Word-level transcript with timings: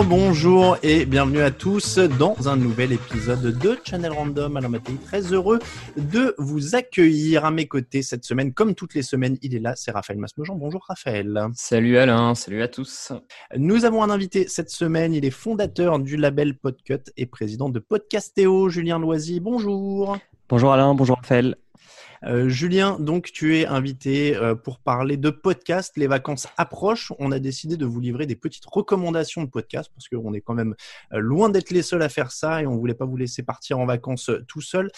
Bonjour, 0.00 0.18
bonjour 0.18 0.76
et 0.82 1.04
bienvenue 1.04 1.42
à 1.42 1.50
tous 1.50 1.98
dans 1.98 2.48
un 2.48 2.56
nouvel 2.56 2.92
épisode 2.92 3.58
de 3.58 3.78
Channel 3.84 4.12
Random. 4.12 4.56
Alors 4.56 4.70
Mathieu, 4.70 4.96
très 5.04 5.20
heureux 5.20 5.58
de 5.98 6.34
vous 6.38 6.74
accueillir 6.74 7.44
à 7.44 7.50
mes 7.50 7.68
côtés 7.68 8.00
cette 8.00 8.24
semaine. 8.24 8.54
Comme 8.54 8.74
toutes 8.74 8.94
les 8.94 9.02
semaines, 9.02 9.36
il 9.42 9.54
est 9.54 9.58
là, 9.58 9.74
c'est 9.76 9.90
Raphaël 9.90 10.18
Masmejean. 10.18 10.56
Bonjour 10.56 10.82
Raphaël. 10.88 11.48
Salut 11.54 11.98
Alain, 11.98 12.34
salut 12.34 12.62
à 12.62 12.68
tous. 12.68 13.12
Nous 13.56 13.84
avons 13.84 14.02
un 14.02 14.08
invité 14.08 14.48
cette 14.48 14.70
semaine, 14.70 15.12
il 15.12 15.26
est 15.26 15.30
fondateur 15.30 15.98
du 15.98 16.16
label 16.16 16.56
Podcut 16.56 17.02
et 17.18 17.26
président 17.26 17.68
de 17.68 17.78
Podcastéo, 17.78 18.70
Julien 18.70 18.98
Loisy. 18.98 19.38
Bonjour. 19.38 20.16
Bonjour 20.48 20.72
Alain, 20.72 20.94
bonjour 20.94 21.16
Raphaël. 21.16 21.56
Euh, 22.24 22.48
Julien, 22.48 22.98
donc 23.00 23.32
tu 23.32 23.56
es 23.56 23.66
invité 23.66 24.36
euh, 24.36 24.54
pour 24.54 24.78
parler 24.78 25.16
de 25.16 25.30
podcast. 25.30 25.96
Les 25.96 26.06
vacances 26.06 26.48
approchent. 26.58 27.12
On 27.18 27.32
a 27.32 27.38
décidé 27.38 27.76
de 27.76 27.86
vous 27.86 28.00
livrer 28.00 28.26
des 28.26 28.36
petites 28.36 28.66
recommandations 28.66 29.42
de 29.42 29.48
podcast 29.48 29.90
parce 29.94 30.08
qu'on 30.08 30.34
est 30.34 30.42
quand 30.42 30.54
même 30.54 30.74
euh, 31.12 31.18
loin 31.18 31.48
d'être 31.48 31.70
les 31.70 31.82
seuls 31.82 32.02
à 32.02 32.10
faire 32.10 32.30
ça 32.30 32.62
et 32.62 32.66
on 32.66 32.76
voulait 32.76 32.94
pas 32.94 33.06
vous 33.06 33.16
laisser 33.16 33.42
partir 33.42 33.78
en 33.78 33.86
vacances 33.86 34.30
tout 34.48 34.60
seul. 34.60 34.90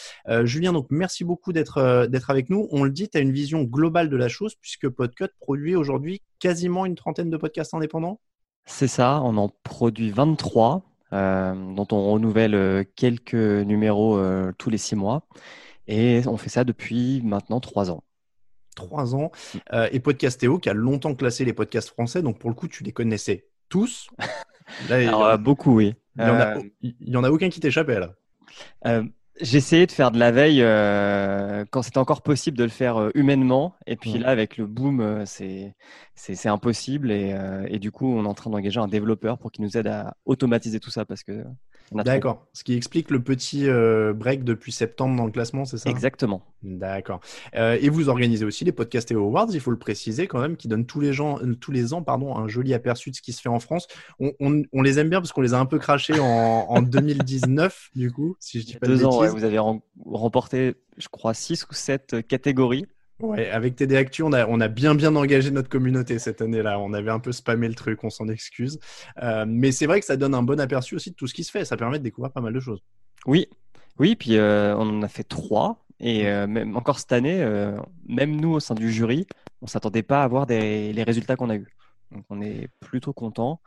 Julien, 0.44 0.72
donc 0.72 0.86
merci 0.90 1.24
beaucoup 1.24 1.52
d'être 1.52 2.06
d'être 2.06 2.30
avec 2.30 2.50
nous. 2.50 2.68
On 2.70 2.84
le 2.84 2.90
dit, 2.90 3.08
tu 3.08 3.18
as 3.18 3.20
une 3.20 3.32
vision 3.32 3.62
globale 3.62 4.08
de 4.08 4.16
la 4.16 4.28
chose 4.28 4.54
puisque 4.54 4.88
Podcut 4.88 5.28
produit 5.40 5.76
aujourd'hui 5.76 6.22
quasiment 6.38 6.86
une 6.86 6.94
trentaine 6.94 7.30
de 7.30 7.36
podcasts 7.36 7.74
indépendants. 7.74 8.20
C'est 8.64 8.88
ça, 8.88 9.20
on 9.22 9.36
en 9.36 9.48
produit 9.62 10.10
23, 10.10 10.82
euh, 11.12 11.74
dont 11.74 11.86
on 11.92 12.12
renouvelle 12.12 12.86
quelques 12.96 13.34
numéros 13.34 14.20
tous 14.58 14.70
les 14.70 14.78
six 14.78 14.96
mois. 14.96 15.26
Et 15.88 16.22
on 16.26 16.36
fait 16.36 16.48
ça 16.48 16.64
depuis 16.64 17.20
maintenant 17.22 17.60
trois 17.60 17.90
ans. 17.90 18.04
Trois 18.76 19.14
ans. 19.14 19.30
Euh, 19.72 19.88
et 19.92 20.00
Podcastéo 20.00 20.58
qui 20.58 20.70
a 20.70 20.74
longtemps 20.74 21.14
classé 21.14 21.44
les 21.44 21.52
podcasts 21.52 21.88
français. 21.90 22.22
Donc 22.22 22.38
pour 22.38 22.50
le 22.50 22.54
coup, 22.56 22.68
tu 22.68 22.84
les 22.84 22.92
connaissais 22.92 23.46
tous. 23.68 24.08
Là, 24.88 25.02
il 25.02 25.06
y 25.06 25.08
en 25.08 25.10
Alors, 25.10 25.24
a- 25.26 25.32
euh, 25.34 25.36
beaucoup, 25.36 25.74
oui. 25.74 25.94
il 26.16 26.22
y 26.22 26.26
en 26.26 26.34
a- 26.36 26.56
Euh, 26.56 27.18
en 27.18 27.24
a 27.24 27.30
aucun 27.30 27.48
qui 27.50 27.60
t'échappait 27.60 28.00
là. 28.00 28.14
Essayé 29.40 29.86
de 29.86 29.92
faire 29.92 30.10
de 30.10 30.18
la 30.18 30.30
veille 30.30 30.62
euh, 30.62 31.64
quand 31.70 31.82
c'était 31.82 31.98
encore 31.98 32.22
possible 32.22 32.56
de 32.58 32.64
le 32.64 32.70
faire 32.70 32.96
euh, 32.98 33.10
humainement. 33.14 33.74
Et 33.86 33.96
puis 33.96 34.12
Ouais. 34.12 34.18
là, 34.18 34.28
avec 34.28 34.56
le 34.56 34.66
boom, 34.66 35.00
euh, 35.00 35.24
c'est 35.26 35.74
c'est 36.14 36.34
c'est 36.34 36.48
impossible. 36.48 37.10
Et, 37.10 37.34
et 37.68 37.78
du 37.78 37.90
coup, 37.90 38.06
on 38.06 38.24
est 38.24 38.28
en 38.28 38.34
train 38.34 38.50
d'engager 38.50 38.80
un 38.80 38.88
développeur 38.88 39.38
pour 39.38 39.50
qu'il 39.52 39.64
nous 39.64 39.76
aide 39.76 39.86
à 39.88 40.16
automatiser 40.26 40.80
tout 40.80 40.90
ça 40.90 41.04
parce 41.04 41.22
que 41.24 41.44
trop. 42.04 42.24
D'accord. 42.24 42.46
Ce 42.54 42.64
qui 42.64 42.74
explique 42.74 43.10
le 43.10 43.22
petit 43.22 43.66
break 44.14 44.44
depuis 44.44 44.72
septembre 44.72 45.16
dans 45.16 45.26
le 45.26 45.32
classement, 45.32 45.64
c'est 45.64 45.78
ça? 45.78 45.92
Exactement. 45.92 46.42
D'accord. 46.62 47.20
Euh, 47.56 47.76
et 47.80 47.88
vous 47.88 48.08
organisez 48.08 48.44
aussi 48.44 48.64
les 48.64 48.70
Podcastéo 48.70 49.20
Awards, 49.24 49.48
il 49.52 49.58
faut 49.60 49.72
le 49.72 49.78
préciser 49.78 50.28
quand 50.28 50.40
même, 50.40 50.56
qui 50.56 50.68
donnent 50.68 50.86
tous 50.86 51.00
les, 51.00 51.12
gens, 51.12 51.40
euh, 51.40 51.54
tous 51.56 51.72
les 51.72 51.92
ans 51.92 52.02
pardon, 52.02 52.36
un 52.36 52.46
joli 52.46 52.72
aperçu 52.72 53.10
de 53.10 53.16
ce 53.16 53.22
qui 53.22 53.32
se 53.32 53.40
fait 53.40 53.48
en 53.48 53.58
France. 53.58 53.88
On, 54.20 54.32
on- 54.38 54.62
on 54.72 54.82
les 54.82 54.98
aime 55.00 55.08
bien 55.08 55.20
parce 55.20 55.32
qu'on 55.32 55.40
les 55.40 55.54
a 55.54 55.58
un 55.58 55.66
peu 55.66 55.78
crachés 55.80 56.20
en, 56.20 56.26
en 56.68 56.82
2019, 56.82 57.90
du 57.96 58.12
coup, 58.12 58.36
si 58.38 58.60
je 58.60 58.66
dis 58.66 58.76
pas 58.76 58.86
de 58.86 58.94
deux 58.96 59.04
ans, 59.04 59.20
ouais, 59.20 59.28
vous 59.28 59.44
avez 59.44 59.58
rem- 59.58 59.80
remporté, 60.04 60.74
je 60.98 61.08
crois, 61.08 61.34
six 61.34 61.64
ou 61.68 61.74
sept 61.74 62.26
catégories. 62.28 62.86
Ouais, 63.20 63.48
avec 63.50 63.76
TD 63.76 63.96
Actu, 63.96 64.22
on 64.24 64.32
a, 64.32 64.46
on 64.48 64.60
a 64.60 64.66
bien 64.66 64.96
bien 64.96 65.14
engagé 65.14 65.52
notre 65.52 65.68
communauté 65.68 66.18
cette 66.18 66.42
année-là. 66.42 66.80
On 66.80 66.92
avait 66.92 67.10
un 67.10 67.20
peu 67.20 67.30
spammé 67.30 67.68
le 67.68 67.74
truc, 67.74 68.02
on 68.02 68.10
s'en 68.10 68.26
excuse. 68.26 68.80
Euh, 69.22 69.44
mais 69.46 69.70
c'est 69.70 69.86
vrai 69.86 70.00
que 70.00 70.06
ça 70.06 70.16
donne 70.16 70.34
un 70.34 70.42
bon 70.42 70.58
aperçu 70.58 70.96
aussi 70.96 71.10
de 71.10 71.14
tout 71.14 71.28
ce 71.28 71.34
qui 71.34 71.44
se 71.44 71.52
fait. 71.52 71.64
Ça 71.64 71.76
permet 71.76 71.98
de 71.98 72.02
découvrir 72.04 72.32
pas 72.32 72.40
mal 72.40 72.52
de 72.52 72.58
choses. 72.58 72.80
Oui, 73.26 73.46
oui, 74.00 74.16
puis 74.16 74.36
euh, 74.38 74.74
on 74.76 74.88
en 74.98 75.02
a 75.02 75.08
fait 75.08 75.22
trois. 75.22 75.84
Et 76.02 76.28
euh, 76.28 76.46
même 76.46 76.76
encore 76.76 76.98
cette 76.98 77.12
année, 77.12 77.42
euh, 77.42 77.76
même 78.08 78.40
nous 78.40 78.50
au 78.50 78.60
sein 78.60 78.74
du 78.74 78.92
jury, 78.92 79.26
on 79.60 79.66
s'attendait 79.66 80.02
pas 80.02 80.20
à 80.22 80.24
avoir 80.24 80.46
des, 80.46 80.92
les 80.92 81.02
résultats 81.04 81.36
qu'on 81.36 81.48
a 81.48 81.54
eus. 81.56 81.76
Donc 82.10 82.24
on 82.28 82.42
est 82.42 82.68
plutôt 82.80 83.12
content. 83.12 83.60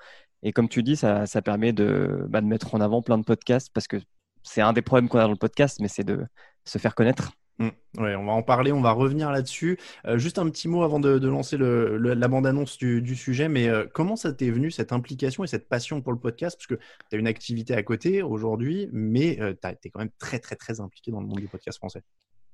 Et 0.43 0.51
comme 0.51 0.69
tu 0.69 0.83
dis, 0.83 0.95
ça, 0.95 1.25
ça 1.25 1.41
permet 1.41 1.73
de, 1.73 2.25
bah, 2.29 2.41
de 2.41 2.45
mettre 2.45 2.75
en 2.75 2.81
avant 2.81 3.01
plein 3.01 3.17
de 3.17 3.23
podcasts 3.23 3.71
parce 3.73 3.87
que 3.87 3.97
c'est 4.43 4.61
un 4.61 4.73
des 4.73 4.81
problèmes 4.83 5.09
qu'on 5.09 5.17
a 5.19 5.23
dans 5.23 5.31
le 5.31 5.37
podcast, 5.37 5.79
mais 5.79 5.87
c'est 5.87 6.03
de 6.03 6.25
se 6.65 6.77
faire 6.77 6.93
connaître. 6.93 7.31
Mm. 7.57 7.69
Ouais, 7.99 8.15
on 8.15 8.25
va 8.25 8.33
en 8.33 8.43
parler, 8.43 8.73
on 8.73 8.81
va 8.81 8.91
revenir 8.91 9.31
là-dessus. 9.31 9.79
Euh, 10.05 10.17
juste 10.17 10.37
un 10.37 10.49
petit 10.49 10.67
mot 10.67 10.83
avant 10.83 10.99
de, 10.99 11.17
de 11.19 11.27
lancer 11.29 11.55
le, 11.55 11.97
le- 11.97 12.13
la 12.13 12.27
bande-annonce 12.27 12.77
du, 12.77 13.01
du 13.01 13.15
sujet, 13.15 13.47
mais 13.47 13.69
euh, 13.69 13.85
comment 13.93 14.17
ça 14.17 14.33
t'est 14.33 14.51
venu 14.51 14.71
cette 14.71 14.91
implication 14.91 15.45
et 15.45 15.47
cette 15.47 15.69
passion 15.69 16.01
pour 16.01 16.11
le 16.11 16.19
podcast? 16.19 16.57
Parce 16.57 16.67
que 16.67 16.75
tu 17.09 17.15
as 17.15 17.17
une 17.17 17.27
activité 17.27 17.73
à 17.73 17.81
côté 17.81 18.21
aujourd'hui, 18.21 18.89
mais 18.91 19.39
euh, 19.39 19.53
tu 19.53 19.87
es 19.87 19.89
quand 19.89 19.99
même 19.99 20.11
très 20.19 20.39
très 20.39 20.57
très 20.57 20.81
impliqué 20.81 21.11
dans 21.11 21.21
le 21.21 21.27
monde 21.27 21.39
du 21.39 21.47
podcast 21.47 21.77
français. 21.77 22.01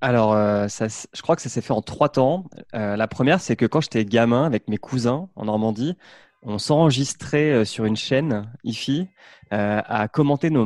Alors, 0.02 0.32
euh, 0.34 0.66
je 0.68 1.22
crois 1.22 1.36
que 1.36 1.42
ça 1.42 1.48
s'est 1.48 1.60
fait 1.60 1.72
en 1.72 1.80
trois 1.80 2.08
temps. 2.08 2.46
Euh, 2.74 2.96
la 2.96 3.06
première, 3.06 3.40
c'est 3.40 3.54
que 3.54 3.66
quand 3.66 3.80
j'étais 3.80 4.04
gamin 4.04 4.44
avec 4.44 4.66
mes 4.66 4.76
cousins 4.76 5.28
en 5.36 5.44
Normandie, 5.44 5.96
on 6.42 6.58
s'enregistrait 6.58 7.52
euh, 7.52 7.64
sur 7.64 7.84
une 7.84 7.94
chaîne 7.94 8.52
IFI 8.64 9.06
euh, 9.52 9.80
à 9.84 10.08
commenter 10.08 10.50
nos, 10.50 10.64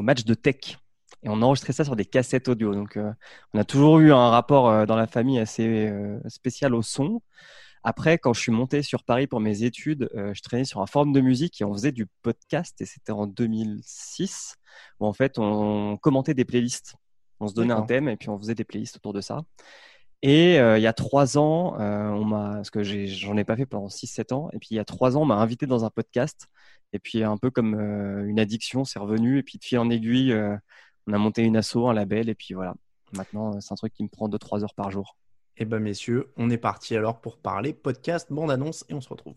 matchs 0.00 0.24
de 0.24 0.32
tech. 0.32 0.78
Et 1.22 1.28
on 1.28 1.42
enregistrait 1.42 1.74
ça 1.74 1.84
sur 1.84 1.96
des 1.96 2.06
cassettes 2.06 2.48
audio. 2.48 2.74
Donc, 2.74 2.98
on 3.52 3.58
a 3.58 3.64
toujours 3.64 3.98
eu 3.98 4.10
un 4.12 4.30
rapport 4.30 4.86
dans 4.86 4.96
la 4.96 5.06
famille 5.06 5.38
assez 5.38 5.92
spécial 6.28 6.74
au 6.74 6.82
son. 6.82 7.20
Après, 7.82 8.16
quand 8.18 8.32
je 8.32 8.40
suis 8.40 8.52
monté 8.52 8.82
sur 8.82 9.02
Paris 9.04 9.26
pour 9.26 9.40
mes 9.40 9.64
études, 9.64 10.08
je 10.14 10.40
traînais 10.42 10.64
sur 10.64 10.80
un 10.82 10.86
forum 10.86 11.12
de 11.12 11.20
musique 11.20 11.60
et 11.60 11.64
on 11.64 11.72
faisait 11.74 11.92
du 11.92 12.06
podcast. 12.22 12.80
Et 12.80 12.86
c'était 12.86 13.12
en 13.12 13.26
2006 13.26 14.56
où 15.00 15.06
en 15.06 15.12
fait 15.12 15.38
on 15.38 15.96
commentait 15.96 16.34
des 16.34 16.44
playlists. 16.44 16.96
On 17.40 17.48
se 17.48 17.54
donnait 17.54 17.74
un 17.74 17.82
thème 17.82 18.08
et 18.08 18.16
puis 18.16 18.28
on 18.28 18.38
faisait 18.38 18.54
des 18.54 18.64
playlists 18.64 18.96
autour 18.96 19.12
de 19.12 19.20
ça. 19.20 19.44
Et 20.22 20.58
euh, 20.58 20.78
il 20.78 20.82
y 20.82 20.86
a 20.86 20.92
trois 20.92 21.38
ans, 21.38 21.78
euh, 21.78 22.08
on 22.08 22.24
m'a, 22.24 22.54
parce 22.54 22.70
que 22.70 22.82
j'en 22.82 23.36
ai 23.36 23.44
pas 23.44 23.56
fait 23.56 23.66
pendant 23.66 23.88
6-7 23.88 24.32
ans, 24.32 24.48
et 24.52 24.58
puis 24.58 24.68
il 24.70 24.74
y 24.76 24.78
a 24.78 24.84
trois 24.84 25.16
ans, 25.16 25.22
on 25.22 25.26
m'a 25.26 25.36
invité 25.36 25.66
dans 25.66 25.84
un 25.84 25.90
podcast. 25.90 26.48
Et 26.92 26.98
puis 26.98 27.22
un 27.22 27.36
peu 27.36 27.50
comme 27.50 27.74
euh, 27.74 28.26
une 28.26 28.40
addiction, 28.40 28.84
c'est 28.84 28.98
revenu. 28.98 29.38
Et 29.38 29.42
puis 29.42 29.58
de 29.58 29.64
fil 29.64 29.78
en 29.78 29.90
aiguille, 29.90 30.34
on 31.06 31.12
a 31.12 31.18
monté 31.18 31.42
une 31.42 31.56
asso, 31.56 31.76
un 31.86 31.94
label, 31.94 32.28
et 32.28 32.34
puis 32.34 32.54
voilà. 32.54 32.74
Maintenant, 33.12 33.60
c'est 33.60 33.72
un 33.72 33.76
truc 33.76 33.92
qui 33.92 34.02
me 34.02 34.08
prend 34.08 34.28
2-3 34.28 34.64
heures 34.64 34.74
par 34.74 34.90
jour. 34.90 35.16
Eh 35.58 35.64
ben 35.64 35.78
messieurs, 35.78 36.32
on 36.36 36.50
est 36.50 36.58
parti 36.58 36.96
alors 36.96 37.20
pour 37.20 37.38
parler 37.38 37.72
podcast, 37.72 38.28
bande-annonce 38.30 38.84
et 38.88 38.94
on 38.94 39.00
se 39.00 39.08
retrouve. 39.08 39.34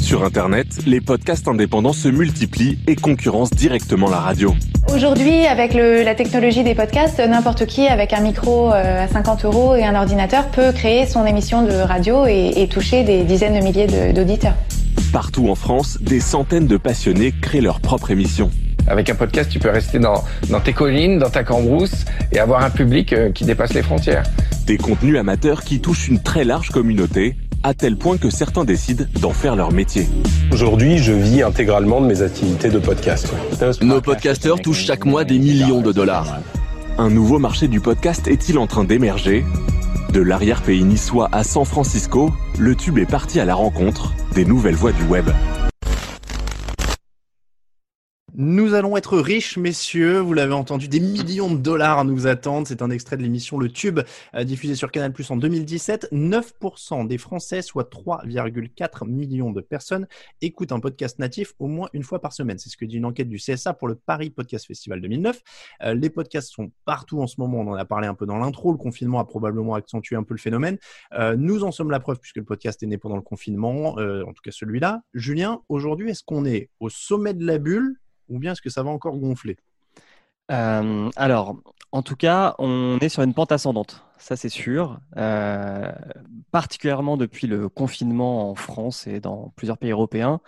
Sur 0.00 0.24
Internet, 0.24 0.66
les 0.86 1.00
podcasts 1.00 1.46
indépendants 1.48 1.92
se 1.92 2.08
multiplient 2.08 2.78
et 2.86 2.96
concurrencent 2.96 3.50
directement 3.50 4.08
la 4.10 4.18
radio. 4.18 4.54
Aujourd'hui, 4.92 5.46
avec 5.46 5.74
le- 5.74 6.02
la 6.02 6.14
technologie 6.14 6.64
des 6.64 6.74
podcasts, 6.74 7.20
n'importe 7.20 7.66
qui 7.66 7.86
avec 7.86 8.12
un 8.12 8.20
micro 8.20 8.72
euh, 8.72 9.04
à 9.04 9.08
50 9.08 9.44
euros 9.44 9.76
et 9.76 9.84
un 9.84 9.94
ordinateur 9.94 10.46
peut 10.48 10.72
créer 10.72 11.06
son 11.06 11.24
émission 11.26 11.62
de 11.64 11.72
radio 11.72 12.26
et, 12.26 12.52
et 12.56 12.66
toucher 12.68 13.04
des 13.04 13.22
dizaines 13.22 13.54
de 13.58 13.64
milliers 13.64 14.12
d'auditeurs. 14.12 14.54
Partout 15.12 15.48
en 15.48 15.54
France, 15.54 15.98
des 16.00 16.20
centaines 16.20 16.66
de 16.66 16.76
passionnés 16.76 17.32
créent 17.40 17.60
leur 17.60 17.80
propre 17.80 18.10
émission. 18.10 18.50
Avec 18.88 19.10
un 19.10 19.14
podcast, 19.14 19.50
tu 19.50 19.58
peux 19.60 19.70
rester 19.70 19.98
dans, 19.98 20.24
dans 20.48 20.60
tes 20.60 20.72
collines, 20.72 21.18
dans 21.18 21.30
ta 21.30 21.44
cambrousse 21.44 22.04
et 22.32 22.40
avoir 22.40 22.64
un 22.64 22.70
public 22.70 23.12
euh, 23.12 23.30
qui 23.30 23.44
dépasse 23.44 23.72
les 23.74 23.82
frontières. 23.82 24.24
Des 24.66 24.78
contenus 24.78 25.16
amateurs 25.18 25.62
qui 25.62 25.80
touchent 25.80 26.08
une 26.08 26.20
très 26.20 26.44
large 26.44 26.70
communauté, 26.70 27.36
à 27.62 27.74
tel 27.74 27.96
point 27.96 28.16
que 28.16 28.30
certains 28.30 28.64
décident 28.64 29.04
d'en 29.20 29.32
faire 29.32 29.56
leur 29.56 29.72
métier. 29.72 30.08
Aujourd'hui, 30.52 30.98
je 30.98 31.12
vis 31.12 31.42
intégralement 31.42 32.00
de 32.00 32.06
mes 32.06 32.22
activités 32.22 32.70
de 32.70 32.78
podcast. 32.78 33.32
Nos 33.82 34.00
podcasteurs 34.00 34.60
touchent 34.60 34.84
chaque 34.84 35.04
mois 35.04 35.24
des 35.24 35.38
millions 35.38 35.80
de 35.80 35.92
dollars. 35.92 36.38
Un 36.98 37.10
nouveau 37.10 37.38
marché 37.38 37.68
du 37.68 37.80
podcast 37.80 38.28
est-il 38.28 38.58
en 38.58 38.66
train 38.66 38.84
d'émerger? 38.84 39.44
De 40.12 40.20
l'arrière-pays 40.20 40.82
niçois 40.84 41.28
à 41.32 41.44
San 41.44 41.64
Francisco, 41.64 42.32
le 42.58 42.74
tube 42.74 42.98
est 42.98 43.06
parti 43.06 43.38
à 43.40 43.44
la 43.44 43.54
rencontre 43.54 44.12
des 44.34 44.44
nouvelles 44.44 44.74
voies 44.74 44.92
du 44.92 45.04
web. 45.04 45.30
Nous 48.42 48.72
allons 48.72 48.96
être 48.96 49.18
riches, 49.18 49.58
messieurs. 49.58 50.18
Vous 50.20 50.32
l'avez 50.32 50.54
entendu, 50.54 50.88
des 50.88 50.98
millions 50.98 51.52
de 51.54 51.58
dollars 51.58 52.06
nous 52.06 52.26
attendent. 52.26 52.66
C'est 52.66 52.80
un 52.80 52.88
extrait 52.88 53.18
de 53.18 53.22
l'émission 53.22 53.58
Le 53.58 53.68
Tube, 53.68 54.00
euh, 54.34 54.44
diffusé 54.44 54.74
sur 54.74 54.90
Canal 54.90 55.12
Plus 55.12 55.30
en 55.30 55.36
2017. 55.36 56.08
9% 56.10 57.06
des 57.06 57.18
Français, 57.18 57.60
soit 57.60 57.92
3,4 57.92 59.06
millions 59.06 59.50
de 59.50 59.60
personnes, 59.60 60.06
écoutent 60.40 60.72
un 60.72 60.80
podcast 60.80 61.18
natif 61.18 61.52
au 61.58 61.66
moins 61.66 61.90
une 61.92 62.02
fois 62.02 62.22
par 62.22 62.32
semaine. 62.32 62.58
C'est 62.58 62.70
ce 62.70 62.78
que 62.78 62.86
dit 62.86 62.96
une 62.96 63.04
enquête 63.04 63.28
du 63.28 63.36
CSA 63.36 63.74
pour 63.74 63.88
le 63.88 63.94
Paris 63.94 64.30
Podcast 64.30 64.66
Festival 64.66 65.02
2009. 65.02 65.42
Euh, 65.82 65.92
les 65.92 66.08
podcasts 66.08 66.50
sont 66.50 66.72
partout 66.86 67.20
en 67.20 67.26
ce 67.26 67.34
moment. 67.38 67.58
On 67.58 67.68
en 67.68 67.74
a 67.74 67.84
parlé 67.84 68.06
un 68.06 68.14
peu 68.14 68.24
dans 68.24 68.38
l'intro. 68.38 68.72
Le 68.72 68.78
confinement 68.78 69.20
a 69.20 69.26
probablement 69.26 69.74
accentué 69.74 70.16
un 70.16 70.22
peu 70.22 70.32
le 70.32 70.40
phénomène. 70.40 70.78
Euh, 71.12 71.36
nous 71.36 71.62
en 71.62 71.72
sommes 71.72 71.90
la 71.90 72.00
preuve 72.00 72.18
puisque 72.18 72.36
le 72.36 72.44
podcast 72.44 72.82
est 72.82 72.86
né 72.86 72.96
pendant 72.96 73.16
le 73.16 73.22
confinement, 73.22 73.96
en 73.96 74.32
tout 74.32 74.42
cas 74.42 74.50
celui-là. 74.50 75.02
Julien, 75.12 75.60
aujourd'hui, 75.68 76.08
est-ce 76.08 76.24
qu'on 76.24 76.46
est 76.46 76.70
au 76.80 76.88
sommet 76.88 77.34
de 77.34 77.44
la 77.44 77.58
bulle 77.58 78.00
ou 78.30 78.38
bien 78.38 78.52
est-ce 78.52 78.62
que 78.62 78.70
ça 78.70 78.82
va 78.82 78.90
encore 78.90 79.16
gonfler? 79.16 79.58
Euh, 80.50 81.10
Alors, 81.16 81.56
en 81.92 82.02
tout 82.02 82.16
cas, 82.16 82.54
on 82.58 82.98
est 83.00 83.08
sur 83.08 83.22
une 83.22 83.34
pente 83.34 83.52
ascendante, 83.52 84.04
ça 84.18 84.36
c'est 84.36 84.48
sûr. 84.48 85.00
Euh, 85.16 85.92
particulièrement 86.50 87.16
depuis 87.16 87.46
le 87.46 87.68
confinement 87.68 88.50
en 88.50 88.54
France 88.54 89.06
et 89.06 89.20
dans 89.20 89.52
plusieurs 89.56 89.78
pays 89.78 89.90
européens, 89.90 90.40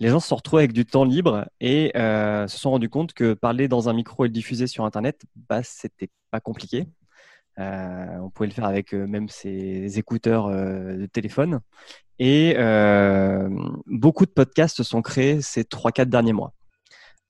les 0.00 0.08
gens 0.08 0.20
se 0.20 0.28
sont 0.28 0.36
retrouvés 0.36 0.64
avec 0.64 0.72
du 0.72 0.86
temps 0.86 1.04
libre 1.04 1.46
et 1.60 1.92
euh, 1.96 2.48
se 2.48 2.58
sont 2.58 2.70
rendus 2.70 2.88
compte 2.88 3.12
que 3.12 3.34
parler 3.34 3.68
dans 3.68 3.88
un 3.88 3.92
micro 3.92 4.24
et 4.24 4.28
le 4.28 4.32
diffuser 4.32 4.66
sur 4.66 4.84
Internet, 4.84 5.22
bah, 5.48 5.62
c'était 5.62 6.10
pas 6.30 6.40
compliqué. 6.40 6.86
on 7.58 8.30
pouvait 8.30 8.48
le 8.48 8.54
faire 8.54 8.64
avec 8.66 8.92
même 8.94 9.28
ses 9.28 9.98
écouteurs 9.98 10.48
de 10.50 11.06
téléphone. 11.06 11.60
Et 12.18 12.54
beaucoup 13.86 14.26
de 14.26 14.30
podcasts 14.30 14.76
se 14.76 14.84
sont 14.84 15.02
créés 15.02 15.42
ces 15.42 15.64
3-4 15.64 16.06
derniers 16.06 16.32
mois. 16.32 16.54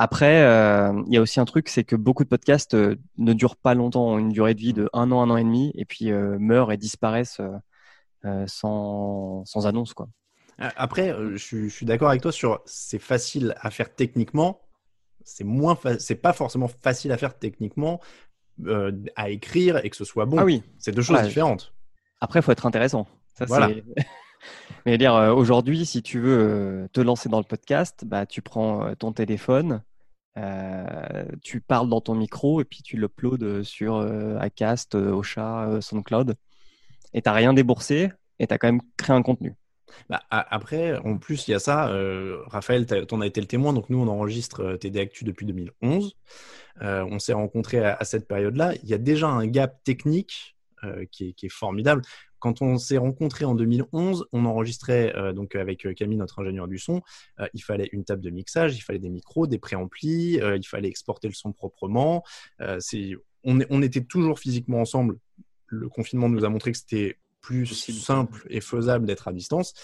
Après, 0.03 0.45
euh, 0.45 1.03
il 1.09 1.13
y 1.13 1.19
a 1.19 1.21
aussi 1.21 1.41
un 1.41 1.45
truc, 1.45 1.69
c'est 1.69 1.85
que 1.85 1.95
beaucoup 1.95 2.25
de 2.25 2.29
podcasts 2.31 2.73
euh, 2.73 2.97
ne 3.19 3.35
durent 3.35 3.59
pas 3.59 3.75
longtemps, 3.75 4.13
ont 4.13 4.19
une 4.19 4.31
durée 4.31 4.55
de 4.55 4.61
vie 4.61 4.73
de 4.73 4.89
un 4.95 5.13
an, 5.13 5.21
un 5.21 5.29
an 5.29 5.37
et 5.37 5.45
demi, 5.45 5.73
et 5.75 5.85
puis 5.85 6.11
euh, 6.11 6.39
meurent 6.39 6.73
et 6.73 6.79
disparaissent 6.79 7.43
sans, 8.47 9.45
sans 9.45 9.67
annonce. 9.67 9.93
Quoi. 9.93 10.09
Après, 10.57 11.15
je, 11.35 11.69
suis 11.69 11.85
d'accord 11.85 12.09
avec 12.09 12.23
toi 12.23 12.33
sur 12.33 12.63
c'est 12.65 12.99
facile 12.99 13.55
à 13.61 13.71
faire 13.71 13.95
techniquement, 13.95 14.63
c'est 15.23 15.45
moins, 15.45 15.79
c'est 15.99 16.15
pas 16.15 16.33
forcément 16.33 16.69
facile 16.69 17.13
à 17.13 17.19
faire 17.19 17.39
techniquement, 17.39 18.01
à 19.17 19.29
écrire 19.29 19.85
et 19.85 19.91
que 19.91 19.97
ce 19.97 20.07
soit 20.07 20.25
bon. 20.25 20.39
Ah 20.39 20.47
oui. 20.47 20.63
C'est 20.79 20.93
deux 20.93 21.03
choses 21.03 21.21
différentes. 21.25 21.75
Après, 22.23 22.39
il 22.39 22.43
faut 22.43 22.53
être 22.53 22.65
intéressant. 22.65 23.07
Ça, 23.35 23.45
voilà. 23.45 23.69
Mais 24.87 24.97
dire 24.97 25.13
aujourd'hui, 25.37 25.85
si 25.85 26.03
tu 26.03 26.21
veux 26.21 26.89
te 26.95 27.03
lancer 27.03 27.29
dans 27.29 27.37
le 27.37 27.45
podcast, 27.45 28.05
bah 28.07 28.25
tu 28.25 28.41
prends 28.41 28.95
ton 28.95 29.13
téléphone, 29.13 29.83
euh, 30.39 31.25
tu 31.43 31.61
parles 31.61 31.89
dans 31.89 32.01
ton 32.01 32.15
micro 32.15 32.61
et 32.61 32.65
puis 32.65 32.83
tu 32.83 32.97
l'uploades 32.97 33.63
sur 33.63 33.97
euh, 33.97 34.39
Acast, 34.39 34.95
euh, 34.95 35.11
Ocha, 35.11 35.81
SoundCloud. 35.81 36.37
Et 37.13 37.23
tu 37.23 37.29
n'as 37.29 37.35
rien 37.35 37.53
déboursé 37.53 38.11
et 38.39 38.47
tu 38.47 38.55
as 38.55 38.59
quand 38.59 38.69
même 38.69 38.83
créé 38.97 39.15
un 39.15 39.23
contenu. 39.23 39.57
Bah, 40.09 40.23
après, 40.31 40.97
en 40.99 41.19
plus, 41.19 41.49
il 41.49 41.51
y 41.51 41.55
a 41.55 41.59
ça. 41.59 41.93
Raphaël, 42.47 42.87
tu 42.87 43.15
en 43.15 43.21
as 43.21 43.27
été 43.27 43.41
le 43.41 43.49
témoin. 43.49 43.73
Donc, 43.73 43.91
nous, 43.91 43.99
on 43.99 44.07
enregistre 44.07 44.77
TD 44.77 45.01
Actu 45.01 45.25
depuis 45.25 45.47
2011. 45.47 46.17
on 46.81 47.19
s'est 47.19 47.33
rencontrés 47.33 47.85
à, 47.85 48.05
cette 48.05 48.29
période-là. 48.29 48.75
Il 48.85 48.89
y 48.89 48.95
a 48.95 48.99
déjà 48.99 49.27
un 49.27 49.49
gap 49.49 49.83
technique 49.83 50.57
qui 51.11 51.35
est, 51.43 51.49
formidable. 51.49 52.03
Quand 52.41 52.63
on 52.63 52.79
s'est 52.79 52.97
rencontrés 52.97 53.45
en 53.45 53.55
2011, 53.55 54.27
on 54.33 54.47
enregistrait 54.47 55.15
euh, 55.15 55.33
donc 55.33 55.55
avec 55.55 55.87
euh, 55.87 55.93
Camille, 55.93 56.17
notre 56.17 56.41
ingénieur 56.41 56.67
du 56.67 56.79
son. 56.79 57.03
Euh, 57.39 57.47
il 57.53 57.63
fallait 57.63 57.91
une 57.93 58.05
table 58.05 58.23
de 58.23 58.31
mixage, 58.31 58.77
il 58.77 58.81
fallait 58.81 58.99
des 58.99 59.11
micros, 59.11 59.47
des 59.47 59.59
préamplis, 59.59 60.41
il 60.41 60.67
fallait 60.67 60.89
exporter 60.89 61.29
le 61.29 61.35
son 61.35 61.53
proprement. 61.53 62.25
on, 62.59 63.61
on, 63.71 63.83
était 63.83 64.03
toujours 64.03 64.39
physiquement 64.39 64.81
ensemble. 64.81 65.19
Le 65.67 65.89
confinement 65.89 66.29
nous 66.29 66.45
a 66.45 66.49
montré 66.49 66.73
que 66.73 66.79
c'était 66.79 67.19
plus 67.43 67.67
simple 67.67 68.47
et 68.51 68.61
faisable 68.61 69.07
d'être 69.07 69.29
à 69.29 69.33
distance. 69.33 69.75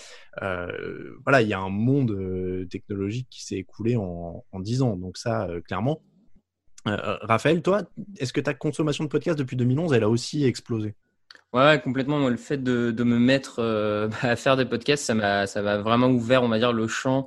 voilà, 0.41 1.43
il 1.43 1.49
y 1.49 1.52
a 1.52 1.61
un 1.61 1.70
monde 1.70 2.67
technologique 2.70 3.29
qui 3.31 3.44
s'est 3.44 3.56
écoulé 3.56 3.97
en, 3.97 4.44
en 4.50 4.61
10 4.61 4.82
ans. 4.82 4.97
Donc 4.97 5.19
ça, 5.19 5.49
clairement. 5.67 6.02
Raphaël, 6.87 7.62
toi, 7.62 7.82
est-ce 8.19 8.32
que 8.32 8.41
ta 8.41 8.55
consommation 8.55 9.05
de 9.05 9.09
podcast 9.09 9.38
depuis 9.38 9.56
2011, 9.56 9.93
elle 9.93 10.05
a 10.05 10.09
aussi 10.09 10.44
explosé? 10.44 10.94
Ouais, 11.56 11.81
complètement. 11.83 12.29
le 12.29 12.37
fait 12.37 12.62
de, 12.62 12.91
de 12.91 13.05
me 13.05 13.19
mettre 13.19 13.61
euh, 13.61 14.09
à 14.21 14.37
faire 14.37 14.56
des 14.56 14.67
podcasts, 14.67 15.05
ça 15.05 15.15
m'a, 15.15 15.47
ça 15.47 15.62
m'a 15.62 15.79
vraiment 15.79 16.09
ouvert, 16.09 16.43
on 16.43 16.49
va 16.49 16.59
dire, 16.59 16.73
le 16.73 16.87
champ 16.87 17.27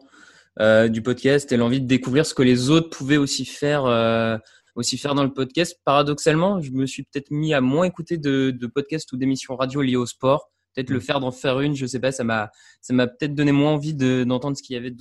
euh, 0.60 0.88
du 0.88 1.02
podcast 1.02 1.52
et 1.52 1.58
l'envie 1.58 1.82
de 1.82 1.88
découvrir 1.88 2.26
ce 2.26 2.34
que 2.34 2.44
les 2.44 2.70
autres 2.70 2.90
pouvaient 2.90 3.18
aussi 3.18 3.46
faire, 3.46 3.86
euh, 3.86 4.38
aussi 4.76 4.98
faire 4.98 5.16
dans 5.16 5.24
le 5.24 5.34
podcast. 5.34 5.80
Paradoxalement, 5.84 6.62
je 6.62 6.72
me 6.72 6.86
suis 6.86 7.04
peut-être 7.04 7.32
mis 7.32 7.54
à 7.54 7.62
moins 7.62 7.86
écouter 7.86 8.18
de, 8.18 8.52
de 8.52 8.68
podcasts 8.68 9.12
ou 9.14 9.18
d'émissions 9.18 9.56
radio 9.56 9.82
liées 9.82 9.96
au 9.96 10.06
sport. 10.06 10.52
Peut-être 10.76 10.92
le 10.92 11.00
mmh. 11.00 11.02
faire 11.02 11.20
d'en 11.20 11.32
faire 11.32 11.60
une, 11.62 11.76
je 11.76 11.88
sais 11.88 12.00
pas. 12.00 12.12
Ça 12.12 12.24
m'a, 12.24 12.52
ça 12.82 12.94
m'a 12.94 13.08
peut-être 13.08 13.34
donné 13.34 13.52
moins 13.52 13.72
envie 13.72 13.96
de, 13.96 14.24
d'entendre 14.26 14.56
ce 14.56 14.62
qu'il 14.62 14.76
y 14.76 14.78
avait 14.78 14.94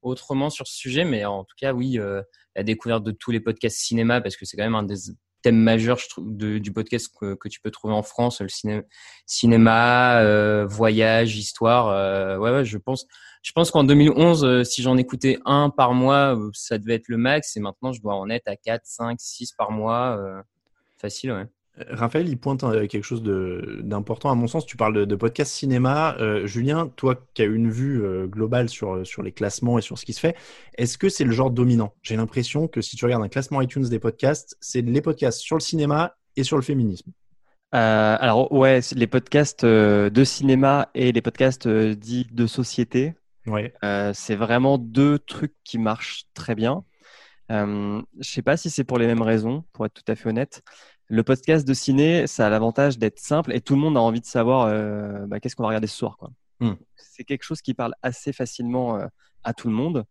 autrement 0.00 0.48
sur 0.48 0.66
ce 0.66 0.74
sujet. 0.74 1.04
Mais 1.04 1.26
en 1.26 1.44
tout 1.44 1.56
cas, 1.58 1.74
oui, 1.74 1.98
la 2.56 2.62
découverte 2.62 3.04
de 3.04 3.10
tous 3.10 3.32
les 3.32 3.40
podcasts 3.40 3.76
cinéma, 3.76 4.22
parce 4.22 4.36
que 4.36 4.46
c'est 4.46 4.56
quand 4.56 4.64
même 4.64 4.74
un 4.74 4.82
des 4.82 5.10
thème 5.42 5.56
majeur 5.56 5.98
je 5.98 6.08
trouve, 6.08 6.36
du 6.36 6.72
podcast 6.72 7.10
que, 7.18 7.48
tu 7.48 7.60
peux 7.60 7.70
trouver 7.70 7.94
en 7.94 8.02
France, 8.02 8.40
le 8.40 8.48
ciné, 8.48 8.82
cinéma, 9.26 10.20
euh, 10.20 10.66
voyage, 10.66 11.36
histoire. 11.36 11.88
Euh, 11.88 12.38
ouais, 12.38 12.50
ouais, 12.50 12.64
je 12.64 12.78
pense, 12.78 13.06
je 13.42 13.52
pense 13.52 13.70
qu'en 13.70 13.84
2011, 13.84 14.44
euh, 14.44 14.64
si 14.64 14.82
j'en 14.82 14.96
écoutais 14.96 15.38
un 15.44 15.70
par 15.70 15.94
mois, 15.94 16.36
euh, 16.36 16.50
ça 16.52 16.78
devait 16.78 16.94
être 16.94 17.08
le 17.08 17.16
max. 17.16 17.56
Et 17.56 17.60
maintenant, 17.60 17.92
je 17.92 18.00
dois 18.00 18.14
en 18.14 18.28
être 18.30 18.48
à 18.48 18.56
4, 18.56 18.82
5, 18.84 19.18
6 19.20 19.52
par 19.52 19.70
mois. 19.70 20.18
facile, 20.96 21.32
ouais. 21.32 21.46
Raphaël, 21.90 22.28
il 22.28 22.38
pointe 22.38 22.64
euh, 22.64 22.86
quelque 22.86 23.04
chose 23.04 23.22
d'important 23.22 24.30
à 24.30 24.34
mon 24.34 24.46
sens. 24.46 24.66
Tu 24.66 24.76
parles 24.76 25.06
de, 25.06 25.16
podcast 25.16 25.52
cinéma. 25.52 26.16
Euh, 26.18 26.46
Julien, 26.46 26.88
toi 26.96 27.16
qui 27.34 27.42
as 27.42 27.46
une 27.46 27.70
vue 27.70 28.02
euh, 28.02 28.26
globale 28.26 28.68
sur, 28.68 29.06
sur 29.06 29.22
les 29.22 29.32
classements 29.32 29.78
et 29.78 29.82
sur 29.82 29.98
ce 29.98 30.04
qui 30.04 30.12
se 30.12 30.20
fait, 30.20 30.36
est-ce 30.76 30.98
que 30.98 31.08
c'est 31.08 31.24
le 31.24 31.32
genre 31.32 31.50
dominant? 31.50 31.94
J'ai 32.02 32.16
l'impression 32.16 32.68
que 32.68 32.80
si 32.80 32.96
tu 32.96 33.04
regardes 33.04 33.22
un 33.22 33.28
classement 33.28 33.60
iTunes 33.60 33.88
des 33.88 33.98
podcasts, 33.98 34.56
c'est 34.60 34.82
les 34.82 35.00
podcasts 35.00 35.40
sur 35.40 35.56
le 35.56 35.60
cinéma 35.60 36.16
et 36.36 36.44
sur 36.44 36.56
le 36.56 36.62
féminisme. 36.62 37.12
alors 37.72 38.52
ouais, 38.52 38.80
les 38.94 39.06
podcasts 39.06 39.64
de 39.64 40.24
cinéma 40.24 40.88
et 40.94 41.12
les 41.12 41.22
podcasts 41.22 41.68
dits 41.68 42.26
de 42.30 42.46
société, 42.46 43.14
ouais. 43.46 43.72
c'est 44.14 44.36
vraiment 44.36 44.78
deux 44.78 45.18
trucs 45.18 45.54
qui 45.64 45.78
marchent 45.78 46.24
très 46.34 46.54
bien. 46.54 46.84
je 47.50 48.02
sais 48.22 48.42
pas 48.42 48.56
si 48.56 48.70
c'est 48.70 48.84
pour 48.84 48.98
les 48.98 49.06
mêmes 49.06 49.22
raisons, 49.22 49.64
pour 49.72 49.86
être 49.86 49.94
tout 49.94 50.10
à 50.10 50.14
fait 50.14 50.28
honnête. 50.28 50.62
Le 51.10 51.22
podcast 51.22 51.66
de 51.66 51.72
ciné, 51.72 52.26
ça 52.26 52.46
a 52.46 52.50
l'avantage 52.50 52.98
d'être 52.98 53.18
simple 53.18 53.54
et 53.54 53.62
tout 53.62 53.74
le 53.74 53.80
monde 53.80 53.96
a 53.96 54.00
envie 54.00 54.20
de 54.20 54.26
savoir 54.26 54.66
euh, 54.66 55.26
bah, 55.26 55.40
qu'est-ce 55.40 55.56
qu'on 55.56 55.62
va 55.62 55.68
regarder 55.68 55.86
ce 55.86 55.96
soir. 55.96 56.18
Quoi. 56.18 56.30
Hmm. 56.60 56.74
C'est 56.96 57.24
quelque 57.24 57.44
chose 57.44 57.62
qui 57.62 57.72
parle 57.72 57.94
assez 58.02 58.34
facilement 58.34 58.98
euh, 58.98 59.06
à 59.42 59.54
tout 59.54 59.68
le 59.68 59.74
monde. 59.74 60.04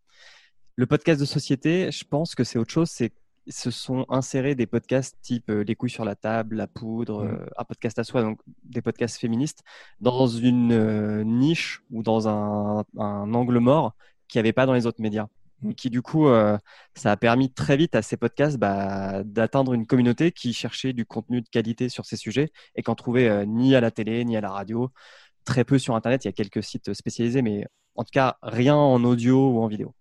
Le 0.75 0.87
podcast 0.87 1.19
de 1.19 1.25
société, 1.25 1.91
je 1.91 2.03
pense 2.03 2.33
que 2.33 2.43
c'est 2.43 2.57
autre 2.57 2.71
chose. 2.71 2.89
C'est 2.89 3.13
se 3.49 3.71
sont 3.71 4.05
insérés 4.09 4.55
des 4.55 4.65
podcasts 4.65 5.17
type 5.21 5.49
euh, 5.49 5.63
Les 5.63 5.75
couilles 5.75 5.89
sur 5.89 6.03
la 6.03 6.15
table, 6.15 6.57
La 6.57 6.67
poudre, 6.67 7.25
hmm. 7.25 7.45
un 7.57 7.63
podcast 7.63 7.99
à 7.99 8.03
soi, 8.03 8.23
donc 8.23 8.39
des 8.63 8.81
podcasts 8.81 9.17
féministes, 9.17 9.63
dans 10.01 10.27
une 10.27 11.23
niche 11.23 11.83
ou 11.91 12.01
dans 12.01 12.27
un, 12.27 12.83
un 12.97 13.33
angle 13.33 13.59
mort 13.59 13.93
qu'il 14.27 14.39
n'y 14.39 14.47
avait 14.47 14.53
pas 14.53 14.65
dans 14.65 14.73
les 14.73 14.85
autres 14.85 15.01
médias 15.01 15.27
qui 15.75 15.89
du 15.89 16.01
coup, 16.01 16.27
euh, 16.27 16.57
ça 16.95 17.11
a 17.11 17.17
permis 17.17 17.51
très 17.51 17.77
vite 17.77 17.95
à 17.95 18.01
ces 18.01 18.17
podcasts 18.17 18.57
bah, 18.57 19.23
d'atteindre 19.23 19.73
une 19.73 19.87
communauté 19.87 20.31
qui 20.31 20.53
cherchait 20.53 20.93
du 20.93 21.05
contenu 21.05 21.41
de 21.41 21.49
qualité 21.49 21.89
sur 21.89 22.05
ces 22.05 22.17
sujets 22.17 22.51
et 22.75 22.83
qu'en 22.83 22.95
trouvait 22.95 23.27
euh, 23.27 23.45
ni 23.45 23.75
à 23.75 23.81
la 23.81 23.91
télé 23.91 24.23
ni 24.25 24.37
à 24.37 24.41
la 24.41 24.51
radio, 24.51 24.91
très 25.45 25.63
peu 25.63 25.79
sur 25.79 25.95
Internet. 25.95 26.25
Il 26.25 26.27
y 26.27 26.29
a 26.29 26.33
quelques 26.33 26.63
sites 26.63 26.93
spécialisés, 26.93 27.41
mais 27.41 27.65
en 27.95 28.03
tout 28.03 28.11
cas 28.11 28.37
rien 28.41 28.75
en 28.75 29.03
audio 29.03 29.51
ou 29.51 29.59
en 29.61 29.67
vidéo. 29.67 29.93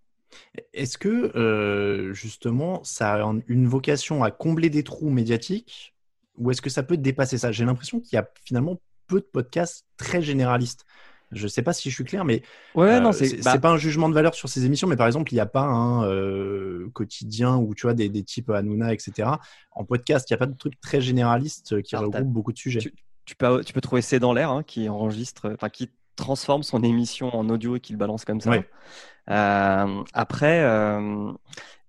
Est-ce 0.73 0.99
que 0.99 1.09
euh, 1.37 2.13
justement 2.13 2.85
ça 2.85 3.15
a 3.15 3.33
une 3.47 3.67
vocation 3.67 4.23
à 4.25 4.31
combler 4.31 4.71
des 4.71 4.85
trous 4.85 5.11
médiatiques 5.11 5.95
ou 6.37 6.51
est-ce 6.51 6.61
que 6.61 6.71
ça 6.71 6.83
peut 6.83 6.99
dépasser 6.99 7.39
ça? 7.39 7.53
J'ai 7.53 7.65
l'impression 7.65 8.01
qu'il 8.01 8.17
y 8.17 8.19
a 8.19 8.29
finalement 8.45 8.79
peu 9.07 9.21
de 9.21 9.27
podcasts 9.27 9.87
très 9.97 10.21
généralistes. 10.21 10.85
Je 11.33 11.49
sais 11.49 11.63
pas 11.63 11.73
si 11.73 11.91
je 11.91 11.95
suis 11.95 12.05
clair, 12.05 12.25
mais 12.25 12.43
ouais, 12.75 13.01
non, 13.01 13.13
c'est 13.13 13.43
bah 13.43 13.59
pas 13.59 13.71
un 13.71 13.77
jugement 13.77 14.09
de 14.09 14.15
valeur 14.15 14.35
sur 14.35 14.49
ces 14.49 14.65
émissions, 14.65 14.87
mais 14.87 14.97
par 14.97 15.07
exemple, 15.09 15.33
il 15.33 15.35
n'y 15.35 15.41
a 15.41 15.47
pas 15.47 15.65
un 15.65 16.05
euh, 16.05 16.89
quotidien 16.93 17.57
où 17.57 17.75
tu 17.75 17.83
vois 17.83 17.95
des, 17.95 18.09
des 18.09 18.23
types 18.23 18.51
Hanouna, 18.51 18.93
etc. 18.93 19.31
En 19.73 19.85
podcast, 19.85 20.31
il 20.31 20.33
n'y 20.33 20.37
a 20.37 20.39
pas 20.39 20.47
de 20.47 20.57
truc 20.57 20.81
très 20.81 21.01
généraliste 21.01 21.83
qui 21.83 21.97
regroupe 21.97 22.29
beaucoup 22.29 22.53
de 22.53 22.59
sujets. 22.59 22.81
Tu, 23.25 23.35
peux, 23.35 23.65
tu 23.65 23.73
peux 23.73 23.81
trouver 23.81 24.03
C'est 24.03 24.21
dans 24.21 24.33
l'air, 24.33 24.51
hein, 24.51 24.63
qui 24.63 24.89
enregistre, 24.89 25.51
enfin 25.53 25.69
qui 25.69 25.91
transforme 26.17 26.63
son 26.63 26.83
émission 26.83 27.35
en 27.35 27.49
audio 27.49 27.77
et 27.77 27.81
qui 27.81 27.93
le 27.93 27.99
balance 27.99 28.25
comme 28.25 28.41
ça. 28.41 28.53
Euh, 29.29 30.05
après, 30.13 30.63
euh, 30.63 31.33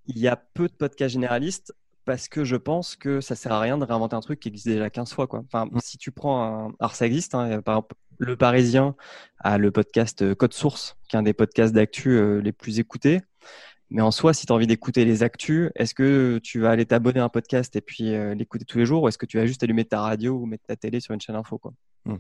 il 0.06 0.20
y 0.20 0.28
a 0.28 0.36
peu 0.36 0.68
de 0.68 0.74
podcasts 0.74 1.14
généralistes 1.14 1.74
parce 2.06 2.28
que 2.28 2.44
je 2.44 2.56
pense 2.56 2.96
que 2.96 3.20
ça 3.20 3.36
sert 3.36 3.52
à 3.52 3.60
rien 3.60 3.78
de 3.78 3.84
réinventer 3.84 4.16
un 4.16 4.22
truc 4.22 4.40
qui 4.40 4.50
existe 4.50 4.68
déjà 4.68 4.90
15 4.90 5.14
fois. 5.14 5.28
Quoi. 5.28 5.44
Enfin, 5.46 5.66
mm. 5.66 5.80
si 5.82 5.98
tu 5.98 6.12
prends 6.12 6.44
un... 6.44 6.74
Alors, 6.80 6.96
ça 6.96 7.06
existe, 7.06 7.36
hein, 7.36 7.62
par 7.62 7.76
exemple, 7.76 7.96
le 8.18 8.36
Parisien 8.36 8.96
a 9.40 9.58
le 9.58 9.72
podcast 9.72 10.22
euh, 10.22 10.36
Code 10.36 10.54
Source, 10.54 10.98
qui 11.08 11.16
est 11.16 11.20
un 11.20 11.24
des 11.24 11.34
podcasts 11.34 11.74
d'actu 11.74 12.12
euh, 12.12 12.42
les 12.42 12.52
plus 12.52 12.80
écoutés. 12.80 13.22
Mais 13.90 14.02
en 14.02 14.12
soi, 14.12 14.34
si 14.34 14.46
tu 14.46 14.52
as 14.52 14.56
envie 14.56 14.68
d'écouter 14.68 15.06
les 15.06 15.24
actus, 15.24 15.72
est-ce 15.76 15.94
que 15.94 16.40
tu 16.44 16.60
vas 16.60 16.72
aller 16.72 16.86
t'abonner 16.86 17.20
à 17.20 17.24
un 17.24 17.30
podcast 17.30 17.76
et 17.76 17.82
puis 17.82 18.14
euh, 18.14 18.36
l'écouter 18.36 18.66
tous 18.66 18.78
les 18.80 18.86
jours 18.86 19.04
ou 19.04 19.08
est-ce 19.08 19.18
que 19.18 19.26
tu 19.26 19.38
vas 19.38 19.46
juste 19.46 19.64
allumer 19.64 19.86
ta 19.86 20.02
radio 20.02 20.34
ou 20.34 20.46
mettre 20.46 20.66
ta 20.66 20.76
télé 20.76 21.00
sur 21.00 21.14
une 21.14 21.22
chaîne 21.22 21.36
info 21.36 21.58
quoi? 21.58 21.74
Mmh. 22.06 22.16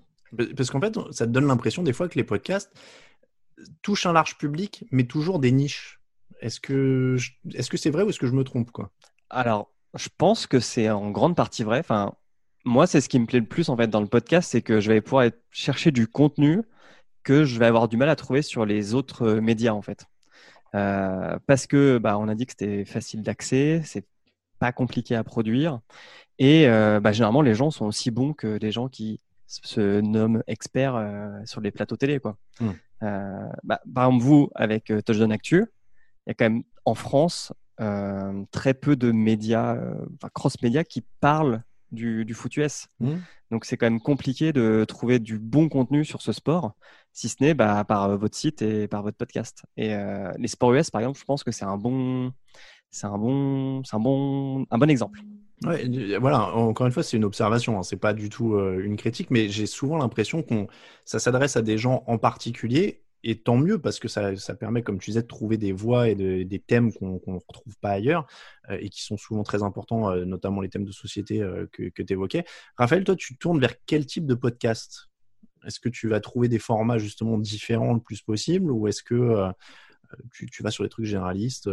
Parce 0.56 0.70
qu'en 0.70 0.80
fait, 0.80 0.98
ça 1.12 1.26
te 1.26 1.32
donne 1.32 1.48
l'impression 1.48 1.84
des 1.84 1.94
fois 1.94 2.08
que 2.08 2.16
les 2.16 2.24
podcasts 2.24 2.72
touchent 3.82 4.06
un 4.06 4.14
large 4.14 4.38
public, 4.38 4.86
mais 4.92 5.06
toujours 5.06 5.40
des 5.40 5.52
niches. 5.52 6.00
Est-ce 6.42 6.60
que 6.60 7.18
est-ce 7.54 7.70
que 7.70 7.78
c'est 7.78 7.90
vrai 7.90 8.04
ou 8.04 8.10
est-ce 8.10 8.20
que 8.20 8.28
je 8.28 8.34
me 8.34 8.44
trompe 8.44 8.72
quoi? 8.72 8.92
Alors, 9.30 9.72
je 9.96 10.10
pense 10.16 10.48
que 10.48 10.60
c'est 10.60 10.90
en 10.90 11.12
grande 11.12 11.36
partie 11.36 11.64
vrai. 11.64 11.80
Enfin, 11.80 12.14
moi, 12.68 12.86
c'est 12.86 13.02
ce 13.02 13.10
qui 13.10 13.18
me 13.18 13.26
plaît 13.26 13.40
le 13.40 13.46
plus 13.46 13.70
en 13.70 13.78
fait 13.78 13.88
dans 13.88 14.02
le 14.02 14.08
podcast, 14.08 14.50
c'est 14.52 14.62
que 14.62 14.80
je 14.80 14.92
vais 14.92 15.02
pouvoir 15.02 15.30
chercher 15.52 15.92
du 15.92 16.08
contenu 16.08 16.62
que 17.24 17.44
je 17.44 17.58
vais 17.60 17.66
avoir 17.66 17.88
du 17.88 17.98
mal 17.98 18.10
à 18.10 18.16
trouver 18.16 18.42
sur 18.42 18.66
les 18.66 18.94
autres 18.94 19.36
médias 19.36 19.74
en 19.74 19.82
fait. 19.82 20.06
Euh, 20.76 21.40
parce 21.48 21.66
que 21.66 21.98
bah, 21.98 22.18
on 22.18 22.28
a 22.28 22.36
dit 22.36 22.46
que 22.46 22.52
c'était 22.52 22.86
facile 22.86 23.24
d'accès, 23.24 23.82
c'est 23.86 24.06
pas 24.60 24.72
compliqué 24.72 25.16
à 25.16 25.24
produire, 25.24 25.80
et 26.40 26.68
euh, 26.68 27.00
bah, 27.00 27.14
généralement 27.14 27.42
les 27.42 27.54
gens 27.54 27.72
sont 27.72 27.86
aussi 27.86 28.12
bons 28.12 28.34
que 28.34 28.58
des 28.58 28.72
gens 28.72 28.90
qui 28.90 29.22
se 29.46 30.02
nomment 30.02 30.44
experts 30.48 30.96
euh, 30.96 31.40
sur 31.46 31.62
les 31.62 31.72
plateaux 31.72 31.96
télé. 31.96 32.20
Quoi. 32.20 32.38
Mmh. 32.60 32.72
Bah, 33.64 33.80
par 33.94 34.08
exemple, 34.08 34.24
vous, 34.24 34.50
avec 34.56 34.92
Touchdown 35.06 35.32
Actu, 35.32 35.66
il 36.26 36.30
y 36.30 36.32
a 36.32 36.34
quand 36.34 36.50
même 36.50 36.64
en 36.84 36.96
France 36.96 37.54
très 38.52 38.74
peu 38.74 38.96
de 38.96 39.12
médias, 39.12 39.78
cross-médias 40.34 40.84
qui 40.84 41.04
parlent 41.20 41.62
du, 41.92 42.26
du 42.26 42.34
foot 42.34 42.56
US. 42.58 42.88
Mmh. 43.00 43.16
Donc 43.52 43.66
c'est 43.66 43.78
quand 43.78 43.86
même 43.86 44.02
compliqué 44.02 44.54
de 44.54 44.86
trouver 44.88 45.20
du 45.20 45.40
bon 45.40 45.70
contenu 45.70 46.04
sur 46.06 46.22
ce 46.22 46.32
sport, 46.32 46.74
si 47.14 47.30
ce 47.30 47.38
n'est 47.42 47.54
bah, 47.54 47.84
par 47.84 48.06
euh, 48.06 48.18
votre 48.18 48.36
site 48.36 48.62
et 48.62 48.88
par 48.88 49.04
votre 49.04 49.18
podcast. 49.18 49.64
Et 49.78 49.94
euh, 49.94 50.32
les 50.38 50.48
sports 50.48 50.74
US, 50.74 50.90
par 50.90 51.02
exemple, 51.02 51.20
je 51.20 51.26
pense 51.26 51.44
que 51.44 51.52
c'est 51.52 51.66
un 51.66 51.78
bon, 51.78 52.32
c'est 52.92 53.08
un 53.08 53.18
bon, 53.18 53.84
c'est 53.84 53.96
un 53.96 54.00
bon, 54.00 54.66
un 54.70 54.78
bon 54.78 54.90
exemple. 54.90 55.22
Ouais, 55.64 56.18
voilà, 56.20 56.54
encore 56.56 56.86
une 56.86 56.92
fois, 56.92 57.02
c'est 57.02 57.18
une 57.18 57.26
observation, 57.26 57.80
hein, 57.80 57.84
c'est 57.84 57.98
pas 57.98 58.14
du 58.14 58.30
tout 58.30 58.54
euh, 58.54 58.80
une 58.84 58.96
critique, 58.96 59.32
mais 59.32 59.50
j'ai 59.50 59.66
souvent 59.66 59.98
l'impression 59.98 60.44
qu'on 60.44 60.68
ça 61.04 61.18
s'adresse 61.18 61.58
à 61.58 61.64
des 61.64 61.80
gens 61.80 62.04
en 62.06 62.20
particulier 62.20 63.02
et 63.30 63.36
tant 63.36 63.58
mieux 63.58 63.78
parce 63.78 64.00
que 64.00 64.08
ça, 64.08 64.38
ça, 64.38 64.56
permet, 64.56 64.84
comme 64.84 65.00
tu 65.00 65.12
disais, 65.12 65.22
de 65.22 65.28
trouver 65.28 65.58
des 65.58 65.74
voix 65.74 66.08
et 66.08 66.16
des 66.16 66.60
thèmes 66.60 66.94
qu'on 66.94 67.20
ne 67.28 67.40
retrouve 67.46 67.78
pas 67.82 67.90
ailleurs 67.90 68.26
euh, 68.70 68.78
et 68.80 68.88
qui 68.88 69.04
sont 69.04 69.18
souvent 69.18 69.44
très 69.44 69.64
importants, 69.64 70.10
euh, 70.10 70.24
notamment 70.24 70.62
les 70.62 70.70
thèmes 70.70 70.86
de 70.86 70.94
société 70.94 71.42
euh, 71.42 71.68
que, 71.74 71.90
tu 71.90 72.14
évoquais. 72.14 72.46
Raphaël, 72.78 73.04
toi, 73.04 73.18
tu 73.18 73.38
tournes 73.38 73.60
vers 73.60 73.74
quel 73.86 74.06
type 74.06 74.26
de 74.28 74.34
podcast? 74.34 75.10
Est-ce 75.66 75.82
que 75.82 75.90
tu 75.90 76.08
vas 76.08 76.22
trouver 76.22 76.48
des 76.48 76.58
formats 76.58 77.00
justement 77.00 77.38
différents 77.38 77.94
le 77.94 78.00
plus 78.00 78.22
possible 78.22 78.72
ou 78.72 78.88
est-ce 78.88 79.04
que 79.04 79.52
tu, 80.32 80.64
vas 80.64 80.72
sur 80.72 80.86
des 80.86 80.90
trucs 80.90 81.04
généralistes 81.04 81.70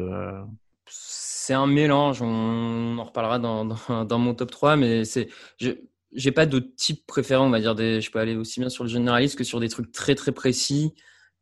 C'est 0.88 1.54
un 1.54 1.68
mélange, 1.68 2.20
on 2.20 2.98
en 2.98 3.04
reparlera 3.04 3.38
dans, 3.38 3.64
dans, 4.04 4.18
mon 4.18 4.34
top 4.34 4.50
3, 4.50 4.74
mais 4.74 5.04
c'est 5.04 5.28
j'ai 5.58 6.32
pas 6.32 6.46
de 6.46 6.58
type 6.58 7.06
préféré, 7.06 7.40
on 7.40 7.50
va 7.50 7.60
dire. 7.60 7.76
Je 7.76 8.10
peux 8.10 8.18
aller 8.18 8.34
aussi 8.34 8.58
bien 8.58 8.70
sur 8.70 8.82
le 8.82 8.90
généraliste 8.90 9.38
que 9.38 9.44
sur 9.44 9.60
des 9.60 9.68
trucs 9.68 9.92
très 9.92 10.16
très 10.16 10.32
précis. 10.32 10.94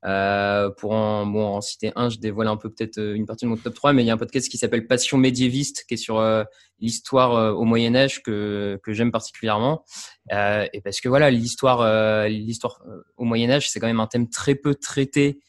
Euh, 0.05 0.69
pour 0.71 0.93
en, 0.93 1.27
bon, 1.27 1.47
en 1.47 1.61
citer 1.61 1.93
un, 1.95 2.09
je 2.09 2.19
dévoile 2.19 2.49
un 2.49 2.57
peu 2.57 2.69
peut-être 2.69 2.99
euh, 2.99 3.15
une 3.15 3.25
partie 3.25 3.45
de 3.45 3.51
mon 3.51 3.57
top 3.57 3.75
3, 3.75 3.93
mais 3.93 4.03
il 4.03 4.07
y 4.07 4.11
a 4.11 4.15
un 4.15 4.19
podcast 4.19 4.49
qui 4.49 4.59
s'appelle 4.59 4.89
Passion 4.89 5.17
médiéviste, 5.17 5.85
qui 5.87 5.95
est 5.95 5.97
sur 5.97 6.19
euh, 6.19 6.43
l'histoire 6.81 7.37
euh, 7.37 7.53
au 7.53 7.65
Moyen 7.65 7.95
Âge 7.95 8.21
que, 8.23 8.81
que 8.83 8.93
j'aime 8.93 9.13
particulièrement. 9.13 9.85
et 10.31 10.81
parce 10.83 11.01
que 11.01 11.09
voilà, 11.09 11.31
l'histoire 11.31 12.29
l'histoire 12.29 12.83
au 13.17 13.25
Moyen 13.25 13.51
Âge, 13.51 13.71
c'est 13.71 13.79
quand 13.79 13.87
même 13.87 14.01
un 14.01 14.09
thème 14.09 14.29
très 14.29 14.57
peu 14.57 14.75
traité 14.75 15.41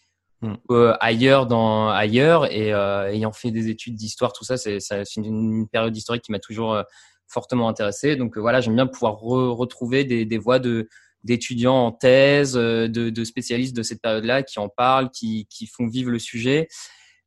hmm. 0.42 0.54
ailleurs 1.00 1.48
dans 1.48 1.90
ailleurs. 1.90 2.52
Et 2.52 2.70
ayant 2.70 3.32
fait 3.32 3.50
des 3.50 3.70
études 3.70 3.96
d'histoire, 3.96 4.34
tout 4.34 4.44
ça, 4.44 4.58
c'est 4.58 4.80
une, 5.16 5.26
une, 5.26 5.68
période 5.68 5.96
historique 5.96 6.24
qui 6.24 6.32
m'a 6.32 6.40
toujours 6.40 6.78
fortement 7.28 7.70
intéressé. 7.70 8.16
Donc 8.16 8.38
voilà, 8.38 8.62
j'aime 8.62 8.76
bien 8.76 8.88
pouvoir 8.88 9.18
retrouver 9.20 10.04
des, 10.04 10.26
des 10.26 10.38
voix 10.38 10.60
de 10.60 10.90
d'étudiants 11.24 11.86
en 11.88 11.92
thèse, 11.92 12.58
euh, 12.58 12.88
de, 12.88 13.10
de, 13.10 13.24
spécialistes 13.24 13.76
de 13.76 13.84
cette 13.84 14.02
période-là 14.02 14.44
qui 14.44 14.60
en 14.60 14.70
parlent, 14.70 15.10
qui, 15.12 15.48
qui, 15.50 15.68
font 15.68 15.88
vivre 15.88 16.12
le 16.12 16.20
sujet. 16.20 16.68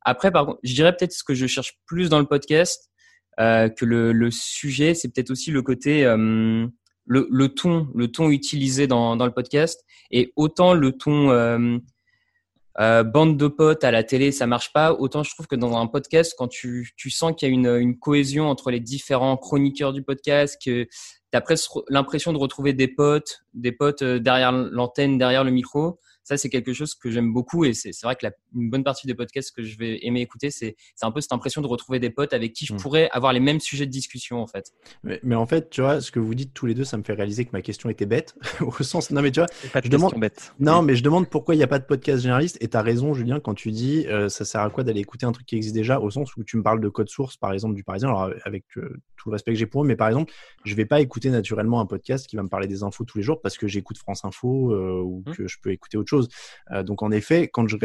Après, 0.01 0.31
par 0.31 0.45
contre, 0.45 0.59
je 0.63 0.73
dirais 0.73 0.95
peut-être 0.95 1.13
ce 1.13 1.23
que 1.23 1.33
je 1.33 1.47
cherche 1.47 1.73
plus 1.85 2.09
dans 2.09 2.19
le 2.19 2.25
podcast 2.25 2.89
euh, 3.39 3.69
que 3.69 3.85
le, 3.85 4.13
le 4.13 4.31
sujet, 4.31 4.93
c'est 4.93 5.09
peut-être 5.09 5.31
aussi 5.31 5.51
le 5.51 5.61
côté 5.61 6.05
euh, 6.05 6.67
le, 7.05 7.27
le, 7.29 7.49
ton, 7.49 7.89
le 7.95 8.07
ton 8.07 8.29
utilisé 8.29 8.87
dans, 8.87 9.15
dans 9.15 9.25
le 9.25 9.33
podcast. 9.33 9.83
Et 10.11 10.31
autant 10.35 10.73
le 10.73 10.91
ton 10.93 11.29
euh, 12.79 13.03
bande 13.03 13.37
de 13.37 13.47
potes 13.47 13.83
à 13.83 13.91
la 13.91 14.03
télé, 14.03 14.31
ça 14.31 14.45
marche 14.45 14.71
pas. 14.71 14.93
Autant 14.93 15.23
je 15.23 15.31
trouve 15.33 15.47
que 15.47 15.55
dans 15.55 15.75
un 15.77 15.87
podcast, 15.87 16.35
quand 16.37 16.47
tu, 16.47 16.91
tu 16.95 17.09
sens 17.09 17.33
qu'il 17.35 17.49
y 17.49 17.51
a 17.51 17.53
une, 17.53 17.67
une, 17.67 17.97
cohésion 17.97 18.49
entre 18.49 18.69
les 18.69 18.79
différents 18.79 19.35
chroniqueurs 19.35 19.93
du 19.93 20.03
podcast, 20.03 20.61
que 20.63 20.83
tu 20.83 20.89
as 21.33 21.41
presque 21.41 21.71
l'impression 21.89 22.33
de 22.33 22.37
retrouver 22.37 22.73
des 22.73 22.87
potes, 22.87 23.43
des 23.53 23.71
potes 23.71 24.03
euh, 24.03 24.19
derrière 24.19 24.51
l'antenne, 24.51 25.17
derrière 25.17 25.43
le 25.43 25.51
micro, 25.51 25.99
ça, 26.27 26.35
c'est 26.35 26.49
quelque 26.49 26.73
chose 26.73 26.93
que 26.93 27.09
j'aime 27.09 27.31
beaucoup 27.31 27.63
et 27.63 27.73
c'est 27.73 27.93
vrai 28.03 28.17
que 28.17 28.25
la, 28.25 28.33
une 28.53 28.69
bonne 28.69 28.83
partie 28.83 29.07
des 29.07 29.15
podcasts 29.15 29.55
que 29.55 29.63
je 29.63 29.77
vais 29.77 30.05
aimer 30.05 30.19
écouter, 30.19 30.51
c'est 30.51 30.75
un 31.01 31.11
peu 31.11 31.21
cette 31.21 31.31
impression 31.31 31.61
de 31.61 31.67
retrouver 31.67 31.99
des 31.99 32.09
potes 32.09 32.33
avec 32.33 32.51
qui 32.51 32.65
je 32.65 32.73
mmh. 32.73 32.77
pourrais 32.77 33.09
avoir 33.11 33.31
les 33.31 33.39
mêmes 33.39 33.61
sujets 33.61 33.85
de 33.85 33.91
discussion 33.91 34.41
en 34.41 34.47
fait. 34.47 34.73
Mais, 35.03 35.21
mais, 35.23 35.35
en 35.35 35.45
fait, 35.45 35.69
tu 35.69 35.79
vois, 35.79 36.01
ce 36.01 36.11
que 36.11 36.19
vous 36.19 36.35
dites 36.35 36.53
tous 36.53 36.65
les 36.65 36.73
deux, 36.73 36.83
ça 36.83 36.97
me 36.97 37.03
fait 37.03 37.13
réaliser 37.13 37.45
que 37.45 37.51
ma 37.53 37.61
question 37.61 37.89
était 37.89 38.05
bête 38.05 38.35
au 38.59 38.83
sens. 38.83 39.09
Non, 39.09 39.21
mais 39.21 39.31
tu 39.31 39.39
vois, 39.39 39.47
pas 39.71 39.79
de 39.79 39.85
je 39.85 39.89
demande. 39.89 40.19
Bête. 40.19 40.53
Non, 40.59 40.81
mais 40.81 40.97
je 40.97 41.03
demande 41.03 41.29
pourquoi 41.29 41.55
il 41.55 41.59
n'y 41.59 41.63
a 41.63 41.67
pas 41.67 41.79
de 41.79 41.85
podcast 41.85 42.23
généraliste. 42.23 42.57
Et 42.59 42.67
tu 42.67 42.75
as 42.75 42.81
raison, 42.81 43.13
Julien, 43.13 43.39
quand 43.39 43.53
tu 43.53 43.71
dis 43.71 44.05
euh, 44.07 44.27
ça 44.27 44.43
sert 44.43 44.59
à 44.59 44.69
quoi 44.69 44.83
d'aller 44.83 44.99
écouter 44.99 45.25
un 45.25 45.31
truc 45.31 45.47
qui 45.47 45.55
existe 45.55 45.75
déjà, 45.75 46.01
au 46.01 46.09
sens 46.09 46.35
où 46.35 46.43
tu 46.43 46.57
me 46.57 46.63
parles 46.63 46.81
de 46.81 46.89
code 46.89 47.07
source, 47.07 47.37
par 47.37 47.53
exemple, 47.53 47.75
du 47.75 47.85
Parisien. 47.85 48.09
Alors, 48.09 48.31
avec 48.43 48.65
euh, 48.75 48.97
tout 49.15 49.29
le 49.29 49.33
respect 49.33 49.53
que 49.53 49.59
j'ai 49.59 49.65
pour 49.65 49.83
eux, 49.83 49.87
mais 49.87 49.95
par 49.95 50.09
exemple, 50.09 50.33
je 50.65 50.75
vais 50.75 50.85
pas 50.85 50.99
écouter 50.99 51.29
naturellement 51.29 51.79
un 51.79 51.85
podcast 51.85 52.27
qui 52.27 52.35
va 52.35 52.43
me 52.43 52.49
parler 52.49 52.67
des 52.67 52.83
infos 52.83 53.05
tous 53.05 53.17
les 53.17 53.23
jours 53.23 53.39
parce 53.41 53.57
que 53.57 53.67
j'écoute 53.67 53.97
France 53.97 54.25
Info 54.25 54.73
euh, 54.73 55.01
ou 55.01 55.23
mmh. 55.25 55.31
que 55.31 55.47
je 55.47 55.57
peux 55.61 55.71
écouter 55.71 55.97
autre 55.97 56.09
chose. 56.09 56.16
Euh, 56.71 56.83
donc, 56.83 57.03
en 57.03 57.11
effet, 57.11 57.47
quand 57.47 57.67
je, 57.67 57.77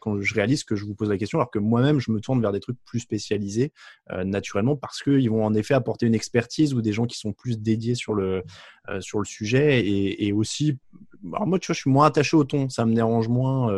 quand 0.00 0.20
je 0.20 0.34
réalise 0.34 0.64
que 0.64 0.76
je 0.76 0.84
vous 0.84 0.94
pose 0.94 1.08
la 1.08 1.18
question, 1.18 1.38
alors 1.38 1.50
que 1.50 1.58
moi-même 1.58 2.00
je 2.00 2.10
me 2.10 2.20
tourne 2.20 2.40
vers 2.40 2.52
des 2.52 2.60
trucs 2.60 2.78
plus 2.84 3.00
spécialisés 3.00 3.72
euh, 4.10 4.24
naturellement 4.24 4.76
parce 4.76 5.02
qu'ils 5.02 5.30
vont 5.30 5.44
en 5.44 5.54
effet 5.54 5.74
apporter 5.74 6.06
une 6.06 6.14
expertise 6.14 6.74
ou 6.74 6.82
des 6.82 6.92
gens 6.92 7.06
qui 7.06 7.18
sont 7.18 7.32
plus 7.32 7.58
dédiés 7.58 7.94
sur 7.94 8.14
le, 8.14 8.42
euh, 8.88 9.00
sujet 9.24 9.80
et, 9.80 10.26
et 10.26 10.32
aussi, 10.32 10.78
alors 11.32 11.46
moi 11.46 11.58
tu 11.58 11.66
vois, 11.68 11.74
je 11.74 11.80
suis 11.80 11.90
moins 11.90 12.06
attaché 12.06 12.36
au 12.36 12.44
ton, 12.44 12.68
ça 12.68 12.84
me 12.86 12.94
dérange 12.94 13.28
moins. 13.28 13.72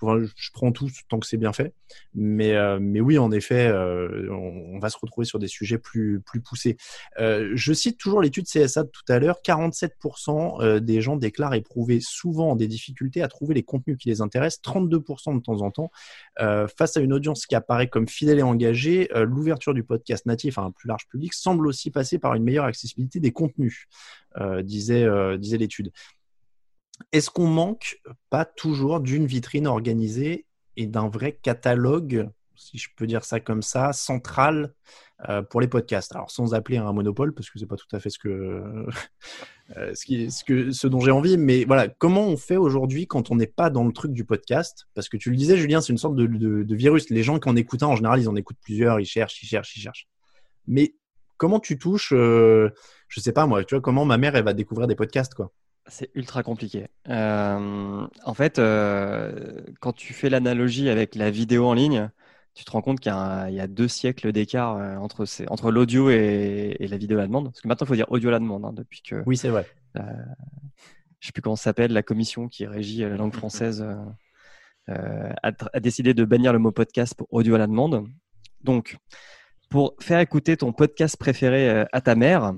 Je 0.00 0.50
prends 0.52 0.72
tout 0.72 0.88
tant 1.08 1.18
que 1.18 1.26
c'est 1.26 1.36
bien 1.36 1.52
fait. 1.52 1.74
Mais, 2.14 2.54
euh, 2.54 2.78
oui, 2.78 3.18
en 3.18 3.30
effet, 3.32 3.66
euh, 3.66 4.28
on, 4.30 4.78
va 4.78 4.90
se 4.90 4.98
retrouver 5.00 5.24
sur 5.24 5.38
des 5.38 5.48
sujets 5.48 5.78
plus, 5.78 6.20
plus 6.20 6.40
poussés. 6.40 6.76
Euh, 7.18 7.50
je 7.54 7.72
cite 7.72 7.98
toujours 7.98 8.20
l'étude 8.20 8.46
CSA 8.46 8.84
de 8.84 8.88
tout 8.88 9.12
à 9.12 9.18
l'heure. 9.18 9.40
47% 9.44 10.78
des 10.80 11.00
gens 11.00 11.16
déclarent 11.16 11.54
éprouver 11.54 11.98
souvent 12.00 12.54
des 12.54 12.68
difficultés 12.68 13.22
à 13.22 13.28
trouver 13.28 13.54
les 13.54 13.64
contenus 13.64 13.96
qui 13.98 14.08
les 14.08 14.20
intéressent. 14.20 14.60
32% 14.62 15.34
de 15.34 15.40
temps 15.40 15.62
en 15.62 15.70
temps. 15.70 15.90
face 16.38 16.96
à 16.96 17.00
une 17.00 17.12
audience 17.12 17.46
qui 17.46 17.54
apparaît 17.54 17.88
comme 17.88 18.08
fidèle 18.08 18.38
et 18.38 18.42
engagée, 18.42 19.08
l'ouverture 19.14 19.74
du 19.74 19.82
podcast 19.82 20.26
natif 20.26 20.58
à 20.58 20.62
un 20.62 20.70
plus 20.70 20.88
large 20.88 21.08
public 21.08 21.34
semble 21.34 21.66
aussi 21.66 21.90
passer 21.90 22.18
par 22.18 22.34
une 22.34 22.44
meilleure 22.44 22.66
accessibilité 22.66 23.18
des 23.20 23.32
contenus, 23.32 23.88
disait 24.62 25.08
l'étude. 25.58 25.90
Est-ce 27.12 27.30
qu'on 27.30 27.46
manque 27.46 28.00
pas 28.30 28.44
toujours 28.44 29.00
d'une 29.00 29.26
vitrine 29.26 29.66
organisée 29.66 30.46
et 30.76 30.86
d'un 30.86 31.08
vrai 31.08 31.32
catalogue, 31.32 32.28
si 32.54 32.78
je 32.78 32.88
peux 32.96 33.06
dire 33.06 33.24
ça 33.24 33.40
comme 33.40 33.62
ça, 33.62 33.92
central 33.92 34.74
euh, 35.28 35.42
pour 35.42 35.60
les 35.60 35.68
podcasts? 35.68 36.14
Alors 36.14 36.30
sans 36.30 36.54
appeler 36.54 36.78
un 36.78 36.92
monopole, 36.92 37.34
parce 37.34 37.50
que 37.50 37.58
c'est 37.58 37.66
pas 37.66 37.76
tout 37.76 37.86
à 37.92 38.00
fait 38.00 38.10
ce 38.10 38.18
que, 38.18 38.28
euh, 39.76 39.94
ce, 39.94 40.44
que 40.44 40.70
ce 40.70 40.86
dont 40.86 41.00
j'ai 41.00 41.10
envie, 41.10 41.36
mais 41.36 41.64
voilà, 41.64 41.88
comment 41.88 42.26
on 42.26 42.36
fait 42.36 42.56
aujourd'hui 42.56 43.06
quand 43.06 43.30
on 43.30 43.36
n'est 43.36 43.46
pas 43.46 43.70
dans 43.70 43.84
le 43.84 43.92
truc 43.92 44.12
du 44.12 44.24
podcast? 44.24 44.86
Parce 44.94 45.08
que 45.08 45.16
tu 45.16 45.30
le 45.30 45.36
disais, 45.36 45.56
Julien, 45.56 45.80
c'est 45.80 45.92
une 45.92 45.98
sorte 45.98 46.16
de, 46.16 46.26
de, 46.26 46.74
virus. 46.74 47.10
Les 47.10 47.22
gens 47.22 47.38
qui 47.38 47.48
en 47.48 47.56
écoutent 47.56 47.82
un, 47.82 47.88
en 47.88 47.96
général, 47.96 48.20
ils 48.20 48.28
en 48.28 48.36
écoutent 48.36 48.60
plusieurs, 48.62 49.00
ils 49.00 49.06
cherchent, 49.06 49.42
ils 49.42 49.46
cherchent, 49.46 49.76
ils 49.76 49.80
cherchent. 49.80 50.06
Mais 50.66 50.94
comment 51.38 51.60
tu 51.60 51.78
touches, 51.78 52.12
euh, 52.12 52.70
je 53.08 53.20
sais 53.20 53.32
pas 53.32 53.46
moi, 53.46 53.64
tu 53.64 53.74
vois, 53.74 53.80
comment 53.80 54.04
ma 54.04 54.18
mère 54.18 54.36
elle 54.36 54.44
va 54.44 54.52
découvrir 54.52 54.86
des 54.86 54.96
podcasts 54.96 55.34
quoi? 55.34 55.50
C'est 55.88 56.10
ultra 56.14 56.42
compliqué. 56.42 56.88
Euh, 57.08 58.06
en 58.24 58.34
fait, 58.34 58.58
euh, 58.58 59.60
quand 59.80 59.92
tu 59.92 60.12
fais 60.12 60.30
l'analogie 60.30 60.88
avec 60.88 61.14
la 61.14 61.30
vidéo 61.30 61.66
en 61.66 61.74
ligne, 61.74 62.10
tu 62.54 62.64
te 62.64 62.70
rends 62.70 62.82
compte 62.82 63.00
qu'il 63.00 63.12
y, 63.12 63.54
y, 63.54 63.60
a 63.60 63.66
deux 63.66 63.88
siècles 63.88 64.32
d'écart 64.32 64.76
euh, 64.76 64.96
entre, 64.96 65.24
entre 65.48 65.70
l'audio 65.70 66.10
et, 66.10 66.76
et, 66.78 66.88
la 66.88 66.96
vidéo 66.96 67.18
à 67.18 67.22
la 67.22 67.26
demande. 67.26 67.46
Parce 67.46 67.60
que 67.60 67.68
maintenant, 67.68 67.84
il 67.86 67.88
faut 67.88 67.94
dire 67.94 68.10
audio 68.10 68.28
à 68.28 68.32
la 68.32 68.38
demande, 68.38 68.64
hein, 68.64 68.72
depuis 68.72 69.02
que. 69.02 69.22
Oui, 69.26 69.36
c'est 69.36 69.48
vrai. 69.48 69.66
Euh, 69.96 70.02
je 71.20 71.26
sais 71.26 71.32
plus 71.32 71.42
comment 71.42 71.56
ça 71.56 71.64
s'appelle, 71.64 71.92
la 71.92 72.02
commission 72.02 72.48
qui 72.48 72.66
régit 72.66 73.00
la 73.00 73.16
langue 73.16 73.34
française 73.34 73.84
a, 74.86 75.32
a, 75.42 75.80
décidé 75.80 76.14
de 76.14 76.24
bannir 76.24 76.52
le 76.52 76.58
mot 76.58 76.70
podcast 76.70 77.14
pour 77.14 77.26
audio 77.30 77.54
à 77.54 77.58
la 77.58 77.66
demande. 77.66 78.08
Donc, 78.62 78.96
pour 79.68 79.94
faire 80.00 80.20
écouter 80.20 80.56
ton 80.56 80.72
podcast 80.72 81.16
préféré 81.16 81.84
à 81.92 82.00
ta 82.00 82.14
mère, 82.14 82.54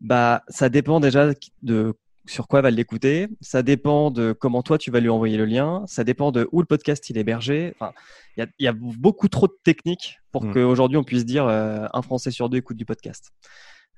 bah, 0.00 0.42
ça 0.48 0.68
dépend 0.68 1.00
déjà 1.00 1.32
de 1.62 1.94
sur 2.26 2.48
quoi 2.48 2.62
va 2.62 2.70
l'écouter, 2.70 3.28
ça 3.40 3.62
dépend 3.62 4.10
de 4.10 4.32
comment 4.32 4.62
toi 4.62 4.78
tu 4.78 4.90
vas 4.90 5.00
lui 5.00 5.08
envoyer 5.08 5.36
le 5.36 5.44
lien, 5.44 5.82
ça 5.86 6.04
dépend 6.04 6.32
de 6.32 6.48
où 6.52 6.60
le 6.60 6.66
podcast 6.66 7.10
il 7.10 7.18
est 7.18 7.20
hébergé. 7.20 7.74
Enfin, 7.78 7.92
il 8.36 8.48
y, 8.58 8.66
a 8.66 8.72
beaucoup 8.72 9.28
trop 9.28 9.46
de 9.46 9.56
techniques 9.62 10.18
pour 10.32 10.44
mm. 10.44 10.54
qu'aujourd'hui 10.54 10.96
on 10.96 11.04
puisse 11.04 11.24
dire 11.24 11.46
euh, 11.46 11.86
un 11.92 12.02
Français 12.02 12.30
sur 12.30 12.48
deux 12.48 12.58
écoute 12.58 12.76
du 12.76 12.86
podcast. 12.86 13.32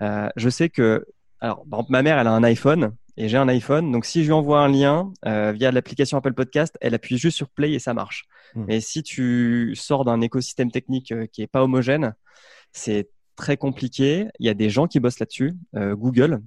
Euh, 0.02 0.28
je 0.36 0.48
sais 0.48 0.68
que, 0.68 1.06
alors, 1.40 1.64
ma 1.88 2.02
mère 2.02 2.18
elle 2.18 2.26
a 2.26 2.32
un 2.32 2.42
iPhone 2.42 2.94
et 3.16 3.28
j'ai 3.28 3.36
un 3.36 3.48
iPhone, 3.48 3.92
donc 3.92 4.04
si 4.04 4.22
je 4.22 4.26
lui 4.26 4.32
envoie 4.32 4.60
un 4.60 4.68
lien 4.68 5.12
euh, 5.24 5.52
via 5.52 5.70
l'application 5.70 6.18
Apple 6.18 6.34
Podcast, 6.34 6.76
elle 6.80 6.94
appuie 6.94 7.18
juste 7.18 7.36
sur 7.36 7.48
Play 7.48 7.72
et 7.72 7.78
ça 7.78 7.94
marche. 7.94 8.26
Mm. 8.54 8.64
Mais 8.66 8.80
si 8.80 9.02
tu 9.02 9.74
sors 9.76 10.04
d'un 10.04 10.20
écosystème 10.20 10.70
technique 10.70 11.14
qui 11.30 11.42
est 11.42 11.46
pas 11.46 11.62
homogène, 11.62 12.14
c'est 12.72 13.08
très 13.36 13.56
compliqué. 13.56 14.26
Il 14.40 14.46
y 14.46 14.50
a 14.50 14.54
des 14.54 14.68
gens 14.68 14.86
qui 14.86 14.98
bossent 14.98 15.20
là-dessus. 15.20 15.54
Google, 15.74 16.40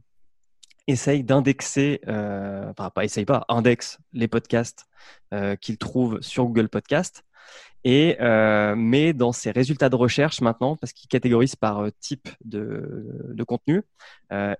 essaye 0.89 1.23
d'indexer, 1.23 2.01
euh, 2.07 2.69
enfin 2.69 2.89
pas 2.89 3.05
essaye 3.05 3.25
pas, 3.25 3.45
indexe 3.49 3.99
les 4.13 4.27
podcasts 4.27 4.85
euh, 5.33 5.55
qu'il 5.55 5.77
trouve 5.77 6.19
sur 6.21 6.45
Google 6.45 6.69
Podcast 6.69 7.23
et 7.83 8.17
euh, 8.19 8.75
met 8.75 9.13
dans 9.13 9.31
ses 9.31 9.51
résultats 9.51 9.89
de 9.89 9.95
recherche 9.95 10.41
maintenant, 10.41 10.75
parce 10.75 10.91
qu'il 10.91 11.07
catégorise 11.07 11.55
par 11.55 11.87
type 12.01 12.27
de, 12.43 13.43
contenu, 13.47 13.83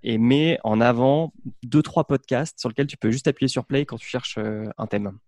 et 0.02 0.16
met 0.16 0.58
en 0.64 0.80
avant 0.80 1.34
deux 1.62 1.82
trois 1.82 2.04
podcasts 2.04 2.58
sur 2.58 2.70
lesquels 2.70 2.86
tu 2.86 2.96
peux 2.96 3.10
juste 3.10 3.28
appuyer 3.28 3.48
sur 3.48 3.66
play 3.66 3.84
quand 3.84 3.98
tu 3.98 4.08
cherches 4.08 4.38
un 4.38 4.86
thème. 4.86 5.18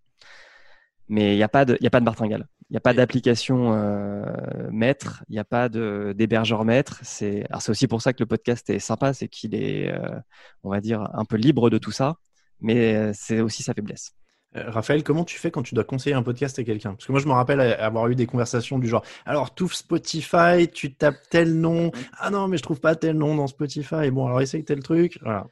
Mais 1.09 1.33
il 1.33 1.37
n'y 1.37 1.43
a 1.43 1.49
pas 1.49 1.65
de, 1.65 1.77
il 1.79 1.87
a 1.87 1.89
pas 1.89 1.99
de 1.99 2.05
martingale. 2.05 2.47
Il 2.69 2.73
n'y 2.73 2.77
a 2.77 2.81
pas 2.81 2.93
d'application 2.93 3.73
euh, 3.73 4.23
maître, 4.71 5.23
il 5.29 5.33
n'y 5.33 5.39
a 5.39 5.43
pas 5.43 5.69
d'hébergeur 5.69 6.65
maître. 6.65 6.99
C'est 7.03 7.45
aussi 7.67 7.87
pour 7.87 8.01
ça 8.01 8.13
que 8.13 8.23
le 8.23 8.25
podcast 8.25 8.67
est 8.69 8.79
sympa, 8.79 9.13
c'est 9.13 9.27
qu'il 9.27 9.53
est, 9.53 9.91
euh, 9.91 10.19
on 10.63 10.71
va 10.71 10.81
dire, 10.81 11.07
un 11.13 11.25
peu 11.25 11.35
libre 11.35 11.69
de 11.69 11.77
tout 11.77 11.91
ça, 11.91 12.15
mais 12.61 12.95
euh, 12.95 13.11
c'est 13.13 13.41
aussi 13.41 13.61
sa 13.61 13.73
faiblesse. 13.75 14.13
Raphaël, 14.55 15.03
comment 15.03 15.23
tu 15.23 15.37
fais 15.39 15.51
quand 15.51 15.63
tu 15.63 15.73
dois 15.73 15.83
conseiller 15.83 16.15
un 16.15 16.23
podcast 16.23 16.57
à 16.59 16.63
quelqu'un? 16.63 16.93
Parce 16.93 17.05
que 17.05 17.11
moi, 17.11 17.19
je 17.19 17.27
me 17.27 17.33
rappelle 17.33 17.59
avoir 17.59 18.07
eu 18.07 18.15
des 18.15 18.27
conversations 18.27 18.77
du 18.77 18.87
genre 18.87 19.03
alors, 19.25 19.53
tout 19.53 19.69
Spotify, 19.69 20.67
tu 20.71 20.93
tapes 20.93 21.27
tel 21.29 21.59
nom. 21.59 21.91
Ah 22.19 22.29
non, 22.29 22.47
mais 22.47 22.57
je 22.57 22.63
trouve 22.63 22.79
pas 22.79 22.95
tel 22.95 23.17
nom 23.17 23.35
dans 23.35 23.47
Spotify. 23.47 24.11
Bon, 24.11 24.27
alors 24.27 24.41
essaye 24.41 24.63
tel 24.63 24.81
truc. 24.83 25.19
Voilà. 25.23 25.47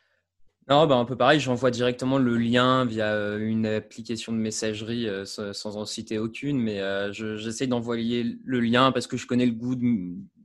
Non, 0.72 0.88
bah, 0.88 0.96
un 0.96 1.04
peu 1.04 1.18
pareil, 1.18 1.42
j'envoie 1.42 1.70
directement 1.70 2.18
le 2.18 2.38
lien 2.38 2.86
via 2.86 3.08
euh, 3.14 3.38
une 3.40 3.66
application 3.66 4.32
de 4.32 4.38
messagerie 4.38 5.06
euh, 5.06 5.26
sans 5.26 5.76
en 5.76 5.84
citer 5.84 6.18
aucune, 6.18 6.58
mais 6.58 6.80
euh, 6.80 7.12
j'essaye 7.12 7.68
d'envoyer 7.68 8.38
le 8.46 8.62
lien 8.62 8.94
parce 8.94 9.06
que 9.06 9.18
je 9.18 9.28
connais 9.28 9.46
le 9.46 9.52
goût 9.52 9.76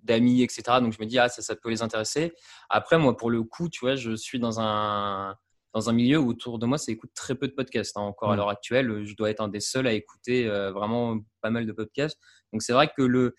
d'amis, 0.02 0.42
etc. 0.42 0.80
Donc 0.80 0.94
je 0.94 1.00
me 1.00 1.06
dis, 1.06 1.16
ah, 1.20 1.28
ça, 1.28 1.42
ça 1.42 1.54
peut 1.54 1.70
les 1.70 1.80
intéresser. 1.80 2.32
Après, 2.70 2.98
moi, 2.98 3.16
pour 3.16 3.30
le 3.30 3.44
coup, 3.44 3.68
tu 3.68 3.84
vois, 3.84 3.94
je 3.94 4.16
suis 4.16 4.40
dans 4.40 4.58
un, 4.58 5.36
dans 5.72 5.90
un 5.90 5.92
milieu 5.92 6.18
où 6.18 6.30
autour 6.30 6.58
de 6.58 6.66
moi, 6.66 6.76
ça 6.76 6.90
écoute 6.90 7.10
très 7.14 7.36
peu 7.36 7.46
de 7.46 7.52
podcasts. 7.52 7.96
Hein. 7.96 8.00
Encore 8.00 8.32
à 8.32 8.34
mmh. 8.34 8.38
l'heure 8.38 8.48
actuelle, 8.48 9.04
je 9.04 9.14
dois 9.14 9.30
être 9.30 9.40
un 9.40 9.46
des 9.46 9.60
seuls 9.60 9.86
à 9.86 9.92
écouter 9.92 10.48
vraiment 10.74 11.20
pas 11.40 11.50
mal 11.50 11.66
de 11.66 11.72
podcasts. 11.72 12.18
Donc 12.52 12.62
c'est 12.62 12.72
vrai 12.72 12.88
que 12.88 13.02
le 13.02 13.36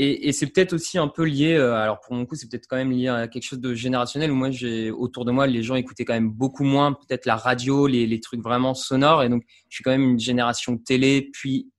et, 0.00 0.28
et 0.28 0.32
c'est 0.32 0.46
peut-être 0.46 0.74
aussi 0.74 0.96
un 0.96 1.08
peu 1.08 1.24
lié, 1.24 1.54
euh, 1.54 1.74
alors 1.74 1.98
pour 1.98 2.14
mon 2.14 2.24
coup, 2.24 2.36
c'est 2.36 2.48
peut-être 2.48 2.68
quand 2.68 2.76
même 2.76 2.92
lié 2.92 3.08
à 3.08 3.26
quelque 3.26 3.42
chose 3.42 3.58
de 3.58 3.74
générationnel 3.74 4.30
où 4.30 4.36
moi, 4.36 4.48
j'ai 4.52 4.92
autour 4.92 5.24
de 5.24 5.32
moi, 5.32 5.48
les 5.48 5.64
gens 5.64 5.74
écoutaient 5.74 6.04
quand 6.04 6.14
même 6.14 6.30
beaucoup 6.30 6.62
moins 6.62 6.92
peut-être 6.92 7.26
la 7.26 7.34
radio, 7.34 7.88
les, 7.88 8.06
les, 8.06 8.20
trucs 8.20 8.40
vraiment 8.40 8.74
sonores. 8.74 9.24
Et 9.24 9.28
donc, 9.28 9.42
je 9.68 9.74
suis 9.74 9.82
quand 9.82 9.90
même 9.90 10.10
une 10.10 10.20
génération 10.20 10.78
télé, 10.78 11.28
puis 11.32 11.72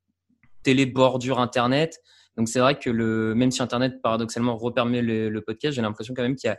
télé 0.63 0.85
bordure 0.85 1.39
Internet. 1.39 1.97
Donc, 2.35 2.49
c'est 2.49 2.59
vrai 2.59 2.77
que 2.77 2.89
le, 2.89 3.35
même 3.35 3.51
si 3.51 3.63
Internet, 3.63 4.01
paradoxalement, 4.03 4.57
repermet 4.57 5.01
le, 5.01 5.29
le 5.29 5.41
podcast, 5.41 5.77
j'ai 5.77 5.81
l'impression 5.81 6.13
quand 6.13 6.23
même 6.23 6.35
qu'il 6.35 6.49
y 6.49 6.51
a, 6.51 6.57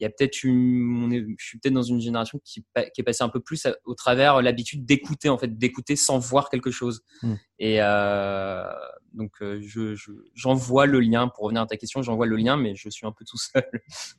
il 0.00 0.04
y 0.04 0.06
a 0.06 0.10
peut-être 0.10 0.44
une, 0.44 1.34
je 1.38 1.44
suis 1.44 1.58
peut-être 1.58 1.74
dans 1.74 1.82
une 1.82 2.00
génération 2.00 2.40
qui, 2.42 2.64
qui 2.94 3.00
est 3.00 3.04
passée 3.04 3.22
un 3.22 3.28
peu 3.28 3.40
plus 3.40 3.66
au 3.84 3.94
travers 3.94 4.40
l'habitude 4.40 4.86
d'écouter 4.86 5.28
en 5.28 5.36
fait, 5.36 5.58
d'écouter 5.58 5.94
sans 5.94 6.18
voir 6.18 6.48
quelque 6.48 6.70
chose. 6.70 7.02
Hmm. 7.22 7.34
Et 7.58 7.76
euh, 7.80 8.64
donc 9.12 9.32
euh, 9.42 9.60
je, 9.60 9.94
j'envoie 10.34 10.86
le 10.86 11.00
lien 11.00 11.28
pour 11.28 11.44
revenir 11.44 11.60
à 11.60 11.66
ta 11.66 11.76
question, 11.76 12.00
j'envoie 12.00 12.24
le 12.24 12.36
lien, 12.36 12.56
mais 12.56 12.74
je 12.74 12.88
suis 12.88 13.06
un 13.06 13.12
peu 13.12 13.26
tout 13.26 13.36
seul. 13.36 13.68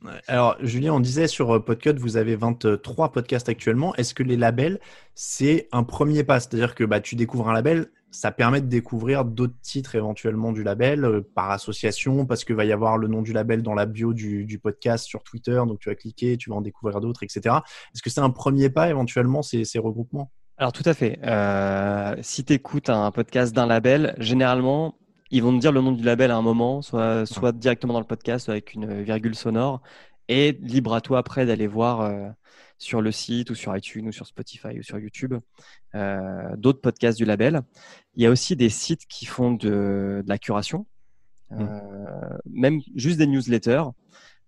Alors 0.27 0.56
Julien, 0.62 0.93
on 0.93 0.99
disait 0.99 1.27
sur 1.27 1.56
euh, 1.56 1.60
Podcut, 1.60 1.93
vous 1.93 2.15
avez 2.15 2.36
23 2.36 3.12
podcasts 3.12 3.49
actuellement. 3.49 3.95
Est-ce 3.95 4.13
que 4.13 4.23
les 4.23 4.38
labels 4.38 4.79
c'est 5.15 5.67
un 5.71 5.84
premier 5.84 6.23
pas, 6.23 6.39
c'est-à-dire 6.39 6.75
que 6.75 6.84
bah 6.84 7.01
tu 7.01 7.15
découvres 7.15 7.49
un 7.49 7.53
label, 7.53 7.91
ça 8.12 8.32
permet 8.32 8.62
de 8.62 8.67
découvrir 8.67 9.26
d'autres 9.26 9.60
titres 9.62 9.95
éventuellement 9.95 10.52
du 10.52 10.63
label 10.63 11.06
euh, 11.06 11.21
par 11.34 11.50
association 11.50 12.26
parce 12.26 12.43
que 12.43 12.54
va 12.54 12.65
y 12.65 12.71
avoir 12.71 12.97
le 12.97 13.08
nom 13.08 13.21
du 13.21 13.34
label 13.34 13.63
dans 13.63 13.74
la 13.74 13.86
bio 13.86 14.13
du, 14.13 14.60
podcast 14.62 15.06
sur 15.06 15.24
Twitter, 15.24 15.60
donc 15.65 15.80
tu 15.80 15.89
vas 15.89 15.95
cliquer, 15.95 16.38
tu 16.38 16.50
vas 16.50 16.58
en 16.58 16.62
découvrir 16.62 17.00
d'autres, 17.00 17.24
etc. 17.24 17.56
Est-ce 17.93 18.02
que 18.02 18.10
c'est 18.10 18.19
un 18.19 18.30
premier 18.30 18.69
pas 18.69 18.89
éventuellement 18.89 19.41
ces, 19.41 19.63
ces 19.63 19.80
regroupements? 19.80 20.30
Alors 20.58 20.74
tout 20.74 20.84
à 20.86 20.93
fait. 20.93 21.19
Euh, 21.24 22.15
si 22.21 22.43
tu 22.43 22.54
écoutes 22.54 22.89
un 22.89 23.10
podcast 23.12 23.56
d'un 23.56 23.65
label, 23.65 24.13
généralement 24.19 24.95
ils 25.32 25.41
vont 25.41 25.56
te 25.56 25.62
dire 25.62 25.71
le 25.71 25.80
nom 25.80 25.93
du 25.93 26.04
label 26.04 26.30
à 26.30 26.36
un 26.36 26.41
moment, 26.41 26.82
soit, 26.82 27.26
soit 27.26 27.54
directement 27.54 27.93
dans 27.93 28.02
le 28.02 28.06
podcast, 28.06 28.45
soit 28.45 28.54
avec 28.56 28.74
une 28.74 29.02
virgule 29.02 29.34
sonore, 29.34 29.82
et 30.28 30.52
libre 30.62 30.93
à 30.93 31.00
toi 31.00 31.19
après 31.19 31.45
d'aller 31.45 31.67
voir. 31.67 32.12
Sur 32.82 33.02
le 33.04 33.12
site 33.12 33.52
ou 33.52 33.56
sur 33.56 33.78
iTunes 33.78 34.08
ou 34.08 34.12
sur 34.12 34.26
Spotify 34.26 34.80
ou 34.80 34.82
sur 34.82 34.98
YouTube, 34.98 35.36
euh, 35.94 36.56
d'autres 36.58 36.82
podcasts 36.82 37.15
du 37.15 37.26
label. 37.26 37.62
Il 38.15 38.24
y 38.24 38.26
a 38.26 38.32
aussi 38.32 38.56
des 38.56 38.70
sites 38.70 39.06
qui 39.06 39.28
font 39.28 39.52
de, 39.52 40.24
la 40.26 40.39
curation, 40.39 40.88
mmh. 41.52 41.62
euh, 41.62 42.38
même 42.50 42.82
juste 42.96 43.20
des 43.20 43.28
newsletters. 43.28 43.84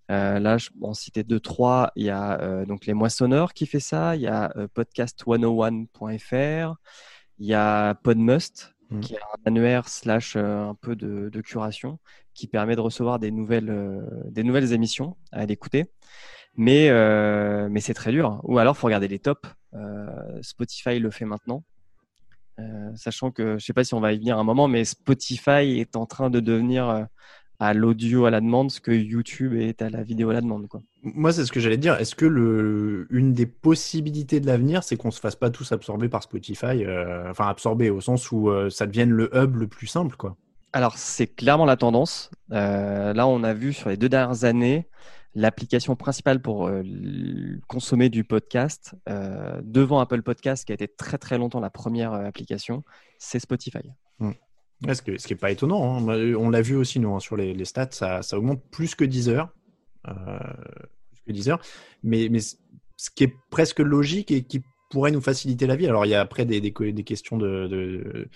Euh, 0.09 0.39
là, 0.39 0.57
je 0.57 0.71
vais 0.71 0.87
en 0.87 0.95
citer 0.95 1.23
deux, 1.23 1.39
trois. 1.39 1.91
Il 1.95 2.05
y 2.05 2.09
a 2.09 2.65
donc 2.65 2.87
les 2.87 2.95
moissonneurs 2.95 3.53
qui 3.53 3.67
fait 3.67 3.79
ça. 3.79 4.15
Il 4.15 4.23
y 4.23 4.27
a 4.27 4.51
podcast101.fr. 4.75 6.75
Il 7.37 7.45
y 7.45 7.53
a 7.53 7.93
Podmust, 7.93 8.73
mmh. 8.89 8.99
qui 9.01 9.13
est 9.13 9.19
un 9.19 9.41
annuaire 9.45 9.87
slash 9.87 10.37
un 10.37 10.75
peu 10.81 10.95
de, 10.95 11.29
de, 11.31 11.41
curation 11.41 11.99
qui 12.33 12.47
permet 12.47 12.75
de 12.75 12.81
recevoir 12.81 13.19
des 13.19 13.29
nouvelles, 13.29 14.01
des 14.31 14.43
nouvelles 14.43 14.73
émissions 14.73 15.17
à 15.31 15.45
l'écouter. 15.45 15.85
Mais, 16.55 16.89
euh, 16.89 17.67
mais 17.69 17.79
c'est 17.79 17.93
très 17.93 18.11
dur. 18.11 18.39
Ou 18.43 18.59
alors, 18.59 18.77
faut 18.77 18.87
regarder 18.87 19.07
les 19.07 19.19
tops. 19.19 19.49
Euh, 19.73 20.07
Spotify 20.41 20.99
le 20.99 21.09
fait 21.09 21.25
maintenant. 21.25 21.63
Euh, 22.59 22.91
sachant 22.95 23.31
que, 23.31 23.57
je 23.57 23.65
sais 23.65 23.73
pas 23.73 23.83
si 23.83 23.93
on 23.95 23.99
va 23.99 24.13
y 24.13 24.17
venir 24.17 24.37
un 24.37 24.43
moment, 24.43 24.67
mais 24.67 24.85
Spotify 24.85 25.79
est 25.79 25.95
en 25.95 26.05
train 26.05 26.29
de 26.29 26.39
devenir 26.39 27.07
à 27.59 27.73
l'audio 27.73 28.25
à 28.25 28.31
la 28.31 28.41
demande 28.41 28.69
ce 28.69 28.79
que 28.79 28.91
YouTube 28.91 29.53
est 29.53 29.81
à 29.81 29.89
la 29.89 30.03
vidéo 30.03 30.29
à 30.29 30.33
la 30.33 30.41
demande. 30.41 30.67
Quoi. 30.67 30.81
Moi, 31.01 31.33
c'est 31.33 31.45
ce 31.45 31.51
que 31.51 31.59
j'allais 31.59 31.77
dire. 31.77 31.95
Est-ce 31.95 32.13
que 32.13 32.25
le, 32.25 33.07
une 33.09 33.33
des 33.33 33.47
possibilités 33.47 34.39
de 34.39 34.45
l'avenir, 34.45 34.83
c'est 34.83 34.97
qu'on 34.97 35.11
se 35.11 35.19
fasse 35.19 35.35
pas 35.35 35.49
tous 35.49 35.71
absorber 35.71 36.09
par 36.09 36.21
Spotify, 36.21 36.85
enfin 37.29 37.47
absorber 37.47 37.89
au 37.89 38.01
sens 38.01 38.31
où 38.31 38.51
ça 38.69 38.85
devienne 38.85 39.09
le 39.09 39.35
hub 39.35 39.55
le 39.55 39.67
plus 39.67 39.87
simple, 39.87 40.15
quoi? 40.15 40.35
Alors, 40.75 40.97
c'est 40.97 41.27
clairement 41.27 41.65
la 41.65 41.77
tendance. 41.77 42.29
là, 42.49 43.25
on 43.25 43.43
a 43.43 43.53
vu 43.53 43.73
sur 43.73 43.89
les 43.89 43.97
deux 43.97 44.09
dernières 44.09 44.43
années 44.43 44.87
l'application 45.35 45.95
principale 45.95 46.41
pour 46.41 46.67
euh, 46.67 46.83
consommer 47.67 48.09
du 48.09 48.23
podcast 48.23 48.95
euh, 49.09 49.59
devant 49.63 49.99
Apple 49.99 50.21
Podcast, 50.21 50.65
qui 50.65 50.71
a 50.71 50.75
été 50.75 50.87
très 50.87 51.17
très 51.17 51.37
longtemps 51.37 51.59
la 51.59 51.69
première 51.69 52.13
euh, 52.13 52.25
application, 52.25 52.83
c'est 53.17 53.39
Spotify. 53.39 53.79
Hmm. 54.19 54.31
ce, 54.87 55.01
qui 55.01 55.11
n'est 55.11 55.39
pas 55.39 55.51
étonnant. 55.51 55.97
Hein. 55.97 56.35
On 56.37 56.49
l'a 56.49 56.61
vu 56.61 56.75
aussi 56.75 56.99
nous, 56.99 57.13
hein, 57.15 57.19
sur 57.19 57.35
les, 57.35 57.65
stats, 57.65 57.91
ça, 57.91 58.21
augmente 58.33 58.61
plus 58.71 58.95
que 58.95 59.05
10 59.05 59.29
heures. 59.29 59.49
plus 60.03 61.23
que 61.27 61.31
10 61.31 61.49
heures. 61.49 61.61
Mais, 62.03 62.27
mais 62.29 62.39
ce 62.39 63.09
qui 63.15 63.23
est 63.23 63.33
presque 63.49 63.79
logique 63.79 64.31
et 64.31 64.43
qui 64.43 64.61
pourrait 64.91 65.11
nous 65.11 65.21
faciliter 65.21 65.65
la 65.65 65.75
vie. 65.75 65.87
Alors, 65.87 66.05
il 66.05 66.09
y 66.09 66.15
a 66.15 66.21
après 66.21 66.45
des, 66.45 66.61
des, 66.61 66.71
des 66.71 67.03
questions 67.03 67.37
de, 67.37 68.29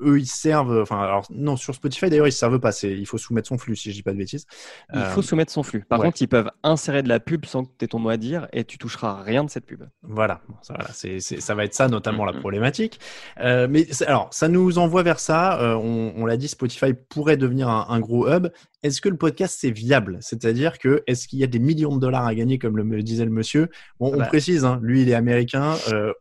eux 0.00 0.18
ils 0.18 0.26
servent 0.26 0.80
enfin 0.80 1.00
alors 1.00 1.26
non 1.30 1.56
sur 1.56 1.74
Spotify 1.74 2.10
d'ailleurs 2.10 2.26
ils 2.26 2.32
servent 2.32 2.58
pas 2.58 2.72
c'est 2.72 2.92
il 2.92 3.06
faut 3.06 3.18
soumettre 3.18 3.48
son 3.48 3.58
flux 3.58 3.76
si 3.76 3.90
je 3.90 3.96
dis 3.96 4.02
pas 4.02 4.12
de 4.12 4.18
bêtises. 4.18 4.46
Il 4.94 5.00
faut 5.00 5.20
euh, 5.20 5.22
soumettre 5.22 5.52
son 5.52 5.62
flux. 5.62 5.84
Par 5.88 6.00
contre 6.00 6.20
ils 6.20 6.28
peuvent 6.28 6.50
insérer 6.62 7.02
de 7.02 7.08
la 7.08 7.20
pub 7.20 7.44
sans 7.44 7.64
que 7.64 7.70
tu 7.78 7.84
aies 7.84 7.88
ton 7.88 7.98
mot 7.98 8.08
à 8.08 8.16
dire 8.16 8.48
et 8.52 8.64
tu 8.64 8.78
toucheras 8.78 9.22
rien 9.22 9.44
de 9.44 9.50
cette 9.50 9.66
pub. 9.66 9.84
Voilà. 10.02 10.40
Ça, 10.62 10.74
voilà, 10.74 10.90
ça 10.92 11.54
va 11.54 11.64
être 11.64 11.74
ça 11.74 11.88
notamment 11.88 12.24
la 12.24 12.32
problématique. 12.32 13.00
Euh, 13.40 13.66
mais 13.70 13.86
alors 14.06 14.28
ça 14.32 14.48
nous 14.48 14.78
envoie 14.78 15.02
vers 15.02 15.20
ça 15.20 15.60
euh, 15.60 15.74
on, 15.74 16.14
on 16.16 16.26
l'a 16.26 16.36
dit 16.36 16.48
Spotify 16.48 16.94
pourrait 16.94 17.36
devenir 17.36 17.68
un, 17.68 17.86
un 17.88 18.00
gros 18.00 18.28
hub. 18.28 18.48
Est-ce 18.82 19.00
que 19.00 19.08
le 19.08 19.16
podcast 19.16 19.58
c'est 19.60 19.70
viable? 19.70 20.18
C'est-à-dire 20.20 20.78
que 20.78 21.04
est-ce 21.06 21.28
qu'il 21.28 21.38
y 21.38 21.44
a 21.44 21.46
des 21.46 21.60
millions 21.60 21.94
de 21.94 22.00
dollars 22.00 22.26
à 22.26 22.34
gagner 22.34 22.58
comme 22.58 22.76
le 22.76 23.02
disait 23.02 23.24
le 23.24 23.30
monsieur? 23.30 23.68
Bon, 24.00 24.12
on 24.12 24.18
bah. 24.18 24.26
précise, 24.26 24.64
hein, 24.64 24.80
lui 24.82 25.02
il 25.02 25.08
est 25.08 25.14
américain. 25.14 25.76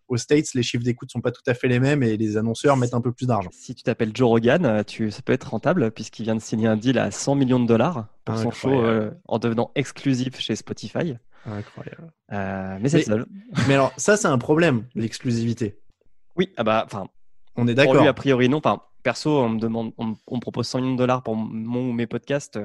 Aux 0.08 0.18
States, 0.18 0.54
les 0.54 0.62
chiffres 0.62 0.84
d'écoute 0.84 1.12
sont 1.12 1.22
pas 1.22 1.32
tout 1.32 1.42
à 1.48 1.54
fait 1.54 1.68
les 1.68 1.80
mêmes 1.80 2.04
et 2.04 2.18
les 2.18 2.38
annonceurs 2.38 2.78
mettent 2.78 2.94
un 2.94 3.02
peu 3.02 3.12
plus 3.12 3.26
d'argent. 3.32 3.50
Si 3.52 3.76
tu 3.76 3.84
t'appelles 3.84 4.12
Joe 4.16 4.30
Rogan, 4.30 4.66
euh, 4.66 4.84
tu, 4.84 5.12
ça 5.12 5.22
peut 5.22 5.34
être 5.34 5.50
rentable 5.50 5.92
puisqu'il 5.92 6.24
vient 6.24 6.36
de 6.36 6.42
signer 6.42 6.68
un 6.68 6.78
deal 6.78 6.98
à 6.98 7.12
100 7.12 7.36
millions 7.36 7.60
de 7.60 7.68
dollars 7.68 8.08
pour 8.26 8.38
son 8.38 8.52
show 8.52 8.72
euh, 8.72 9.12
en 9.28 9.40
devenant 9.40 9.72
exclusif 9.76 10.40
chez 10.40 10.56
Spotify. 10.56 11.16
Incroyable. 11.46 12.12
mais 12.30 12.90
c'est 12.90 13.02
seul. 13.02 13.26
mais 13.68 13.74
alors 13.74 13.94
ça 13.98 14.16
c'est 14.16 14.28
un 14.28 14.38
problème 14.38 14.86
l'exclusivité. 14.94 15.80
Oui, 16.36 16.54
ah 16.58 16.64
bah 16.64 16.84
enfin. 16.86 17.08
On 17.56 17.68
est 17.68 17.74
d'accord. 17.74 18.08
a 18.08 18.14
priori 18.14 18.48
non. 18.48 18.60
Enfin, 18.60 18.82
perso, 19.04 19.42
on 19.42 19.50
me 19.50 19.60
demande, 19.60 19.92
on, 19.98 20.06
me 20.08 20.40
propose 20.40 20.68
100 20.68 20.80
millions 20.80 20.94
de 20.94 20.98
dollars 20.98 21.24
pour 21.24 21.36
mon 21.36 21.90
ou 21.90 21.94
mes 21.94 22.08
podcasts. 22.08 22.60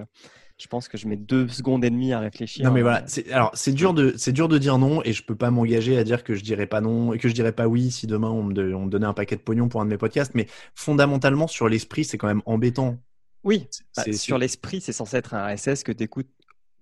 Je 0.59 0.67
pense 0.69 0.89
que 0.89 0.97
je 0.97 1.07
mets 1.07 1.17
deux 1.17 1.49
secondes 1.49 1.85
et 1.85 1.91
demie 1.91 2.13
à 2.13 2.21
réfléchir. 2.21 2.65
Non 2.65 2.73
mais 2.73 2.83
voilà, 2.83 3.03
c'est 3.07 3.31
alors 3.31 3.51
c'est 3.55 3.73
dur 3.73 3.93
de 3.93 4.15
c'est 4.17 4.33
dur 4.33 4.49
de 4.49 4.57
dire 4.59 4.79
non 4.79 5.03
et 5.05 5.13
je 5.13 5.23
peux 5.23 5.35
pas 5.35 5.51
m'engager 5.51 5.99
à 5.99 6.05
dire 6.05 6.25
que 6.25 6.35
je 6.35 6.43
dirais 6.43 6.67
pas 6.67 6.81
non 6.81 7.13
et 7.13 7.19
que 7.19 7.29
je 7.29 7.35
dirais 7.35 7.53
pas 7.53 7.69
oui 7.69 7.91
si 7.91 8.07
demain 8.07 8.31
on 8.31 8.43
me, 8.43 8.75
on 8.75 8.87
me 8.87 8.91
donnait 8.91 9.07
un 9.07 9.13
paquet 9.13 9.37
de 9.37 9.43
pognon 9.43 9.69
pour 9.69 9.81
un 9.81 9.85
de 9.85 9.91
mes 9.91 9.99
podcasts. 9.99 10.35
Mais 10.35 10.47
fondamentalement 10.75 11.47
sur 11.47 11.69
l'esprit, 11.69 12.05
c'est 12.05 12.17
quand 12.17 12.29
même 12.29 12.43
embêtant. 12.47 12.99
Oui, 13.45 13.69
bah, 13.97 14.05
sur 14.13 14.39
l'esprit, 14.39 14.81
c'est 14.81 14.93
censé 14.93 15.19
être 15.19 15.35
un 15.35 15.55
RSS 15.55 15.85
que 15.85 15.93
tu 15.93 16.03
écoutes 16.03 16.31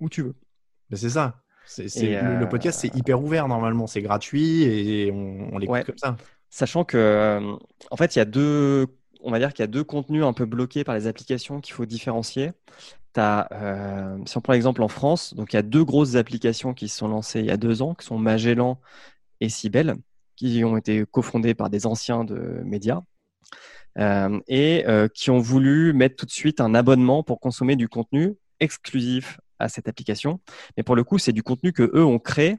où 0.00 0.08
tu 0.08 0.22
veux. 0.22 0.34
Ben, 0.88 0.96
c'est 0.96 1.10
ça. 1.10 1.40
Le, 1.78 2.40
le, 2.40 2.48
podcast, 2.48 2.80
c'est 2.80 2.94
hyper 2.94 3.22
ouvert 3.22 3.48
normalement, 3.48 3.86
c'est 3.86 4.02
gratuit 4.02 4.62
et 4.62 5.10
on, 5.10 5.54
on 5.54 5.58
l'écoute 5.58 5.84
comme 5.84 5.98
ça. 5.98 6.16
Sachant 6.50 6.84
que, 6.84 7.40
en 7.90 7.96
fait, 7.96 8.14
il 8.14 8.18
y 8.18 8.22
a 8.22 8.26
deux 8.26 8.86
on 9.24 9.30
va 9.30 9.38
dire 9.38 9.52
qu'il 9.52 9.62
y 9.62 9.64
a 9.64 9.68
deux 9.68 9.82
contenus 9.82 10.22
un 10.22 10.32
peu 10.32 10.44
bloqués 10.44 10.84
par 10.84 10.94
les 10.94 11.06
applications 11.06 11.60
qu'il 11.60 11.74
faut 11.74 11.86
différencier. 11.86 12.52
As, 13.16 13.48
euh, 13.52 14.18
si 14.26 14.36
on 14.36 14.40
prend 14.40 14.52
l'exemple 14.52 14.82
en 14.82 14.88
France, 14.88 15.34
donc 15.34 15.52
il 15.52 15.56
y 15.56 15.58
a 15.58 15.62
deux 15.62 15.84
grosses 15.84 16.16
applications 16.16 16.74
qui 16.74 16.88
se 16.88 16.96
sont 16.96 17.08
lancées 17.08 17.40
il 17.40 17.46
y 17.46 17.50
a 17.50 17.56
deux 17.56 17.82
ans, 17.82 17.94
qui 17.94 18.06
sont 18.06 18.18
Magellan 18.18 18.80
et 19.40 19.48
Cybelle, 19.48 19.96
qui 20.36 20.64
ont 20.64 20.76
été 20.76 21.04
cofondées 21.10 21.54
par 21.54 21.70
des 21.70 21.86
anciens 21.86 22.24
de 22.24 22.60
médias 22.64 23.02
euh, 23.98 24.40
et 24.48 24.84
euh, 24.88 25.08
qui 25.08 25.30
ont 25.30 25.38
voulu 25.38 25.92
mettre 25.92 26.16
tout 26.16 26.26
de 26.26 26.30
suite 26.30 26.60
un 26.60 26.74
abonnement 26.74 27.22
pour 27.22 27.40
consommer 27.40 27.76
du 27.76 27.88
contenu 27.88 28.36
exclusif 28.58 29.40
à 29.58 29.68
cette 29.68 29.88
application. 29.88 30.40
Mais 30.76 30.82
pour 30.82 30.96
le 30.96 31.04
coup, 31.04 31.18
c'est 31.18 31.32
du 31.32 31.42
contenu 31.42 31.72
que 31.72 31.90
eux 31.94 32.04
ont 32.04 32.18
créé 32.18 32.58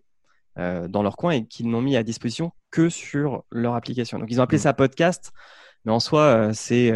dans 0.58 1.04
leur 1.04 1.18
coin 1.18 1.32
et 1.32 1.46
qu'ils 1.46 1.70
n'ont 1.70 1.82
mis 1.82 1.98
à 1.98 2.04
disposition 2.04 2.54
que 2.72 2.88
sur 2.88 3.44
leur 3.52 3.76
application. 3.76 4.20
Donc 4.20 4.32
ils 4.32 4.40
ont 4.40 4.44
appelé 4.44 4.58
mmh. 4.58 4.62
ça 4.62 4.74
podcast 4.74 5.34
mais 5.84 5.92
en 5.92 6.00
soi, 6.00 6.52
c'est 6.54 6.94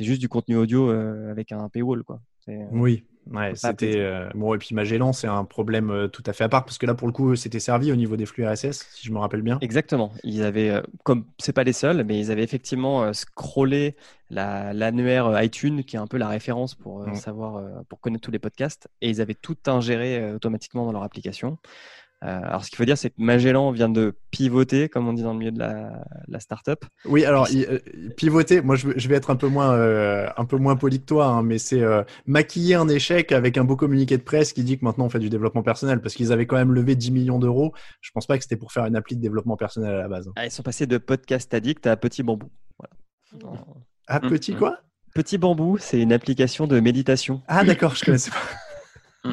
juste 0.00 0.20
du 0.20 0.28
contenu 0.30 0.56
audio 0.56 0.90
avec 0.90 1.52
un 1.52 1.68
paywall. 1.68 2.02
Quoi. 2.02 2.20
Oui, 2.46 3.04
ouais, 3.30 3.52
c'était. 3.54 4.28
bon, 4.34 4.54
et 4.54 4.58
puis 4.58 4.74
Magellan, 4.74 5.12
c'est 5.12 5.26
un 5.26 5.44
problème 5.44 6.08
tout 6.12 6.22
à 6.26 6.32
fait 6.32 6.44
à 6.44 6.48
part 6.48 6.64
parce 6.64 6.78
que 6.78 6.86
là, 6.86 6.94
pour 6.94 7.08
le 7.08 7.12
coup, 7.12 7.34
c'était 7.36 7.60
servi 7.60 7.90
au 7.92 7.96
niveau 7.96 8.16
des 8.16 8.26
flux 8.26 8.46
RSS, 8.46 8.86
si 8.92 9.06
je 9.06 9.12
me 9.12 9.18
rappelle 9.18 9.42
bien. 9.42 9.58
Exactement. 9.60 10.12
Ils 10.22 10.42
avaient, 10.42 10.82
comme 11.04 11.24
c'est 11.38 11.52
pas 11.52 11.64
les 11.64 11.72
seuls, 11.72 12.04
mais 12.04 12.18
ils 12.18 12.30
avaient 12.30 12.44
effectivement 12.44 13.12
scrollé 13.12 13.96
l'annuaire 14.30 15.42
iTunes, 15.42 15.82
qui 15.84 15.96
est 15.96 15.98
un 15.98 16.06
peu 16.06 16.18
la 16.18 16.28
référence 16.28 16.74
pour 16.74 17.04
savoir, 17.16 17.62
pour 17.88 18.00
connaître 18.00 18.22
tous 18.22 18.30
les 18.30 18.38
podcasts, 18.38 18.88
et 19.00 19.10
ils 19.10 19.20
avaient 19.20 19.34
tout 19.34 19.56
ingéré 19.66 20.32
automatiquement 20.32 20.86
dans 20.86 20.92
leur 20.92 21.02
application. 21.02 21.58
Euh, 22.24 22.40
alors, 22.42 22.64
ce 22.64 22.70
qu'il 22.70 22.76
faut 22.76 22.84
dire, 22.84 22.96
c'est 22.96 23.10
que 23.10 23.14
Magellan 23.18 23.70
vient 23.72 23.90
de 23.90 24.14
pivoter, 24.30 24.88
comme 24.88 25.06
on 25.06 25.12
dit 25.12 25.22
dans 25.22 25.32
le 25.32 25.38
milieu 25.38 25.52
de 25.52 25.58
la, 25.58 26.02
la 26.28 26.40
startup. 26.40 26.84
Oui, 27.04 27.24
alors 27.24 27.46
euh, 27.54 27.78
pivoter, 28.16 28.62
moi 28.62 28.74
je, 28.74 29.08
vais 29.08 29.14
être 29.14 29.30
un 29.30 29.36
peu 29.36 29.48
moins, 29.48 29.74
euh, 29.74 30.26
un 30.36 30.44
peu 30.46 30.56
moins 30.56 30.76
poli 30.76 31.00
que 31.00 31.04
toi, 31.04 31.26
hein, 31.26 31.42
mais 31.42 31.58
c'est 31.58 31.82
maquiller 32.26 32.74
un 32.74 32.88
échec 32.88 33.32
avec 33.32 33.58
un 33.58 33.64
beau 33.64 33.76
communiqué 33.76 34.16
de 34.16 34.22
presse 34.22 34.52
qui 34.52 34.64
dit 34.64 34.78
que 34.78 34.84
maintenant 34.84 35.04
on 35.06 35.10
fait 35.10 35.18
du 35.18 35.28
développement 35.28 35.62
personnel, 35.62 36.00
parce 36.00 36.14
qu'ils 36.14 36.32
avaient 36.32 36.46
quand 36.46 36.56
même 36.56 36.72
levé 36.72 36.96
10 36.96 37.10
millions 37.10 37.38
d'euros. 37.38 37.74
Je 38.00 38.10
pense 38.12 38.26
pas 38.26 38.38
que 38.38 38.42
c'était 38.42 38.56
pour 38.56 38.72
faire 38.72 38.86
une 38.86 38.96
appli 38.96 39.14
de 39.16 39.20
développement 39.20 39.56
personnel 39.56 39.94
à 39.94 39.98
la 39.98 40.08
base. 40.08 40.30
Ah, 40.36 40.46
ils 40.46 40.50
sont 40.50 40.62
passés 40.62 40.86
de 40.86 40.98
podcast 40.98 41.52
addict 41.52 41.86
à 41.86 41.96
petit 41.96 42.22
bambou. 42.22 42.50
Voilà. 42.78 43.62
Ah, 44.08 44.20
petit 44.20 44.54
quoi? 44.54 44.78
Petit 45.14 45.38
bambou, 45.38 45.76
c'est 45.78 46.00
une 46.00 46.12
application 46.12 46.66
de 46.66 46.80
méditation. 46.80 47.42
Ah 47.48 47.64
d'accord, 47.64 47.94
je 47.94 48.04
connaissais 48.04 48.30
pas. 48.30 48.36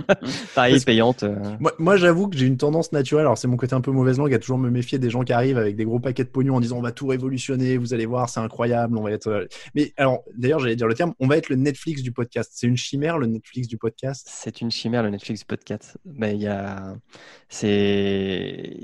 Pareil, 0.55 0.79
payante. 0.79 1.23
Euh. 1.23 1.35
Moi, 1.79 1.97
j'avoue 1.97 2.27
que 2.27 2.37
j'ai 2.37 2.45
une 2.45 2.57
tendance 2.57 2.91
naturelle. 2.91 3.25
Alors, 3.25 3.37
c'est 3.37 3.47
mon 3.47 3.57
côté 3.57 3.73
un 3.73 3.81
peu 3.81 3.91
mauvaise 3.91 4.17
langue 4.17 4.33
à 4.33 4.39
toujours 4.39 4.57
me 4.57 4.69
méfier 4.69 4.99
des 4.99 5.09
gens 5.09 5.23
qui 5.23 5.33
arrivent 5.33 5.57
avec 5.57 5.75
des 5.75 5.85
gros 5.85 5.99
paquets 5.99 6.23
de 6.23 6.29
pognon 6.29 6.55
en 6.55 6.59
disant 6.59 6.77
on 6.77 6.81
va 6.81 6.91
tout 6.91 7.07
révolutionner, 7.07 7.77
vous 7.77 7.93
allez 7.93 8.05
voir, 8.05 8.29
c'est 8.29 8.39
incroyable, 8.39 8.97
on 8.97 9.03
va 9.03 9.11
être. 9.11 9.27
Euh. 9.27 9.45
Mais 9.75 9.93
alors, 9.97 10.23
d'ailleurs, 10.35 10.59
j'allais 10.59 10.75
dire 10.75 10.87
le 10.87 10.95
terme, 10.95 11.13
on 11.19 11.27
va 11.27 11.37
être 11.37 11.49
le 11.49 11.55
Netflix 11.55 12.01
du 12.01 12.11
podcast. 12.11 12.51
C'est 12.53 12.67
une 12.67 12.77
chimère, 12.77 13.17
le 13.17 13.27
Netflix 13.27 13.67
du 13.67 13.77
podcast? 13.77 14.27
C'est 14.29 14.61
une 14.61 14.71
chimère, 14.71 15.03
le 15.03 15.09
Netflix 15.09 15.41
du 15.41 15.45
podcast. 15.45 15.97
Mais 16.05 16.35
il 16.35 16.41
y 16.41 16.47
a. 16.47 16.95
C'est. 17.49 18.77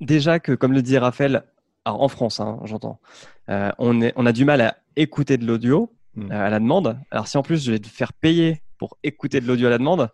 Déjà 0.00 0.40
que, 0.40 0.52
comme 0.52 0.72
le 0.72 0.82
dit 0.82 0.98
Raphaël, 0.98 1.44
alors 1.84 2.02
en 2.02 2.08
France, 2.08 2.40
hein, 2.40 2.60
j'entends, 2.64 3.00
euh, 3.48 3.70
on, 3.78 4.00
est, 4.00 4.12
on 4.16 4.26
a 4.26 4.32
du 4.32 4.44
mal 4.44 4.60
à 4.60 4.76
écouter 4.96 5.36
de 5.36 5.46
l'audio 5.46 5.92
hmm. 6.14 6.30
à 6.30 6.50
la 6.50 6.58
demande. 6.58 6.98
Alors, 7.10 7.28
si 7.28 7.36
en 7.36 7.42
plus 7.42 7.64
je 7.64 7.72
vais 7.72 7.78
te 7.78 7.88
faire 7.88 8.12
payer 8.12 8.62
pour 8.82 8.98
écouter 9.04 9.40
de 9.40 9.46
l'audio 9.46 9.68
à 9.68 9.70
la 9.70 9.78
demande, 9.78 10.08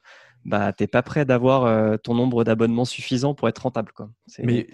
bah, 0.44 0.74
tu 0.74 0.82
n'es 0.82 0.88
pas 0.88 1.00
prêt 1.00 1.24
d'avoir 1.24 1.64
euh, 1.64 1.96
ton 1.96 2.14
nombre 2.14 2.44
d'abonnements 2.44 2.84
suffisant 2.84 3.32
pour 3.32 3.48
être 3.48 3.60
rentable. 3.60 3.92
Quoi. 3.92 4.10
Mais 4.40 4.66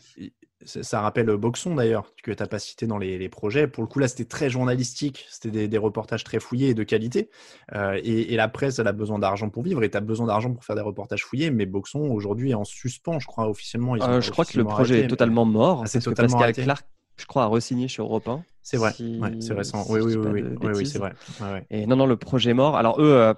ça 0.64 1.00
rappelle 1.00 1.26
Boxon 1.36 1.76
d'ailleurs, 1.76 2.12
que 2.24 2.32
tu 2.32 2.42
n'as 2.42 2.48
pas 2.48 2.58
cité 2.58 2.88
dans 2.88 2.98
les, 2.98 3.28
projets. 3.28 3.68
Pour 3.68 3.84
le 3.84 3.86
coup, 3.86 4.00
là, 4.00 4.08
c'était 4.08 4.24
très 4.24 4.50
journalistique, 4.50 5.26
c'était 5.30 5.68
des, 5.68 5.78
reportages 5.78 6.24
très 6.24 6.40
fouillés 6.40 6.70
et 6.70 6.74
de 6.74 6.82
qualité. 6.82 7.30
Euh, 7.72 8.00
et, 8.02 8.34
la 8.34 8.48
presse, 8.48 8.80
elle 8.80 8.88
a 8.88 8.92
besoin 8.92 9.20
d'argent 9.20 9.48
pour 9.48 9.62
vivre 9.62 9.84
et 9.84 9.90
tu 9.92 9.96
as 9.96 10.00
besoin 10.00 10.26
d'argent 10.26 10.52
pour 10.52 10.64
faire 10.64 10.74
des 10.74 10.82
reportages 10.82 11.24
fouillés. 11.24 11.52
Mais 11.52 11.66
Boxon, 11.66 12.00
aujourd'hui, 12.00 12.50
est 12.50 12.54
en 12.54 12.64
suspens, 12.64 13.20
je 13.20 13.28
crois, 13.28 13.48
officiellement. 13.48 13.94
Euh, 13.94 14.20
je 14.20 14.32
crois 14.32 14.44
que 14.44 14.58
le 14.58 14.64
projet 14.64 15.04
est 15.04 15.06
totalement 15.06 15.44
mort. 15.44 15.82
Ah, 15.84 15.86
c'est 15.86 16.00
totalement 16.00 16.36
Pascal 16.36 16.64
Clark, 16.64 16.86
je 17.16 17.26
crois, 17.26 17.44
a 17.44 17.46
re-signé 17.46 17.86
chez 17.86 18.02
Europe 18.02 18.26
1. 18.26 18.42
C'est 18.62 18.78
vrai, 18.78 18.92
c'est 19.40 19.52
récent. 19.52 19.84
Oui, 19.88 20.00
oui, 20.00 20.16
oui, 20.16 20.42
oui, 20.74 20.86
c'est 20.86 20.98
vrai. 20.98 21.12
Et 21.70 21.86
non, 21.86 21.96
non, 21.96 22.06
le 22.06 22.16
projet 22.16 22.50
est 22.50 22.54
mort. 22.54 22.76
Alors, 22.76 23.00
eux, 23.00 23.34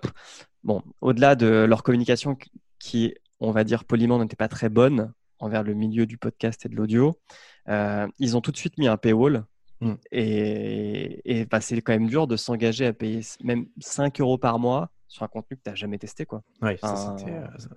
bon, 0.66 0.82
au-delà 1.00 1.36
de 1.36 1.46
leur 1.46 1.82
communication 1.82 2.36
qui, 2.78 3.14
on 3.40 3.52
va 3.52 3.64
dire 3.64 3.84
poliment, 3.84 4.18
n'était 4.18 4.36
pas 4.36 4.48
très 4.48 4.68
bonne 4.68 5.12
envers 5.38 5.62
le 5.62 5.74
milieu 5.74 6.06
du 6.06 6.18
podcast 6.18 6.66
et 6.66 6.68
de 6.68 6.74
l'audio, 6.74 7.18
euh, 7.68 8.06
ils 8.18 8.36
ont 8.36 8.40
tout 8.40 8.52
de 8.52 8.56
suite 8.56 8.76
mis 8.78 8.88
un 8.88 8.96
paywall. 8.96 9.44
Mm. 9.80 9.92
Et, 10.10 11.46
bah, 11.50 11.60
c'est 11.60 11.80
quand 11.82 11.92
même 11.92 12.08
dur 12.08 12.26
de 12.26 12.36
s'engager 12.36 12.86
à 12.86 12.92
payer 12.92 13.20
même 13.42 13.66
5 13.78 14.20
euros 14.20 14.38
par 14.38 14.58
mois 14.58 14.90
sur 15.08 15.22
un 15.22 15.28
contenu 15.28 15.56
que 15.56 15.62
tu 15.62 15.70
n'as 15.70 15.76
jamais 15.76 15.98
testé. 15.98 16.26
Quoi. 16.26 16.42
Oui, 16.62 16.72
ça, 16.80 17.16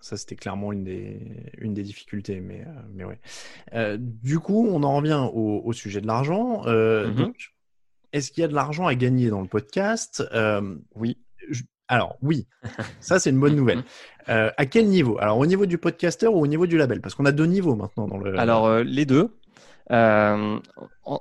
c'était 0.01 0.35
clairement 0.35 0.71
une 0.71 0.83
des, 0.83 1.51
une 1.59 1.73
des 1.73 1.83
difficultés. 1.83 2.39
Mais, 2.39 2.61
euh, 2.61 2.81
mais 2.93 3.03
ouais. 3.03 3.19
Euh, 3.73 3.97
du 3.99 4.39
coup, 4.39 4.67
on 4.67 4.81
en 4.81 4.95
revient 4.95 5.29
au, 5.31 5.71
sujet 5.73 6.01
de 6.01 6.07
l'argent. 6.07 6.63
Mm-hmm. 6.65 7.13
Donc, 7.13 7.53
est-ce 8.13 8.31
qu'il 8.31 8.41
y 8.41 8.45
a 8.45 8.47
de 8.47 8.55
l'argent 8.55 8.87
à 8.87 8.95
gagner 8.95 9.29
dans 9.29 9.41
le 9.41 9.47
podcast? 9.47 10.23
Oui. 10.95 11.17
Alors 11.89 12.17
oui, 12.21 12.47
ça 12.99 13.19
c'est 13.19 13.31
une 13.31 13.39
bonne 13.39 13.55
nouvelle. 13.55 13.83
Euh, 14.27 14.51
à 14.57 14.67
quel 14.67 14.87
niveau? 14.87 15.17
Alors 15.19 15.39
au 15.39 15.45
niveau 15.47 15.65
du 15.65 15.79
podcaster 15.79 16.27
ou 16.27 16.39
au 16.39 16.45
niveau 16.45 16.67
du 16.67 16.77
label? 16.77 17.01
Parce 17.01 17.15
qu'on 17.15 17.25
a 17.25 17.31
deux 17.31 17.47
niveaux 17.47 17.75
maintenant 17.75 18.07
dans 18.07 18.19
le. 18.19 18.37
Alors 18.37 18.67
euh, 18.67 18.83
les 18.83 19.05
deux. 19.05 19.35
Euh, 19.91 20.59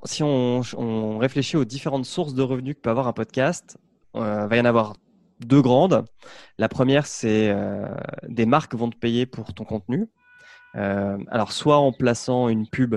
si 0.04 0.22
on, 0.22 1.16
réfléchit 1.16 1.56
aux 1.56 1.64
différentes 1.64 2.04
sources 2.04 2.34
de 2.34 2.42
revenus 2.42 2.74
que 2.74 2.80
peut 2.80 2.90
avoir 2.90 3.08
un 3.08 3.14
podcast, 3.14 3.78
il 4.14 4.20
va 4.20 4.54
y 4.54 4.60
en 4.60 4.66
avoir 4.66 4.96
deux 5.40 5.62
grandes. 5.62 6.04
La 6.58 6.68
première, 6.68 7.06
c'est 7.06 7.50
des 8.28 8.44
marques 8.44 8.74
vont 8.74 8.90
te 8.90 8.98
payer 8.98 9.24
pour 9.24 9.54
ton 9.54 9.64
contenu. 9.64 10.10
alors 10.74 11.52
soit 11.52 11.78
en 11.78 11.92
plaçant 11.92 12.50
une 12.50 12.68
pub 12.68 12.96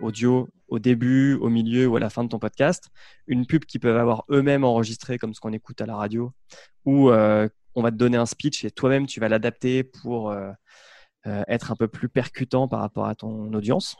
audio 0.00 0.46
au 0.68 0.78
début, 0.78 1.34
au 1.34 1.48
milieu 1.48 1.86
ou 1.86 1.96
à 1.96 2.00
la 2.00 2.10
fin 2.10 2.24
de 2.24 2.28
ton 2.28 2.38
podcast, 2.38 2.88
une 3.26 3.46
pub 3.46 3.64
qu'ils 3.64 3.80
peuvent 3.80 3.96
avoir 3.96 4.24
eux-mêmes 4.30 4.64
enregistrée 4.64 5.18
comme 5.18 5.34
ce 5.34 5.40
qu'on 5.40 5.52
écoute 5.52 5.80
à 5.80 5.86
la 5.86 5.96
radio, 5.96 6.32
ou 6.84 7.10
euh, 7.10 7.48
on 7.74 7.82
va 7.82 7.90
te 7.90 7.96
donner 7.96 8.16
un 8.16 8.26
speech 8.26 8.64
et 8.64 8.70
toi-même 8.70 9.06
tu 9.06 9.20
vas 9.20 9.28
l'adapter 9.28 9.84
pour 9.84 10.30
euh, 10.30 10.50
euh, 11.26 11.42
être 11.48 11.70
un 11.70 11.76
peu 11.76 11.88
plus 11.88 12.08
percutant 12.08 12.68
par 12.68 12.80
rapport 12.80 13.06
à 13.06 13.14
ton 13.14 13.52
audience. 13.52 13.96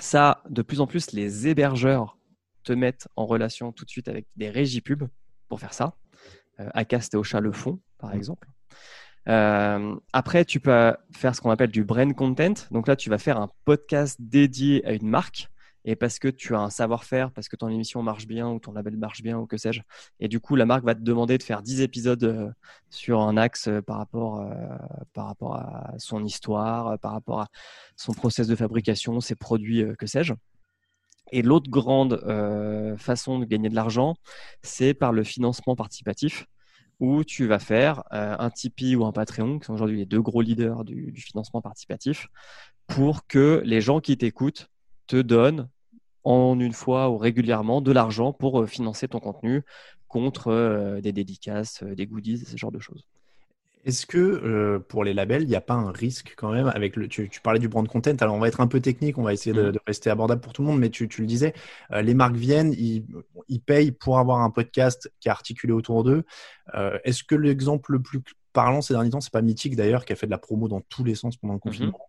Ça, 0.00 0.42
de 0.48 0.62
plus 0.62 0.80
en 0.80 0.86
plus, 0.86 1.12
les 1.12 1.48
hébergeurs 1.48 2.18
te 2.64 2.72
mettent 2.72 3.08
en 3.16 3.26
relation 3.26 3.72
tout 3.72 3.84
de 3.84 3.90
suite 3.90 4.08
avec 4.08 4.26
des 4.36 4.50
régies 4.50 4.80
pubs 4.80 5.08
pour 5.48 5.60
faire 5.60 5.74
ça. 5.74 5.96
Acast 6.72 7.14
et 7.14 7.16
Ocha 7.16 7.40
le 7.40 7.50
font, 7.50 7.80
par 7.98 8.10
mmh. 8.10 8.16
exemple. 8.16 8.48
après, 10.12 10.44
tu 10.44 10.60
peux 10.60 10.96
faire 11.12 11.34
ce 11.34 11.40
qu'on 11.40 11.50
appelle 11.50 11.70
du 11.70 11.84
brand 11.84 12.14
content. 12.14 12.54
Donc 12.70 12.88
là, 12.88 12.96
tu 12.96 13.10
vas 13.10 13.18
faire 13.18 13.38
un 13.38 13.50
podcast 13.64 14.16
dédié 14.20 14.84
à 14.86 14.92
une 14.92 15.08
marque 15.08 15.48
et 15.84 15.96
parce 15.96 16.18
que 16.18 16.28
tu 16.28 16.54
as 16.54 16.60
un 16.60 16.70
savoir-faire, 16.70 17.30
parce 17.30 17.48
que 17.48 17.56
ton 17.56 17.68
émission 17.68 18.02
marche 18.02 18.26
bien 18.26 18.48
ou 18.48 18.58
ton 18.58 18.72
label 18.72 18.96
marche 18.96 19.22
bien 19.22 19.38
ou 19.38 19.46
que 19.46 19.58
sais-je. 19.58 19.82
Et 20.18 20.28
du 20.28 20.40
coup, 20.40 20.56
la 20.56 20.64
marque 20.64 20.84
va 20.84 20.94
te 20.94 21.02
demander 21.02 21.36
de 21.36 21.42
faire 21.42 21.62
10 21.62 21.82
épisodes 21.82 22.24
euh, 22.24 22.50
sur 22.88 23.20
un 23.20 23.36
axe 23.36 23.68
euh, 23.68 23.82
par 23.82 23.98
rapport, 23.98 24.40
euh, 24.40 24.54
par 25.12 25.26
rapport 25.26 25.56
à 25.56 25.92
son 25.98 26.24
histoire, 26.24 26.98
par 27.00 27.12
rapport 27.12 27.42
à 27.42 27.48
son 27.96 28.12
process 28.14 28.46
de 28.46 28.56
fabrication, 28.56 29.20
ses 29.20 29.34
produits, 29.34 29.84
que 29.98 30.06
sais-je. 30.06 30.32
Et 31.32 31.42
l'autre 31.42 31.70
grande 31.70 32.20
façon 32.98 33.38
de 33.38 33.44
gagner 33.44 33.68
de 33.68 33.74
l'argent, 33.74 34.14
c'est 34.62 34.94
par 34.94 35.10
le 35.10 35.24
financement 35.24 35.74
participatif 35.74 36.46
où 37.00 37.24
tu 37.24 37.46
vas 37.46 37.58
faire 37.58 38.04
un 38.10 38.50
Tipeee 38.50 38.94
ou 38.94 39.04
un 39.04 39.10
Patreon, 39.10 39.58
qui 39.58 39.66
sont 39.66 39.74
aujourd'hui 39.74 39.98
les 39.98 40.06
deux 40.06 40.20
gros 40.20 40.42
leaders 40.42 40.84
du, 40.84 41.10
du 41.12 41.20
financement 41.22 41.60
participatif, 41.60 42.28
pour 42.86 43.26
que 43.26 43.62
les 43.64 43.80
gens 43.80 44.00
qui 44.00 44.16
t'écoutent 44.16 44.68
te 45.06 45.16
donnent 45.16 45.68
en 46.24 46.58
une 46.58 46.72
fois 46.72 47.10
ou 47.10 47.18
régulièrement 47.18 47.80
de 47.80 47.92
l'argent 47.92 48.32
pour 48.32 48.62
euh, 48.62 48.66
financer 48.66 49.08
ton 49.08 49.20
contenu 49.20 49.62
contre 50.08 50.48
euh, 50.48 51.00
des 51.00 51.12
dédicaces, 51.12 51.82
euh, 51.82 51.94
des 51.94 52.06
goodies, 52.06 52.38
ce 52.38 52.56
genre 52.56 52.72
de 52.72 52.80
choses. 52.80 53.06
Est-ce 53.84 54.06
que 54.06 54.18
euh, 54.18 54.78
pour 54.78 55.04
les 55.04 55.12
labels, 55.12 55.42
il 55.42 55.48
n'y 55.48 55.56
a 55.56 55.60
pas 55.60 55.74
un 55.74 55.92
risque 55.92 56.34
quand 56.36 56.50
même 56.50 56.68
avec 56.68 56.96
le. 56.96 57.06
Tu, 57.06 57.28
parlais 57.42 57.58
du 57.58 57.68
brand 57.68 57.86
content. 57.86 58.16
Alors 58.20 58.34
on 58.34 58.38
va 58.38 58.48
être 58.48 58.62
un 58.62 58.66
peu 58.66 58.80
technique, 58.80 59.18
on 59.18 59.22
va 59.22 59.34
essayer 59.34 59.54
de, 59.54 59.72
mm. 59.72 59.78
rester 59.86 60.08
abordable 60.08 60.40
pour 60.40 60.54
tout 60.54 60.62
le 60.62 60.68
monde, 60.68 60.80
mais 60.80 60.88
tu, 60.88 61.06
le 61.18 61.26
disais, 61.26 61.52
euh, 61.92 62.00
les 62.00 62.14
marques 62.14 62.36
viennent, 62.36 62.72
ils, 62.72 63.04
payent 63.60 63.92
pour 63.92 64.18
avoir 64.18 64.40
un 64.40 64.50
podcast 64.50 65.12
qui 65.20 65.28
est 65.28 65.30
articulé 65.30 65.72
autour 65.72 66.02
d'eux. 66.02 66.24
Euh, 66.74 66.98
est-ce 67.04 67.24
que 67.24 67.34
l'exemple 67.34 67.92
le 67.92 68.00
plus 68.00 68.22
parlant 68.54 68.80
ces 68.80 68.94
derniers 68.94 69.10
temps, 69.10 69.20
c'est 69.20 69.32
pas 69.32 69.42
Mythique 69.42 69.76
d'ailleurs 69.76 70.06
qui 70.06 70.14
a 70.14 70.16
fait 70.16 70.26
de 70.26 70.30
la 70.30 70.38
promo 70.38 70.68
dans 70.68 70.80
tous 70.80 71.04
les 71.04 71.14
sens 71.14 71.36
pendant 71.36 71.54
le 71.54 71.58
mhm. 71.58 71.60
confinement. 71.60 72.00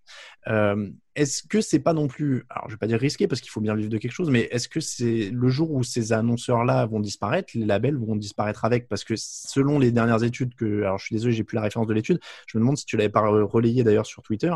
Euh, 0.47 0.89
est-ce 1.15 1.43
que 1.43 1.59
c'est 1.59 1.79
pas 1.79 1.93
non 1.93 2.07
plus, 2.07 2.45
alors 2.49 2.69
je 2.69 2.75
vais 2.75 2.77
pas 2.77 2.87
dire 2.87 2.99
risqué 2.99 3.27
parce 3.27 3.41
qu'il 3.41 3.49
faut 3.49 3.61
bien 3.61 3.75
vivre 3.75 3.89
de 3.89 3.97
quelque 3.97 4.11
chose, 4.11 4.29
mais 4.29 4.41
est-ce 4.51 4.69
que 4.69 4.79
c'est 4.79 5.31
le 5.31 5.49
jour 5.49 5.71
où 5.71 5.83
ces 5.83 6.13
annonceurs-là 6.13 6.85
vont 6.85 6.99
disparaître, 6.99 7.51
les 7.55 7.65
labels 7.65 7.97
vont 7.97 8.15
disparaître 8.15 8.63
avec? 8.63 8.87
Parce 8.87 9.03
que 9.03 9.15
selon 9.17 9.79
les 9.79 9.91
dernières 9.91 10.23
études 10.23 10.53
que, 10.55 10.83
alors 10.83 10.99
je 10.99 11.05
suis 11.05 11.15
désolé, 11.15 11.33
j'ai 11.33 11.43
plus 11.43 11.55
la 11.55 11.63
référence 11.63 11.87
de 11.87 11.93
l'étude, 11.93 12.19
je 12.47 12.57
me 12.57 12.61
demande 12.61 12.77
si 12.77 12.85
tu 12.85 12.95
l'avais 12.95 13.09
pas 13.09 13.21
relayé 13.21 13.83
d'ailleurs 13.83 14.05
sur 14.05 14.21
Twitter, 14.21 14.53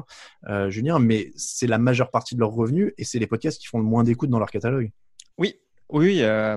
euh, 0.47 0.69
Julien, 0.69 0.99
mais 0.99 1.31
c'est 1.35 1.67
la 1.67 1.79
majeure 1.79 2.11
partie 2.11 2.35
de 2.35 2.39
leurs 2.39 2.51
revenus 2.51 2.93
et 2.97 3.03
c'est 3.03 3.19
les 3.19 3.27
podcasts 3.27 3.59
qui 3.59 3.67
font 3.67 3.79
le 3.79 3.85
moins 3.85 4.03
d'écoute 4.03 4.29
dans 4.29 4.39
leur 4.39 4.51
catalogue. 4.51 4.91
Oui, 5.89 6.21
euh, 6.21 6.55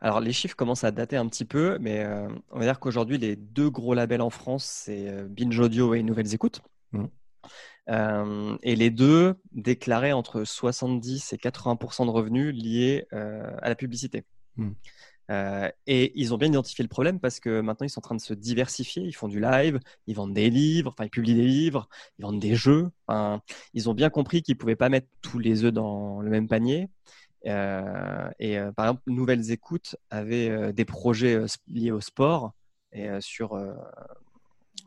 alors 0.00 0.20
les 0.20 0.32
chiffres 0.32 0.56
commencent 0.56 0.82
à 0.82 0.90
dater 0.90 1.16
un 1.16 1.28
petit 1.28 1.44
peu, 1.44 1.78
mais 1.80 2.00
euh, 2.00 2.28
on 2.50 2.58
va 2.58 2.64
dire 2.64 2.80
qu'aujourd'hui, 2.80 3.16
les 3.16 3.36
deux 3.36 3.70
gros 3.70 3.94
labels 3.94 4.22
en 4.22 4.30
France, 4.30 4.64
c'est 4.64 5.08
euh, 5.08 5.28
Binge 5.28 5.58
Audio 5.58 5.94
et 5.94 6.02
Nouvelles 6.02 6.34
Écoutes. 6.34 6.62
Mmh. 6.92 8.56
et 8.62 8.76
les 8.76 8.90
deux 8.90 9.34
déclaraient 9.52 10.12
entre 10.12 10.44
70 10.44 11.32
et 11.32 11.36
80% 11.36 12.04
de 12.04 12.10
revenus 12.10 12.54
liés 12.54 13.06
à 13.10 13.68
la 13.68 13.74
publicité. 13.74 14.24
Mmh. 14.56 14.72
et 15.86 16.12
ils 16.14 16.34
ont 16.34 16.36
bien 16.36 16.48
identifié 16.48 16.82
le 16.82 16.88
problème 16.88 17.18
parce 17.18 17.40
que 17.40 17.62
maintenant 17.62 17.86
ils 17.86 17.90
sont 17.90 18.00
en 18.00 18.02
train 18.02 18.14
de 18.14 18.20
se 18.20 18.34
diversifier. 18.34 19.02
Ils 19.02 19.14
font 19.14 19.28
du 19.28 19.40
live, 19.40 19.80
ils 20.06 20.14
vendent 20.14 20.34
des 20.34 20.50
livres, 20.50 20.90
enfin 20.90 21.04
ils 21.04 21.10
publient 21.10 21.34
des 21.34 21.46
livres, 21.46 21.88
ils 22.18 22.22
vendent 22.22 22.40
des 22.40 22.54
jeux. 22.54 22.90
ils 23.72 23.88
ont 23.88 23.94
bien 23.94 24.10
compris 24.10 24.42
qu'ils 24.42 24.56
ne 24.56 24.60
pouvaient 24.60 24.76
pas 24.76 24.90
mettre 24.90 25.08
tous 25.22 25.38
les 25.38 25.64
œufs 25.64 25.72
dans 25.72 26.20
le 26.20 26.30
même 26.30 26.48
panier 26.48 26.90
euh, 27.46 28.30
et 28.38 28.58
euh, 28.58 28.72
par 28.72 28.86
exemple, 28.86 29.02
Nouvelles 29.06 29.50
Écoutes 29.50 29.96
avait 30.10 30.48
euh, 30.48 30.72
des 30.72 30.84
projets 30.84 31.38
liés 31.68 31.90
au 31.90 32.00
sport 32.00 32.52
et 32.92 33.08
sur, 33.20 33.58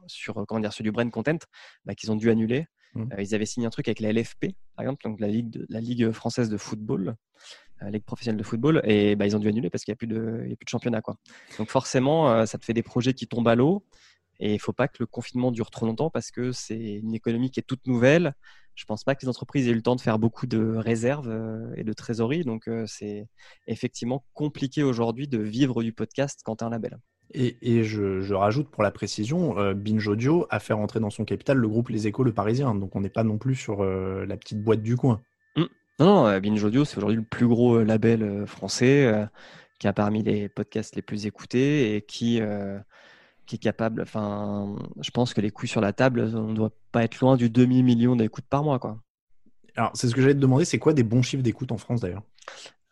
sur 0.05 0.45
comment 0.47 0.59
dire, 0.59 0.71
sur 0.71 0.83
du 0.83 0.91
brand 0.91 1.09
content 1.09 1.39
bah, 1.85 1.95
qu'ils 1.95 2.11
ont 2.11 2.15
dû 2.15 2.29
annuler. 2.29 2.67
Mmh. 2.93 3.09
ils 3.19 3.35
avaient 3.35 3.47
signé 3.47 3.67
un 3.67 3.71
truc 3.71 3.87
avec 3.89 3.99
la 3.99 4.13
LFP, 4.13 4.55
par 4.75 4.83
exemple, 4.83 5.03
donc 5.03 5.19
la 5.19 5.27
Ligue, 5.27 5.65
la 5.69 5.81
Ligue 5.81 6.11
française 6.11 6.49
de 6.49 6.55
football, 6.55 7.15
la 7.81 7.89
Ligue 7.89 8.05
professionnelle 8.05 8.37
de 8.37 8.45
football, 8.45 8.79
et 8.85 9.15
bah, 9.15 9.25
ils 9.25 9.35
ont 9.35 9.39
dû 9.39 9.47
annuler 9.47 9.71
parce 9.71 9.83
qu'il 9.83 9.91
n'y 9.91 9.95
a, 9.95 9.97
plus 9.97 10.07
de, 10.07 10.41
il 10.43 10.51
y 10.51 10.53
a 10.53 10.55
plus 10.55 10.65
de 10.65 10.69
championnat. 10.69 11.01
Quoi. 11.01 11.17
Donc 11.57 11.69
forcément, 11.71 12.45
ça 12.45 12.59
te 12.59 12.63
fait 12.63 12.73
des 12.73 12.83
projets 12.83 13.15
qui 13.15 13.27
tombent 13.27 13.47
à 13.47 13.55
l'eau. 13.55 13.83
Et 14.39 14.49
il 14.49 14.53
ne 14.55 14.59
faut 14.59 14.73
pas 14.73 14.87
que 14.87 14.97
le 14.99 15.05
confinement 15.05 15.51
dure 15.51 15.71
trop 15.71 15.85
longtemps 15.85 16.09
parce 16.09 16.31
que 16.31 16.51
c'est 16.51 16.77
une 16.77 17.13
économie 17.13 17.51
qui 17.51 17.59
est 17.59 17.63
toute 17.63 17.87
nouvelle 17.87 18.35
je 18.75 18.83
pense 18.85 19.03
pas 19.03 19.15
que 19.15 19.21
les 19.21 19.29
entreprises 19.29 19.67
aient 19.67 19.71
eu 19.71 19.75
le 19.75 19.81
temps 19.81 19.95
de 19.95 20.01
faire 20.01 20.19
beaucoup 20.19 20.47
de 20.47 20.75
réserves 20.75 21.29
euh, 21.29 21.73
et 21.75 21.83
de 21.83 21.93
trésorerie. 21.93 22.43
Donc, 22.43 22.67
euh, 22.67 22.83
c'est 22.87 23.27
effectivement 23.67 24.25
compliqué 24.33 24.83
aujourd'hui 24.83 25.27
de 25.27 25.39
vivre 25.39 25.81
du 25.81 25.93
podcast 25.93 26.41
quand 26.43 26.57
tu 26.57 26.63
as 26.63 26.67
un 26.67 26.69
label. 26.69 26.99
Et, 27.33 27.83
je, 27.83 28.33
rajoute 28.33 28.69
pour 28.69 28.83
la 28.83 28.91
précision, 28.91 29.57
euh, 29.57 29.73
Binge 29.73 30.07
Audio 30.07 30.45
a 30.49 30.59
fait 30.59 30.73
rentrer 30.73 30.99
dans 30.99 31.09
son 31.09 31.25
capital 31.25 31.57
le 31.57 31.67
groupe 31.67 31.89
Les 31.89 32.07
Échos, 32.07 32.23
le 32.23 32.33
Parisien. 32.33 32.75
Donc, 32.75 32.95
on 32.95 33.01
n'est 33.01 33.09
pas 33.09 33.23
non 33.23 33.37
plus 33.37 33.55
sur 33.55 33.83
la 33.83 34.37
petite 34.37 34.61
boîte 34.61 34.81
du 34.81 34.95
coin. 34.95 35.21
Mmh. 35.55 35.63
Non, 35.99 36.39
Binge 36.39 36.63
Audio, 36.63 36.85
c'est 36.85 36.97
aujourd'hui 36.97 37.17
le 37.17 37.23
plus 37.23 37.47
gros 37.47 37.81
label 37.81 38.45
français 38.45 39.27
qui 39.79 39.87
a 39.87 39.93
parmi 39.93 40.23
les 40.23 40.49
podcasts 40.49 40.95
les 40.95 41.01
plus 41.01 41.25
écoutés 41.25 41.95
et 41.95 42.01
qui 42.03 42.39
qui 43.45 43.55
est 43.55 43.59
capable. 43.59 44.01
Enfin, 44.01 44.75
je 44.99 45.11
pense 45.11 45.33
que 45.33 45.41
les 45.41 45.51
couilles 45.51 45.69
sur 45.69 45.81
la 45.81 45.93
table, 45.93 46.21
on 46.33 46.49
ne 46.49 46.55
doit 46.55 46.71
pas 46.91 47.03
être 47.03 47.19
loin 47.19 47.37
du 47.37 47.49
demi-million 47.49 48.15
d'écoutes 48.15 48.45
par 48.49 48.63
mois. 48.63 48.79
Quoi. 48.79 48.97
Alors, 49.75 49.91
c'est 49.93 50.07
ce 50.07 50.15
que 50.15 50.21
j'allais 50.21 50.33
te 50.33 50.39
demander, 50.39 50.65
c'est 50.65 50.79
quoi 50.79 50.93
des 50.93 51.03
bons 51.03 51.21
chiffres 51.21 51.43
d'écoute 51.43 51.71
en 51.71 51.77
France 51.77 52.01
d'ailleurs? 52.01 52.23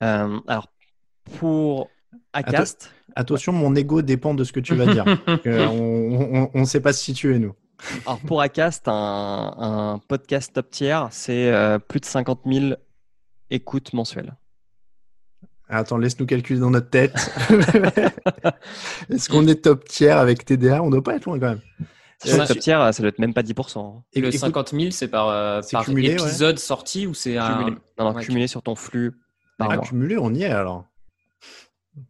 Euh, 0.03 0.39
Alors, 0.47 0.67
pour 1.37 1.89
Acast. 2.33 2.91
attention, 3.15 3.53
mon 3.53 3.75
ego 3.75 4.01
dépend 4.01 4.33
de 4.33 4.43
ce 4.43 4.51
que 4.51 4.59
tu 4.59 4.75
vas 4.75 4.85
dire. 4.85 5.05
on 5.45 6.51
ne 6.53 6.65
sait 6.65 6.81
pas 6.81 6.93
se 6.93 7.03
situer, 7.03 7.39
nous. 7.39 7.53
Alors, 8.05 8.19
pour 8.19 8.41
Acast, 8.41 8.83
un, 8.87 9.99
podcast 10.07 10.53
top 10.53 10.69
tier, 10.69 10.99
c'est 11.11 11.51
euh, 11.51 11.79
plus 11.79 11.99
de 11.99 12.05
50 12.05 12.41
000 12.45 12.75
écoutes 13.49 13.93
mensuelles. 13.93 14.35
Attends, 15.69 15.97
laisse-nous 15.97 16.25
calculer 16.25 16.59
dans 16.59 16.69
notre 16.69 16.89
tête. 16.89 17.15
Est-ce 19.13 19.30
qu'on 19.30 19.47
est 19.47 19.63
top 19.63 19.86
tiers 19.86 20.17
avec 20.17 20.45
TDA 20.45 20.82
On 20.82 20.88
ne 20.88 20.91
doit 20.91 21.04
pas 21.04 21.15
être 21.15 21.26
loin 21.26 21.39
quand 21.39 21.49
même. 21.49 22.47
top 22.47 22.60
tiers, 22.60 22.93
ça 22.93 23.04
doit 23.04 23.10
être 23.10 23.19
même 23.19 23.34
pas 23.34 23.43
10%. 23.43 24.02
Et 24.13 24.21
le 24.21 24.32
50 24.32 24.69
000, 24.69 24.91
c'est 24.91 25.08
par, 25.08 25.30
euh, 25.30 25.62
épisode 25.97 26.60
sorti 26.60 27.08
ou 27.08 27.13
c'est 27.13 27.38
un... 27.38 27.58
Cumulé. 27.58 27.78
Non, 27.99 28.13
cumulé 28.15 28.47
sur 28.47 28.62
ton 28.62 28.76
flux 28.76 29.13
par 29.58 29.71
ah, 29.71 29.78
cumulé, 29.78 30.17
on 30.17 30.34
y 30.34 30.43
est 30.43 30.47
alors. 30.47 30.86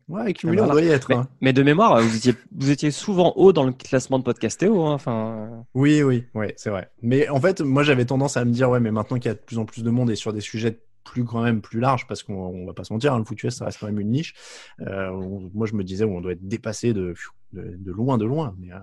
Ouais, 0.08 0.32
cumulé, 0.34 0.62
on 0.62 0.68
doit 0.68 0.82
y 0.82 0.88
être. 0.88 1.12
Hein. 1.12 1.28
Mais, 1.42 1.52
de 1.52 1.62
mémoire, 1.62 2.02
vous 2.02 2.16
étiez, 2.16 2.34
vous 2.56 2.70
étiez 2.70 2.90
souvent 2.90 3.34
haut 3.36 3.52
dans 3.52 3.66
le 3.66 3.74
classement 3.74 4.18
de 4.18 4.24
Podcastéo. 4.24 4.86
Hein, 4.86 4.94
enfin... 4.94 5.66
Oui, 5.74 6.04
oui, 6.04 6.26
oui, 6.36 6.48
c'est 6.56 6.70
vrai. 6.70 6.90
Mais 7.02 7.28
en 7.28 7.42
fait, 7.42 7.60
moi, 7.60 7.84
j'avais 7.84 8.06
tendance 8.06 8.38
à 8.38 8.46
me 8.46 8.52
dire, 8.52 8.70
ouais, 8.70 8.80
mais 8.80 8.92
maintenant 8.92 9.18
qu'il 9.18 9.26
y 9.26 9.32
a 9.32 9.34
de 9.34 9.40
plus 9.40 9.58
en 9.58 9.66
plus 9.66 9.84
de 9.84 9.90
monde 9.90 10.10
et 10.10 10.16
sur 10.16 10.32
des 10.32 10.40
sujets 10.40 10.80
plus 11.04 11.26
quand 11.26 11.42
même 11.42 11.62
plus 11.62 11.80
large 11.80 12.08
parce 12.08 12.24
qu'on 12.24 12.66
va 12.66 12.74
pas 12.74 12.84
se 12.84 12.94
mentir, 12.94 13.14
hein, 13.14 13.20
le 13.20 13.26
foot 13.26 13.42
US 13.44 13.56
ça 13.56 13.66
reste 13.66 13.80
quand 13.80 13.88
même 13.88 14.00
une 14.00 14.12
niche. 14.12 14.34
Euh, 14.82 15.12
moi 15.54 15.68
je 15.68 15.74
me 15.76 15.84
disais 15.84 16.06
on 16.06 16.22
doit 16.22 16.34
être 16.34 16.48
dépassé 16.48 16.94
de, 16.94 17.14
de, 17.54 17.92
loin 17.92 18.18
de 18.18 18.26
loin. 18.26 18.56
Euh, 18.72 18.78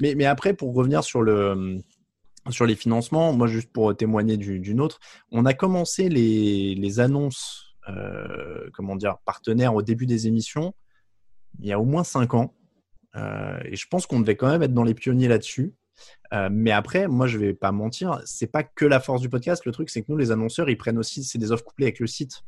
mais, 0.00 0.14
mais, 0.14 0.26
après 0.26 0.54
pour 0.54 0.74
revenir 0.74 1.04
sur 1.04 1.22
le 1.22 1.78
sur 2.48 2.66
les 2.66 2.74
financements, 2.74 3.32
moi 3.32 3.46
juste 3.46 3.72
pour 3.72 3.94
témoigner 3.96 4.36
d'une 4.36 4.80
autre, 4.80 4.98
on 5.30 5.44
a 5.44 5.54
commencé 5.54 6.08
les, 6.08 6.74
les 6.74 7.00
annonces 7.00 7.74
euh, 7.88 8.68
comment 8.72 8.96
dire 8.96 9.18
partenaires 9.24 9.74
au 9.74 9.82
début 9.82 10.06
des 10.06 10.26
émissions 10.26 10.74
il 11.58 11.66
y 11.66 11.72
a 11.72 11.80
au 11.80 11.84
moins 11.84 12.04
cinq 12.04 12.34
ans. 12.34 12.54
et 13.14 13.76
je 13.76 13.86
pense 13.88 14.06
qu'on 14.06 14.20
devait 14.20 14.36
quand 14.36 14.48
même 14.48 14.62
être 14.62 14.72
dans 14.72 14.84
les 14.84 14.94
pionniers 14.94 15.28
là-dessus. 15.28 15.74
Euh, 16.32 16.48
mais 16.50 16.70
après, 16.70 17.08
moi, 17.08 17.26
je 17.26 17.38
vais 17.38 17.54
pas 17.54 17.72
mentir, 17.72 18.20
c'est 18.24 18.46
pas 18.46 18.62
que 18.62 18.84
la 18.84 19.00
force 19.00 19.20
du 19.20 19.28
podcast. 19.28 19.64
Le 19.64 19.72
truc, 19.72 19.90
c'est 19.90 20.02
que 20.02 20.06
nous, 20.08 20.16
les 20.16 20.30
annonceurs, 20.30 20.70
ils 20.70 20.76
prennent 20.76 20.98
aussi, 20.98 21.24
c'est 21.24 21.38
des 21.38 21.52
offres 21.52 21.64
couplées 21.64 21.86
avec 21.86 22.00
le 22.00 22.06
site. 22.06 22.42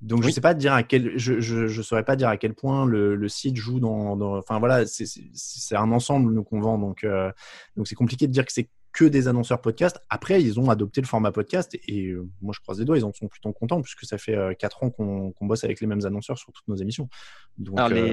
Donc, 0.00 0.22
je 0.22 0.28
sais 0.28 0.42
pas 0.42 0.52
dire 0.52 0.74
à 0.74 0.82
quel, 0.82 1.16
je, 1.16 1.40
je, 1.40 1.82
saurais 1.82 2.04
pas 2.04 2.14
dire 2.14 2.28
à 2.28 2.36
quel 2.36 2.52
point 2.52 2.84
le, 2.84 3.14
le 3.14 3.28
site 3.28 3.56
joue 3.56 3.80
dans, 3.80 4.16
dans 4.16 4.36
enfin 4.36 4.58
voilà, 4.58 4.84
c'est 4.86 5.76
un 5.76 5.92
ensemble 5.92 6.32
nous 6.32 6.44
qu'on 6.44 6.60
vend. 6.60 6.78
Donc, 6.78 7.04
euh, 7.04 7.32
donc 7.76 7.88
c'est 7.88 7.94
compliqué 7.94 8.26
de 8.26 8.32
dire 8.32 8.44
que 8.44 8.52
c'est 8.52 8.68
que 8.92 9.06
des 9.06 9.28
annonceurs 9.28 9.62
podcast. 9.62 9.98
Après, 10.10 10.42
ils 10.42 10.60
ont 10.60 10.68
adopté 10.68 11.00
le 11.00 11.06
format 11.06 11.32
podcast 11.32 11.74
et 11.88 12.08
euh, 12.08 12.28
moi, 12.42 12.52
je 12.54 12.60
croise 12.60 12.78
les 12.78 12.84
doigts, 12.84 12.98
ils 12.98 13.04
en 13.04 13.14
sont 13.14 13.28
plutôt 13.28 13.50
contents 13.52 13.80
puisque 13.80 14.04
ça 14.04 14.18
fait 14.18 14.36
4 14.58 14.82
ans 14.82 14.90
qu'on 14.90 15.32
bosse 15.40 15.64
avec 15.64 15.80
les 15.80 15.86
mêmes 15.86 16.04
annonceurs 16.04 16.36
sur 16.36 16.52
toutes 16.52 16.68
nos 16.68 16.76
émissions. 16.76 17.08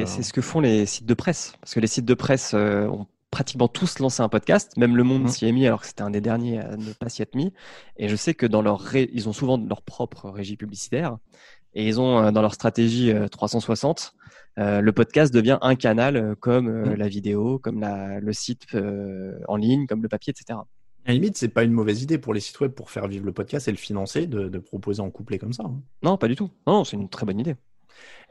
c'est 0.05 0.23
ce 0.23 0.31
que 0.31 0.41
font 0.41 0.61
les 0.61 0.85
sites 0.85 1.05
de 1.05 1.13
presse 1.13 1.55
parce 1.59 1.73
que 1.73 1.81
les 1.81 1.87
sites 1.87 2.05
de 2.05 2.13
presse 2.13 2.53
ont 2.53 3.05
pratiquement 3.31 3.67
tous 3.67 3.99
lancé 3.99 4.21
un 4.21 4.29
podcast. 4.29 4.77
Même 4.77 4.95
Le 4.95 5.03
Monde 5.03 5.23
mmh. 5.23 5.29
s'y 5.29 5.45
est 5.45 5.51
mis, 5.51 5.65
alors 5.65 5.81
que 5.81 5.87
c'était 5.87 6.03
un 6.03 6.11
des 6.11 6.21
derniers 6.21 6.59
à 6.59 6.77
ne 6.77 6.93
pas 6.93 7.09
s'y 7.09 7.21
être 7.21 7.33
mis. 7.33 7.53
Et 7.97 8.09
je 8.09 8.15
sais 8.15 8.33
que 8.33 8.45
dans 8.45 8.61
leur 8.61 8.95
ils 8.95 9.27
ont 9.27 9.33
souvent 9.33 9.57
leur 9.57 9.81
propre 9.81 10.29
régie 10.29 10.57
publicitaire. 10.57 11.17
Et 11.73 11.87
ils 11.87 11.99
ont 11.99 12.19
euh, 12.19 12.31
dans 12.31 12.41
leur 12.41 12.53
stratégie 12.53 13.13
360, 13.31 14.13
euh, 14.59 14.61
euh, 14.61 14.81
le 14.81 14.91
podcast 14.91 15.33
devient 15.33 15.57
un 15.61 15.75
canal 15.75 16.35
comme 16.41 16.69
mmh. 16.69 16.93
la 16.95 17.07
vidéo, 17.07 17.57
comme 17.57 17.79
la, 17.79 18.19
le 18.19 18.33
site 18.33 18.67
en 19.47 19.55
ligne, 19.55 19.87
comme 19.87 20.03
le 20.03 20.09
papier, 20.09 20.33
etc. 20.37 20.59
À 21.05 21.09
la 21.09 21.13
limite, 21.15 21.37
c'est 21.37 21.47
pas 21.47 21.63
une 21.63 21.71
mauvaise 21.71 22.03
idée 22.03 22.19
pour 22.19 22.33
les 22.33 22.39
sites 22.39 22.59
web 22.59 22.73
pour 22.73 22.91
faire 22.91 23.07
vivre 23.07 23.25
le 23.25 23.31
podcast 23.31 23.67
et 23.67 23.71
le 23.71 23.77
financer 23.77 24.27
de, 24.27 24.59
proposer 24.59 25.01
en 25.01 25.09
couplet 25.09 25.39
comme 25.39 25.53
ça. 25.53 25.63
Hein. 25.65 25.81
Non, 26.03 26.17
pas 26.17 26.27
du 26.27 26.35
tout. 26.35 26.51
Non, 26.67 26.83
c'est 26.83 26.95
une 26.95 27.09
très 27.09 27.25
bonne 27.25 27.39
idée. 27.39 27.55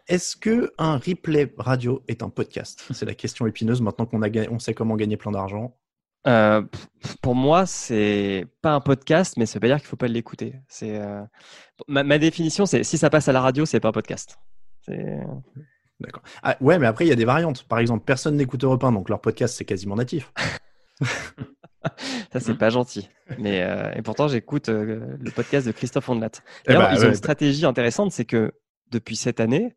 Est-ce 0.08 0.36
que 0.36 0.72
un 0.78 0.98
replay 0.98 1.52
radio 1.58 2.02
est 2.08 2.22
un 2.22 2.30
podcast? 2.30 2.84
C'est 2.92 3.06
la 3.06 3.14
question 3.14 3.46
épineuse 3.46 3.80
maintenant 3.80 4.06
qu'on 4.06 4.22
a 4.22 4.28
on 4.50 4.58
sait 4.58 4.74
comment 4.74 4.96
gagner 4.96 5.16
plein 5.16 5.32
d'argent. 5.32 5.76
Euh, 6.26 6.62
pour 7.22 7.34
moi, 7.34 7.66
c'est 7.66 8.46
pas 8.60 8.72
un 8.72 8.80
podcast, 8.80 9.34
mais 9.36 9.46
ça 9.46 9.54
veut 9.54 9.60
pas 9.60 9.66
dire 9.68 9.78
qu'il 9.78 9.86
faut 9.86 9.96
pas 9.96 10.08
l'écouter. 10.08 10.54
C'est 10.68 10.98
euh, 10.98 11.22
ma, 11.88 12.18
définition, 12.18 12.66
c'est 12.66 12.84
si 12.84 12.98
ça 12.98 13.10
passe 13.10 13.28
à 13.28 13.32
la 13.32 13.40
radio, 13.40 13.64
c'est 13.64 13.80
pas 13.80 13.88
un 13.88 13.92
podcast. 13.92 14.38
D'accord. 14.88 16.22
Ah, 16.42 16.56
ouais, 16.60 16.78
mais 16.78 16.86
après 16.86 17.04
il 17.06 17.08
y 17.08 17.12
a 17.12 17.16
des 17.16 17.24
variantes. 17.24 17.64
Par 17.64 17.78
exemple, 17.78 18.04
personne 18.04 18.36
n'écoute 18.36 18.64
Europe 18.64 18.82
1, 18.82 18.92
donc 18.92 19.08
leur 19.08 19.20
podcast 19.20 19.56
c'est 19.56 19.64
quasiment 19.64 19.96
natif. 19.96 20.32
ça 22.32 22.40
c'est 22.40 22.56
pas 22.56 22.70
gentil. 22.70 23.08
Mais 23.38 23.62
euh, 23.62 23.92
et 23.94 24.02
pourtant 24.02 24.28
j'écoute 24.28 24.68
le 24.68 25.30
podcast 25.30 25.66
de 25.66 25.72
Christophe 25.72 26.08
Ondelat. 26.08 26.30
Eh 26.66 26.74
bah, 26.74 26.92
ils 26.94 27.04
ont 27.04 27.08
une 27.08 27.14
stratégie 27.14 27.64
intéressante, 27.64 28.12
c'est 28.12 28.24
que 28.24 28.52
depuis 28.90 29.16
cette 29.16 29.40
année, 29.40 29.76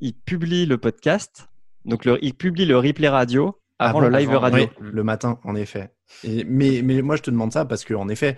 il 0.00 0.14
publie 0.14 0.66
le 0.66 0.78
podcast, 0.78 1.48
donc 1.84 2.04
le, 2.04 2.18
il 2.22 2.34
publie 2.34 2.66
le 2.66 2.78
replay 2.78 3.08
radio 3.08 3.58
avant, 3.78 4.00
le 4.00 4.08
live 4.08 4.30
radio. 4.30 4.66
le 4.80 5.02
matin, 5.02 5.38
en 5.44 5.54
effet. 5.54 5.92
Et, 6.24 6.44
mais, 6.44 6.82
mais 6.82 7.02
moi, 7.02 7.16
je 7.16 7.22
te 7.22 7.30
demande 7.30 7.52
ça 7.52 7.64
parce 7.64 7.84
que, 7.84 7.94
en 7.94 8.08
effet, 8.08 8.36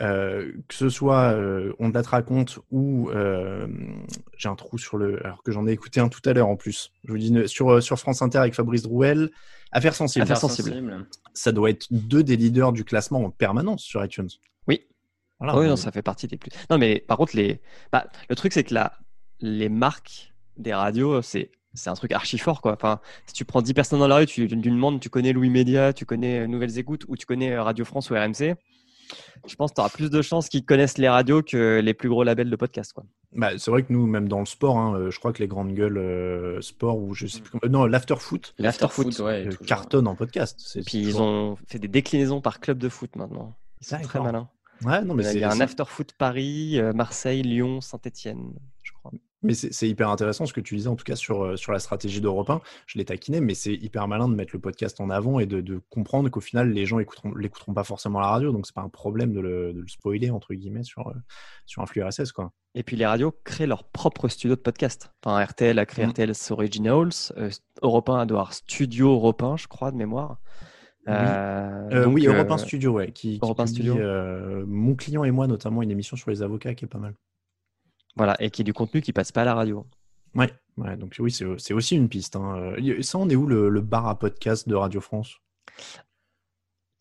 euh, 0.00 0.52
que 0.68 0.74
ce 0.74 0.88
soit 0.88 1.32
euh, 1.32 1.72
On 1.78 1.90
te 1.90 1.94
la 1.94 2.02
raconte 2.02 2.58
ou 2.70 3.10
euh, 3.10 3.66
j'ai 4.36 4.48
un 4.48 4.54
trou 4.54 4.78
sur 4.78 4.96
le. 4.96 5.24
Alors 5.24 5.42
que 5.42 5.52
j'en 5.52 5.66
ai 5.66 5.72
écouté 5.72 6.00
un 6.00 6.08
tout 6.08 6.22
à 6.24 6.32
l'heure 6.32 6.48
en 6.48 6.56
plus. 6.56 6.92
Je 7.04 7.12
vous 7.12 7.18
dis 7.18 7.32
sur, 7.46 7.82
sur 7.82 7.98
France 7.98 8.22
Inter 8.22 8.38
avec 8.38 8.54
Fabrice 8.54 8.82
Drouel. 8.82 9.30
Affaires 9.72 9.94
sensibles. 9.94 10.22
Affaires 10.22 10.38
sensibles. 10.38 11.06
Ça 11.34 11.52
doit 11.52 11.70
être 11.70 11.86
deux 11.90 12.24
des 12.24 12.36
leaders 12.36 12.72
du 12.72 12.84
classement 12.84 13.24
en 13.24 13.30
permanence 13.30 13.82
sur 13.82 14.04
iTunes. 14.04 14.28
Oui. 14.66 14.86
Voilà, 15.38 15.58
oui, 15.58 15.68
non, 15.68 15.76
ça 15.76 15.92
fait 15.92 16.02
partie 16.02 16.26
des 16.26 16.36
plus. 16.36 16.50
Non, 16.68 16.76
mais 16.76 16.98
par 17.06 17.16
contre, 17.16 17.34
les... 17.36 17.62
Bah, 17.92 18.06
le 18.28 18.36
truc, 18.36 18.52
c'est 18.52 18.64
que 18.64 18.74
là, 18.74 18.98
les 19.38 19.70
marques 19.70 20.29
des 20.60 20.74
radios, 20.74 21.22
c'est 21.22 21.50
c'est 21.72 21.88
un 21.88 21.94
truc 21.94 22.10
archi 22.12 22.36
fort 22.36 22.62
quoi. 22.62 22.72
Enfin, 22.72 23.00
si 23.26 23.34
tu 23.34 23.44
prends 23.44 23.62
10 23.62 23.74
personnes 23.74 24.00
dans 24.00 24.08
la 24.08 24.16
rue, 24.16 24.26
tu, 24.26 24.48
tu 24.48 24.56
demandes, 24.56 24.98
tu 24.98 25.08
connais 25.08 25.32
Louis 25.32 25.50
Média, 25.50 25.92
tu 25.92 26.04
connais 26.04 26.48
Nouvelles 26.48 26.78
Écoutes 26.78 27.04
ou 27.06 27.16
tu 27.16 27.26
connais 27.26 27.56
Radio 27.56 27.84
France 27.84 28.10
ou 28.10 28.14
RMC, 28.14 28.56
je 29.46 29.54
pense 29.56 29.70
que 29.70 29.76
tu 29.76 29.80
auras 29.80 29.90
plus 29.90 30.10
de 30.10 30.22
chances 30.22 30.48
qu'ils 30.48 30.64
connaissent 30.64 30.98
les 30.98 31.08
radios 31.08 31.42
que 31.42 31.80
les 31.80 31.94
plus 31.94 32.08
gros 32.08 32.24
labels 32.24 32.50
de 32.50 32.56
podcast. 32.56 32.92
Quoi. 32.92 33.04
Bah, 33.32 33.50
c'est 33.56 33.70
vrai 33.70 33.82
que 33.82 33.92
nous, 33.92 34.06
même 34.06 34.28
dans 34.28 34.40
le 34.40 34.46
sport, 34.46 34.78
hein, 34.78 34.94
euh, 34.96 35.10
je 35.10 35.18
crois 35.18 35.32
que 35.32 35.38
les 35.38 35.48
grandes 35.48 35.74
gueules 35.74 35.98
euh, 35.98 36.60
sport 36.60 36.98
ou 36.98 37.14
je 37.14 37.26
sais 37.26 37.40
plus 37.40 37.50
comment... 37.50 37.70
Non, 37.70 37.86
l'afterfoot. 37.86 38.54
L'afterfoot, 38.58 39.18
ouais, 39.20 39.46
euh, 39.46 39.66
cartonne 39.66 40.06
en 40.06 40.14
podcast. 40.14 40.78
Puis 40.86 40.98
ils 40.98 41.20
ont 41.20 41.56
fait 41.66 41.78
des 41.78 41.88
déclinaisons 41.88 42.40
par 42.40 42.60
club 42.60 42.78
de 42.78 42.88
foot 42.88 43.16
maintenant. 43.16 43.54
Ils 43.80 43.86
sont 43.86 44.00
très 44.00 44.20
malins. 44.20 44.48
Ouais, 44.82 45.02
non, 45.02 45.14
mais 45.14 45.30
il 45.34 45.40
y 45.40 45.44
a 45.44 45.52
un 45.52 45.60
afterfoot 45.60 46.12
Paris, 46.12 46.80
Marseille, 46.94 47.42
Lyon, 47.42 47.80
Saint-Etienne. 47.80 48.54
Mais 49.42 49.54
c'est 49.54 49.88
hyper 49.88 50.10
intéressant 50.10 50.44
ce 50.44 50.52
que 50.52 50.60
tu 50.60 50.76
disais, 50.76 50.88
en 50.88 50.96
tout 50.96 51.04
cas 51.04 51.16
sur, 51.16 51.44
euh, 51.44 51.56
sur 51.56 51.72
la 51.72 51.78
stratégie 51.78 52.20
d'Europe 52.20 52.50
1. 52.50 52.60
Je 52.86 52.98
l'ai 52.98 53.06
taquiné, 53.06 53.40
mais 53.40 53.54
c'est 53.54 53.72
hyper 53.72 54.06
malin 54.06 54.28
de 54.28 54.34
mettre 54.34 54.50
le 54.52 54.60
podcast 54.60 55.00
en 55.00 55.08
avant 55.08 55.40
et 55.40 55.46
de, 55.46 55.62
de 55.62 55.80
comprendre 55.88 56.28
qu'au 56.28 56.40
final, 56.40 56.70
les 56.70 56.84
gens 56.84 56.98
écouteront, 56.98 57.34
l'écouteront 57.34 57.72
pas 57.72 57.84
forcément 57.84 58.18
à 58.18 58.22
la 58.22 58.28
radio. 58.28 58.52
Donc, 58.52 58.66
c'est 58.66 58.74
pas 58.74 58.82
un 58.82 58.90
problème 58.90 59.32
de 59.32 59.40
le, 59.40 59.72
de 59.72 59.80
le, 59.80 59.88
spoiler, 59.88 60.30
entre 60.30 60.52
guillemets, 60.52 60.82
sur, 60.82 61.08
euh, 61.08 61.14
sur 61.64 61.80
un 61.80 61.86
flux 61.86 62.02
RSS. 62.02 62.32
Quoi. 62.32 62.52
Et 62.74 62.82
puis, 62.82 62.96
les 62.96 63.06
radios 63.06 63.34
créent 63.44 63.66
leur 63.66 63.84
propre 63.84 64.28
studio 64.28 64.56
de 64.56 64.60
podcast. 64.60 65.10
Enfin, 65.24 65.42
RTL 65.42 65.78
a 65.78 65.86
créé 65.86 66.04
mmh. 66.04 66.10
RTL 66.10 66.32
Originals. 66.50 67.32
Euh, 67.38 67.50
Europe 67.80 68.10
1 68.10 68.18
a 68.18 68.22
avoir 68.22 68.52
Studio 68.52 69.10
Europe 69.12 69.42
1, 69.42 69.56
je 69.56 69.68
crois, 69.68 69.90
de 69.90 69.96
mémoire. 69.96 70.38
Oui, 71.06 71.14
euh, 71.14 72.04
oui 72.04 72.26
Europe 72.26 72.50
1 72.50 72.58
Studio, 72.58 72.92
ouais. 72.92 73.10
Qui, 73.10 73.38
Europe 73.40 73.58
1 73.58 73.66
Studio. 73.68 73.96
mon 74.66 74.94
client 74.96 75.24
et 75.24 75.30
moi, 75.30 75.46
notamment, 75.46 75.80
une 75.80 75.90
émission 75.90 76.18
sur 76.18 76.28
les 76.28 76.42
avocats 76.42 76.74
qui 76.74 76.84
est 76.84 76.88
pas 76.88 76.98
mal. 76.98 77.14
Voilà, 78.20 78.36
et 78.38 78.50
qui 78.50 78.60
est 78.60 78.64
du 78.64 78.74
contenu 78.74 79.00
qui 79.00 79.14
passe 79.14 79.32
pas 79.32 79.40
à 79.40 79.44
la 79.46 79.54
radio. 79.54 79.86
Ouais, 80.34 80.52
ouais 80.76 80.94
donc 80.98 81.16
oui, 81.20 81.32
c'est 81.32 81.72
aussi 81.72 81.96
une 81.96 82.10
piste. 82.10 82.36
Hein. 82.36 82.74
Ça, 83.00 83.16
on 83.16 83.30
est 83.30 83.34
où 83.34 83.46
le, 83.46 83.80
bar 83.80 84.08
à 84.08 84.18
podcast 84.18 84.68
de 84.68 84.74
Radio 84.74 85.00
France? 85.00 85.36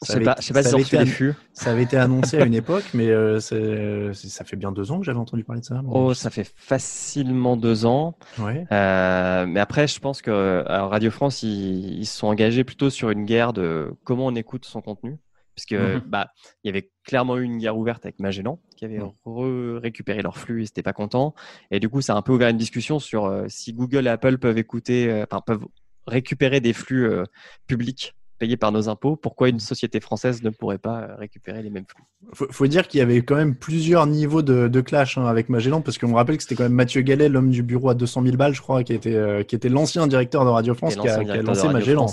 Je 0.07 0.13
sais 0.13 0.21
pas, 0.21 0.37
sais 0.39 0.53
pas 0.53 0.63
si 0.63 0.69
ça, 0.69 1.01
avait 1.01 1.33
ça 1.51 1.71
avait 1.71 1.83
été 1.83 1.97
annoncé 1.97 2.37
à 2.37 2.45
une 2.45 2.53
époque, 2.55 2.85
mais 2.93 3.09
euh, 3.09 3.41
ça 3.41 4.45
fait 4.45 4.55
bien 4.55 4.71
deux 4.71 4.93
ans 4.93 4.99
que 4.99 5.05
j'avais 5.05 5.19
entendu 5.19 5.43
parler 5.43 5.59
de 5.59 5.65
ça. 5.65 5.81
Oh, 5.89 6.13
ça 6.13 6.29
fait 6.29 6.49
facilement 6.55 7.57
deux 7.57 7.85
ans. 7.85 8.15
Ouais. 8.37 8.65
Euh, 8.71 9.45
mais 9.45 9.59
après, 9.59 9.89
je 9.89 9.99
pense 9.99 10.21
que 10.21 10.63
Radio 10.65 11.11
France, 11.11 11.43
ils, 11.43 11.99
ils, 11.99 12.05
se 12.05 12.17
sont 12.17 12.27
engagés 12.27 12.63
plutôt 12.63 12.89
sur 12.89 13.09
une 13.09 13.25
guerre 13.25 13.51
de 13.51 13.93
comment 14.05 14.27
on 14.27 14.35
écoute 14.35 14.63
son 14.63 14.81
contenu 14.81 15.17
puisque 15.59 15.81
mmh 15.81 16.01
bah 16.07 16.27
il 16.63 16.67
y 16.67 16.69
avait 16.69 16.89
clairement 17.03 17.37
eu 17.37 17.43
une 17.43 17.57
guerre 17.57 17.77
ouverte 17.77 18.05
avec 18.05 18.19
Magellan 18.19 18.59
qui 18.77 18.85
avait 18.85 18.99
mmh. 18.99 19.77
récupéré 19.77 20.21
leur 20.21 20.37
flux, 20.37 20.61
ils 20.61 20.65
n'étaient 20.65 20.83
pas 20.83 20.93
contents 20.93 21.33
et 21.71 21.79
du 21.79 21.89
coup 21.89 22.01
ça 22.01 22.13
a 22.13 22.17
un 22.17 22.21
peu 22.21 22.33
ouvert 22.33 22.49
une 22.49 22.57
discussion 22.57 22.99
sur 22.99 23.25
euh, 23.25 23.45
si 23.49 23.73
Google 23.73 24.07
et 24.07 24.09
Apple 24.09 24.37
peuvent 24.37 24.57
écouter, 24.57 25.09
euh, 25.09 25.25
enfin 25.29 25.41
peuvent 25.45 25.65
récupérer 26.07 26.61
des 26.61 26.73
flux 26.73 27.09
euh, 27.09 27.23
publics 27.67 28.15
payés 28.37 28.55
par 28.55 28.71
nos 28.71 28.87
impôts, 28.87 29.17
pourquoi 29.17 29.49
une 29.49 29.59
société 29.59 29.99
française 29.99 30.41
ne 30.43 30.49
pourrait 30.49 30.77
pas 30.77 31.09
récupérer 31.17 31.61
les 31.61 31.69
mêmes 31.69 31.83
flux? 31.85 32.05
Faut, 32.33 32.47
faut 32.49 32.67
dire 32.67 32.87
qu'il 32.87 32.99
y 32.99 33.01
avait 33.01 33.21
quand 33.21 33.35
même 33.35 33.53
plusieurs 33.53 34.07
niveaux 34.07 34.41
de, 34.41 34.79
clash 34.79 35.17
hein, 35.17 35.25
avec 35.25 35.49
Magellan, 35.49 35.81
parce 35.81 35.97
qu'on 35.97 36.07
me 36.07 36.15
rappelle 36.15 36.37
que 36.37 36.43
c'était 36.43 36.55
quand 36.55 36.63
même 36.63 36.71
Mathieu 36.71 37.01
Gallet, 37.01 37.27
l'homme 37.27 37.49
du 37.49 37.63
bureau 37.63 37.89
à 37.89 37.95
200 37.95 38.23
000 38.23 38.37
balles, 38.37 38.53
je 38.53 38.61
crois, 38.61 38.85
qui 38.85 38.93
était, 38.93 39.43
qui 39.45 39.55
était 39.55 39.67
l'ancien 39.67 40.07
directeur 40.07 40.45
de 40.45 40.49
Radio 40.51 40.73
France, 40.73 40.95
qui 40.95 41.09
a, 41.09 41.41
lancé 41.41 41.67
Magellan. 41.67 42.05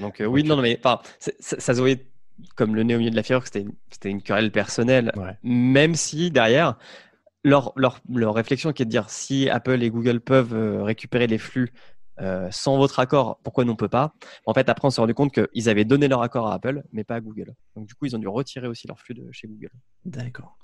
Donc 0.00 0.20
oui, 0.26 0.42
non, 0.42 0.56
mais 0.56 0.80
ça, 0.82 1.00
ça 1.38 1.72
se 1.72 1.78
voyait 1.78 2.04
comme 2.56 2.74
le 2.74 2.82
nez 2.82 2.94
au 2.94 2.98
milieu 2.98 3.10
de 3.10 3.16
la 3.16 3.22
figure, 3.22 3.44
c'était 3.44 4.10
une 4.10 4.22
querelle 4.22 4.50
personnelle, 4.50 5.12
même 5.42 5.94
si 5.94 6.30
derrière, 6.30 6.76
leur, 7.44 7.72
leur, 7.76 8.00
leur, 8.12 8.34
réflexion 8.34 8.72
qui 8.72 8.82
est 8.82 8.86
de 8.86 8.90
dire 8.90 9.10
si 9.10 9.50
Apple 9.50 9.82
et 9.82 9.90
Google 9.90 10.20
peuvent 10.20 10.54
euh, 10.54 10.82
récupérer 10.82 11.26
les 11.26 11.38
flux 11.38 11.72
euh, 12.20 12.48
sans 12.52 12.76
votre 12.76 13.00
accord, 13.00 13.40
pourquoi 13.42 13.64
nous 13.64 13.72
on 13.72 13.76
peut 13.76 13.88
pas? 13.88 14.14
En 14.46 14.54
fait, 14.54 14.68
après, 14.68 14.86
on 14.86 14.90
s'est 14.90 15.00
rendu 15.00 15.14
compte 15.14 15.32
qu'ils 15.32 15.68
avaient 15.68 15.84
donné 15.84 16.06
leur 16.06 16.22
accord 16.22 16.46
à 16.46 16.54
Apple, 16.54 16.84
mais 16.92 17.02
pas 17.02 17.16
à 17.16 17.20
Google. 17.20 17.54
Donc, 17.74 17.86
du 17.86 17.94
coup, 17.94 18.06
ils 18.06 18.14
ont 18.14 18.20
dû 18.20 18.28
retirer 18.28 18.68
aussi 18.68 18.86
leur 18.86 19.00
flux 19.00 19.14
de 19.14 19.26
chez 19.32 19.48
Google. 19.48 19.72
D'accord. 20.04 20.56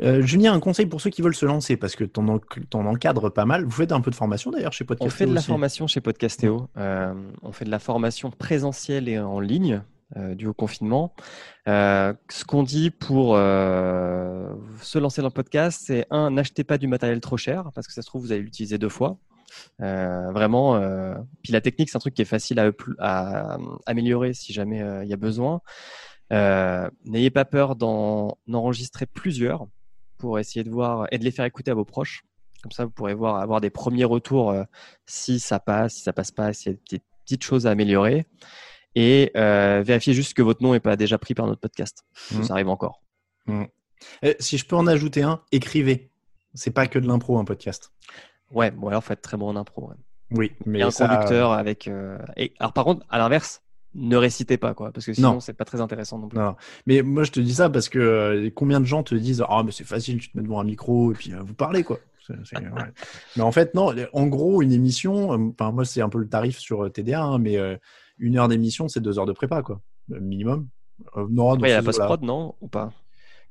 Euh, 0.00 0.22
Julien, 0.22 0.52
un 0.52 0.60
conseil 0.60 0.86
pour 0.86 1.00
ceux 1.00 1.10
qui 1.10 1.20
veulent 1.20 1.34
se 1.34 1.46
lancer, 1.46 1.76
parce 1.76 1.96
que 1.96 2.04
tu 2.04 2.20
en, 2.20 2.86
encadres 2.86 3.32
pas 3.32 3.44
mal. 3.44 3.64
Vous 3.64 3.70
faites 3.72 3.92
un 3.92 4.00
peu 4.00 4.10
de 4.10 4.16
formation 4.16 4.52
d'ailleurs 4.52 4.72
chez 4.72 4.84
Podcastéo 4.84 5.08
On 5.08 5.10
fait 5.10 5.26
de 5.26 5.34
la 5.34 5.42
formation 5.42 5.86
chez 5.88 6.00
Podcastéo. 6.00 6.68
on 6.76 7.52
fait 7.52 7.64
de 7.64 7.70
la 7.70 7.80
formation 7.80 8.30
présentielle 8.30 9.08
et 9.08 9.18
en 9.18 9.40
ligne. 9.40 9.82
Euh, 10.18 10.34
du 10.34 10.46
haut 10.46 10.52
confinement. 10.52 11.14
Euh, 11.68 12.12
ce 12.28 12.44
qu'on 12.44 12.62
dit 12.62 12.90
pour 12.90 13.34
euh, 13.34 14.52
se 14.82 14.98
lancer 14.98 15.22
dans 15.22 15.28
le 15.28 15.32
podcast, 15.32 15.80
c'est 15.86 16.06
un, 16.10 16.30
n'achetez 16.30 16.64
pas 16.64 16.76
du 16.76 16.86
matériel 16.86 17.18
trop 17.20 17.38
cher 17.38 17.70
parce 17.74 17.86
que 17.86 17.94
ça 17.94 18.02
se 18.02 18.08
trouve 18.08 18.20
vous 18.20 18.32
allez 18.32 18.42
l'utiliser 18.42 18.76
deux 18.76 18.90
fois. 18.90 19.16
vraiment. 19.78 20.78
puis 21.42 21.52
la 21.52 21.62
technique, 21.62 21.88
c'est 21.88 21.96
un 21.96 22.00
truc 22.00 22.12
qui 22.12 22.20
est 22.20 22.26
facile 22.26 22.58
à, 22.58 22.72
à 22.98 23.58
améliorer 23.86 24.34
si 24.34 24.52
jamais 24.52 24.84
il 25.02 25.08
y 25.08 25.14
a 25.14 25.16
besoin. 25.16 25.62
N'ayez 26.30 27.30
pas 27.30 27.46
peur 27.46 27.74
d'en 27.74 28.36
enregistrer 28.52 29.06
plusieurs 29.06 29.66
pour 30.18 30.38
essayer 30.38 30.62
de 30.62 30.70
voir 30.70 31.06
et 31.10 31.18
de 31.18 31.24
les 31.24 31.30
faire 31.30 31.46
écouter 31.46 31.70
à 31.70 31.74
vos 31.74 31.86
proches. 31.86 32.22
Comme 32.62 32.72
ça, 32.72 32.84
vous 32.84 32.90
pourrez 32.90 33.14
voir 33.14 33.36
avoir 33.36 33.62
des 33.62 33.70
premiers 33.70 34.04
retours 34.04 34.54
si 35.06 35.40
ça 35.40 35.58
passe, 35.58 35.94
si 35.94 36.02
ça 36.02 36.12
passe 36.12 36.32
pas, 36.32 36.52
s'il 36.52 36.72
y 36.72 36.74
a 36.74 36.78
des 36.90 37.02
petites 37.24 37.44
choses 37.44 37.66
à 37.66 37.70
améliorer 37.70 38.26
et 38.94 39.30
euh, 39.36 39.82
vérifiez 39.84 40.14
juste 40.14 40.34
que 40.34 40.42
votre 40.42 40.62
nom 40.62 40.72
n'est 40.72 40.80
pas 40.80 40.96
déjà 40.96 41.18
pris 41.18 41.34
par 41.34 41.46
notre 41.46 41.60
podcast. 41.60 42.04
Mmh. 42.30 42.42
Ça 42.42 42.54
arrive 42.54 42.68
encore. 42.68 43.02
Mmh. 43.46 43.64
Euh, 44.24 44.34
si 44.38 44.58
je 44.58 44.66
peux 44.66 44.76
en 44.76 44.86
ajouter 44.86 45.22
un, 45.22 45.40
écrivez. 45.52 46.10
C'est 46.54 46.70
pas 46.70 46.86
que 46.86 46.98
de 46.98 47.06
l'impro 47.06 47.38
un 47.38 47.44
podcast. 47.44 47.92
Ouais, 48.50 48.70
bon 48.70 48.88
alors 48.88 49.02
faut 49.02 49.14
être 49.14 49.22
très 49.22 49.38
bon 49.38 49.48
en 49.48 49.56
impro. 49.56 49.90
Oui, 50.30 50.52
mais 50.66 50.80
et 50.80 50.82
un 50.82 50.90
conducteur 50.90 51.52
avec. 51.52 51.88
Euh... 51.88 52.18
Et 52.36 52.52
alors 52.58 52.74
par 52.74 52.84
contre, 52.84 53.06
à 53.08 53.16
l'inverse, 53.16 53.62
ne 53.94 54.16
récitez 54.16 54.58
pas 54.58 54.74
quoi, 54.74 54.92
parce 54.92 55.06
que 55.06 55.14
sinon 55.14 55.40
c'est 55.40 55.54
pas 55.54 55.64
très 55.64 55.80
intéressant 55.80 56.18
non 56.18 56.28
plus. 56.28 56.38
Non. 56.38 56.56
Mais 56.86 57.00
moi 57.00 57.24
je 57.24 57.32
te 57.32 57.40
dis 57.40 57.54
ça 57.54 57.70
parce 57.70 57.88
que 57.88 57.98
euh, 57.98 58.50
combien 58.54 58.80
de 58.80 58.84
gens 58.84 59.02
te 59.02 59.14
disent 59.14 59.42
ah 59.48 59.62
mais 59.64 59.72
c'est 59.72 59.84
facile, 59.84 60.18
tu 60.18 60.30
te 60.30 60.36
mets 60.36 60.42
devant 60.42 60.60
un 60.60 60.64
micro 60.64 61.12
et 61.12 61.14
puis 61.14 61.32
vous 61.38 61.54
parlez 61.54 61.84
quoi. 61.84 61.98
mais 63.36 63.42
en 63.42 63.52
fait 63.52 63.74
non, 63.74 63.94
en 64.12 64.26
gros 64.26 64.60
une 64.60 64.72
émission, 64.72 65.30
enfin 65.30 65.72
moi 65.72 65.86
c'est 65.86 66.02
un 66.02 66.08
peu 66.10 66.18
le 66.18 66.28
tarif 66.28 66.58
sur 66.58 66.92
TDA, 66.92 67.22
hein, 67.22 67.38
mais 67.38 67.58
une 68.18 68.38
heure 68.38 68.48
d'émission, 68.48 68.88
c'est 68.88 69.00
deux 69.00 69.18
heures 69.18 69.26
de 69.26 69.32
prépa, 69.32 69.62
quoi, 69.62 69.80
minimum. 70.08 70.68
Euh, 71.16 71.26
non, 71.30 71.56
il 71.56 71.68
y 71.68 71.72
a 71.72 71.76
la 71.76 71.82
post-prod, 71.82 72.22
non 72.22 72.54
Ou 72.60 72.68
pas? 72.68 72.92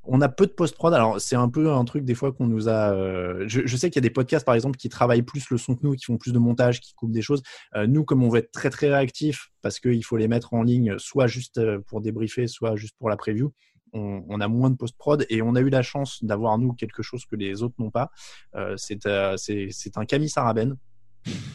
On 0.04 0.20
a 0.22 0.30
peu 0.30 0.48
de 0.48 0.52
post-prod. 0.52 0.94
Alors, 0.94 1.22
c'est 1.22 1.36
un 1.36 1.50
peu 1.50 1.72
un 1.72 1.86
truc 1.86 2.06
des 2.06 2.16
fois 2.16 2.32
qu'on 2.32 2.48
nous 2.48 2.70
a. 2.70 2.92
Euh, 2.92 3.44
je, 3.48 3.76
sais 3.76 3.90
qu'il 3.92 3.98
y 3.98 4.04
a 4.04 4.08
des 4.08 4.10
podcasts, 4.10 4.46
par 4.46 4.56
exemple, 4.56 4.78
qui 4.78 4.90
travaillent 4.90 5.22
plus 5.22 5.50
le 5.52 5.58
son 5.58 5.76
que 5.76 5.82
nous, 5.84 5.94
qui 5.94 6.06
font 6.06 6.18
plus 6.18 6.34
de 6.34 6.40
montage, 6.40 6.80
qui 6.80 6.94
coupent 6.94 7.12
des 7.12 7.22
choses. 7.22 7.44
Euh, 7.76 7.86
nous, 7.86 8.04
comme 8.04 8.24
on 8.24 8.30
veut 8.30 8.40
être 8.40 8.52
très, 8.52 8.72
très 8.72 8.90
réactif, 8.90 9.50
parce 9.62 9.80
qu'il 9.80 10.04
faut 10.04 10.18
les 10.18 10.28
mettre 10.28 10.54
en 10.56 10.64
ligne, 10.64 10.98
soit 10.98 11.28
juste 11.28 11.62
pour 11.88 12.02
débriefer, 12.02 12.48
soit 12.48 12.76
juste 12.76 12.96
pour 12.98 13.10
la 13.10 13.18
preview, 13.18 13.54
on, 13.94 14.40
a 14.40 14.48
moins 14.48 14.70
de 14.70 14.78
post-prod 14.78 15.26
et 15.30 15.42
on 15.42 15.54
a 15.54 15.60
eu 15.60 15.70
la 15.70 15.82
chance 15.82 16.24
d'avoir, 16.24 16.58
nous, 16.58 16.72
quelque 16.72 17.04
chose 17.04 17.26
que 17.26 17.36
les 17.36 17.62
autres 17.62 17.76
n'ont 17.78 17.92
pas. 17.92 18.10
c'est 18.78 19.06
un 19.06 20.06
Camille 20.06 20.30
Saraben 20.30 20.78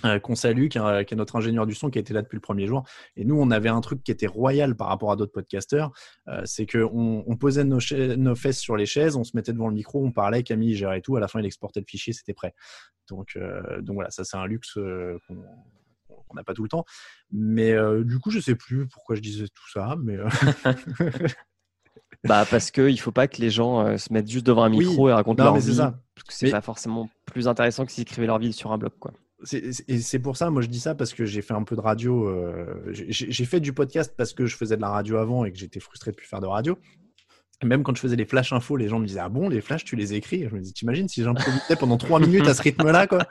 euh, 0.05 0.19
qu'on 0.21 0.35
salue, 0.35 0.69
qui 0.69 0.79
est, 0.79 1.15
notre 1.15 1.37
ingénieur 1.37 1.67
du 1.67 1.75
son 1.75 1.91
qui 1.91 1.99
a 1.99 2.01
été 2.01 2.15
là 2.15 2.23
depuis 2.23 2.37
le 2.37 2.41
premier 2.41 2.67
jour. 2.67 2.85
Et 3.17 3.25
nous, 3.25 3.37
on 3.37 3.51
avait 3.51 3.69
un 3.69 3.81
truc 3.81 4.03
qui 4.03 4.13
était 4.13 4.27
royal 4.27 4.77
par 4.77 4.89
rapport 4.89 5.11
à 5.11 5.17
d'autres 5.17 5.33
podcasteurs, 5.33 5.91
euh, 6.29 6.43
c'est 6.45 6.67
qu'on 6.67 7.25
on 7.27 7.37
posait 7.37 7.65
nos, 7.65 7.81
nos, 8.17 8.35
fesses 8.35 8.61
sur 8.61 8.77
les 8.77 8.87
chaises, 8.87 9.17
on 9.17 9.25
se 9.25 9.37
mettait 9.37 9.53
devant 9.53 9.69
le 9.69 9.75
micro, 9.75 10.05
on 10.05 10.13
parlait, 10.13 10.43
Camille 10.43 10.77
gérait 10.77 11.01
tout, 11.01 11.17
à 11.17 11.21
la 11.21 11.29
fin 11.29 11.41
il 11.41 11.47
exportait 11.47 11.81
le 11.81 11.87
fichier, 11.89 12.13
c'était 12.13 12.35
prêt. 12.35 12.55
Donc, 13.09 13.37
euh, 13.37 13.81
donc 13.81 13.95
voilà, 13.95 14.11
ça 14.11 14.25
c'est 14.25 14.37
un 14.37 14.47
luxe 14.47 14.75
qu'on 14.75 16.35
n'a 16.35 16.45
pas 16.45 16.55
tout 16.55 16.63
le 16.63 16.69
temps. 16.69 16.85
Mais 17.33 17.75
du 18.05 18.19
coup, 18.19 18.31
je 18.31 18.41
sais 18.41 18.55
plus 18.55 18.87
pourquoi 18.87 19.17
je 19.17 19.21
disais 19.21 19.47
tout 19.47 19.71
ça, 19.73 19.97
mais... 20.03 20.17
Bah 22.25 22.45
parce 22.51 22.73
qu'il 22.73 22.87
ne 22.87 22.97
faut 22.97 23.13
pas 23.13 23.29
que 23.29 23.41
les 23.41 23.51
gens 23.51 23.97
se 23.99 24.13
mettent 24.13 24.29
juste 24.29 24.47
devant 24.47 24.65
un 24.65 24.69
micro 24.69 25.09
et 25.09 25.13
racontent 25.13 25.45
leur 25.45 25.57
vie. 25.57 25.75
Ça. 25.75 26.01
Parce 26.15 26.27
que 26.27 26.33
c'est 26.33 26.51
pas 26.51 26.63
forcément 26.63 27.09
plus 27.25 27.47
intéressant 27.47 27.85
que 27.85 27.93
s'ils 27.93 28.03
écrivaient 28.03 28.27
leur 28.27 28.39
vie 28.39 28.53
sur 28.53 28.73
un 28.73 28.79
blog. 28.79 28.93
Quoi 28.99 29.13
et 29.53 29.99
c'est 30.01 30.19
pour 30.19 30.37
ça, 30.37 30.51
moi 30.51 30.63
je 30.63 30.69
dis 30.69 30.81
ça 30.81 30.95
parce 30.95 31.13
que 31.13 31.27
j'ai 31.27 31.43
fait 31.43 31.55
un 31.55 31.63
peu 31.63 31.77
de 31.77 31.81
radio. 31.81 32.27
Euh, 32.27 32.83
j'ai 32.91 33.45
fait 33.45 33.61
du 33.61 33.73
podcast 33.73 34.15
parce 34.17 34.33
que 34.33 34.47
je 34.47 34.57
faisais 34.57 34.77
de 34.77 34.81
la 34.81 34.89
radio 34.89 35.19
avant 35.19 35.45
et 35.45 35.53
que 35.53 35.59
j'étais 35.59 35.81
frustré 35.81 36.11
de 36.11 36.17
plus 36.17 36.27
faire 36.27 36.41
de 36.41 36.47
radio. 36.47 36.79
Même 37.65 37.83
quand 37.83 37.95
je 37.95 38.01
faisais 38.01 38.17
les 38.17 38.27
flash 38.27 38.53
infos, 38.53 38.77
les 38.77 38.89
gens 38.89 38.99
me 38.99 39.07
disaient 39.07 39.21
Ah 39.21 39.31
bon, 39.31 39.49
les 39.49 39.63
flashs, 39.63 39.85
tu 39.85 39.97
les 39.97 40.13
écris? 40.13 40.47
Je 40.49 40.55
me 40.55 40.61
dis 40.61 40.73
T'imagines 40.75 41.09
si 41.09 41.23
j'improvisais 41.23 41.77
pendant 41.79 41.97
trois 41.97 42.21
minutes 42.21 42.47
à 42.47 42.55
ce 42.55 42.61
rythme-là 42.63 43.07
quoi? 43.07 43.27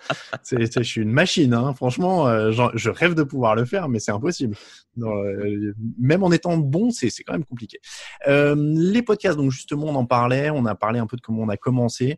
Je 0.52 0.82
suis 0.84 1.02
une 1.02 1.12
machine, 1.12 1.54
hein. 1.54 1.74
franchement, 1.74 2.28
euh, 2.28 2.52
je 2.52 2.90
rêve 2.90 3.14
de 3.14 3.24
pouvoir 3.24 3.56
le 3.56 3.66
faire, 3.66 3.88
mais 3.88 4.00
c'est 4.00 4.12
impossible. 4.12 4.56
euh, 5.00 5.74
même 6.00 6.24
en 6.24 6.32
étant 6.32 6.58
bon, 6.58 6.90
c'est, 6.90 7.10
quand 7.24 7.34
même 7.34 7.46
compliqué. 7.46 7.80
Les 8.28 9.02
podcasts, 9.04 9.38
donc 9.38 9.52
justement, 9.52 9.88
on 9.88 9.96
en 9.96 10.06
parlait, 10.06 10.50
on 10.50 10.66
a 10.66 10.74
parlé 10.74 11.00
un 11.00 11.08
peu 11.08 11.18
de 11.18 11.22
comment 11.22 11.44
on 11.44 11.50
a 11.50 11.58
commencé. 11.58 12.18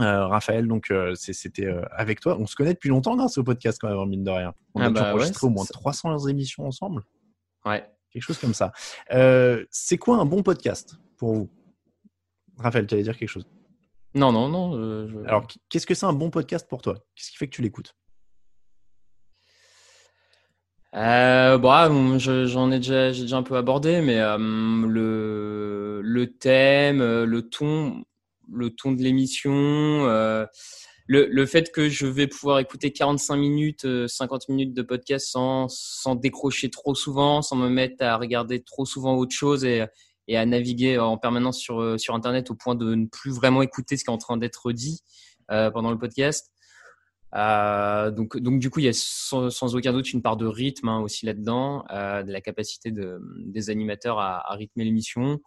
Euh, 0.00 0.26
Raphaël, 0.28 0.68
donc 0.68 0.90
euh, 0.92 1.14
c'était 1.16 1.66
euh, 1.66 1.82
avec 1.90 2.20
toi. 2.20 2.36
On 2.38 2.46
se 2.46 2.54
connaît 2.54 2.74
depuis 2.74 2.88
longtemps 2.88 3.16
grâce 3.16 3.36
au 3.36 3.42
podcast 3.42 3.78
quand 3.80 3.88
même, 3.88 4.08
mine 4.08 4.22
de 4.22 4.30
rien. 4.30 4.54
On 4.74 4.80
Ah 4.80 4.86
a 4.86 4.90
bah 4.90 5.12
enregistré 5.12 5.46
ouais, 5.46 5.50
au 5.50 5.54
moins 5.54 5.64
c'est- 5.64 5.72
300 5.72 6.26
émissions 6.28 6.64
ensemble, 6.66 7.02
Ouais. 7.64 7.84
quelque 8.12 8.22
chose 8.22 8.38
comme 8.38 8.54
ça. 8.54 8.72
C'est 9.70 9.98
quoi 9.98 10.18
un 10.18 10.24
bon 10.24 10.42
podcast 10.44 10.94
pour 11.16 11.34
vous? 11.34 11.50
Raphaël, 12.58 12.86
tu 12.86 12.94
allais 12.94 13.02
dire 13.02 13.16
quelque 13.18 13.28
chose? 13.28 13.46
Non, 14.14 14.30
non, 14.32 14.48
non. 14.48 14.72
je- 15.08 15.24
Alors, 15.26 15.46
qu- 15.48 15.58
qu'est-ce 15.68 15.86
que 15.86 15.94
c'est 15.94 16.06
un 16.06 16.12
bon 16.12 16.30
podcast 16.30 16.68
pour 16.68 16.80
toi? 16.80 16.94
Qu'est-ce 17.16 17.30
qui 17.32 17.36
fait 17.36 17.46
que 17.48 17.54
tu 17.56 17.62
l'écoutes? 17.62 17.94
Euh, 20.94 21.58
bon, 21.58 21.70
ah, 21.70 21.88
bon, 21.88 22.18
je- 22.18 22.46
j'en 22.46 22.70
ai 22.70 22.78
déjà, 22.78 23.12
j'ai 23.12 23.22
déjà 23.22 23.36
un 23.36 23.42
peu 23.42 23.56
abordé, 23.56 24.00
mais 24.00 24.16
le, 24.38 26.00
le 26.02 26.26
thème, 26.32 27.00
le 27.00 27.42
ton, 27.48 28.04
le 28.52 28.70
ton 28.70 28.92
de 28.92 29.02
l'émission, 29.02 29.52
euh, 29.52 30.46
le, 31.06 31.26
le 31.26 31.46
fait 31.46 31.72
que 31.72 31.88
je 31.88 32.06
vais 32.06 32.26
pouvoir 32.26 32.58
écouter 32.58 32.92
45 32.92 33.36
minutes, 33.36 33.84
euh, 33.84 34.06
50 34.06 34.48
minutes 34.48 34.74
de 34.74 34.82
podcast 34.82 35.28
sans, 35.28 35.66
sans 35.68 36.14
décrocher 36.14 36.70
trop 36.70 36.94
souvent, 36.94 37.42
sans 37.42 37.56
me 37.56 37.68
mettre 37.68 38.04
à 38.04 38.16
regarder 38.16 38.62
trop 38.62 38.84
souvent 38.84 39.16
autre 39.16 39.34
chose 39.34 39.64
et, 39.64 39.84
et 40.28 40.36
à 40.36 40.46
naviguer 40.46 40.98
en 40.98 41.16
permanence 41.16 41.58
sur, 41.58 41.80
euh, 41.80 41.98
sur 41.98 42.14
Internet 42.14 42.50
au 42.50 42.54
point 42.54 42.74
de 42.74 42.94
ne 42.94 43.06
plus 43.06 43.32
vraiment 43.32 43.62
écouter 43.62 43.96
ce 43.96 44.04
qui 44.04 44.10
est 44.10 44.14
en 44.14 44.18
train 44.18 44.36
d'être 44.36 44.72
dit 44.72 45.00
euh, 45.50 45.70
pendant 45.70 45.90
le 45.90 45.98
podcast. 45.98 46.52
Euh, 47.34 48.10
donc, 48.10 48.38
donc 48.38 48.58
du 48.58 48.70
coup, 48.70 48.80
il 48.80 48.86
y 48.86 48.88
a 48.88 48.92
sans, 48.94 49.74
aucun 49.74 49.92
doute 49.92 50.12
une 50.12 50.22
part 50.22 50.36
de 50.36 50.46
rythme 50.46 50.88
hein, 50.88 51.00
aussi 51.00 51.26
là-dedans, 51.26 51.84
euh, 51.90 52.22
de 52.22 52.30
la 52.30 52.40
capacité 52.42 52.90
de, 52.90 53.20
des 53.38 53.70
animateurs 53.70 54.18
à 54.18 54.54
rythmer 54.54 54.84
l'émission. 54.84 55.40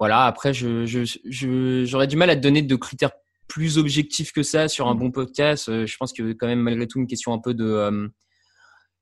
Voilà. 0.00 0.24
Après, 0.26 0.52
je, 0.52 0.84
je, 0.86 1.04
je, 1.24 1.84
j'aurais 1.84 2.08
du 2.08 2.16
mal 2.16 2.30
à 2.30 2.34
te 2.36 2.40
donner 2.40 2.62
de 2.62 2.74
critères 2.76 3.12
plus 3.46 3.78
objectifs 3.78 4.32
que 4.32 4.42
ça 4.42 4.66
sur 4.66 4.88
un 4.88 4.94
bon 4.96 5.10
podcast. 5.12 5.68
Euh, 5.68 5.86
je 5.86 5.96
pense 5.96 6.12
que 6.12 6.32
quand 6.32 6.46
même 6.48 6.60
malgré 6.60 6.86
tout 6.88 6.98
une 6.98 7.06
question 7.06 7.32
un 7.32 7.38
peu 7.38 7.54
de 7.54 7.64
euh, 7.64 8.08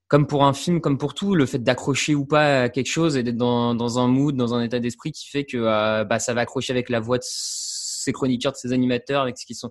comme 0.09 0.26
pour 0.26 0.44
un 0.44 0.55
film, 0.55 0.80
comme 0.80 0.96
pour 0.99 1.14
tout, 1.14 1.34
le 1.34 1.44
fait 1.46 1.59
d'accrocher 1.59 2.14
ou 2.14 2.24
pas 2.24 2.62
à 2.62 2.68
quelque 2.70 2.86
chose 2.90 3.16
et 3.16 3.22
d'être 3.22 3.36
dans, 3.36 3.74
dans 3.74 3.99
un 3.99 4.09
mood, 4.09 4.34
dans 4.36 4.55
un 4.55 4.62
état 4.62 4.80
d'esprit 4.80 5.12
qui 5.12 5.28
fait 5.28 5.44
que 5.44 5.59
euh, 5.59 6.05
bah, 6.05 6.18
ça 6.18 6.32
va 6.34 6.40
accrocher 6.42 6.72
avec 6.72 6.88
la 6.88 6.99
voix 6.99 7.18
de 7.18 7.24
ses 7.24 8.12
chroniqueurs, 8.12 8.53
de 8.53 8.57
ses 8.57 8.72
animateurs, 8.72 9.22
avec 9.22 9.36
ce 9.38 9.44
qu'ils 9.44 9.57
sont. 9.57 9.70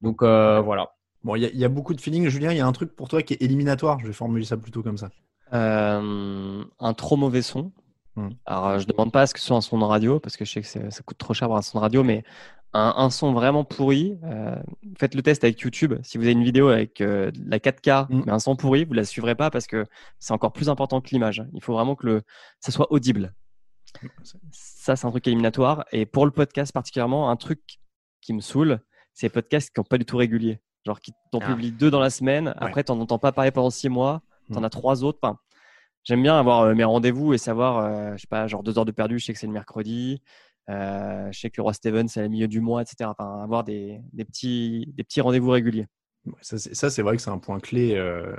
Donc 0.00 0.22
euh, 0.22 0.60
voilà. 0.62 0.88
Bon, 1.22 1.36
il 1.36 1.42
y, 1.42 1.44
a- 1.46 1.50
il 1.50 1.58
y 1.58 1.64
a 1.66 1.68
beaucoup 1.68 1.92
de 1.92 2.00
feeling. 2.00 2.26
Julien, 2.28 2.52
il 2.52 2.56
y 2.56 2.60
a 2.60 2.66
un 2.66 2.72
truc 2.72 2.96
pour 2.96 3.08
toi 3.08 3.22
qui 3.22 3.34
est 3.34 3.42
éliminatoire. 3.42 4.00
Je 4.00 4.06
vais 4.06 4.14
formuler 4.14 4.46
ça 4.46 4.56
plutôt 4.56 4.82
comme 4.82 4.96
ça. 4.96 5.10
Euh, 5.52 6.64
un 6.78 6.94
trop 6.94 7.16
mauvais 7.18 7.42
son. 7.42 7.72
Hmm. 8.20 8.30
Alors, 8.46 8.66
euh, 8.68 8.78
je 8.78 8.86
demande 8.86 9.12
pas 9.12 9.22
à 9.22 9.26
ce 9.26 9.34
que 9.34 9.40
ce 9.40 9.46
soit 9.46 9.56
un 9.56 9.60
son 9.60 9.78
de 9.78 9.84
radio, 9.84 10.20
parce 10.20 10.36
que 10.36 10.44
je 10.44 10.52
sais 10.52 10.60
que 10.62 10.90
ça 10.90 11.02
coûte 11.02 11.18
trop 11.18 11.34
cher 11.34 11.48
pour 11.48 11.56
un 11.56 11.62
son 11.62 11.78
de 11.78 11.82
radio, 11.82 12.02
mais 12.04 12.24
un, 12.72 12.94
un 12.96 13.10
son 13.10 13.32
vraiment 13.32 13.64
pourri, 13.64 14.18
euh, 14.24 14.54
faites 14.98 15.14
le 15.14 15.22
test 15.22 15.42
avec 15.44 15.58
YouTube. 15.60 15.94
Si 16.02 16.18
vous 16.18 16.24
avez 16.24 16.32
une 16.32 16.44
vidéo 16.44 16.68
avec 16.68 17.00
euh, 17.00 17.30
la 17.46 17.58
4K, 17.58 18.06
Hmm. 18.08 18.22
mais 18.26 18.32
un 18.32 18.38
son 18.38 18.56
pourri, 18.56 18.84
vous 18.84 18.92
la 18.94 19.04
suivrez 19.04 19.34
pas 19.34 19.50
parce 19.50 19.66
que 19.66 19.86
c'est 20.18 20.32
encore 20.32 20.52
plus 20.52 20.68
important 20.68 21.00
que 21.00 21.08
l'image. 21.10 21.44
Il 21.52 21.62
faut 21.62 21.72
vraiment 21.72 21.94
que 21.96 22.06
le, 22.06 22.22
ça 22.60 22.70
soit 22.72 22.90
audible. 22.92 23.34
Ça, 24.52 24.94
c'est 24.96 25.06
un 25.06 25.10
truc 25.10 25.26
éliminatoire. 25.26 25.84
Et 25.92 26.06
pour 26.06 26.24
le 26.24 26.30
podcast 26.30 26.72
particulièrement, 26.72 27.28
un 27.30 27.36
truc 27.36 27.60
qui 28.20 28.32
me 28.32 28.40
saoule, 28.40 28.80
c'est 29.14 29.26
les 29.26 29.30
podcasts 29.30 29.74
qui 29.74 29.80
n'ont 29.80 29.84
pas 29.84 29.98
du 29.98 30.04
tout 30.04 30.16
régulier. 30.16 30.60
Genre 30.86 31.00
qui 31.00 31.12
t'en 31.32 31.40
Ah. 31.42 31.46
publient 31.46 31.72
deux 31.72 31.90
dans 31.90 32.00
la 32.00 32.10
semaine, 32.10 32.54
après 32.56 32.84
t'en 32.84 32.98
entends 33.00 33.18
pas 33.18 33.32
parler 33.32 33.50
pendant 33.50 33.70
six 33.70 33.88
mois, 33.88 34.22
t'en 34.52 34.62
as 34.62 34.70
trois 34.70 35.02
autres. 35.04 35.18
Enfin, 35.22 35.38
J'aime 36.04 36.22
bien 36.22 36.38
avoir 36.38 36.60
euh, 36.62 36.74
mes 36.74 36.84
rendez-vous 36.84 37.34
et 37.34 37.38
savoir, 37.38 37.78
euh, 37.78 38.12
je 38.16 38.22
sais 38.22 38.26
pas, 38.26 38.46
genre 38.46 38.62
deux 38.62 38.78
heures 38.78 38.84
de 38.84 38.92
perdu, 38.92 39.18
je 39.18 39.26
sais 39.26 39.32
que 39.32 39.38
c'est 39.38 39.46
le 39.46 39.52
mercredi. 39.52 40.22
Euh, 40.70 41.30
je 41.32 41.38
sais 41.40 41.50
que 41.50 41.56
le 41.58 41.62
roi 41.62 41.74
Steven, 41.74 42.08
c'est 42.08 42.22
le 42.22 42.28
milieu 42.28 42.48
du 42.48 42.60
mois, 42.60 42.82
etc. 42.82 43.10
Enfin, 43.10 43.42
avoir 43.42 43.64
des, 43.64 44.00
petits, 44.18 44.86
des 44.96 45.04
petits 45.04 45.20
rendez-vous 45.20 45.50
réguliers. 45.50 45.86
Ça, 46.42 46.90
c'est 46.90 47.02
vrai 47.02 47.16
que 47.16 47.22
c'est 47.22 47.30
un 47.30 47.38
point 47.38 47.58
clé. 47.60 47.94
euh, 47.96 48.34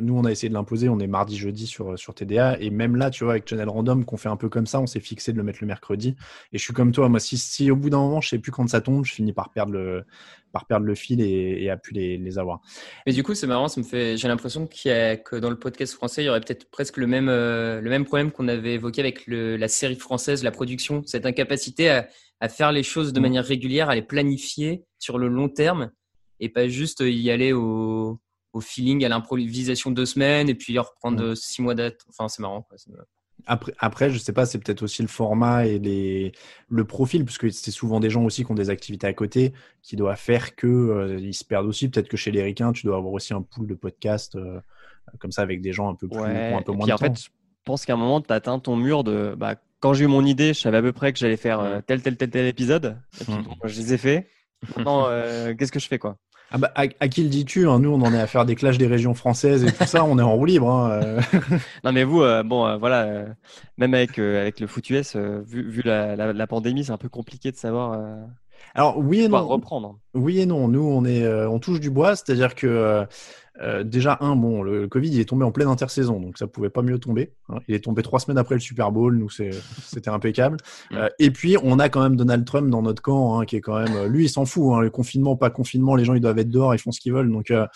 nous, 0.00 0.16
on 0.18 0.24
a 0.24 0.32
essayé 0.32 0.48
de 0.48 0.54
l'imposer. 0.54 0.88
On 0.88 0.98
est 0.98 1.06
mardi, 1.06 1.36
jeudi 1.38 1.66
sur, 1.66 1.96
sur 1.96 2.12
TDA. 2.12 2.58
Et 2.60 2.70
même 2.70 2.96
là, 2.96 3.08
tu 3.10 3.22
vois, 3.22 3.34
avec 3.34 3.48
Channel 3.48 3.68
Random, 3.68 4.04
qu'on 4.04 4.16
fait 4.16 4.28
un 4.28 4.36
peu 4.36 4.48
comme 4.48 4.66
ça, 4.66 4.80
on 4.80 4.86
s'est 4.86 4.98
fixé 5.00 5.32
de 5.32 5.36
le 5.38 5.44
mettre 5.44 5.58
le 5.60 5.68
mercredi. 5.68 6.16
Et 6.52 6.58
je 6.58 6.62
suis 6.62 6.72
comme 6.72 6.90
toi. 6.90 7.08
Moi, 7.08 7.20
si, 7.20 7.38
si 7.38 7.70
au 7.70 7.76
bout 7.76 7.88
d'un 7.88 7.98
moment, 7.98 8.20
je 8.20 8.28
sais 8.30 8.38
plus 8.38 8.50
quand 8.50 8.68
ça 8.68 8.80
tombe, 8.80 9.04
je 9.04 9.12
finis 9.12 9.32
par 9.32 9.50
perdre 9.52 9.72
le, 9.72 10.04
par 10.52 10.66
perdre 10.66 10.86
le 10.86 10.94
fil 10.96 11.20
et, 11.20 11.62
et 11.62 11.70
à 11.70 11.76
plus 11.76 11.92
les, 11.94 12.18
les 12.18 12.38
avoir. 12.38 12.60
Mais 13.06 13.12
du 13.12 13.22
coup, 13.22 13.34
c'est 13.34 13.46
marrant, 13.46 13.68
ça 13.68 13.80
me 13.80 13.86
fait. 13.86 14.16
J'ai 14.16 14.26
l'impression 14.28 14.66
qu'il 14.66 14.90
y 14.90 14.94
a, 14.94 15.16
que 15.16 15.36
dans 15.36 15.50
le 15.50 15.58
podcast 15.58 15.94
français, 15.94 16.22
il 16.22 16.26
y 16.26 16.28
aurait 16.28 16.40
peut-être 16.40 16.68
presque 16.70 16.96
le 16.96 17.06
même, 17.06 17.28
euh, 17.28 17.80
le 17.80 17.90
même 17.90 18.04
problème 18.04 18.32
qu'on 18.32 18.48
avait 18.48 18.74
évoqué 18.74 19.00
avec 19.00 19.26
le, 19.28 19.56
la 19.56 19.68
série 19.68 19.96
française, 19.96 20.42
la 20.42 20.50
production, 20.50 21.02
cette 21.06 21.26
incapacité 21.26 21.90
à, 21.90 22.08
à 22.40 22.48
faire 22.48 22.72
les 22.72 22.82
choses 22.82 23.12
de 23.12 23.20
Mhm. 23.20 23.22
manière 23.22 23.44
régulière, 23.44 23.88
à 23.88 23.94
les 23.94 24.02
planifier 24.02 24.84
sur 24.98 25.18
le 25.18 25.28
long 25.28 25.48
terme 25.48 25.92
et 26.44 26.48
pas 26.48 26.68
juste 26.68 27.00
y 27.00 27.30
aller 27.30 27.52
au, 27.52 28.20
au 28.52 28.60
feeling, 28.60 29.04
à 29.04 29.08
l'improvisation 29.08 29.90
de 29.90 29.96
deux 29.96 30.06
semaines 30.06 30.48
et 30.48 30.54
puis 30.54 30.78
reprendre 30.78 31.22
euh, 31.22 31.34
six 31.34 31.62
mois 31.62 31.74
date. 31.74 32.00
Enfin, 32.08 32.28
c'est 32.28 32.42
marrant. 32.42 32.62
Quoi. 32.62 32.76
Après, 33.46 33.72
après, 33.78 34.10
je 34.10 34.18
sais 34.18 34.32
pas, 34.32 34.46
c'est 34.46 34.58
peut-être 34.58 34.82
aussi 34.82 35.02
le 35.02 35.08
format 35.08 35.66
et 35.66 35.78
les, 35.78 36.32
le 36.68 36.84
profil, 36.84 37.24
parce 37.24 37.36
que 37.36 37.50
c'est 37.50 37.70
souvent 37.70 38.00
des 38.00 38.08
gens 38.08 38.24
aussi 38.24 38.44
qui 38.44 38.50
ont 38.50 38.54
des 38.54 38.70
activités 38.70 39.06
à 39.06 39.12
côté, 39.12 39.52
qui 39.82 39.96
doivent 39.96 40.18
faire 40.18 40.54
que 40.56 40.66
euh, 40.66 41.18
ils 41.20 41.34
se 41.34 41.44
perdent 41.44 41.66
aussi. 41.66 41.88
Peut-être 41.88 42.08
que 42.08 42.16
chez 42.16 42.30
les 42.30 42.42
ricains, 42.42 42.72
tu 42.72 42.86
dois 42.86 42.96
avoir 42.96 43.12
aussi 43.12 43.34
un 43.34 43.42
pool 43.42 43.66
de 43.66 43.74
podcasts 43.74 44.36
euh, 44.36 44.60
comme 45.18 45.32
ça 45.32 45.42
avec 45.42 45.60
des 45.60 45.72
gens 45.72 45.90
un 45.90 45.94
peu 45.94 46.08
plus, 46.08 46.18
ont 46.18 46.24
un 46.24 46.62
peu 46.62 46.72
et 46.72 46.76
moins 46.76 46.86
puis 46.86 46.88
de 46.88 46.92
en 46.92 46.96
temps. 46.96 47.04
fait, 47.14 47.20
je 47.20 47.28
pense 47.64 47.84
qu'à 47.84 47.94
un 47.94 47.96
moment, 47.96 48.20
tu 48.20 48.32
as 48.32 48.36
atteint 48.36 48.58
ton 48.58 48.76
mur 48.76 49.04
de. 49.04 49.34
Bah, 49.36 49.56
quand 49.80 49.92
j'ai 49.92 50.04
eu 50.04 50.08
mon 50.08 50.24
idée, 50.24 50.54
je 50.54 50.60
savais 50.60 50.78
à 50.78 50.82
peu 50.82 50.92
près 50.92 51.12
que 51.12 51.18
j'allais 51.18 51.36
faire 51.36 51.60
euh, 51.60 51.80
tel, 51.86 52.00
tel, 52.00 52.16
tel, 52.16 52.30
tel 52.30 52.46
épisode. 52.46 52.96
Et 53.20 53.24
puis, 53.24 53.34
bon, 53.34 53.56
je 53.64 53.78
les 53.78 53.92
ai 53.92 53.98
faits. 53.98 54.26
Maintenant, 54.76 55.06
euh, 55.08 55.54
qu'est-ce 55.54 55.72
que 55.72 55.80
je 55.80 55.88
fais, 55.88 55.98
quoi? 55.98 56.16
Ah 56.56 56.58
bah, 56.58 56.70
à, 56.76 56.86
qui 56.86 57.24
le 57.24 57.28
dis-tu 57.28 57.68
hein? 57.68 57.80
Nous, 57.80 57.90
on 57.90 58.00
en 58.02 58.14
est 58.14 58.20
à 58.20 58.28
faire 58.28 58.44
des 58.44 58.54
clashs 58.54 58.78
des 58.78 58.86
régions 58.86 59.14
françaises 59.14 59.64
et 59.64 59.72
tout 59.72 59.86
ça. 59.86 60.04
On 60.04 60.20
est 60.20 60.22
en 60.22 60.36
roue 60.36 60.44
libre. 60.44 60.70
hein, 60.70 61.02
euh. 61.02 61.20
Non, 61.84 61.90
mais 61.90 62.04
vous, 62.04 62.22
euh, 62.22 62.44
bon, 62.44 62.64
euh, 62.64 62.76
voilà, 62.76 63.24
même 63.76 63.92
avec, 63.92 64.20
avec 64.20 64.60
le 64.60 64.68
foot 64.68 64.88
US, 64.88 65.16
vu, 65.16 65.82
la, 65.84 66.46
pandémie, 66.46 66.84
c'est 66.84 66.92
un 66.92 66.96
peu 66.96 67.08
compliqué 67.08 67.50
de 67.50 67.56
savoir 67.56 67.98
Alors 68.74 68.98
oui 68.98 69.20
et 69.20 69.28
non. 69.28 69.46
reprendre. 69.46 69.98
Oui 70.14 70.40
et 70.40 70.46
non. 70.46 70.68
Nous, 70.68 70.82
on 70.82 71.04
est, 71.04 71.22
euh, 71.22 71.48
on 71.48 71.58
touche 71.58 71.80
du 71.80 71.90
bois, 71.90 72.16
c'est-à-dire 72.16 72.54
que 72.54 72.66
euh, 72.66 73.04
euh, 73.62 73.84
déjà 73.84 74.18
un, 74.20 74.34
bon, 74.34 74.62
le, 74.62 74.80
le 74.82 74.88
Covid, 74.88 75.08
il 75.10 75.20
est 75.20 75.28
tombé 75.28 75.44
en 75.44 75.52
pleine 75.52 75.68
intersaison, 75.68 76.18
donc 76.18 76.38
ça 76.38 76.48
pouvait 76.48 76.70
pas 76.70 76.82
mieux 76.82 76.98
tomber. 76.98 77.32
hein. 77.50 77.58
Il 77.68 77.74
est 77.76 77.84
tombé 77.84 78.02
trois 78.02 78.18
semaines 78.18 78.38
après 78.38 78.56
le 78.56 78.60
Super 78.60 78.90
Bowl, 78.90 79.16
nous 79.16 79.30
c'est, 79.30 79.50
c'était 79.84 80.10
impeccable. 80.10 80.56
Euh, 80.92 81.08
et 81.20 81.30
puis 81.30 81.56
on 81.62 81.78
a 81.78 81.88
quand 81.88 82.02
même 82.02 82.16
Donald 82.16 82.44
Trump 82.44 82.68
dans 82.68 82.82
notre 82.82 83.00
camp, 83.00 83.38
hein, 83.38 83.44
qui 83.44 83.54
est 83.56 83.60
quand 83.60 83.78
même, 83.78 84.06
lui, 84.06 84.24
il 84.24 84.28
s'en 84.28 84.44
fout. 84.44 84.74
Hein, 84.74 84.80
le 84.80 84.90
confinement, 84.90 85.36
pas 85.36 85.50
confinement, 85.50 85.94
les 85.94 86.04
gens 86.04 86.14
ils 86.14 86.20
doivent 86.20 86.38
être 86.38 86.50
dehors, 86.50 86.74
ils 86.74 86.78
font 86.78 86.90
ce 86.92 87.00
qu'ils 87.00 87.12
veulent, 87.12 87.30
donc. 87.30 87.50
euh, 87.52 87.66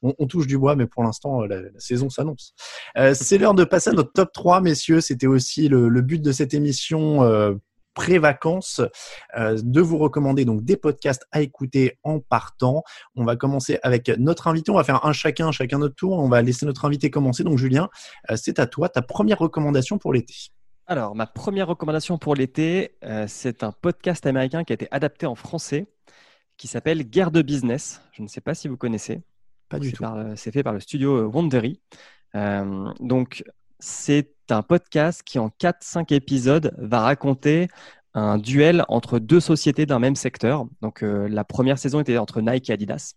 on, 0.00 0.14
on 0.20 0.26
touche 0.28 0.46
du 0.46 0.56
bois, 0.56 0.76
mais 0.76 0.86
pour 0.86 1.02
l'instant, 1.02 1.42
euh, 1.42 1.46
la, 1.48 1.60
la 1.60 1.68
saison 1.78 2.08
s'annonce. 2.08 2.54
Euh, 2.96 3.14
c'est 3.14 3.36
l'heure 3.36 3.54
de 3.54 3.64
passer 3.64 3.90
à 3.90 3.94
notre 3.94 4.12
top 4.12 4.30
3, 4.32 4.60
messieurs. 4.60 5.00
C'était 5.00 5.26
aussi 5.26 5.68
le, 5.68 5.88
le 5.88 6.02
but 6.02 6.22
de 6.22 6.30
cette 6.30 6.54
émission 6.54 7.24
euh, 7.24 7.54
pré-vacances, 7.98 8.80
euh, 9.36 9.58
de 9.60 9.80
vous 9.80 9.98
recommander 9.98 10.44
donc 10.44 10.62
des 10.62 10.76
podcasts 10.76 11.26
à 11.32 11.42
écouter 11.42 11.98
en 12.04 12.20
partant. 12.20 12.84
On 13.16 13.24
va 13.24 13.34
commencer 13.34 13.80
avec 13.82 14.08
notre 14.18 14.46
invité. 14.46 14.70
On 14.70 14.76
va 14.76 14.84
faire 14.84 15.04
un 15.04 15.12
chacun, 15.12 15.50
chacun 15.50 15.78
notre 15.78 15.96
tour. 15.96 16.12
On 16.12 16.28
va 16.28 16.40
laisser 16.40 16.64
notre 16.64 16.84
invité 16.84 17.10
commencer. 17.10 17.42
Donc, 17.42 17.58
Julien, 17.58 17.88
euh, 18.30 18.36
c'est 18.36 18.60
à 18.60 18.66
toi 18.66 18.88
ta 18.88 19.02
première 19.02 19.40
recommandation 19.40 19.98
pour 19.98 20.12
l'été. 20.12 20.34
Alors, 20.86 21.16
ma 21.16 21.26
première 21.26 21.66
recommandation 21.66 22.18
pour 22.18 22.36
l'été, 22.36 22.96
euh, 23.02 23.24
c'est 23.26 23.64
un 23.64 23.72
podcast 23.72 24.24
américain 24.26 24.62
qui 24.62 24.72
a 24.72 24.74
été 24.74 24.86
adapté 24.92 25.26
en 25.26 25.34
français, 25.34 25.88
qui 26.56 26.68
s'appelle 26.68 27.02
Guerre 27.02 27.32
de 27.32 27.42
business. 27.42 28.00
Je 28.12 28.22
ne 28.22 28.28
sais 28.28 28.40
pas 28.40 28.54
si 28.54 28.68
vous 28.68 28.76
connaissez. 28.76 29.22
Pas 29.68 29.80
du 29.80 29.92
tout. 29.92 30.04
C'est 30.36 30.52
fait 30.52 30.62
par 30.62 30.72
le 30.72 30.80
studio 30.80 31.26
Wondery. 31.26 31.80
Euh, 32.36 32.92
donc, 33.00 33.42
c'est 33.80 34.32
un 34.50 34.62
podcast 34.62 35.22
qui, 35.22 35.38
en 35.38 35.48
4-5 35.48 36.12
épisodes, 36.14 36.74
va 36.78 37.00
raconter 37.00 37.68
un 38.14 38.38
duel 38.38 38.84
entre 38.88 39.18
deux 39.18 39.40
sociétés 39.40 39.86
d'un 39.86 39.98
même 39.98 40.16
secteur. 40.16 40.66
Donc, 40.80 41.02
euh, 41.02 41.28
la 41.28 41.44
première 41.44 41.78
saison 41.78 42.00
était 42.00 42.18
entre 42.18 42.40
Nike 42.40 42.70
et 42.70 42.72
Adidas. 42.72 43.14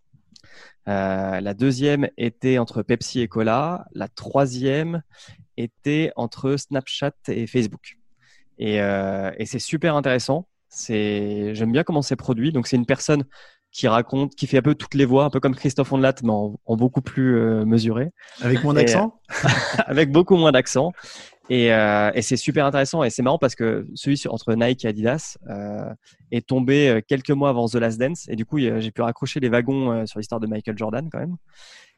Euh, 0.87 1.39
la 1.39 1.53
deuxième 1.53 2.09
était 2.17 2.57
entre 2.57 2.83
Pepsi 2.83 3.21
et 3.21 3.27
Cola. 3.27 3.85
La 3.93 4.07
troisième 4.07 5.01
était 5.57 6.11
entre 6.15 6.57
Snapchat 6.57 7.13
et 7.27 7.47
Facebook. 7.47 7.97
Et, 8.57 8.81
euh, 8.81 9.31
et 9.37 9.45
c'est 9.45 9.59
super 9.59 9.95
intéressant. 9.95 10.47
J'aime 10.87 11.71
bien 11.71 11.83
comment 11.83 12.01
c'est 12.01 12.15
produit. 12.15 12.51
Donc, 12.51 12.67
c'est 12.67 12.77
une 12.77 12.85
personne 12.85 13.25
qui 13.71 13.87
raconte, 13.87 14.35
qui 14.35 14.47
fait 14.47 14.57
un 14.57 14.61
peu 14.61 14.75
toutes 14.75 14.95
les 14.95 15.05
voix, 15.05 15.23
un 15.23 15.29
peu 15.29 15.39
comme 15.39 15.55
Christophe 15.55 15.91
Ondelat, 15.93 16.15
mais 16.23 16.31
en, 16.31 16.59
en 16.65 16.75
beaucoup 16.75 17.01
plus 17.01 17.37
euh, 17.37 17.65
mesuré, 17.65 18.11
Avec 18.41 18.63
moins 18.63 18.73
d'accent 18.73 19.19
avec 19.85 20.11
beaucoup 20.11 20.35
moins 20.35 20.51
d'accent. 20.51 20.91
Et, 21.49 21.73
euh, 21.73 22.11
et 22.13 22.21
c'est 22.21 22.37
super 22.37 22.65
intéressant 22.65 23.03
et 23.03 23.09
c'est 23.09 23.23
marrant 23.23 23.37
parce 23.37 23.55
que 23.55 23.85
celui 23.93 24.17
sur, 24.17 24.33
entre 24.33 24.53
Nike 24.53 24.85
et 24.85 24.87
Adidas 24.87 25.37
euh, 25.49 25.93
est 26.31 26.47
tombé 26.47 26.87
euh, 26.87 27.01
quelques 27.05 27.31
mois 27.31 27.49
avant 27.49 27.67
The 27.67 27.75
Last 27.75 27.99
Dance 27.99 28.29
et 28.29 28.37
du 28.37 28.45
coup 28.45 28.57
j'ai 28.57 28.91
pu 28.91 29.01
raccrocher 29.01 29.41
les 29.41 29.49
wagons 29.49 29.91
euh, 29.91 30.05
sur 30.05 30.19
l'histoire 30.19 30.39
de 30.39 30.47
Michael 30.47 30.77
Jordan 30.77 31.09
quand 31.11 31.19
même. 31.19 31.35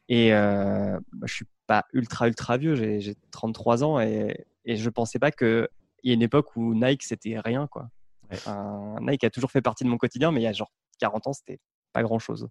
Et 0.09 0.33
euh, 0.33 0.99
bah, 1.11 1.27
je 1.27 1.33
suis 1.35 1.45
pas 1.67 1.85
ultra 1.93 2.27
ultra 2.27 2.57
vieux, 2.57 2.73
j'ai 2.75 3.15
33 3.29 3.83
ans 3.83 3.99
et, 3.99 4.43
et 4.65 4.75
je 4.75 4.89
pensais 4.89 5.19
pas 5.19 5.29
qu'il 5.29 5.67
y 6.03 6.09
ait 6.09 6.15
une 6.15 6.23
époque 6.23 6.55
où 6.55 6.73
Nike 6.73 7.03
c'était 7.03 7.39
rien 7.39 7.67
quoi. 7.67 7.89
Enfin, 8.33 8.95
Nike 9.01 9.23
a 9.25 9.29
toujours 9.29 9.51
fait 9.51 9.61
partie 9.61 9.83
de 9.83 9.89
mon 9.89 9.97
quotidien, 9.97 10.31
mais 10.31 10.41
il 10.41 10.43
y 10.43 10.47
a 10.47 10.53
genre 10.53 10.71
40 10.99 11.27
ans 11.27 11.33
c'était 11.33 11.59
pas 11.93 12.03
grand 12.03 12.19
chose. 12.19 12.47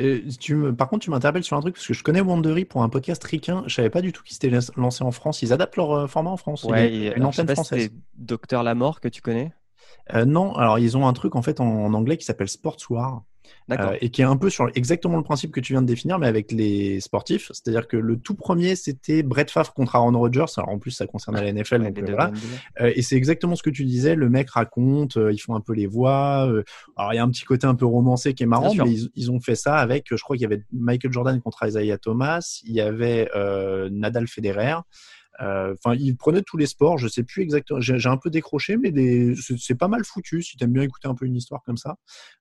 Euh, 0.00 0.22
tu 0.40 0.54
me, 0.54 0.74
par 0.74 0.88
contre, 0.88 1.04
tu 1.04 1.10
m'interpelles 1.10 1.44
sur 1.44 1.54
un 1.56 1.60
truc 1.60 1.74
parce 1.74 1.86
que 1.86 1.92
je 1.92 2.02
connais 2.02 2.22
Wandery 2.22 2.64
pour 2.64 2.82
un 2.82 2.88
podcast 2.88 3.22
ricain. 3.24 3.62
Je 3.66 3.74
savais 3.74 3.90
pas 3.90 4.00
du 4.00 4.12
tout 4.12 4.22
qu'ils 4.22 4.34
s'étaient 4.34 4.58
lancés 4.76 5.04
en 5.04 5.10
France. 5.10 5.42
Ils 5.42 5.52
adaptent 5.52 5.76
leur 5.76 5.92
euh, 5.92 6.06
format 6.06 6.30
en 6.30 6.38
France. 6.38 6.64
Ouais, 6.64 6.90
Il 6.90 7.02
y 7.02 7.08
a 7.08 7.10
et- 7.12 7.14
une 7.16 7.20
alors, 7.22 7.32
je 7.32 7.36
sais 7.36 7.42
antenne 7.42 7.54
pas 7.54 7.62
si 7.62 7.68
française. 7.68 7.90
c'est 7.92 7.92
Docteur 8.14 8.62
Lamort 8.62 9.00
que 9.02 9.08
tu 9.08 9.20
connais. 9.20 9.52
Euh, 10.14 10.24
non, 10.24 10.54
alors 10.54 10.78
ils 10.78 10.96
ont 10.96 11.06
un 11.06 11.12
truc 11.12 11.36
en 11.36 11.42
fait 11.42 11.60
en, 11.60 11.66
en 11.66 11.94
anglais 11.94 12.16
qui 12.16 12.24
s'appelle 12.24 12.48
Sportswar. 12.48 13.22
Euh, 13.70 13.96
et 14.00 14.10
qui 14.10 14.20
est 14.20 14.24
un 14.24 14.36
peu 14.36 14.50
sur 14.50 14.70
exactement 14.74 15.16
le 15.16 15.22
principe 15.22 15.52
que 15.52 15.60
tu 15.60 15.72
viens 15.72 15.82
de 15.82 15.86
définir, 15.86 16.18
mais 16.18 16.26
avec 16.26 16.52
les 16.52 17.00
sportifs. 17.00 17.50
C'est-à-dire 17.52 17.86
que 17.88 17.96
le 17.96 18.18
tout 18.18 18.34
premier, 18.34 18.76
c'était 18.76 19.22
Brett 19.22 19.50
Favre 19.50 19.72
contre 19.72 19.96
Aaron 19.96 20.18
Rodgers. 20.18 20.44
Alors 20.56 20.70
en 20.70 20.78
plus, 20.78 20.90
ça 20.90 21.06
concernait 21.06 21.42
la 21.42 21.52
NFL. 21.52 21.80
Ouais, 21.80 21.90
donc, 21.90 21.98
euh, 21.98 22.06
deux 22.06 22.12
voilà. 22.12 22.30
NBA. 22.30 22.38
Euh, 22.80 22.92
et 22.94 23.02
c'est 23.02 23.16
exactement 23.16 23.56
ce 23.56 23.62
que 23.62 23.70
tu 23.70 23.84
disais. 23.84 24.14
Le 24.14 24.28
mec 24.28 24.50
raconte, 24.50 25.16
euh, 25.16 25.32
ils 25.32 25.38
font 25.38 25.54
un 25.54 25.60
peu 25.60 25.72
les 25.72 25.86
voix. 25.86 26.50
alors 26.96 27.12
il 27.12 27.16
y 27.16 27.18
a 27.18 27.22
un 27.22 27.30
petit 27.30 27.44
côté 27.44 27.66
un 27.66 27.74
peu 27.74 27.86
romancé 27.86 28.34
qui 28.34 28.42
est 28.42 28.46
marrant, 28.46 28.74
mais 28.74 28.90
ils, 28.90 29.10
ils 29.14 29.30
ont 29.30 29.40
fait 29.40 29.54
ça 29.54 29.76
avec, 29.76 30.06
je 30.10 30.22
crois 30.22 30.36
qu'il 30.36 30.42
y 30.42 30.46
avait 30.46 30.64
Michael 30.72 31.12
Jordan 31.12 31.40
contre 31.40 31.64
Isaiah 31.66 31.98
Thomas, 31.98 32.60
il 32.64 32.74
y 32.74 32.80
avait 32.80 33.28
Nadal 33.90 34.26
Federer. 34.26 34.76
Euh, 35.40 35.74
Enfin, 35.84 35.96
ils 35.98 36.16
prenaient 36.16 36.42
tous 36.42 36.56
les 36.56 36.66
sports. 36.66 36.98
Je 36.98 37.08
sais 37.08 37.22
plus 37.22 37.42
exactement. 37.42 37.80
J'ai 37.80 38.08
un 38.08 38.16
peu 38.16 38.30
décroché, 38.30 38.76
mais 38.76 38.90
des- 38.90 39.34
c'est 39.58 39.74
pas 39.74 39.88
mal 39.88 40.04
foutu 40.04 40.42
si 40.42 40.56
t'aimes 40.56 40.72
bien 40.72 40.82
écouter 40.82 41.08
un 41.08 41.14
peu 41.14 41.24
une 41.26 41.36
histoire 41.36 41.62
comme 41.64 41.76
ça. 41.78 41.96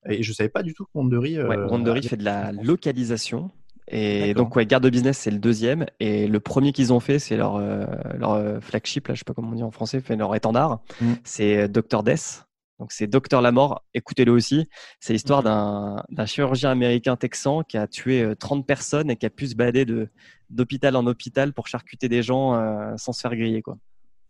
Et 0.09 0.23
je 0.23 0.33
savais 0.33 0.49
pas 0.49 0.63
du 0.63 0.73
tout 0.73 0.85
que. 0.85 1.47
Ouais, 1.47 1.57
euh, 1.57 1.67
avait- 1.99 2.07
fait 2.09 2.17
de 2.17 2.25
la 2.25 2.51
localisation. 2.51 3.51
Et 3.87 4.33
donc, 4.33 4.55
ouais, 4.55 4.65
Garde 4.65 4.87
Business, 4.87 5.17
c'est 5.17 5.31
le 5.31 5.39
deuxième. 5.39 5.85
Et 5.99 6.27
le 6.27 6.39
premier 6.39 6.71
qu'ils 6.71 6.93
ont 6.93 6.99
fait, 6.99 7.19
c'est 7.19 7.35
leur, 7.35 7.55
euh, 7.57 7.85
leur 8.17 8.35
flagship, 8.61 9.07
là, 9.07 9.15
je 9.15 9.19
sais 9.19 9.23
pas 9.25 9.33
comment 9.33 9.49
on 9.49 9.55
dit 9.55 9.63
en 9.63 9.71
français, 9.71 9.99
fait 9.99 10.15
leur 10.15 10.33
étendard. 10.35 10.81
Mm. 11.01 11.13
C'est 11.23 11.67
Dr. 11.67 12.03
Death. 12.03 12.45
Donc, 12.82 12.91
c'est 12.93 13.05
Docteur 13.05 13.41
la 13.43 13.51
mort. 13.51 13.84
Écoutez-le 13.93 14.32
aussi. 14.32 14.67
C'est 14.99 15.13
l'histoire 15.13 15.43
d'un 15.43 16.03
d'un 16.09 16.25
chirurgien 16.25 16.71
américain 16.71 17.15
texan 17.15 17.61
qui 17.61 17.77
a 17.77 17.86
tué 17.86 18.23
euh, 18.23 18.34
30 18.36 18.65
personnes 18.65 19.11
et 19.11 19.17
qui 19.17 19.27
a 19.27 19.29
pu 19.29 19.45
se 19.45 19.53
balader 19.55 19.86
de 19.86 20.09
d'hôpital 20.49 20.95
en 20.95 21.05
hôpital 21.05 21.53
pour 21.53 21.67
charcuter 21.67 22.09
des 22.09 22.23
gens 22.23 22.55
euh, 22.55 22.91
sans 22.97 23.13
se 23.13 23.21
faire 23.21 23.36
griller, 23.36 23.61
quoi. 23.61 23.77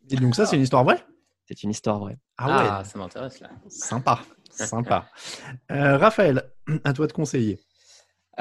Et 0.10 0.18
donc 0.18 0.36
ça, 0.36 0.45
c'est 0.45 0.58
une 0.58 0.64
histoire 0.64 0.84
vraie? 0.84 1.02
C'est 1.45 1.64
une 1.64 1.70
histoire 1.70 1.99
vraie. 1.99 2.18
Ah 2.38 2.47
ouais, 2.47 2.68
Ah, 2.70 2.84
ça 2.84 2.99
m'intéresse 2.99 3.39
là. 3.39 3.52
sympa, 3.70 4.20
sympa. 4.52 5.08
Euh, 5.72 5.97
Raphaël, 5.97 6.43
à 6.84 6.91
toi 6.91 7.08
de 7.08 7.14
conseiller. 7.14 7.58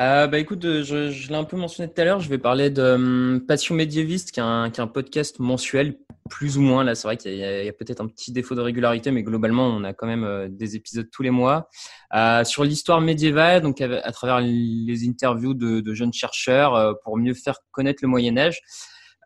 Euh, 0.01 0.27
bah 0.27 0.39
écoute, 0.39 0.65
euh, 0.65 0.83
je, 0.83 1.11
je 1.11 1.29
l'ai 1.29 1.35
un 1.35 1.45
peu 1.45 1.59
mentionné 1.59 1.93
tout 1.93 2.01
à 2.01 2.05
l'heure, 2.05 2.21
je 2.21 2.31
vais 2.31 2.39
parler 2.39 2.71
de 2.71 2.83
hum, 2.83 3.45
Passion 3.47 3.75
médiéviste, 3.75 4.31
qui 4.33 4.41
est, 4.41 4.43
un, 4.43 4.71
qui 4.71 4.81
est 4.81 4.83
un 4.83 4.87
podcast 4.87 5.39
mensuel, 5.41 5.99
plus 6.31 6.57
ou 6.57 6.63
moins. 6.63 6.85
Là, 6.85 6.95
c'est 6.95 7.07
vrai 7.07 7.19
qu'il 7.19 7.35
y 7.35 7.45
a, 7.45 7.69
a 7.69 7.73
peut-être 7.73 8.01
un 8.01 8.07
petit 8.07 8.33
défaut 8.33 8.55
de 8.55 8.63
régularité, 8.63 9.11
mais 9.11 9.23
globalement, 9.23 9.67
on 9.67 9.85
a 9.85 9.93
quand 9.93 10.07
même 10.07 10.25
euh, 10.25 10.49
des 10.49 10.75
épisodes 10.75 11.11
tous 11.13 11.23
les 11.23 11.29
mois 11.29 11.69
euh, 12.15 12.45
sur 12.45 12.65
l'histoire 12.65 13.03
médiévale, 13.03 13.61
donc 13.61 13.83
à, 13.83 14.13
travers 14.13 14.41
les 14.41 15.07
interviews 15.07 15.53
de, 15.53 15.81
de 15.81 15.95
jeunes 15.95 16.15
chercheurs 16.15 16.75
euh, 16.77 16.95
pour 17.05 17.19
mieux 17.19 17.35
faire 17.35 17.59
connaître 17.71 17.99
le 18.03 18.09
Moyen 18.09 18.39
Âge. 18.39 18.63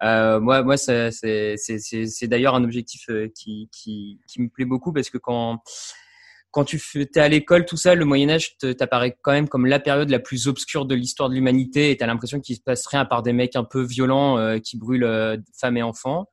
Euh, 0.02 0.40
moi, 0.40 0.64
moi, 0.64 0.76
c'est 0.76 1.12
d'ailleurs 2.22 2.56
un 2.56 2.64
objectif 2.64 3.08
qui, 3.32 3.68
qui, 3.70 4.18
qui 4.26 4.42
me 4.42 4.48
plaît 4.48 4.64
beaucoup 4.64 4.92
parce 4.92 5.08
que 5.08 5.18
quand 5.18 5.60
quand 6.54 6.64
tu 6.64 6.80
es 6.94 7.18
à 7.18 7.28
l'école, 7.28 7.66
tout 7.66 7.76
ça, 7.76 7.96
le 7.96 8.04
Moyen 8.04 8.30
Âge 8.30 8.56
t'apparaît 8.78 9.18
quand 9.22 9.32
même 9.32 9.48
comme 9.48 9.66
la 9.66 9.80
période 9.80 10.08
la 10.08 10.20
plus 10.20 10.46
obscure 10.46 10.86
de 10.86 10.94
l'histoire 10.94 11.28
de 11.28 11.34
l'humanité 11.34 11.90
et 11.90 11.96
t'as 11.96 12.06
l'impression 12.06 12.40
qu'il 12.40 12.54
se 12.54 12.60
passe 12.60 12.86
rien 12.86 13.00
à 13.00 13.04
part 13.04 13.24
des 13.24 13.32
mecs 13.32 13.56
un 13.56 13.64
peu 13.64 13.82
violents 13.82 14.38
euh, 14.38 14.60
qui 14.60 14.78
brûlent 14.78 15.02
euh, 15.02 15.36
femmes 15.60 15.76
et 15.78 15.82
enfants. 15.82 16.26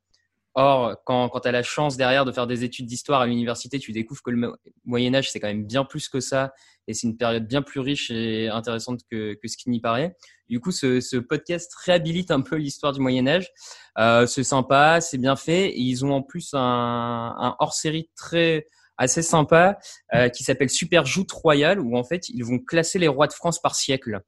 Or, 0.53 0.95
quand, 1.05 1.29
quand 1.29 1.39
tu 1.39 1.47
as 1.47 1.51
la 1.51 1.63
chance 1.63 1.97
derrière 1.97 2.23
de 2.25 2.31
faire 2.31 2.45
des 2.45 2.63
études 2.63 2.85
d'histoire 2.85 3.21
à 3.21 3.25
l'université, 3.25 3.79
tu 3.79 3.93
découvres 3.93 4.21
que 4.21 4.29
le 4.29 4.37
Mo- 4.37 4.55
Moyen 4.85 5.15
Âge, 5.15 5.31
c'est 5.31 5.39
quand 5.39 5.47
même 5.47 5.65
bien 5.65 5.85
plus 5.85 6.07
que 6.07 6.19
ça 6.19 6.53
et 6.87 6.93
c'est 6.93 7.07
une 7.07 7.17
période 7.17 7.47
bien 7.47 7.63
plus 7.63 7.79
riche 7.79 8.11
et 8.11 8.47
intéressante 8.49 8.99
que, 9.09 9.33
que 9.33 9.47
ce 9.47 9.57
qui 9.57 9.71
n'y 9.71 9.79
paraît. 9.79 10.15
Du 10.49 10.59
coup, 10.59 10.71
ce, 10.71 10.99
ce 11.01 11.17
podcast 11.17 11.73
réhabilite 11.83 12.29
un 12.29 12.41
peu 12.41 12.57
l'histoire 12.57 12.93
du 12.93 12.99
Moyen 12.99 13.25
Âge. 13.27 13.49
Euh, 13.97 14.27
c'est 14.27 14.43
sympa, 14.43 15.01
c'est 15.01 15.17
bien 15.17 15.35
fait. 15.35 15.69
Et 15.69 15.79
ils 15.79 16.05
ont 16.05 16.11
en 16.11 16.21
plus 16.21 16.53
un, 16.53 16.59
un 16.59 17.55
hors-série 17.59 18.11
très 18.15 18.67
assez 18.97 19.21
sympa 19.21 19.77
euh, 20.13 20.29
qui 20.29 20.43
s'appelle 20.43 20.69
Super 20.69 21.05
Joute 21.05 21.31
Royale 21.31 21.79
où 21.79 21.97
en 21.97 22.03
fait 22.03 22.29
ils 22.29 22.43
vont 22.45 22.59
classer 22.59 22.99
les 22.99 23.07
rois 23.07 23.27
de 23.27 23.33
France 23.33 23.59
par 23.61 23.75
siècle. 23.75 24.21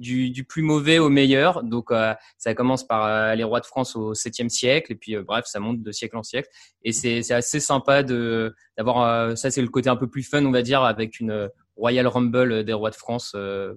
Du, 0.00 0.30
du 0.30 0.44
plus 0.44 0.62
mauvais 0.62 1.00
au 1.00 1.08
meilleur. 1.08 1.64
Donc 1.64 1.90
euh, 1.90 2.14
ça 2.36 2.54
commence 2.54 2.86
par 2.86 3.04
euh, 3.04 3.34
les 3.34 3.42
rois 3.42 3.58
de 3.58 3.66
France 3.66 3.96
au 3.96 4.14
7e 4.14 4.48
siècle 4.48 4.92
et 4.92 4.94
puis 4.94 5.16
euh, 5.16 5.24
bref 5.24 5.46
ça 5.46 5.58
monte 5.58 5.82
de 5.82 5.90
siècle 5.90 6.16
en 6.16 6.22
siècle 6.22 6.48
et 6.84 6.92
c'est 6.92 7.24
c'est 7.24 7.34
assez 7.34 7.58
sympa 7.58 8.04
de 8.04 8.54
d'avoir 8.76 9.02
euh, 9.02 9.34
ça 9.34 9.50
c'est 9.50 9.60
le 9.60 9.66
côté 9.66 9.90
un 9.90 9.96
peu 9.96 10.06
plus 10.08 10.22
fun 10.22 10.44
on 10.46 10.52
va 10.52 10.62
dire 10.62 10.84
avec 10.84 11.18
une 11.18 11.32
euh, 11.32 11.48
Royal 11.76 12.06
Rumble 12.06 12.62
des 12.62 12.72
rois 12.74 12.90
de 12.90 12.94
France 12.94 13.32
euh, 13.34 13.74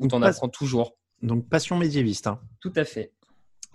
où 0.00 0.08
on 0.10 0.18
pas- 0.20 0.26
apprend 0.26 0.48
toujours. 0.48 0.96
Donc 1.22 1.48
Passion 1.48 1.78
médiéviste. 1.78 2.26
hein. 2.26 2.40
Tout 2.60 2.72
à 2.74 2.84
fait. 2.84 3.12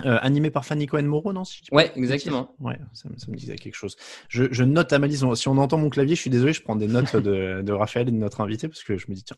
Euh, 0.05 0.17
animé 0.21 0.49
par 0.49 0.65
Fanny 0.65 0.85
Cohen 0.87 1.03
Moreau, 1.03 1.33
non 1.33 1.43
si 1.43 1.61
Ouais, 1.71 1.91
exactement. 1.95 2.55
Ouais, 2.59 2.77
ça, 2.93 3.09
me- 3.09 3.17
ça 3.17 3.29
me 3.31 3.35
disait 3.35 3.55
quelque 3.57 3.75
chose. 3.75 3.95
Je, 4.29 4.45
je 4.51 4.63
note 4.63 4.93
à 4.93 4.99
ma 4.99 5.07
liste. 5.07 5.35
Si 5.35 5.47
on 5.49 5.57
entend 5.57 5.77
mon 5.77 5.89
clavier, 5.89 6.15
je 6.15 6.21
suis 6.21 6.29
désolé, 6.29 6.53
je 6.53 6.61
prends 6.61 6.75
des 6.77 6.87
notes 6.87 7.15
de, 7.15 7.61
de 7.65 7.71
Raphaël 7.73 8.07
et 8.07 8.11
de 8.11 8.15
notre 8.17 8.41
invité 8.41 8.67
parce 8.67 8.83
que 8.83 8.97
je 8.97 9.07
me 9.09 9.13
dis 9.15 9.23
tiens, 9.23 9.35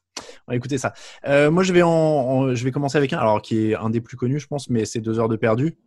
on 0.48 0.52
va 0.52 0.56
écouter 0.56 0.78
ça. 0.78 0.94
Euh, 1.26 1.50
moi, 1.52 1.64
je 1.64 1.74
vais 1.74 1.82
en, 1.82 1.90
en- 1.90 2.56
je 2.56 2.64
vais 2.64 2.72
commencer 2.72 2.98
avec 2.98 3.12
un, 3.14 3.18
alors 3.18 3.42
qui 3.42 3.72
est 3.72 3.76
un 3.76 3.90
des 3.90 4.02
plus 4.02 4.18
connus, 4.18 4.40
je 4.40 4.48
pense, 4.48 4.70
mais 4.70 4.86
c'est 4.86 5.02
deux 5.02 5.20
heures 5.20 5.30
de 5.30 5.36
perdu. 5.36 5.78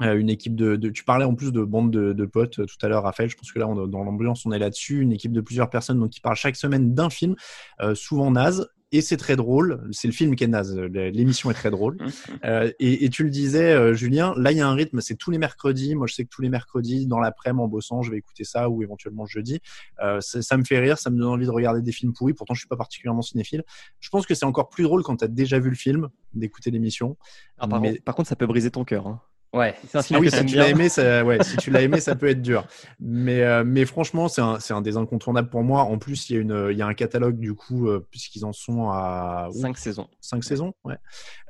Euh, 0.00 0.16
une 0.16 0.30
équipe 0.30 0.54
de, 0.54 0.76
de- 0.76 0.90
tu 0.90 1.02
parlais 1.02 1.24
en 1.24 1.34
plus 1.34 1.50
de 1.50 1.64
bande 1.64 1.90
de, 1.90 2.12
de 2.12 2.24
potes 2.24 2.60
euh, 2.60 2.66
tout 2.66 2.76
à 2.82 2.88
l'heure, 2.88 3.02
Raphaël. 3.02 3.28
Je 3.28 3.36
pense 3.36 3.50
que 3.50 3.58
là, 3.58 3.66
on, 3.66 3.88
dans 3.88 4.04
l'ambiance, 4.04 4.46
on 4.46 4.52
est 4.52 4.58
là-dessus. 4.60 5.00
Une 5.00 5.10
équipe 5.12 5.32
de 5.32 5.40
plusieurs 5.40 5.70
personnes 5.70 5.98
donc 5.98 6.10
qui 6.10 6.20
parlent 6.20 6.36
chaque 6.36 6.54
semaine 6.54 6.94
d'un 6.94 7.10
film, 7.10 7.34
euh, 7.80 7.96
souvent 7.96 8.30
naze. 8.30 8.68
Et 8.90 9.02
c'est 9.02 9.18
très 9.18 9.36
drôle. 9.36 9.86
C'est 9.92 10.08
le 10.08 10.14
film 10.14 10.34
qui 10.34 10.44
est 10.44 10.48
naze. 10.48 10.74
L'émission 10.78 11.50
est 11.50 11.54
très 11.54 11.70
drôle. 11.70 11.98
Euh, 12.44 12.70
et, 12.78 13.04
et 13.04 13.10
tu 13.10 13.24
le 13.24 13.30
disais, 13.30 13.72
euh, 13.72 13.94
Julien, 13.94 14.32
là, 14.36 14.52
il 14.52 14.58
y 14.58 14.60
a 14.60 14.68
un 14.68 14.74
rythme, 14.74 15.00
c'est 15.00 15.16
tous 15.16 15.30
les 15.30 15.38
mercredis. 15.38 15.94
Moi, 15.96 16.06
je 16.06 16.14
sais 16.14 16.24
que 16.24 16.28
tous 16.30 16.40
les 16.40 16.48
mercredis, 16.48 17.06
dans 17.06 17.18
l'après-midi, 17.18 17.62
en 17.62 17.68
bossant, 17.68 18.02
je 18.02 18.10
vais 18.12 18.18
écouter 18.18 18.44
ça 18.44 18.68
ou 18.70 18.82
éventuellement 18.82 19.26
jeudi. 19.26 19.60
Euh, 20.02 20.20
ça, 20.20 20.40
ça 20.40 20.56
me 20.56 20.62
fait 20.64 20.78
rire, 20.78 20.98
ça 20.98 21.10
me 21.10 21.18
donne 21.18 21.28
envie 21.28 21.46
de 21.46 21.50
regarder 21.50 21.82
des 21.82 21.90
films 21.92 22.12
pourris. 22.12 22.32
Pourtant, 22.34 22.54
je 22.54 22.60
suis 22.60 22.68
pas 22.68 22.76
particulièrement 22.76 23.22
cinéphile. 23.22 23.64
Je 24.00 24.08
pense 24.10 24.24
que 24.26 24.34
c'est 24.34 24.44
encore 24.46 24.68
plus 24.68 24.84
drôle 24.84 25.02
quand 25.02 25.16
tu 25.16 25.24
as 25.24 25.28
déjà 25.28 25.58
vu 25.58 25.68
le 25.70 25.76
film, 25.76 26.08
d'écouter 26.32 26.70
l'émission. 26.70 27.16
Ah, 27.58 27.66
par, 27.66 27.80
Mais- 27.80 27.90
contre, 27.90 28.02
par 28.04 28.14
contre, 28.14 28.28
ça 28.28 28.36
peut 28.36 28.46
briser 28.46 28.70
ton 28.70 28.84
cœur. 28.84 29.06
hein. 29.08 29.20
Ouais. 29.54 29.74
C'est 29.86 29.96
un 29.98 30.02
film 30.02 30.18
Ah 30.18 30.20
oui, 30.20 30.30
que 30.30 30.36
si 30.36 30.44
tu 30.44 30.52
bien. 30.52 30.62
l'as 30.62 30.68
aimé, 30.70 30.88
ça, 30.88 31.24
ouais, 31.24 31.42
si 31.42 31.56
tu 31.56 31.70
l'as 31.70 31.82
aimé, 31.82 32.00
ça 32.00 32.14
peut 32.14 32.28
être 32.28 32.42
dur. 32.42 32.66
Mais, 33.00 33.42
euh, 33.42 33.64
mais 33.64 33.86
franchement, 33.86 34.28
c'est 34.28 34.42
un, 34.42 34.60
c'est 34.60 34.74
un 34.74 34.82
des 34.82 34.96
incontournables 34.96 35.48
pour 35.48 35.62
moi. 35.62 35.82
En 35.82 35.98
plus, 35.98 36.28
il 36.28 36.34
y 36.34 36.38
a 36.38 36.42
une, 36.42 36.68
il 36.70 36.76
y 36.76 36.82
a 36.82 36.86
un 36.86 36.94
catalogue 36.94 37.38
du 37.38 37.54
coup, 37.54 37.88
euh, 37.88 38.06
puisqu'ils 38.10 38.44
en 38.44 38.52
sont 38.52 38.90
à 38.90 39.48
Cinq 39.52 39.78
saisons. 39.78 40.08
cinq 40.20 40.44
saisons, 40.44 40.74
ouais, 40.84 40.96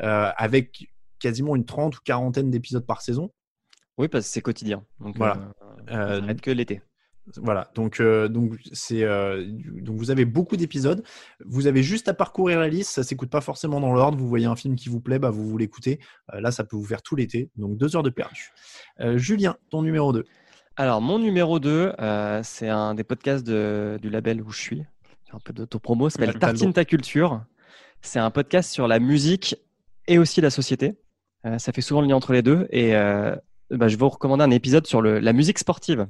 euh, 0.03 0.31
avec 0.37 0.89
quasiment 1.19 1.57
une 1.57 1.65
trente 1.65 1.97
ou 1.97 2.01
quarantaine 2.05 2.51
d'épisodes 2.51 2.87
par 2.87 3.03
saison. 3.03 3.31
Oui, 3.99 4.07
parce 4.07 4.27
que 4.27 4.31
c'est 4.33 4.43
quotidien. 4.43 4.85
Donc, 5.01 5.17
Voilà. 5.17 5.51
euh, 5.91 6.21
Euh, 6.21 6.27
ça 6.27 6.35
que 6.35 6.51
l'été. 6.53 6.81
Voilà, 7.37 7.71
donc 7.75 8.01
euh, 8.01 8.29
donc 8.29 8.55
c'est 8.73 9.03
euh, 9.05 9.45
donc 9.83 9.97
vous 9.99 10.11
avez 10.11 10.25
beaucoup 10.25 10.57
d'épisodes. 10.57 11.05
Vous 11.45 11.67
avez 11.67 11.83
juste 11.83 12.09
à 12.09 12.15
parcourir 12.15 12.59
la 12.59 12.69
liste. 12.69 12.91
Ça 12.93 13.03
s'écoute 13.03 13.29
pas 13.29 13.41
forcément 13.43 13.81
dans 13.81 13.93
l'ordre. 13.93 14.17
Vous 14.17 14.29
voyez 14.29 14.47
un 14.47 14.57
film 14.57 14.77
qui 14.77 14.89
vous 14.89 15.01
plaît, 15.01 15.19
bah 15.19 15.31
vous 15.31 15.47
vous 15.47 15.59
l'écoutez. 15.59 16.01
Euh, 16.33 16.41
là, 16.41 16.51
ça 16.53 16.65
peut 16.65 16.77
vous 16.77 16.85
faire 16.87 17.03
tout 17.03 17.17
l'été. 17.17 17.51
Donc 17.57 17.77
deux 17.77 17.97
heures 17.97 18.03
de 18.03 18.11
perdu. 18.11 18.51
Julien, 19.17 19.57
ton 19.71 19.83
numéro 19.83 20.13
2 20.13 20.25
Alors, 20.77 21.01
mon 21.01 21.19
numéro 21.19 21.61
2, 21.61 21.93
euh, 22.01 22.41
c'est 22.43 22.69
un 22.69 22.95
des 22.95 23.05
podcasts 23.05 23.47
de- 23.47 23.99
du 24.01 24.11
label 24.11 24.41
où 24.43 24.51
je 24.51 24.61
suis. 24.61 24.83
Un 25.33 25.39
peu 25.39 25.53
d'autopromo. 25.53 26.09
Ça 26.09 26.19
s'appelle 26.19 26.41
Tartine 26.41 26.73
ta 26.73 26.85
culture. 26.87 27.45
C'est 28.01 28.19
un 28.21 28.31
podcast 28.31 28.71
sur 28.73 28.89
la 28.89 28.99
musique 29.01 29.57
et 30.07 30.19
aussi 30.19 30.41
la 30.41 30.51
société. 30.51 30.95
Ça 31.59 31.73
fait 31.73 31.81
souvent 31.83 32.01
le 32.01 32.07
lien 32.09 32.17
entre 32.17 32.33
les 32.33 32.43
deux. 32.43 32.67
Et 32.71 32.93
bah, 32.93 33.89
je 33.89 33.97
vais 33.97 33.97
vous 34.01 34.09
recommander 34.09 34.45
un 34.45 34.51
épisode 34.51 34.87
sur 34.87 35.03
le, 35.03 35.19
la 35.19 35.33
musique 35.35 35.59
sportive. 35.59 36.07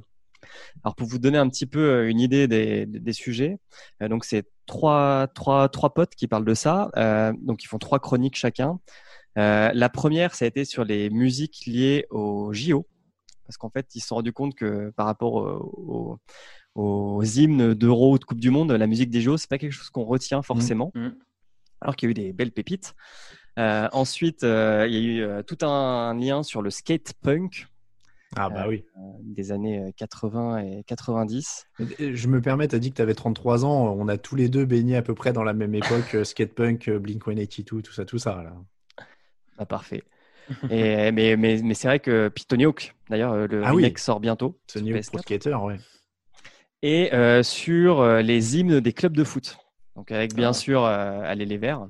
Alors, 0.83 0.95
pour 0.95 1.07
vous 1.07 1.19
donner 1.19 1.37
un 1.37 1.49
petit 1.49 1.65
peu 1.65 1.79
euh, 1.79 2.09
une 2.09 2.19
idée 2.19 2.47
des, 2.47 2.85
des- 2.85 2.99
des 2.99 3.13
sujets, 3.13 3.57
euh, 4.01 4.07
donc 4.07 4.25
c'est 4.25 4.45
trois, 4.65 5.27
trois, 5.33 5.67
trois 5.69 5.93
potes 5.93 6.15
qui 6.15 6.27
parlent 6.27 6.45
de 6.45 6.53
ça. 6.53 6.89
Euh, 6.97 7.33
donc, 7.41 7.63
ils 7.63 7.67
font 7.67 7.79
trois 7.79 7.99
chroniques 7.99 8.35
chacun. 8.37 8.79
La 9.35 9.89
première, 9.89 10.35
ça 10.35 10.43
a 10.45 10.47
été 10.49 10.65
sur 10.65 10.83
les 10.83 11.09
musiques 11.09 11.63
liées 11.65 12.05
au 12.09 12.51
JO 12.53 12.85
parce 13.45 13.57
qu'en 13.57 13.69
fait, 13.69 13.87
ils 13.95 14.01
se 14.01 14.07
sont 14.09 14.15
rendus 14.15 14.33
compte 14.33 14.53
que 14.53 14.91
par 14.91 15.05
rapport 15.07 15.33
au- 15.35 16.19
au- 16.75 17.15
aux, 17.15 17.23
hymnes 17.23 17.73
d'Euro 17.73 18.13
ou 18.13 18.19
de 18.19 18.23
Coupe 18.25 18.39
du 18.41 18.49
Monde, 18.51 18.71
la 18.73 18.85
musique 18.85 19.09
des 19.09 19.21
JO, 19.21 19.37
c'est 19.37 19.49
pas 19.49 19.57
quelque 19.57 19.71
chose 19.71 19.89
qu'on 19.89 20.03
retient 20.03 20.41
forcément, 20.43 20.91
Mmh. 20.93 21.09
alors 21.81 21.95
qu'il 21.95 22.07
y 22.07 22.09
a 22.09 22.11
eu 22.11 22.13
des 22.13 22.31
belles 22.33 22.51
pépites. 22.51 22.93
Euh, 23.57 23.87
ensuite, 23.91 24.43
euh, 24.43 24.85
il 24.87 24.93
y 24.93 24.97
a 24.97 25.01
eu 25.01 25.21
euh, 25.21 25.41
tout 25.41 25.57
un 25.65 26.13
lien 26.15 26.43
sur 26.43 26.61
le 26.61 26.69
skate 26.69 27.13
punk. 27.23 27.65
Ah 28.35 28.49
bah 28.49 28.65
oui. 28.67 28.85
des 29.23 29.51
années 29.51 29.91
80 29.97 30.59
et 30.59 30.83
90. 30.85 31.67
Je 31.99 32.27
me 32.27 32.41
permets, 32.41 32.67
tu 32.67 32.75
as 32.75 32.79
dit 32.79 32.91
que 32.91 32.95
tu 32.95 33.01
avais 33.01 33.15
33 33.15 33.65
ans. 33.65 33.95
On 33.97 34.07
a 34.07 34.17
tous 34.17 34.35
les 34.35 34.49
deux 34.49 34.65
baigné 34.65 34.95
à 34.97 35.01
peu 35.01 35.15
près 35.15 35.33
dans 35.33 35.43
la 35.43 35.53
même 35.53 35.73
époque, 35.73 36.15
skatepunk, 36.23 36.89
Blink 36.91 37.23
182, 37.23 37.81
tout 37.81 37.91
ça, 37.91 38.05
tout 38.05 38.19
ça. 38.19 38.43
Là. 38.43 38.53
Ah, 39.57 39.65
parfait. 39.65 40.03
et, 40.69 41.11
mais 41.11 41.35
mais, 41.37 41.59
mais 41.63 41.73
c'est 41.73 41.87
vrai 41.87 41.99
que 41.99 42.27
puis 42.29 42.45
Tony 42.45 42.65
Hawk, 42.65 42.95
d'ailleurs, 43.09 43.47
le 43.47 43.63
Ah 43.63 43.71
remake 43.71 43.95
oui. 43.97 44.01
sort 44.01 44.19
bientôt. 44.19 44.59
Tony 44.71 44.93
Hawk 44.93 45.01
PS4. 45.01 45.09
Pro 45.11 45.17
Skater, 45.19 45.55
ouais. 45.55 45.77
Et 46.81 47.13
euh, 47.13 47.43
sur 47.43 47.99
euh, 47.99 48.21
les 48.21 48.57
hymnes 48.57 48.79
des 48.79 48.93
clubs 48.93 49.15
de 49.15 49.23
foot. 49.23 49.57
Donc 49.95 50.11
avec 50.11 50.33
bien 50.33 50.49
Ah. 50.49 50.53
sûr 50.53 50.85
euh, 50.85 51.21
Allez 51.25 51.45
les 51.45 51.57
Verts. 51.57 51.87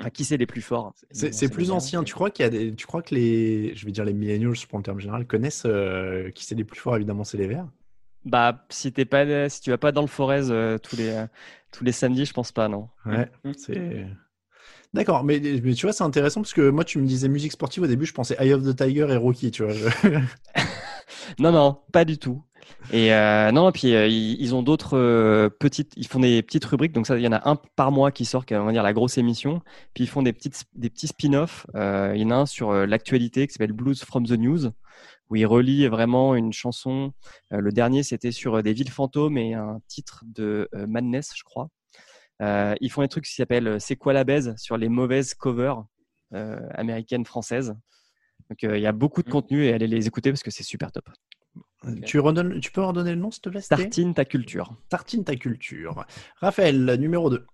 Enfin, 0.00 0.10
qui 0.10 0.24
c'est 0.24 0.36
les 0.36 0.46
plus 0.46 0.62
forts 0.62 0.94
C'est 1.12 1.48
plus 1.50 1.70
ancien. 1.70 2.04
Tu 2.04 2.14
crois 2.14 2.30
qu'il 2.30 2.44
y 2.44 2.46
a 2.46 2.50
des, 2.50 2.74
tu 2.74 2.86
crois 2.86 3.02
que 3.02 3.14
les, 3.14 3.74
je 3.74 3.84
vais 3.84 3.92
dire 3.92 4.04
les 4.04 4.12
millennials, 4.12 4.54
je 4.54 4.66
prends 4.66 4.78
le 4.78 4.84
terme 4.84 5.00
général, 5.00 5.26
connaissent 5.26 5.64
euh, 5.66 6.30
qui 6.30 6.44
c'est 6.44 6.54
les 6.54 6.64
plus 6.64 6.78
forts 6.80 6.96
Évidemment, 6.96 7.24
c'est 7.24 7.38
les 7.38 7.46
Verts? 7.46 7.68
Bah 8.24 8.66
si 8.68 8.92
t'es 8.92 9.04
pas 9.04 9.48
si 9.48 9.60
tu 9.60 9.70
vas 9.70 9.78
pas 9.78 9.92
dans 9.92 10.02
le 10.02 10.06
Forez 10.06 10.50
euh, 10.50 10.76
tous 10.78 10.96
les 10.96 11.08
euh, 11.08 11.26
tous 11.72 11.84
les 11.84 11.92
samedis, 11.92 12.26
je 12.26 12.32
pense 12.32 12.52
pas 12.52 12.68
non. 12.68 12.88
Ouais, 13.06 13.30
c'est. 13.56 14.06
D'accord, 14.94 15.22
mais, 15.24 15.38
mais 15.40 15.74
tu 15.74 15.86
vois, 15.86 15.92
c'est 15.92 16.04
intéressant 16.04 16.40
parce 16.40 16.54
que 16.54 16.70
moi, 16.70 16.84
tu 16.84 16.98
me 16.98 17.06
disais 17.06 17.28
musique 17.28 17.52
sportive 17.52 17.82
au 17.82 17.86
début, 17.86 18.06
je 18.06 18.14
pensais 18.14 18.36
Eye 18.40 18.54
of 18.54 18.62
the 18.64 18.74
Tiger 18.74 19.06
et 19.10 19.16
Rocky, 19.16 19.50
tu 19.50 19.62
vois. 19.64 19.72
je- 19.74 19.86
Non, 21.38 21.52
non, 21.52 21.78
pas 21.92 22.04
du 22.04 22.18
tout. 22.18 22.42
Et 22.90 23.12
euh, 23.12 23.52
non, 23.52 23.70
puis 23.70 23.94
euh, 23.94 24.06
ils, 24.06 24.40
ils 24.40 24.54
ont 24.54 24.62
d'autres 24.62 24.96
euh, 24.96 25.50
petites, 25.50 25.92
ils 25.96 26.06
font 26.06 26.20
des 26.20 26.42
petites 26.42 26.64
rubriques. 26.64 26.92
Donc 26.92 27.06
ça, 27.06 27.18
il 27.18 27.22
y 27.22 27.28
en 27.28 27.32
a 27.32 27.48
un 27.48 27.56
par 27.56 27.92
mois 27.92 28.10
qui 28.10 28.24
sort, 28.24 28.46
qui 28.46 28.54
on 28.54 28.64
va 28.64 28.72
dire 28.72 28.82
la 28.82 28.94
grosse 28.94 29.18
émission. 29.18 29.60
Puis 29.94 30.04
ils 30.04 30.06
font 30.06 30.22
des 30.22 30.32
petites, 30.32 30.64
des 30.74 30.88
petits 30.88 31.08
spin-offs. 31.08 31.66
Il 31.74 32.20
y 32.20 32.24
en 32.24 32.30
a 32.30 32.36
un 32.36 32.46
sur 32.46 32.72
l'actualité 32.72 33.46
qui 33.46 33.52
s'appelle 33.52 33.72
Blues 33.72 34.02
from 34.02 34.26
the 34.26 34.32
News, 34.32 34.70
où 35.28 35.36
ils 35.36 35.46
relient 35.46 35.86
vraiment 35.88 36.34
une 36.34 36.52
chanson. 36.52 37.12
Le 37.50 37.70
dernier, 37.72 38.02
c'était 38.02 38.32
sur 38.32 38.62
des 38.62 38.72
villes 38.72 38.90
fantômes 38.90 39.36
et 39.36 39.54
un 39.54 39.80
titre 39.88 40.24
de 40.26 40.68
Madness, 40.72 41.32
je 41.36 41.44
crois. 41.44 41.68
Ils 42.40 42.90
font 42.90 43.02
des 43.02 43.08
trucs 43.08 43.24
qui 43.24 43.34
s'appellent 43.34 43.76
C'est 43.80 43.96
quoi 43.96 44.14
la 44.14 44.24
baise 44.24 44.54
sur 44.56 44.78
les 44.78 44.88
mauvaises 44.88 45.34
covers 45.34 45.84
américaines, 46.32 47.26
françaises. 47.26 47.74
Donc 48.48 48.62
il 48.62 48.80
y 48.80 48.86
a 48.86 48.92
beaucoup 48.92 49.22
de 49.22 49.30
contenu 49.30 49.66
et 49.66 49.74
allez 49.74 49.86
les 49.86 50.06
écouter 50.06 50.30
parce 50.30 50.42
que 50.42 50.50
c'est 50.50 50.62
super 50.62 50.90
top. 50.90 51.04
Tu, 52.04 52.18
redonnes, 52.18 52.60
tu 52.60 52.70
peux 52.70 52.82
redonner 52.82 53.10
le 53.10 53.16
nom, 53.20 53.30
s'il 53.30 53.42
te 53.42 53.48
plaît 53.48 53.60
Tartine 53.68 54.14
ta 54.14 54.24
culture. 54.24 54.74
Tartine 54.88 55.24
ta 55.24 55.36
culture. 55.36 56.04
Raphaël, 56.36 56.96
numéro 56.98 57.30
2. 57.30 57.44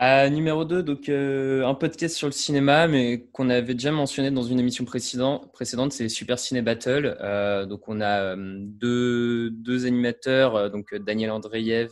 Euh, 0.00 0.28
numéro 0.30 0.64
2, 0.64 0.82
donc 0.82 1.08
euh, 1.08 1.64
un 1.64 1.74
podcast 1.74 2.16
sur 2.16 2.26
le 2.26 2.32
cinéma, 2.32 2.88
mais 2.88 3.26
qu'on 3.32 3.48
avait 3.50 3.74
déjà 3.74 3.92
mentionné 3.92 4.32
dans 4.32 4.42
une 4.42 4.58
émission 4.58 4.84
précédent- 4.84 5.46
précédente, 5.52 5.92
c'est 5.92 6.08
Super 6.08 6.40
Ciné 6.40 6.60
Battle. 6.60 7.16
Euh, 7.20 7.66
donc 7.66 7.88
on 7.88 8.00
a 8.00 8.34
deux, 8.36 9.50
deux 9.50 9.86
animateurs, 9.86 10.70
donc 10.72 10.92
Daniel 10.94 11.30
Andreev 11.30 11.90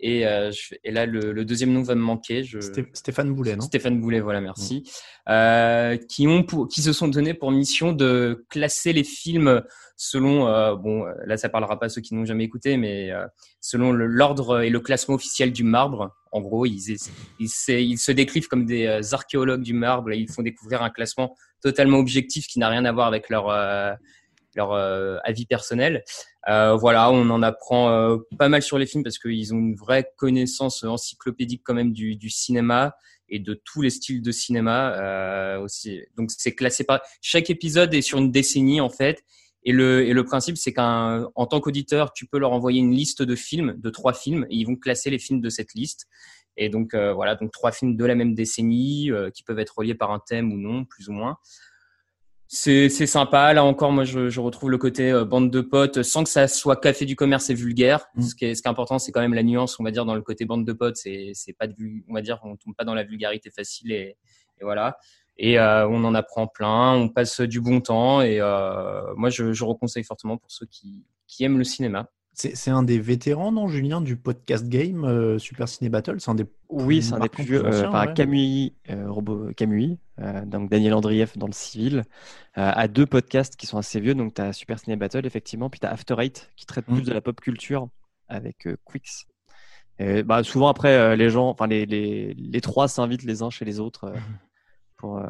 et, 0.00 0.26
euh, 0.26 0.50
je- 0.52 0.74
et 0.84 0.90
là 0.90 1.06
le, 1.06 1.32
le 1.32 1.44
deuxième 1.44 1.72
nom 1.72 1.82
va 1.82 1.94
me 1.94 2.00
manquer. 2.00 2.44
Je... 2.44 2.58
Sté- 2.58 2.86
Stéphane 2.92 3.32
Boulet, 3.34 3.56
non? 3.56 3.62
Stéphane 3.64 4.00
Boulet, 4.00 4.20
voilà, 4.20 4.40
merci. 4.40 4.88
Euh, 5.28 5.96
qui 5.96 6.26
ont 6.26 6.42
pour, 6.42 6.68
qui 6.68 6.80
se 6.82 6.92
sont 6.92 7.08
donné 7.08 7.34
pour 7.34 7.50
mission 7.50 7.92
de 7.92 8.44
classer 8.48 8.92
les 8.92 9.04
films 9.04 9.62
selon, 9.96 10.46
euh, 10.46 10.74
bon, 10.76 11.04
euh, 11.04 11.12
là 11.26 11.36
ça 11.36 11.48
parlera 11.48 11.78
pas 11.78 11.86
à 11.86 11.88
ceux 11.88 12.00
qui 12.00 12.14
n'ont 12.14 12.24
jamais 12.24 12.44
écouté, 12.44 12.76
mais 12.76 13.10
euh, 13.10 13.26
selon 13.60 13.92
l'ordre 13.92 14.62
et 14.62 14.70
le 14.70 14.80
classement 14.80 15.16
officiel 15.16 15.52
du 15.52 15.64
marbre. 15.64 16.14
En 16.30 16.40
gros, 16.40 16.66
ils, 16.66 16.96
ils, 17.40 17.48
se- 17.48 17.72
ils 17.72 17.98
se 17.98 18.12
décrivent 18.12 18.48
comme 18.48 18.64
des 18.66 18.86
euh, 18.86 19.00
archéologues 19.12 19.62
du 19.62 19.72
marbre 19.74 20.12
et 20.12 20.18
ils 20.18 20.30
font 20.30 20.42
découvrir 20.42 20.82
un 20.82 20.90
classement 20.90 21.34
totalement 21.62 21.98
objectif 21.98 22.46
qui 22.46 22.58
n'a 22.58 22.68
rien 22.68 22.84
à 22.84 22.92
voir 22.92 23.06
avec 23.08 23.28
leur 23.28 23.48
euh, 23.50 23.92
leur 24.54 24.72
euh, 24.72 25.16
avis 25.24 25.46
personnel. 25.46 26.02
Euh, 26.48 26.76
voilà, 26.76 27.10
on 27.10 27.28
en 27.30 27.42
apprend 27.42 27.90
euh, 27.90 28.16
pas 28.38 28.48
mal 28.48 28.62
sur 28.62 28.78
les 28.78 28.86
films 28.86 29.02
parce 29.02 29.18
qu'ils 29.18 29.52
ont 29.52 29.58
une 29.58 29.74
vraie 29.74 30.08
connaissance 30.16 30.84
encyclopédique 30.84 31.62
quand 31.64 31.74
même 31.74 31.92
du, 31.92 32.16
du 32.16 32.30
cinéma 32.30 32.94
et 33.28 33.38
de 33.38 33.60
tous 33.64 33.82
les 33.82 33.90
styles 33.90 34.22
de 34.22 34.32
cinéma 34.32 34.94
euh, 34.94 35.60
aussi. 35.60 36.00
Donc 36.16 36.30
c'est 36.30 36.54
classé 36.54 36.84
par 36.84 37.00
chaque 37.20 37.50
épisode 37.50 37.92
est 37.92 38.02
sur 38.02 38.18
une 38.18 38.30
décennie 38.30 38.80
en 38.80 38.88
fait. 38.88 39.22
Et 39.64 39.72
le, 39.72 40.06
et 40.06 40.12
le 40.12 40.24
principe, 40.24 40.56
c'est 40.56 40.72
qu'en 40.72 41.46
tant 41.50 41.60
qu'auditeur, 41.60 42.12
tu 42.12 42.26
peux 42.26 42.38
leur 42.38 42.52
envoyer 42.52 42.80
une 42.80 42.94
liste 42.94 43.22
de 43.22 43.34
films, 43.34 43.74
de 43.76 43.90
trois 43.90 44.14
films, 44.14 44.46
et 44.48 44.56
ils 44.56 44.64
vont 44.64 44.76
classer 44.76 45.10
les 45.10 45.18
films 45.18 45.40
de 45.40 45.50
cette 45.50 45.74
liste. 45.74 46.06
Et 46.56 46.68
donc 46.68 46.94
euh, 46.94 47.12
voilà, 47.12 47.34
donc 47.34 47.52
trois 47.52 47.72
films 47.72 47.96
de 47.96 48.04
la 48.04 48.14
même 48.14 48.34
décennie 48.34 49.10
euh, 49.10 49.30
qui 49.30 49.42
peuvent 49.42 49.58
être 49.58 49.76
reliés 49.76 49.94
par 49.94 50.10
un 50.10 50.20
thème 50.20 50.52
ou 50.52 50.56
non, 50.56 50.84
plus 50.84 51.08
ou 51.08 51.12
moins. 51.12 51.36
C'est 52.50 52.88
sympa. 52.88 53.52
Là 53.52 53.62
encore, 53.62 53.92
moi, 53.92 54.04
je, 54.04 54.30
je 54.30 54.40
retrouve 54.40 54.70
le 54.70 54.78
côté 54.78 55.12
euh, 55.12 55.26
bande 55.26 55.50
de 55.50 55.60
potes, 55.60 56.02
sans 56.02 56.24
que 56.24 56.30
ça 56.30 56.48
soit 56.48 56.76
café 56.76 57.04
du 57.04 57.14
commerce 57.14 57.50
et 57.50 57.54
vulgaire. 57.54 58.06
Mm. 58.14 58.22
Ce 58.22 58.34
qui 58.34 58.44
est, 58.46 58.54
ce 58.54 58.62
qui 58.62 58.68
est 58.68 58.70
important, 58.70 58.98
c'est 58.98 59.12
quand 59.12 59.20
même 59.20 59.34
la 59.34 59.42
nuance, 59.42 59.78
on 59.78 59.84
va 59.84 59.90
dire, 59.90 60.06
dans 60.06 60.14
le 60.14 60.22
côté 60.22 60.46
bande 60.46 60.64
de 60.64 60.72
potes. 60.72 60.96
C'est 60.96 61.52
pas 61.58 61.66
de, 61.66 61.74
on 62.08 62.14
va 62.14 62.22
dire, 62.22 62.40
on 62.44 62.56
tombe 62.56 62.74
pas 62.74 62.84
dans 62.84 62.94
la 62.94 63.04
vulgarité 63.04 63.50
facile 63.50 63.92
et, 63.92 64.16
et 64.60 64.64
voilà. 64.64 64.96
Et 65.36 65.58
euh, 65.58 65.86
on 65.88 66.02
en 66.04 66.14
apprend 66.14 66.46
plein, 66.46 66.94
on 66.94 67.10
passe 67.10 67.42
du 67.42 67.60
bon 67.60 67.80
temps 67.80 68.22
et 68.22 68.40
euh, 68.40 69.14
moi, 69.16 69.28
je, 69.28 69.52
je 69.52 69.64
reconseille 69.64 70.02
fortement 70.02 70.38
pour 70.38 70.50
ceux 70.50 70.66
qui, 70.66 71.04
qui 71.26 71.44
aiment 71.44 71.58
le 71.58 71.64
cinéma. 71.64 72.08
C'est 72.40 72.70
un 72.70 72.84
des 72.84 73.00
vétérans, 73.00 73.50
non, 73.50 73.66
Julien, 73.66 74.00
du 74.00 74.14
podcast 74.16 74.68
game 74.68 75.04
euh, 75.04 75.40
Super 75.40 75.68
Ciné 75.68 75.90
Battle? 75.90 76.20
C'est 76.20 76.30
un 76.30 76.36
des 76.36 76.46
Oui, 76.68 77.02
c'est 77.02 77.14
un 77.14 77.18
des 77.18 77.28
plus 77.28 77.42
vieux. 77.42 77.64
euh, 77.66 77.82
ouais. 77.90 78.14
Euh, 78.90 79.12
euh, 80.20 80.44
donc 80.46 80.70
Daniel 80.70 80.94
Andrieff 80.94 81.36
dans 81.36 81.48
le 81.48 81.52
civil, 81.52 82.04
a 82.54 82.86
deux 82.86 83.06
podcasts 83.06 83.56
qui 83.56 83.66
sont 83.66 83.76
assez 83.76 83.98
vieux. 83.98 84.14
Donc, 84.14 84.34
tu 84.34 84.40
as 84.40 84.52
Super 84.52 84.78
Ciné 84.78 84.94
Battle, 84.94 85.26
effectivement, 85.26 85.68
puis 85.68 85.80
tu 85.80 85.86
as 85.86 85.90
After 85.90 86.14
Eight 86.20 86.48
qui 86.54 86.64
traite 86.64 86.86
Mm. 86.88 86.94
plus 86.94 87.04
de 87.06 87.12
la 87.12 87.20
pop 87.20 87.40
culture 87.40 87.88
avec 88.28 88.68
Quicks. 88.84 89.26
Et, 89.98 90.22
bah, 90.22 90.44
souvent, 90.44 90.68
après, 90.68 91.16
les 91.16 91.30
gens, 91.30 91.48
enfin, 91.48 91.66
les, 91.66 91.86
les, 91.86 92.34
les 92.34 92.60
trois 92.60 92.86
s'invitent 92.86 93.24
les 93.24 93.42
uns 93.42 93.50
chez 93.50 93.64
les 93.64 93.80
autres 93.80 94.04
euh, 94.04 94.16
pour, 94.96 95.20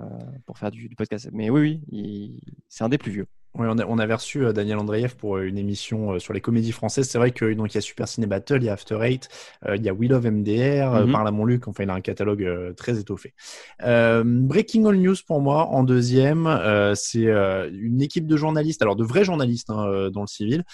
pour 0.45 0.59
faire 0.59 0.71
du, 0.71 0.91
du 0.91 0.95
podcast. 0.95 1.31
Mais 1.33 1.49
oui, 1.49 1.81
oui, 1.91 2.41
c'est 2.69 2.85
un 2.85 2.91
des 2.91 2.99
plus 2.99 3.13
vieux. 3.13 3.27
Oui, 3.59 3.67
on, 3.69 3.77
a- 3.79 3.85
on 3.87 3.99
avait 3.99 4.15
reçu 4.15 4.45
euh, 4.45 4.53
Daniel 4.53 4.79
Andreev 4.79 5.17
pour 5.17 5.37
euh, 5.37 5.43
une 5.49 5.59
émission 5.59 6.13
euh, 6.13 6.19
sur 6.21 6.33
les 6.33 6.41
comédies 6.41 6.71
françaises. 6.71 7.09
C'est 7.09 7.19
vrai 7.19 7.33
que 7.33 7.53
donc 7.55 7.73
il 7.73 7.75
y 7.75 7.79
a 7.79 7.81
Super 7.81 8.07
Ciné 8.07 8.27
Battle, 8.29 8.59
il 8.59 8.65
y 8.65 8.69
a 8.69 8.73
After 8.75 8.99
Eight, 9.03 9.29
euh, 9.67 9.75
il 9.77 9.83
y 9.85 9.89
a 9.89 9.93
We 9.93 10.09
Love 10.09 10.27
MDR, 10.31 10.95
euh, 10.95 11.07
Mhm. 11.07 11.13
Parle 11.13 11.29
à 11.29 11.31
mon 11.33 11.45
Luc. 11.45 11.67
Enfin, 11.67 11.83
il 11.83 11.91
a 11.91 11.95
un 11.95 12.01
catalogue 12.01 12.75
très 12.77 12.99
étoffé. 13.01 13.35
Breaking 14.25 14.85
All 14.87 14.97
News 14.97 15.17
pour 15.27 15.41
moi 15.41 15.67
en 15.67 15.83
deuxième, 15.83 16.47
c'est 16.95 17.27
une 17.73 18.01
équipe 18.03 18.27
de 18.27 18.37
journalistes, 18.37 18.83
alors 18.83 18.97
de 18.97 19.05
vrais 19.05 19.25
journalistes 19.25 19.71
hein, 19.71 20.09
dans 20.13 20.21
le 20.23 20.27
civil, 20.27 20.65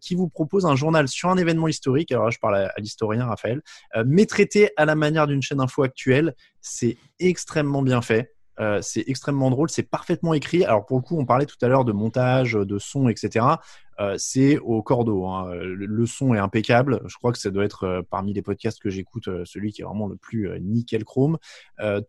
qui 0.00 0.14
vous 0.14 0.28
propose 0.28 0.66
un 0.66 0.74
journal 0.76 1.08
sur 1.08 1.28
un 1.28 1.36
événement 1.36 1.68
historique. 1.68 2.10
Alors 2.12 2.24
là, 2.24 2.30
je 2.30 2.38
parle 2.38 2.56
à, 2.56 2.66
à 2.76 2.80
l'historien 2.80 3.26
Raphaël, 3.26 3.60
mais 4.06 4.26
traité 4.26 4.70
à 4.76 4.84
la 4.84 4.94
manière 4.94 5.26
d'une 5.26 5.42
chaîne 5.42 5.60
info 5.60 5.82
actuelle. 5.82 6.34
C'est 6.60 6.96
extrêmement 7.20 7.82
bien 7.82 8.02
fait. 8.02 8.32
Euh, 8.60 8.80
c'est 8.82 9.04
extrêmement 9.06 9.50
drôle, 9.50 9.70
c'est 9.70 9.82
parfaitement 9.82 10.34
écrit. 10.34 10.64
Alors 10.64 10.84
pour 10.84 10.98
le 10.98 11.02
coup, 11.02 11.18
on 11.18 11.24
parlait 11.24 11.46
tout 11.46 11.56
à 11.62 11.68
l'heure 11.68 11.84
de 11.84 11.92
montage, 11.92 12.52
de 12.52 12.78
son, 12.78 13.08
etc. 13.08 13.46
Euh, 14.00 14.16
c'est 14.18 14.58
au 14.58 14.82
cordeau. 14.82 15.26
hein. 15.26 15.52
Le, 15.54 16.06
son 16.06 16.34
est 16.34 16.38
impeccable. 16.38 17.00
Je 17.06 17.16
crois 17.16 17.32
que 17.32 17.38
ça 17.38 17.50
doit 17.50 17.64
être 17.64 17.84
euh, 17.84 18.02
parmi 18.08 18.32
les 18.32 18.42
podcasts 18.42 18.80
que 18.80 18.90
j'écoute 18.90 19.28
euh, 19.28 19.44
celui 19.44 19.72
qui 19.72 19.82
est 19.82 19.84
vraiment 19.84 20.08
le 20.08 20.16
plus 20.16 20.48
nickel 20.60 21.04
chrome. 21.04 21.38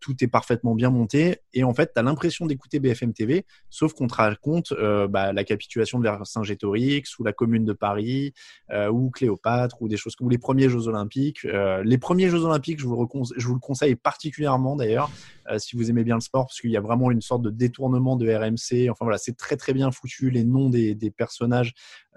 Tout 0.00 0.14
est 0.20 0.28
parfaitement 0.28 0.74
bien 0.74 0.90
monté 0.90 1.38
et 1.52 1.64
en 1.64 1.74
fait, 1.74 1.92
tu 1.94 1.98
as 1.98 2.02
l'impression 2.02 2.46
d'écouter 2.46 2.78
BFM 2.78 3.12
TV, 3.12 3.44
sauf 3.70 3.92
qu'on 3.92 4.06
te 4.06 4.14
raconte 4.14 4.72
bah, 5.08 5.32
la 5.32 5.44
capitulation 5.44 5.98
de 5.98 6.04
Vercingétorix 6.04 7.18
ou 7.18 7.24
la 7.24 7.32
Commune 7.32 7.64
de 7.64 7.72
Paris 7.72 8.34
ou 8.72 9.10
Cléopâtre 9.10 9.82
ou 9.82 9.88
des 9.88 9.96
choses 9.96 10.14
ou 10.20 10.28
les 10.28 10.38
premiers 10.38 10.68
Jeux 10.68 10.86
Olympiques. 10.86 11.42
Les 11.42 11.98
premiers 11.98 12.28
Jeux 12.28 12.44
Olympiques, 12.44 12.78
je 12.78 12.86
vous, 12.86 12.96
le 12.96 13.58
conseille 13.58 13.96
particulièrement 13.96 14.76
d'ailleurs 14.76 15.10
si 15.58 15.76
vous 15.76 15.90
aimez 15.90 16.04
bien 16.04 16.14
le 16.14 16.20
sport, 16.20 16.46
parce 16.46 16.60
qu'il 16.60 16.70
y 16.70 16.76
a 16.76 16.80
vraiment 16.80 17.10
une 17.10 17.20
sorte 17.20 17.42
de 17.42 17.50
détournement 17.50 18.16
de 18.16 18.32
RMC. 18.32 18.90
Enfin 18.90 19.04
voilà, 19.04 19.18
c'est 19.18 19.36
très 19.36 19.56
très 19.56 19.72
bien 19.72 19.90
foutu. 19.90 20.30
Les 20.30 20.44
noms 20.44 20.70
des, 20.70 20.94
personnages 21.16 21.74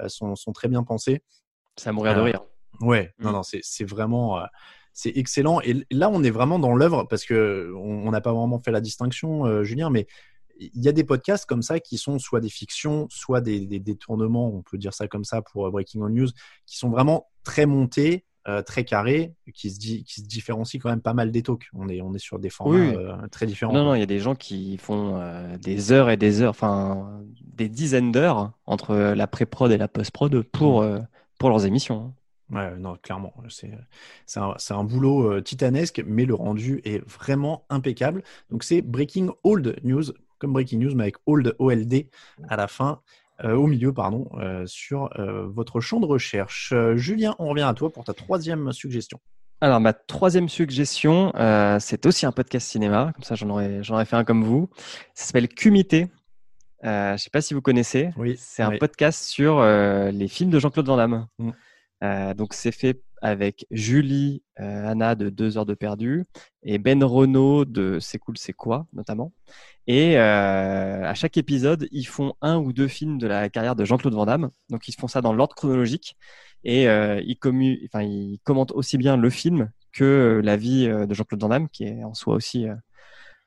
sont, 0.07 0.35
sont 0.35 0.51
très 0.51 0.67
bien 0.67 0.83
pensés. 0.83 1.21
À 1.85 1.91
mourir 1.91 2.15
de 2.15 2.19
Euh, 2.19 2.23
rire. 2.23 2.41
Ouais, 2.81 3.13
non, 3.19 3.29
Mm. 3.29 3.33
non, 3.33 3.41
c'est 3.43 3.85
vraiment. 3.85 4.39
euh, 4.39 4.45
c'est 4.93 5.15
excellent. 5.15 5.61
Et 5.61 5.85
là, 5.91 6.09
on 6.09 6.23
est 6.23 6.31
vraiment 6.31 6.57
dans 6.57 6.73
l'œuvre 6.73 7.03
parce 7.03 7.23
que 7.23 7.71
on 7.77 8.09
n'a 8.09 8.19
pas 8.19 8.33
vraiment 8.33 8.59
fait 8.59 8.71
la 8.71 8.81
distinction, 8.81 9.45
euh, 9.45 9.63
Julien, 9.63 9.91
mais 9.91 10.07
il 10.59 10.83
y 10.83 10.87
a 10.87 10.91
des 10.91 11.03
podcasts 11.03 11.45
comme 11.45 11.61
ça 11.61 11.79
qui 11.79 11.99
sont 11.99 12.17
soit 12.17 12.39
des 12.39 12.49
fictions, 12.49 13.07
soit 13.11 13.39
des, 13.41 13.59
détournements, 13.79 14.47
on 14.47 14.63
peut 14.63 14.79
dire 14.79 14.95
ça 14.95 15.07
comme 15.07 15.23
ça 15.23 15.43
pour 15.43 15.67
euh, 15.67 15.69
Breaking 15.71 16.01
On 16.01 16.09
News, 16.09 16.29
qui 16.65 16.77
sont 16.77 16.89
vraiment 16.89 17.27
très 17.43 17.67
montés, 17.67 18.25
euh, 18.47 18.61
très 18.61 18.85
carrés, 18.85 19.33
qui 19.53 19.69
se, 19.71 19.79
di- 19.79 20.03
qui 20.03 20.21
se 20.21 20.25
différencient 20.25 20.79
quand 20.81 20.89
même 20.89 21.01
pas 21.01 21.13
mal 21.13 21.31
des 21.31 21.43
talks. 21.43 21.67
On 21.73 21.89
est, 21.89 22.01
on 22.01 22.13
est 22.13 22.19
sur 22.19 22.39
des 22.39 22.49
formats 22.49 22.77
Oui, 22.77 22.95
euh, 22.95 23.15
très 23.29 23.45
différents. 23.45 23.73
Non, 23.73 23.83
non, 23.83 23.95
il 23.95 23.99
y 23.99 24.03
a 24.03 24.07
des 24.07 24.19
gens 24.19 24.35
qui 24.35 24.77
font 24.77 25.17
euh, 25.17 25.57
des 25.57 25.91
heures 25.91 26.09
et 26.09 26.17
des 26.17 26.41
heures, 26.41 26.51
enfin 26.51 27.21
des 27.41 27.69
dizaines 27.69 28.11
d'heures 28.11 28.51
entre 28.65 28.95
la 28.95 29.27
pré-prod 29.27 29.71
et 29.71 29.77
la 29.77 29.87
post-prod 29.87 30.41
pour, 30.43 30.81
euh, 30.81 30.99
pour 31.39 31.49
leurs 31.49 31.65
émissions. 31.65 32.13
Ouais, 32.49 32.77
non, 32.77 32.95
clairement, 32.95 33.33
c'est 33.49 33.71
un, 34.39 34.53
c'est 34.57 34.73
un 34.73 34.83
boulot 34.85 35.33
euh, 35.33 35.41
titanesque, 35.41 36.01
mais 36.05 36.23
le 36.23 36.33
rendu 36.33 36.81
est 36.85 36.99
vraiment 37.05 37.65
impeccable. 37.69 38.23
Donc 38.51 38.63
c'est 38.63 38.81
Breaking 38.81 39.33
Old 39.43 39.75
News, 39.83 40.03
comme 40.39 40.53
Breaking 40.53 40.79
News, 40.79 40.95
mais 40.95 41.03
avec 41.03 41.15
Old 41.25 41.55
OLD 41.59 42.07
à 42.47 42.55
la 42.55 42.67
fin. 42.67 43.01
Euh, 43.43 43.53
au 43.53 43.67
milieu, 43.67 43.93
pardon, 43.93 44.29
euh, 44.39 44.65
sur 44.65 45.09
euh, 45.19 45.47
votre 45.47 45.79
champ 45.79 45.99
de 45.99 46.05
recherche. 46.05 46.73
Julien, 46.95 47.35
on 47.39 47.49
revient 47.49 47.63
à 47.63 47.73
toi 47.73 47.91
pour 47.91 48.03
ta 48.03 48.13
troisième 48.13 48.71
suggestion. 48.71 49.19
Alors, 49.61 49.79
ma 49.79 49.93
troisième 49.93 50.49
suggestion, 50.49 51.33
c'est 51.79 52.05
aussi 52.05 52.25
un 52.25 52.31
podcast 52.31 52.67
cinéma. 52.67 53.11
Comme 53.15 53.23
ça, 53.23 53.35
j'en 53.35 53.49
aurais, 53.49 53.83
j'en 53.83 53.95
aurais 53.95 54.05
fait 54.05 54.15
un 54.15 54.23
comme 54.23 54.43
vous. 54.43 54.69
Ça 55.15 55.25
s'appelle 55.25 55.47
Cumité. 55.47 56.07
Je 56.83 57.13
ne 57.13 57.17
sais 57.17 57.31
pas 57.31 57.41
si 57.41 57.55
vous 57.55 57.61
connaissez. 57.61 58.11
Oui, 58.17 58.35
C'est 58.37 58.61
un 58.61 58.77
podcast 58.77 59.23
sur 59.23 59.63
les 59.63 60.27
films 60.27 60.51
de 60.51 60.59
Jean-Claude 60.59 60.85
Van 60.85 60.97
Damme. 60.97 61.27
Mm. 61.39 61.51
Euh, 62.03 62.33
donc, 62.33 62.53
c'est 62.53 62.71
fait 62.71 63.01
avec 63.21 63.65
Julie 63.71 64.43
euh, 64.59 64.87
Anna 64.87 65.15
de 65.15 65.29
Deux 65.29 65.57
heures 65.57 65.65
de 65.65 65.73
perdu 65.73 66.25
et 66.61 66.77
Ben 66.77 67.03
Renault 67.03 67.65
de 67.65 67.97
C'est 67.99 68.19
cool, 68.19 68.37
c'est 68.37 68.53
quoi, 68.53 68.85
notamment. 68.93 69.33
Et 69.87 70.17
euh, 70.19 71.03
à 71.03 71.13
chaque 71.15 71.37
épisode, 71.37 71.87
ils 71.91 72.05
font 72.05 72.33
un 72.41 72.57
ou 72.57 72.73
deux 72.73 72.87
films 72.87 73.17
de 73.17 73.25
la 73.25 73.49
carrière 73.49 73.75
de 73.75 73.85
Jean-Claude 73.85 74.13
Van 74.13 74.25
Damme. 74.25 74.49
Donc, 74.69 74.87
ils 74.87 74.93
font 74.95 75.07
ça 75.07 75.21
dans 75.21 75.33
l'ordre 75.33 75.55
chronologique 75.55 76.15
et 76.63 76.83
ils, 76.83 77.37
commu- 77.41 77.79
enfin, 77.85 78.03
ils 78.03 78.39
commentent 78.43 78.73
aussi 78.73 78.97
bien 78.97 79.17
le 79.17 79.29
film 79.29 79.71
que 79.93 80.41
la 80.43 80.57
vie 80.57 80.87
de 80.87 81.11
Jean-Claude 81.13 81.41
Van 81.41 81.49
Damme, 81.49 81.69
qui 81.69 81.85
est 81.85 82.03
en 82.03 82.13
soi 82.13 82.35
aussi 82.35 82.67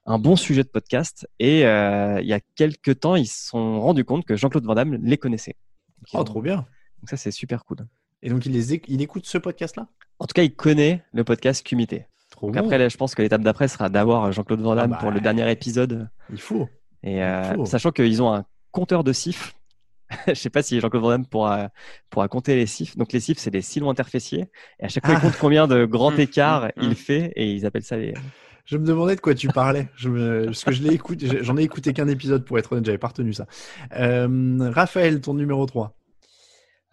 un 0.06 0.18
bon 0.18 0.34
sujet 0.34 0.64
de 0.64 0.68
podcast. 0.68 1.28
Et 1.38 1.60
il 1.60 2.26
y 2.26 2.32
a 2.32 2.40
quelques 2.56 2.98
temps, 3.00 3.14
ils 3.14 3.26
se 3.28 3.48
sont 3.48 3.80
rendus 3.80 4.04
compte 4.04 4.24
que 4.24 4.34
Jean-Claude 4.36 4.64
Van 4.64 4.74
Damme 4.74 4.94
les 5.04 5.18
connaissait. 5.18 5.54
Donc, 5.98 6.06
Oh, 6.14 6.18
ont- 6.18 6.24
trop 6.24 6.40
bien. 6.42 6.56
donc 6.56 7.10
ça, 7.10 7.16
c'est 7.16 7.30
super 7.30 7.64
cool. 7.64 7.78
Et 8.22 8.28
donc, 8.30 8.44
il, 8.46 8.52
les 8.52 8.74
éc- 8.74 8.84
il 8.88 9.00
écoute 9.02 9.26
ce 9.26 9.38
podcast-là? 9.38 9.88
En 10.18 10.26
tout 10.26 10.34
cas, 10.34 10.42
il 10.42 10.54
connaît 10.54 11.02
le 11.12 11.24
podcast 11.24 11.64
Cumité. 11.66 12.06
Trop 12.30 12.46
Donc 12.48 12.56
bon. 12.56 12.60
après, 12.64 12.78
là, 12.78 12.88
je 12.88 12.96
pense 12.96 13.14
que 13.14 13.22
l'étape 13.22 13.42
d'après 13.42 13.68
sera 13.68 13.88
d'avoir 13.88 14.30
Jean-Claude 14.32 14.60
Van 14.60 14.74
Damme 14.74 14.92
Ah 14.92 14.96
bah, 14.96 15.00
pour 15.00 15.10
le 15.10 15.20
dernier 15.20 15.50
épisode. 15.50 16.08
Il 16.30 16.40
faut. 16.40 16.68
Et 17.02 17.22
euh, 17.24 17.54
faut. 17.54 17.64
sachant 17.66 17.90
qu'ils 17.92 18.22
ont 18.22 18.32
un 18.32 18.44
compteur 18.72 19.02
de 19.04 19.12
sif. 19.12 19.54
je 20.28 20.34
sais 20.34 20.50
pas 20.50 20.62
si 20.62 20.78
Jean-Claude 20.80 21.02
Van 21.02 21.08
Damme 21.10 21.26
pourra, 21.26 21.70
pourra 22.10 22.28
compter 22.28 22.56
les 22.56 22.66
sifs. 22.66 22.96
Donc 22.96 23.12
les 23.12 23.20
sifs, 23.20 23.38
c'est 23.38 23.50
des 23.50 23.62
sillons 23.62 23.88
interféciés. 23.90 24.46
Et 24.80 24.84
à 24.84 24.88
chaque 24.88 25.06
fois, 25.06 25.14
Ah. 25.16 25.20
il 25.22 25.26
compte 25.30 25.38
combien 25.40 25.66
de 25.66 25.84
grands 25.86 26.08
Hum, 26.12 26.20
écarts 26.20 26.64
hum, 26.64 26.70
il 26.82 26.88
hum. 26.88 26.94
fait. 26.94 27.32
Et 27.36 27.50
ils 27.52 27.64
appellent 27.64 27.82
ça 27.84 27.96
les... 27.96 28.12
Je 28.66 28.76
me 28.76 28.86
demandais 28.86 29.16
de 29.16 29.20
quoi 29.20 29.34
tu 29.34 29.48
parlais. 29.48 29.88
Je 29.96 30.08
me... 30.08 30.44
Parce 30.44 30.62
que 30.62 30.70
je 30.70 30.82
l'ai 30.84 30.94
écouté, 30.94 31.26
j'en 31.42 31.56
ai 31.56 31.62
écouté 31.62 31.92
qu'un 31.92 32.06
épisode 32.06 32.44
pour 32.44 32.56
être 32.56 32.70
honnête, 32.72 32.84
j'avais 32.84 32.98
pas 32.98 33.08
retenu 33.08 33.32
ça. 33.32 33.46
Euh, 33.96 34.70
Raphaël, 34.72 35.20
ton 35.20 35.34
numéro 35.34 35.66
3. 35.66 35.96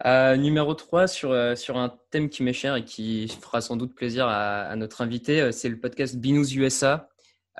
Euh, 0.06 0.36
numéro 0.36 0.74
3, 0.74 1.08
sur, 1.08 1.32
euh, 1.32 1.56
sur 1.56 1.76
un 1.76 1.98
thème 2.10 2.28
qui 2.28 2.44
m'est 2.44 2.52
cher 2.52 2.76
et 2.76 2.84
qui 2.84 3.26
fera 3.40 3.60
sans 3.60 3.76
doute 3.76 3.94
plaisir 3.96 4.26
à, 4.28 4.62
à 4.62 4.76
notre 4.76 5.00
invité, 5.00 5.40
euh, 5.40 5.52
c'est 5.52 5.68
le 5.68 5.80
podcast 5.80 6.16
Binous 6.16 6.54
USA, 6.54 7.08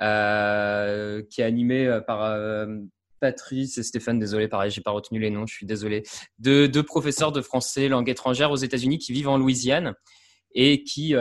euh, 0.01 1.21
qui 1.29 1.41
est 1.41 1.43
animé 1.43 1.99
par 2.07 2.33
Patrice 3.19 3.77
et 3.77 3.83
Stéphane, 3.83 4.19
désolé, 4.19 4.47
pareil, 4.47 4.71
j'ai 4.71 4.79
pas 4.79 4.91
retenu 4.91 5.19
les 5.19 5.29
noms, 5.29 5.45
je 5.45 5.53
suis 5.53 5.65
désolé, 5.65 6.03
deux, 6.37 6.69
deux 6.69 6.83
professeurs 6.83 7.33
de 7.33 7.41
français 7.41 7.89
langue 7.89 8.09
étrangère 8.09 8.51
aux 8.51 8.55
États-Unis 8.55 8.99
qui 8.99 9.11
vivent 9.11 9.27
en 9.27 9.37
Louisiane 9.37 9.93
et 10.55 10.83
qui, 10.83 11.15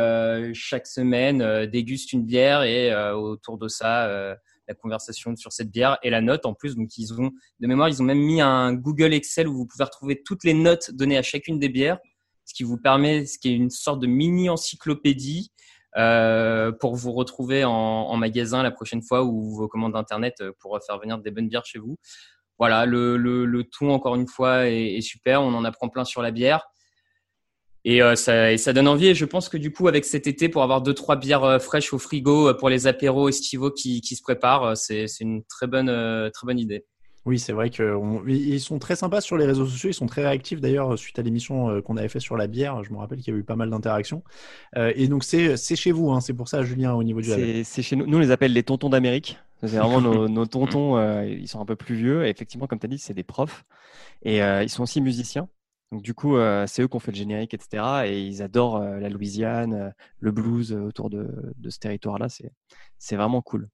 chaque 0.55 0.87
semaine, 0.87 1.67
dégustent 1.67 2.13
une 2.13 2.25
bière 2.25 2.63
et 2.63 2.95
autour 3.13 3.59
de 3.59 3.67
ça, 3.67 4.37
la 4.69 4.75
conversation 4.75 5.35
sur 5.35 5.53
cette 5.53 5.71
bière 5.71 5.99
et 6.03 6.11
la 6.11 6.21
note 6.21 6.47
en 6.47 6.55
plus. 6.55 6.77
Donc, 6.77 6.97
ils 6.99 7.13
ont, 7.15 7.31
de 7.61 7.67
mémoire, 7.67 7.89
ils 7.89 8.01
ont 8.01 8.05
même 8.05 8.19
mis 8.19 8.41
un 8.41 8.75
Google 8.75 9.15
Excel 9.15 9.49
où 9.49 9.55
vous 9.55 9.67
pouvez 9.67 9.85
retrouver 9.85 10.23
toutes 10.23 10.45
les 10.45 10.55
notes 10.55 10.91
données 10.93 11.17
à 11.17 11.23
chacune 11.23 11.59
des 11.59 11.69
bières, 11.69 11.99
ce 12.45 12.55
qui 12.55 12.63
vous 12.63 12.79
permet, 12.79 13.27
ce 13.27 13.39
qui 13.39 13.49
est 13.49 13.55
une 13.55 13.71
sorte 13.71 14.01
de 14.01 14.07
mini 14.07 14.49
encyclopédie 14.49 15.51
euh, 15.97 16.71
pour 16.71 16.95
vous 16.95 17.13
retrouver 17.13 17.65
en, 17.65 18.17
magasin 18.17 18.63
la 18.63 18.71
prochaine 18.71 19.03
fois 19.03 19.25
ou 19.25 19.55
vos 19.57 19.69
commandes 19.69 19.97
internet 19.97 20.35
euh, 20.41 20.53
pour 20.61 20.79
faire 20.87 20.99
venir 20.99 21.19
des 21.19 21.31
bonnes 21.31 21.49
bières 21.49 21.65
chez 21.65 21.79
vous. 21.79 21.97
Voilà, 22.59 22.87
le, 22.87 23.17
le, 23.17 23.65
tout 23.65 23.89
encore 23.89 24.17
une 24.17 24.27
fois 24.27 24.69
est 24.69 25.01
super. 25.01 25.43
On 25.43 25.55
en 25.55 25.65
apprend 25.65 25.89
plein 25.89 26.05
sur 26.05 26.23
la 26.23 26.33
bière. 26.33 26.69
Et, 27.91 28.03
euh, 28.03 28.17
ça, 28.17 28.53
et 28.53 28.59
ça 28.59 28.73
donne 28.73 28.87
envie. 28.89 29.07
Et 29.07 29.15
je 29.15 29.25
pense 29.25 29.49
que 29.49 29.57
du 29.57 29.73
coup, 29.73 29.89
avec 29.89 30.05
cet 30.05 30.27
été, 30.27 30.49
pour 30.49 30.63
avoir 30.63 30.83
deux 30.83 30.95
trois 30.95 31.17
bières 31.17 31.45
euh, 31.45 31.59
fraîches 31.59 31.93
au 31.93 31.99
frigo 31.99 32.49
euh, 32.49 32.55
pour 32.55 32.69
les 32.69 32.87
apéros 32.87 33.29
estivaux 33.29 33.71
qui, 33.71 34.01
qui 34.01 34.15
se 34.15 34.23
préparent, 34.23 34.65
euh, 34.65 34.75
c'est 34.75 35.07
c'est 35.07 35.25
une 35.25 35.43
très 35.45 35.67
bonne 35.67 35.89
euh, 35.89 36.29
très 36.31 36.47
bonne 36.47 36.59
idée. 36.59 36.85
Oui, 37.25 37.39
c'est 37.39 37.53
vrai 37.53 37.69
qu'ils 37.69 38.61
sont 38.61 38.79
très 38.79 38.97
sympas 38.97 39.21
sur 39.21 39.37
les 39.37 39.45
réseaux 39.45 39.67
sociaux. 39.67 39.91
Ils 39.91 39.95
sont 39.95 40.07
très 40.07 40.23
réactifs 40.23 40.61
d'ailleurs 40.61 40.99
suite 40.99 41.19
à 41.19 41.23
l'émission 41.23 41.69
euh, 41.69 41.83
qu'on 41.83 41.97
avait 41.99 42.09
fait 42.09 42.21
sur 42.21 42.37
la 42.37 42.47
bière. 42.47 42.83
Je 42.85 42.93
me 42.93 42.97
rappelle 42.99 43.19
qu'il 43.21 43.35
y 43.35 43.37
a 43.37 43.41
eu 43.41 43.43
pas 43.45 43.57
mal 43.57 43.69
d'interactions. 43.69 44.23
Euh, 44.77 44.93
et 44.95 45.09
donc 45.09 45.25
c'est 45.25 45.57
c'est 45.57 45.77
chez 45.77 45.93
vous, 45.93 46.11
hein, 46.11 46.21
c'est 46.21 46.33
pour 46.33 46.49
ça, 46.49 46.63
Julien, 46.63 46.95
au 46.95 47.03
niveau 47.03 47.21
du. 47.21 47.29
C'est 47.29 47.65
c'est 47.65 47.83
chez 47.83 47.97
nous. 47.97 48.07
Nous, 48.07 48.17
on 48.17 48.21
les 48.21 48.31
appelle 48.31 48.53
les 48.55 48.63
tontons 48.63 48.89
d'Amérique. 48.89 49.39
C'est 49.61 49.77
vraiment 49.77 50.01
nos, 50.01 50.29
nos 50.39 50.47
tontons. 50.47 50.97
euh, 50.97 51.25
ils 51.27 51.49
sont 51.49 51.61
un 51.61 51.67
peu 51.67 51.77
plus 51.77 51.97
vieux. 51.97 52.25
Et 52.27 52.31
effectivement, 52.31 52.67
comme 52.67 52.79
tu 52.79 52.87
as 52.87 52.89
dit, 52.89 52.99
c'est 52.99 53.15
des 53.15 53.25
profs. 53.25 53.65
Et 54.23 54.43
euh, 54.43 54.63
ils 54.63 54.71
sont 54.71 54.83
aussi 54.83 55.01
musiciens. 55.01 55.49
Donc, 55.91 56.03
du 56.03 56.15
coup, 56.15 56.37
euh, 56.37 56.67
c'est 56.67 56.83
eux 56.83 56.89
qui 56.89 56.97
ont 56.97 57.01
fait 57.01 57.13
le 57.13 57.17
générique, 57.17 57.55
etc. 57.55 58.03
Et 58.07 58.23
ils 58.23 58.43
adorent 58.43 58.77
euh, 58.77 58.99
la 58.99 59.09
Louisiane, 59.09 59.73
euh, 59.73 59.91
le 60.21 60.33
blues 60.33 60.73
autour 60.73 61.09
de, 61.09 61.29
de 61.57 61.71
ce 61.71 61.79
territoire-là. 61.79 62.29
C'est 62.29 62.53
c'est 62.99 63.17
vraiment 63.17 63.41
cool. 63.41 63.69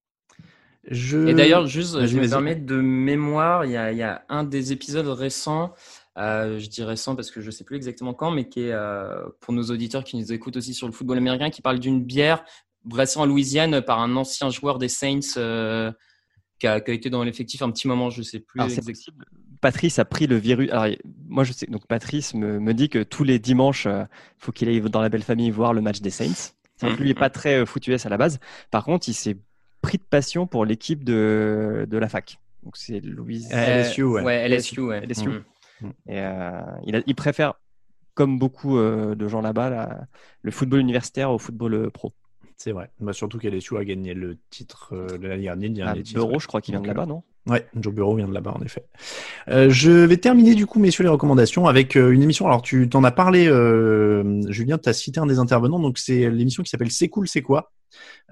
Je... 0.90 1.28
Et 1.28 1.34
d'ailleurs, 1.34 1.66
juste, 1.66 1.94
Vas-y, 1.94 2.08
je 2.08 2.20
me 2.20 2.28
permets 2.28 2.56
de 2.56 2.76
mémoire, 2.76 3.64
il 3.64 3.72
y 3.72 3.76
a, 3.76 3.90
il 3.90 3.98
y 3.98 4.02
a 4.02 4.24
un 4.28 4.44
des 4.44 4.72
épisodes 4.72 5.06
récents, 5.06 5.72
euh, 6.18 6.58
je 6.58 6.68
dis 6.68 6.82
récent 6.82 7.16
parce 7.16 7.30
que 7.30 7.40
je 7.40 7.50
sais 7.50 7.64
plus 7.64 7.76
exactement 7.76 8.14
quand, 8.14 8.30
mais 8.30 8.48
qui 8.48 8.60
est 8.60 8.72
euh, 8.72 9.26
pour 9.40 9.54
nos 9.54 9.64
auditeurs 9.64 10.04
qui 10.04 10.16
nous 10.16 10.32
écoutent 10.32 10.56
aussi 10.56 10.74
sur 10.74 10.86
le 10.86 10.92
football 10.92 11.18
américain, 11.18 11.50
qui 11.50 11.62
parle 11.62 11.78
d'une 11.78 12.04
bière 12.04 12.44
brassée 12.84 13.18
en 13.18 13.26
Louisiane 13.26 13.80
par 13.80 14.00
un 14.00 14.14
ancien 14.16 14.50
joueur 14.50 14.78
des 14.78 14.88
Saints 14.88 15.20
euh, 15.38 15.90
qui, 16.58 16.66
a, 16.66 16.80
qui 16.80 16.90
a 16.90 16.94
été 16.94 17.08
dans 17.08 17.24
l'effectif 17.24 17.62
un 17.62 17.70
petit 17.70 17.88
moment, 17.88 18.10
je 18.10 18.22
sais 18.22 18.40
plus 18.40 18.60
Alors, 18.60 18.70
c'est 18.70 18.86
exactement. 18.86 19.24
Patrice 19.64 19.98
a 19.98 20.04
pris 20.04 20.26
le 20.26 20.36
virus. 20.36 20.70
Alors, 20.70 20.86
moi, 21.26 21.42
je 21.44 21.52
sais. 21.54 21.66
Donc, 21.66 21.86
Patrice 21.86 22.34
me, 22.34 22.60
me 22.60 22.74
dit 22.74 22.88
que 22.90 23.02
tous 23.02 23.24
les 23.24 23.38
dimanches, 23.38 23.86
il 23.86 24.06
faut 24.38 24.52
qu'il 24.52 24.68
aille 24.68 24.80
dans 24.82 25.00
la 25.00 25.08
belle 25.08 25.22
famille 25.22 25.50
voir 25.50 25.72
le 25.72 25.80
match 25.80 26.00
des 26.00 26.10
Saints. 26.10 26.52
Vrai 26.82 26.92
que 26.92 26.98
lui, 26.98 27.06
il 27.06 27.08
n'est 27.08 27.14
pas 27.18 27.30
très 27.30 27.54
euh, 27.60 27.64
foot 27.66 27.86
US 27.88 28.04
à 28.04 28.10
la 28.10 28.18
base. 28.18 28.40
Par 28.70 28.84
contre, 28.84 29.08
il 29.08 29.14
s'est 29.14 29.38
pris 29.80 29.96
de 29.96 30.02
passion 30.02 30.46
pour 30.46 30.66
l'équipe 30.66 31.02
de, 31.02 31.86
de 31.88 31.98
la 31.98 32.08
fac. 32.10 32.38
Donc, 32.62 32.76
c'est 32.76 33.00
Louise. 33.00 33.48
Euh, 33.54 33.80
LSU, 33.82 34.02
ouais. 34.02 34.22
Ouais, 34.22 34.48
LSU, 34.48 34.80
ouais. 34.80 35.00
LSU. 35.06 35.28
Mhm. 35.80 35.92
Et, 36.08 36.20
euh, 36.20 36.60
il, 36.86 36.96
a- 36.96 37.02
il 37.06 37.14
préfère, 37.14 37.54
comme 38.14 38.38
beaucoup 38.38 38.76
euh, 38.78 39.14
de 39.14 39.28
gens 39.28 39.40
là-bas, 39.40 40.06
le 40.42 40.50
football 40.50 40.80
universitaire 40.80 41.30
au 41.30 41.38
football 41.38 41.74
euh, 41.74 41.90
pro. 41.90 42.12
C'est 42.56 42.72
vrai. 42.72 42.90
Bah, 43.00 43.12
surtout 43.12 43.38
qu'LSU 43.38 43.76
a 43.78 43.84
gagné 43.84 44.12
le 44.14 44.36
titre 44.50 44.94
euh, 44.94 45.16
de 45.18 45.26
l'année 45.26 45.42
dernière. 45.44 45.68
le 45.70 45.74
dernier 45.74 46.02
titre, 46.02 46.18
Bureau, 46.20 46.32
ouais. 46.34 46.38
je 46.38 46.46
crois 46.46 46.60
qu'il 46.60 46.72
vient 46.74 46.82
de 46.82 46.86
là-bas, 46.86 47.06
non? 47.06 47.22
Ouais, 47.46 47.66
Joe 47.76 47.92
Bureau 47.92 48.16
vient 48.16 48.26
de 48.26 48.32
là-bas, 48.32 48.54
en 48.58 48.62
effet. 48.62 48.86
Euh, 49.48 49.68
je 49.68 49.90
vais 49.90 50.16
terminer, 50.16 50.54
du 50.54 50.64
coup, 50.64 50.78
messieurs, 50.78 51.04
les 51.04 51.10
recommandations 51.10 51.66
avec 51.66 51.94
euh, 51.96 52.10
une 52.10 52.22
émission. 52.22 52.46
Alors, 52.46 52.62
tu 52.62 52.88
t'en 52.88 53.04
as 53.04 53.10
parlé, 53.10 53.46
euh, 53.46 54.40
Julien, 54.50 54.78
tu 54.78 54.88
as 54.88 54.94
cité 54.94 55.20
un 55.20 55.26
des 55.26 55.38
intervenants. 55.38 55.78
Donc, 55.78 55.98
c'est 55.98 56.30
l'émission 56.30 56.62
qui 56.62 56.70
s'appelle 56.70 56.90
C'est 56.90 57.08
cool, 57.08 57.28
c'est 57.28 57.42
quoi? 57.42 57.72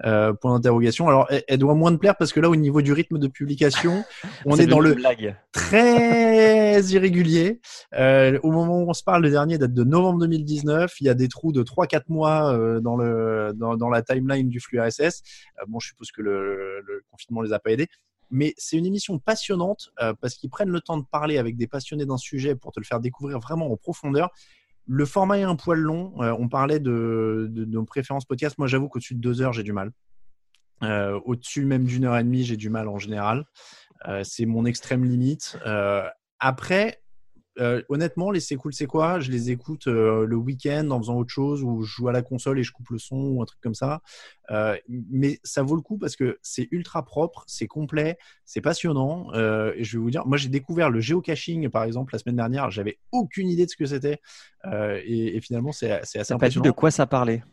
Euh, 0.03 0.33
Point 0.33 0.55
d'interrogation. 0.55 1.07
Alors, 1.07 1.27
elle, 1.29 1.43
elle 1.47 1.59
doit 1.59 1.75
moins 1.75 1.91
te 1.91 1.97
plaire 1.97 2.15
parce 2.17 2.33
que 2.33 2.39
là, 2.39 2.49
au 2.49 2.55
niveau 2.55 2.81
du 2.81 2.91
rythme 2.91 3.19
de 3.19 3.27
publication, 3.27 4.03
on 4.45 4.57
est 4.57 4.65
dans 4.65 4.79
le 4.79 4.95
blague. 4.95 5.35
très 5.51 6.81
irrégulier. 6.81 7.61
Euh, 7.93 8.39
au 8.41 8.51
moment 8.51 8.79
où 8.81 8.89
on 8.89 8.93
se 8.93 9.03
parle, 9.03 9.21
le 9.21 9.29
dernier 9.29 9.57
date 9.59 9.73
de 9.73 9.83
novembre 9.83 10.19
2019. 10.21 10.99
Il 11.01 11.05
y 11.05 11.09
a 11.09 11.13
des 11.13 11.27
trous 11.27 11.51
de 11.51 11.63
3-4 11.63 12.01
mois 12.09 12.51
euh, 12.51 12.79
dans, 12.79 12.97
le, 12.97 13.51
dans, 13.55 13.77
dans 13.77 13.89
la 13.89 14.01
timeline 14.01 14.49
du 14.49 14.59
flux 14.59 14.81
RSS. 14.81 15.21
Euh, 15.61 15.65
bon, 15.67 15.79
je 15.79 15.89
suppose 15.89 16.11
que 16.11 16.21
le, 16.21 16.81
le 16.81 17.03
confinement 17.11 17.41
les 17.41 17.53
a 17.53 17.59
pas 17.59 17.71
aidés. 17.71 17.87
Mais 18.33 18.55
c'est 18.57 18.77
une 18.77 18.87
émission 18.87 19.19
passionnante 19.19 19.91
euh, 20.01 20.15
parce 20.19 20.33
qu'ils 20.33 20.49
prennent 20.49 20.71
le 20.71 20.81
temps 20.81 20.97
de 20.97 21.05
parler 21.05 21.37
avec 21.37 21.55
des 21.55 21.67
passionnés 21.67 22.07
d'un 22.07 22.17
sujet 22.17 22.55
pour 22.55 22.71
te 22.71 22.79
le 22.79 22.83
faire 22.83 22.99
découvrir 22.99 23.39
vraiment 23.39 23.71
en 23.71 23.77
profondeur. 23.77 24.31
Le 24.87 25.05
format 25.05 25.37
est 25.37 25.43
un 25.43 25.55
poil 25.55 25.77
long. 25.77 26.19
Euh, 26.19 26.35
on 26.39 26.49
parlait 26.49 26.79
de, 26.79 27.47
nos 27.55 27.85
préférences 27.85 28.25
podcast. 28.25 28.57
Moi, 28.57 28.65
j'avoue 28.65 28.89
qu'au-dessus 28.89 29.13
de 29.13 29.19
deux 29.19 29.43
heures, 29.43 29.53
j'ai 29.53 29.61
du 29.61 29.71
mal. 29.71 29.91
Euh, 30.81 31.19
au-dessus 31.25 31.63
même 31.63 31.85
d'une 31.85 32.05
heure 32.05 32.17
et 32.17 32.23
demie, 32.23 32.43
j'ai 32.43 32.57
du 32.57 32.71
mal 32.71 32.87
en 32.87 32.97
général. 32.97 33.45
C'est 34.23 34.45
mon 34.45 34.65
extrême 34.65 35.05
limite. 35.05 35.57
Après, 36.39 37.02
euh, 37.59 37.81
honnêtement, 37.89 38.31
les 38.31 38.39
c'est 38.39 38.55
cool, 38.55 38.73
c'est 38.73 38.85
quoi 38.87 39.19
Je 39.19 39.29
les 39.31 39.51
écoute 39.51 39.87
euh, 39.87 40.25
le 40.25 40.35
week-end 40.35 40.89
en 40.91 40.97
faisant 40.99 41.17
autre 41.17 41.29
chose 41.31 41.63
ou 41.63 41.83
je 41.83 41.91
joue 41.95 42.07
à 42.07 42.11
la 42.11 42.21
console 42.21 42.59
et 42.59 42.63
je 42.63 42.71
coupe 42.71 42.89
le 42.89 42.97
son 42.97 43.17
ou 43.17 43.41
un 43.41 43.45
truc 43.45 43.59
comme 43.61 43.75
ça. 43.75 44.01
Euh, 44.51 44.75
mais 44.87 45.39
ça 45.43 45.61
vaut 45.63 45.75
le 45.75 45.81
coup 45.81 45.97
parce 45.97 46.15
que 46.15 46.39
c'est 46.41 46.67
ultra 46.71 47.05
propre, 47.05 47.43
c'est 47.47 47.67
complet, 47.67 48.17
c'est 48.45 48.61
passionnant. 48.61 49.31
Et 49.33 49.83
je 49.83 49.97
vais 49.97 50.01
vous 50.01 50.11
dire, 50.11 50.25
moi 50.25 50.37
j'ai 50.37 50.49
découvert 50.49 50.89
le 50.89 50.99
géocaching 50.99 51.69
par 51.69 51.83
exemple 51.83 52.13
la 52.13 52.19
semaine 52.19 52.37
dernière. 52.37 52.71
J'avais 52.71 52.97
aucune 53.11 53.47
idée 53.49 53.65
de 53.65 53.69
ce 53.71 53.77
que 53.77 53.85
c'était 53.85 54.19
et, 54.65 55.37
et 55.37 55.41
finalement 55.41 55.71
c'est 55.71 55.91
assez 55.91 56.11
Tu 56.13 56.17
n'as 56.17 56.23
pas 56.23 56.27
dit 56.27 56.33
impressionnant. 56.33 56.65
de 56.65 56.71
quoi 56.71 56.91
ça 56.91 57.05
parlait? 57.05 57.43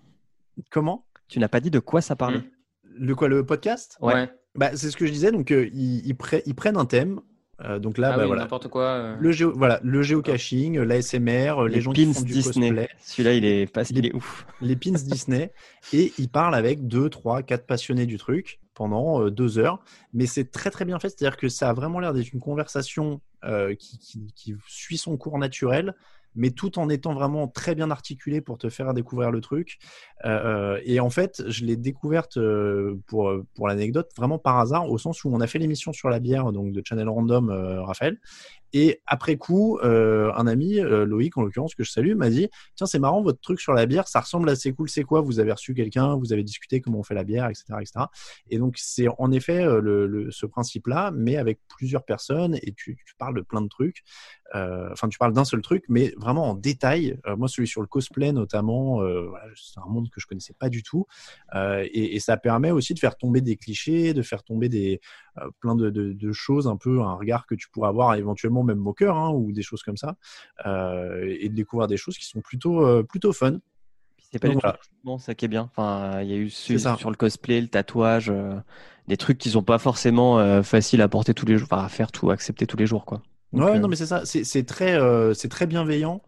Comment? 0.70 1.06
Tu 1.28 1.38
n'as 1.38 1.48
pas 1.48 1.60
dit 1.60 1.70
de 1.70 1.78
quoi 1.78 2.00
ça 2.00 2.16
parlait? 2.16 2.42
Le 2.84 3.14
quoi 3.14 3.28
le 3.28 3.44
podcast? 3.46 3.96
Ouais. 4.00 4.28
Bah 4.56 4.70
c'est 4.76 4.90
ce 4.90 4.96
que 4.96 5.06
je 5.06 5.12
disais. 5.12 5.30
Donc 5.30 5.52
euh, 5.52 5.68
ils, 5.72 6.04
ils, 6.06 6.14
pre- 6.14 6.42
ils 6.44 6.54
prennent 6.54 6.76
un 6.76 6.86
thème. 6.86 7.20
Euh, 7.62 7.78
donc 7.78 7.98
là, 7.98 8.12
Ah 8.12 8.16
bah, 8.16 8.22
oui, 8.22 8.26
voilà. 8.28 8.42
n'importe 8.42 8.68
quoi. 8.68 8.84
euh. 8.84 9.16
Le 9.20 9.32
géo, 9.32 9.52
voilà, 9.54 9.80
le 9.82 10.02
géocaching, 10.02 10.78
l'ASMR, 10.80 11.66
les, 11.68 11.74
Les 11.74 11.80
gens 11.82 11.92
qui 11.92 12.06
pins 12.06 12.12
font 12.14 12.22
du 12.22 12.32
Disney. 12.32 12.68
cosplay, 12.70 12.88
Celui-là, 13.00 13.34
il 13.34 13.44
est, 13.44 13.66
pas, 13.70 13.82
Les- 13.82 13.90
il 13.98 14.06
est 14.06 14.14
ouf. 14.14 14.46
les 14.62 14.76
pins 14.76 14.92
Disney, 14.92 15.52
et 15.92 16.12
ils 16.18 16.28
parlent 16.28 16.54
avec 16.54 16.86
deux, 16.86 17.10
trois, 17.10 17.42
quatre 17.42 17.66
passionnés 17.66 18.06
du 18.06 18.16
truc 18.16 18.60
pendant 18.74 19.22
euh, 19.22 19.30
deux 19.30 19.58
heures. 19.58 19.78
Mais 20.14 20.26
c'est 20.26 20.50
très 20.50 20.70
très 20.70 20.84
bien 20.86 20.98
fait, 20.98 21.10
c'est-à-dire 21.10 21.36
que 21.36 21.48
ça 21.48 21.68
a 21.68 21.72
vraiment 21.74 22.00
l'air 22.00 22.14
d'être 22.14 22.32
une 22.32 22.40
conversation 22.40 23.20
euh, 23.44 23.74
qui, 23.74 23.98
qui, 23.98 24.32
qui 24.34 24.54
suit 24.66 24.96
son 24.98 25.16
cours 25.18 25.38
naturel 25.38 25.94
mais 26.34 26.50
tout 26.50 26.78
en 26.78 26.88
étant 26.88 27.14
vraiment 27.14 27.48
très 27.48 27.74
bien 27.74 27.90
articulé 27.90 28.40
pour 28.40 28.58
te 28.58 28.68
faire 28.68 28.94
découvrir 28.94 29.30
le 29.30 29.40
truc. 29.40 29.78
Euh, 30.24 30.80
et 30.84 31.00
en 31.00 31.10
fait, 31.10 31.42
je 31.48 31.64
l'ai 31.64 31.76
découverte 31.76 32.36
euh, 32.36 32.98
pour, 33.06 33.32
pour 33.54 33.68
l'anecdote 33.68 34.10
vraiment 34.16 34.38
par 34.38 34.58
hasard, 34.58 34.90
au 34.90 34.98
sens 34.98 35.24
où 35.24 35.30
on 35.32 35.40
a 35.40 35.46
fait 35.46 35.58
l'émission 35.58 35.92
sur 35.92 36.10
la 36.10 36.20
bière, 36.20 36.52
donc 36.52 36.72
de 36.72 36.82
Channel 36.84 37.08
Random, 37.08 37.50
euh, 37.50 37.82
Raphaël. 37.82 38.18
Et 38.72 39.00
après 39.06 39.36
coup, 39.36 39.78
euh, 39.78 40.32
un 40.36 40.46
ami, 40.46 40.78
euh, 40.78 41.04
Loïc 41.04 41.36
en 41.36 41.42
l'occurrence, 41.42 41.74
que 41.74 41.82
je 41.82 41.90
salue, 41.90 42.14
m'a 42.14 42.30
dit 42.30 42.48
Tiens, 42.76 42.86
c'est 42.86 42.98
marrant, 42.98 43.22
votre 43.22 43.40
truc 43.40 43.60
sur 43.60 43.72
la 43.72 43.86
bière, 43.86 44.06
ça 44.06 44.20
ressemble 44.20 44.48
à 44.48 44.56
c'est 44.56 44.72
cool, 44.72 44.88
c'est 44.88 45.02
quoi? 45.02 45.20
Vous 45.20 45.40
avez 45.40 45.52
reçu 45.52 45.74
quelqu'un, 45.74 46.14
vous 46.16 46.32
avez 46.32 46.44
discuté 46.44 46.80
comment 46.80 47.00
on 47.00 47.02
fait 47.02 47.14
la 47.14 47.24
bière, 47.24 47.48
etc. 47.48 47.64
etc. 47.80 48.04
Et 48.48 48.58
donc, 48.58 48.74
c'est 48.78 49.06
en 49.18 49.32
effet 49.32 49.64
euh, 49.64 49.80
le, 49.80 50.30
ce 50.30 50.46
principe-là, 50.46 51.10
mais 51.14 51.36
avec 51.36 51.58
plusieurs 51.68 52.04
personnes 52.04 52.56
et 52.62 52.72
tu 52.72 52.96
parles 53.18 53.34
de 53.34 53.42
plein 53.42 53.60
de 53.60 53.68
trucs. 53.68 54.02
Enfin, 54.52 55.08
tu 55.08 55.16
parles 55.16 55.32
d'un 55.32 55.44
seul 55.44 55.62
truc, 55.62 55.84
mais 55.88 56.12
vraiment 56.20 56.50
en 56.50 56.54
détail. 56.54 57.18
moi, 57.36 57.48
celui 57.48 57.66
sur 57.66 57.80
le 57.80 57.86
cosplay, 57.86 58.32
notamment, 58.32 58.96
voilà, 58.96 59.44
c'est 59.54 59.80
un 59.80 59.88
monde 59.88 60.08
que 60.10 60.20
je 60.20 60.26
connaissais 60.26 60.54
pas 60.58 60.68
du 60.68 60.82
tout. 60.82 61.06
Et, 61.54 62.14
et, 62.14 62.20
ça 62.20 62.36
permet 62.36 62.70
aussi 62.70 62.94
de 62.94 62.98
faire 62.98 63.16
tomber 63.16 63.40
des 63.40 63.56
clichés, 63.56 64.14
de 64.14 64.22
faire 64.22 64.42
tomber 64.42 64.68
des 64.68 65.00
plein 65.60 65.74
de, 65.74 65.90
de, 65.90 66.12
de 66.12 66.32
choses, 66.32 66.66
un 66.66 66.76
peu 66.76 67.00
un 67.00 67.14
regard 67.14 67.46
que 67.46 67.54
tu 67.54 67.68
pourrais 67.70 67.88
avoir 67.88 68.14
éventuellement 68.14 68.62
même 68.62 68.78
moqueur 68.78 69.16
hein, 69.16 69.30
ou 69.30 69.52
des 69.52 69.62
choses 69.62 69.82
comme 69.82 69.96
ça, 69.96 70.16
euh, 70.66 71.36
et 71.40 71.48
de 71.48 71.54
découvrir 71.54 71.88
des 71.88 71.96
choses 71.96 72.18
qui 72.18 72.26
sont 72.26 72.40
plutôt, 72.40 72.84
euh, 72.86 73.02
plutôt 73.02 73.32
fun. 73.32 73.58
C'est 74.32 74.38
pas 74.38 74.48
Donc, 74.48 74.64
du 74.64 74.72
tout 74.72 74.78
bon, 75.02 75.18
ça 75.18 75.34
qui 75.34 75.44
est 75.44 75.48
bien. 75.48 75.70
Enfin, 75.74 76.22
il 76.22 76.28
y 76.28 76.32
a 76.32 76.36
eu 76.36 76.50
sur, 76.50 76.78
sur 76.98 77.10
le 77.10 77.16
cosplay, 77.16 77.60
le 77.60 77.68
tatouage, 77.68 78.30
euh, 78.30 78.54
des 79.08 79.16
trucs 79.16 79.38
qui 79.38 79.50
sont 79.50 79.62
pas 79.62 79.78
forcément 79.78 80.38
euh, 80.38 80.62
faciles 80.62 81.02
à 81.02 81.08
porter 81.08 81.34
tous 81.34 81.46
les 81.46 81.58
jours, 81.58 81.68
enfin, 81.70 81.84
à 81.84 81.88
faire 81.88 82.12
tout, 82.12 82.30
à 82.30 82.34
accepter 82.34 82.66
tous 82.66 82.76
les 82.76 82.86
jours, 82.86 83.04
quoi. 83.04 83.22
Donc, 83.52 83.64
ouais, 83.64 83.78
non, 83.78 83.88
mais 83.88 83.96
c'est 83.96 84.06
ça. 84.06 84.22
C'est 84.24 84.66
très, 84.66 84.94
euh, 84.94 85.34
c'est 85.34 85.48
très 85.48 85.66
bienveillant. 85.66 86.22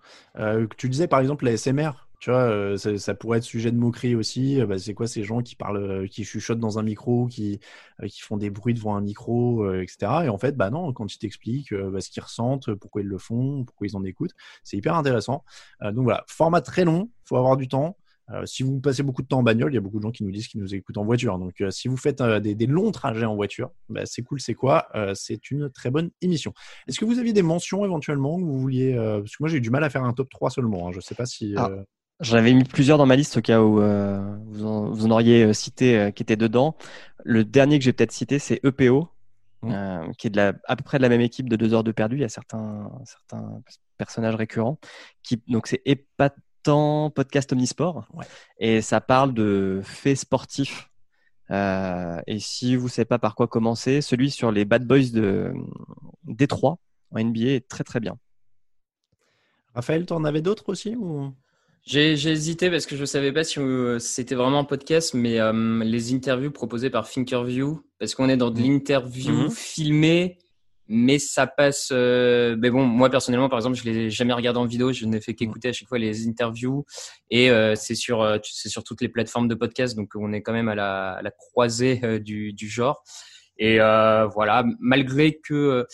tu 0.77 0.89
disais 0.89 1.09
par 1.09 1.21
exemple 1.21 1.45
la 1.45 1.57
SMR. 1.57 1.93
Tu 2.23 2.31
vois, 2.31 2.43
euh, 2.43 2.77
ça, 2.77 2.97
ça, 2.99 3.17
pourrait 3.17 3.39
être 3.39 3.45
sujet 3.45 3.73
de 3.73 3.77
moquerie 3.77 4.15
aussi. 4.15 4.63
Bah, 4.65 4.79
c'est 4.79 4.95
quoi 4.95 5.09
ces 5.09 5.25
gens 5.25 5.43
qui 5.43 5.57
parlent, 5.57 6.09
qui 6.09 6.23
chuchotent 6.23 6.61
dans 6.61 6.79
un 6.79 6.85
micro, 6.85 7.27
qui, 7.27 7.59
euh, 8.01 8.07
qui 8.07 8.21
font 8.21 8.37
des 8.37 8.49
bruits 8.49 8.75
devant 8.75 8.95
un 8.95 9.01
micro, 9.01 9.65
euh, 9.65 9.83
etc. 9.83 10.27
Et 10.27 10.29
en 10.29 10.39
fait, 10.39 10.57
bah 10.57 10.71
non, 10.71 10.93
quand 10.93 11.13
ils 11.13 11.19
t'expliquent 11.19 11.75
bah, 11.75 12.01
ce 12.01 12.11
qu'ils 12.11 12.23
ressentent, 12.23 12.73
pourquoi 12.75 13.03
ils 13.03 13.09
le 13.09 13.19
font, 13.19 13.65
pourquoi 13.65 13.89
ils 13.89 13.97
en 13.97 14.05
écoutent, 14.05 14.37
c'est 14.63 14.77
hyper 14.77 14.95
intéressant. 14.95 15.43
donc 15.81 16.05
voilà, 16.05 16.23
format 16.29 16.61
très 16.61 16.85
long, 16.85 17.11
faut 17.25 17.37
avoir 17.37 17.57
du 17.57 17.67
temps. 17.67 17.97
Euh, 18.31 18.47
si 18.47 18.63
vous 18.63 18.81
passez 18.81 19.03
beaucoup 19.03 19.23
de 19.23 19.27
temps 19.27 19.41
en 19.41 19.43
bagnole, 19.43 19.73
il 19.73 19.75
y 19.75 19.79
a 19.79 19.81
beaucoup 19.81 19.99
de 19.99 20.03
gens 20.03 20.11
qui 20.11 20.25
nous 20.25 20.31
disent 20.31 20.47
qu'ils 20.47 20.61
nous 20.61 20.75
écoutent 20.75 20.97
en 20.97 21.05
voiture. 21.05 21.39
Donc, 21.39 21.61
euh, 21.61 21.71
si 21.71 21.89
vous 21.89 21.97
faites 21.97 22.21
euh, 22.21 22.41
des, 22.41 22.55
des, 22.55 22.67
longs 22.67 22.93
trajets 22.93 23.27
en 23.27 23.35
voiture, 23.35 23.71
bah, 23.89 24.03
c'est 24.05 24.23
cool, 24.23 24.41
c'est 24.41 24.55
quoi 24.55 24.89
C'est 25.15 25.51
une 25.51 25.71
très 25.71 25.91
bonne 25.91 26.11
émission. 26.21 26.55
Est-ce 26.89 26.99
que 26.99 27.05
vous 27.05 27.19
aviez 27.19 27.33
des 27.33 27.43
mentions 27.43 27.85
éventuellement 27.85 28.39
que 28.39 28.45
vous 28.45 28.59
vouliez 28.59 28.95
Parce 28.95 29.37
que 29.37 29.43
moi, 29.43 29.49
j'ai 29.49 29.59
eu 29.59 29.61
du 29.61 29.71
mal 29.71 29.85
à 29.85 29.91
faire 29.91 30.05
un 30.05 30.13
top 30.13 30.31
3 30.31 30.51
seulement. 30.51 30.89
Hein. 30.89 30.93
Je 30.93 30.99
ne 30.99 31.03
sais 31.03 31.15
pas 31.15 31.27
si. 31.27 31.55
Ah. 31.57 31.71
J'en 32.21 32.37
avais 32.37 32.53
mis 32.53 32.63
plusieurs 32.63 32.99
dans 32.99 33.07
ma 33.07 33.17
liste 33.17 33.37
au 33.39 33.41
cas 33.41 33.61
où 33.61 33.77
vous, 33.77 34.67
en, 34.67 34.91
vous, 34.91 35.07
en, 35.07 35.11
auriez 35.11 35.53
cité 35.55 36.13
qui 36.15 36.23
étaient 36.23 36.37
dedans. 36.37 36.77
Le 37.25 37.45
dernier 37.45 37.79
que 37.79 37.85
j'ai 37.85 37.93
peut-être 37.93 38.13
cité, 38.13 38.39
c'est 38.39 38.61
EPO, 38.65 39.09
mmh. 39.63 40.13
qui 40.19 40.29
est 40.29 40.31
de 40.31 40.37
la, 40.37 40.53
à 40.67 40.77
peu 40.77 40.85
près 40.85 40.99
de 40.99 41.03
la 41.03 41.09
même 41.09 41.21
équipe 41.21 41.49
de 41.49 41.57
deux 41.57 41.75
heures 41.75 41.85
de 41.85 41.91
perdu. 41.91 42.17
Il 42.17 42.23
y 42.23 42.25
a 42.25 42.29
certains, 42.29 42.91
certains 43.05 43.61
personnages 43.99 44.37
récurrents. 44.37 44.79
Qui, 45.25 45.43
donc 45.49 45.67
c'est 45.67 45.83
podcast 46.65 47.53
omnisport. 47.53 48.07
Ouais. 48.15 48.25
Et 48.59 48.81
ça 48.83 49.01
parle 49.01 49.35
de 49.35 49.81
faits 49.85 50.19
sportifs. 50.19 50.91
et 51.51 52.39
si 52.39 52.77
vous 52.77 52.87
ne 52.87 52.91
savez 52.91 53.07
pas 53.07 53.19
par 53.19 53.35
quoi 53.35 53.47
commencer, 53.49 54.01
celui 54.01 54.31
sur 54.31 54.51
les 54.53 54.65
Bad 54.65 54.87
Boys 54.87 55.11
de 55.13 55.53
Détroit 56.25 56.79
en 57.11 57.23
NBA 57.23 57.51
est 57.51 57.69
très 57.69 57.85
très 57.85 58.01
bien. 58.01 58.19
Raphaël, 59.75 60.07
tu 60.07 60.13
en 60.13 60.25
avais 60.25 60.43
d'autres 60.43 60.69
aussi 60.69 60.97
ou... 60.97 61.33
J'ai 61.85 62.13
hésité 62.13 62.71
parce 62.71 62.87
que 62.87 62.95
je 62.95 63.01
ne 63.01 63.07
savais 63.07 63.33
pas 63.33 63.43
si 63.43 63.59
euh, 63.59 63.99
c'était 63.99 64.37
vraiment 64.37 64.61
un 64.61 64.65
podcast, 64.65 65.15
mais 65.15 65.41
euh, 65.41 65.83
les 65.83 66.15
interviews 66.15 66.53
proposées 66.53 66.91
par 66.91 67.11
Thinkerview, 67.11 67.83
parce 67.99 68.15
qu'on 68.15 68.29
est 68.29 68.37
dans 68.37 68.53
de 68.53 68.61
mmh. 68.61 68.63
l'interview 68.63 69.33
mmh. 69.33 69.51
filmée, 69.51 70.39
mais 70.93 71.19
ça 71.19 71.47
passe. 71.47 71.89
Euh, 71.91 72.55
mais 72.59 72.71
bon, 72.71 72.85
moi 72.85 73.09
personnellement, 73.09 73.49
par 73.49 73.59
exemple, 73.59 73.77
je 73.77 73.85
l'ai 73.85 74.11
jamais 74.11 74.35
regardé 74.35 74.59
en 74.59 74.67
vidéo, 74.67 74.93
je 74.93 75.07
n'ai 75.07 75.23
fait 75.23 75.35
qu'écouter 75.35 75.69
à 75.69 75.73
chaque 75.73 75.89
fois 75.89 75.99
les 75.99 76.29
interviews, 76.29 76.85
et 77.31 77.51
euh, 77.51 77.75
c'est 77.75 77.95
sur 77.95 78.21
euh, 78.21 78.37
c'est 78.45 78.69
sur 78.69 78.85
toutes 78.85 79.01
les 79.01 79.09
plateformes 79.09 79.49
de 79.49 79.55
podcast, 79.55 79.97
donc 79.97 80.11
on 80.15 80.35
est 80.35 80.43
quand 80.43 80.53
même 80.53 80.69
à 80.69 80.75
la, 80.75 81.31
croisée 81.31 82.21
du, 82.21 82.55
genre. 82.69 83.03
Et 83.57 83.79
voilà, 83.79 84.65
malgré 84.81 85.39
que 85.39 85.87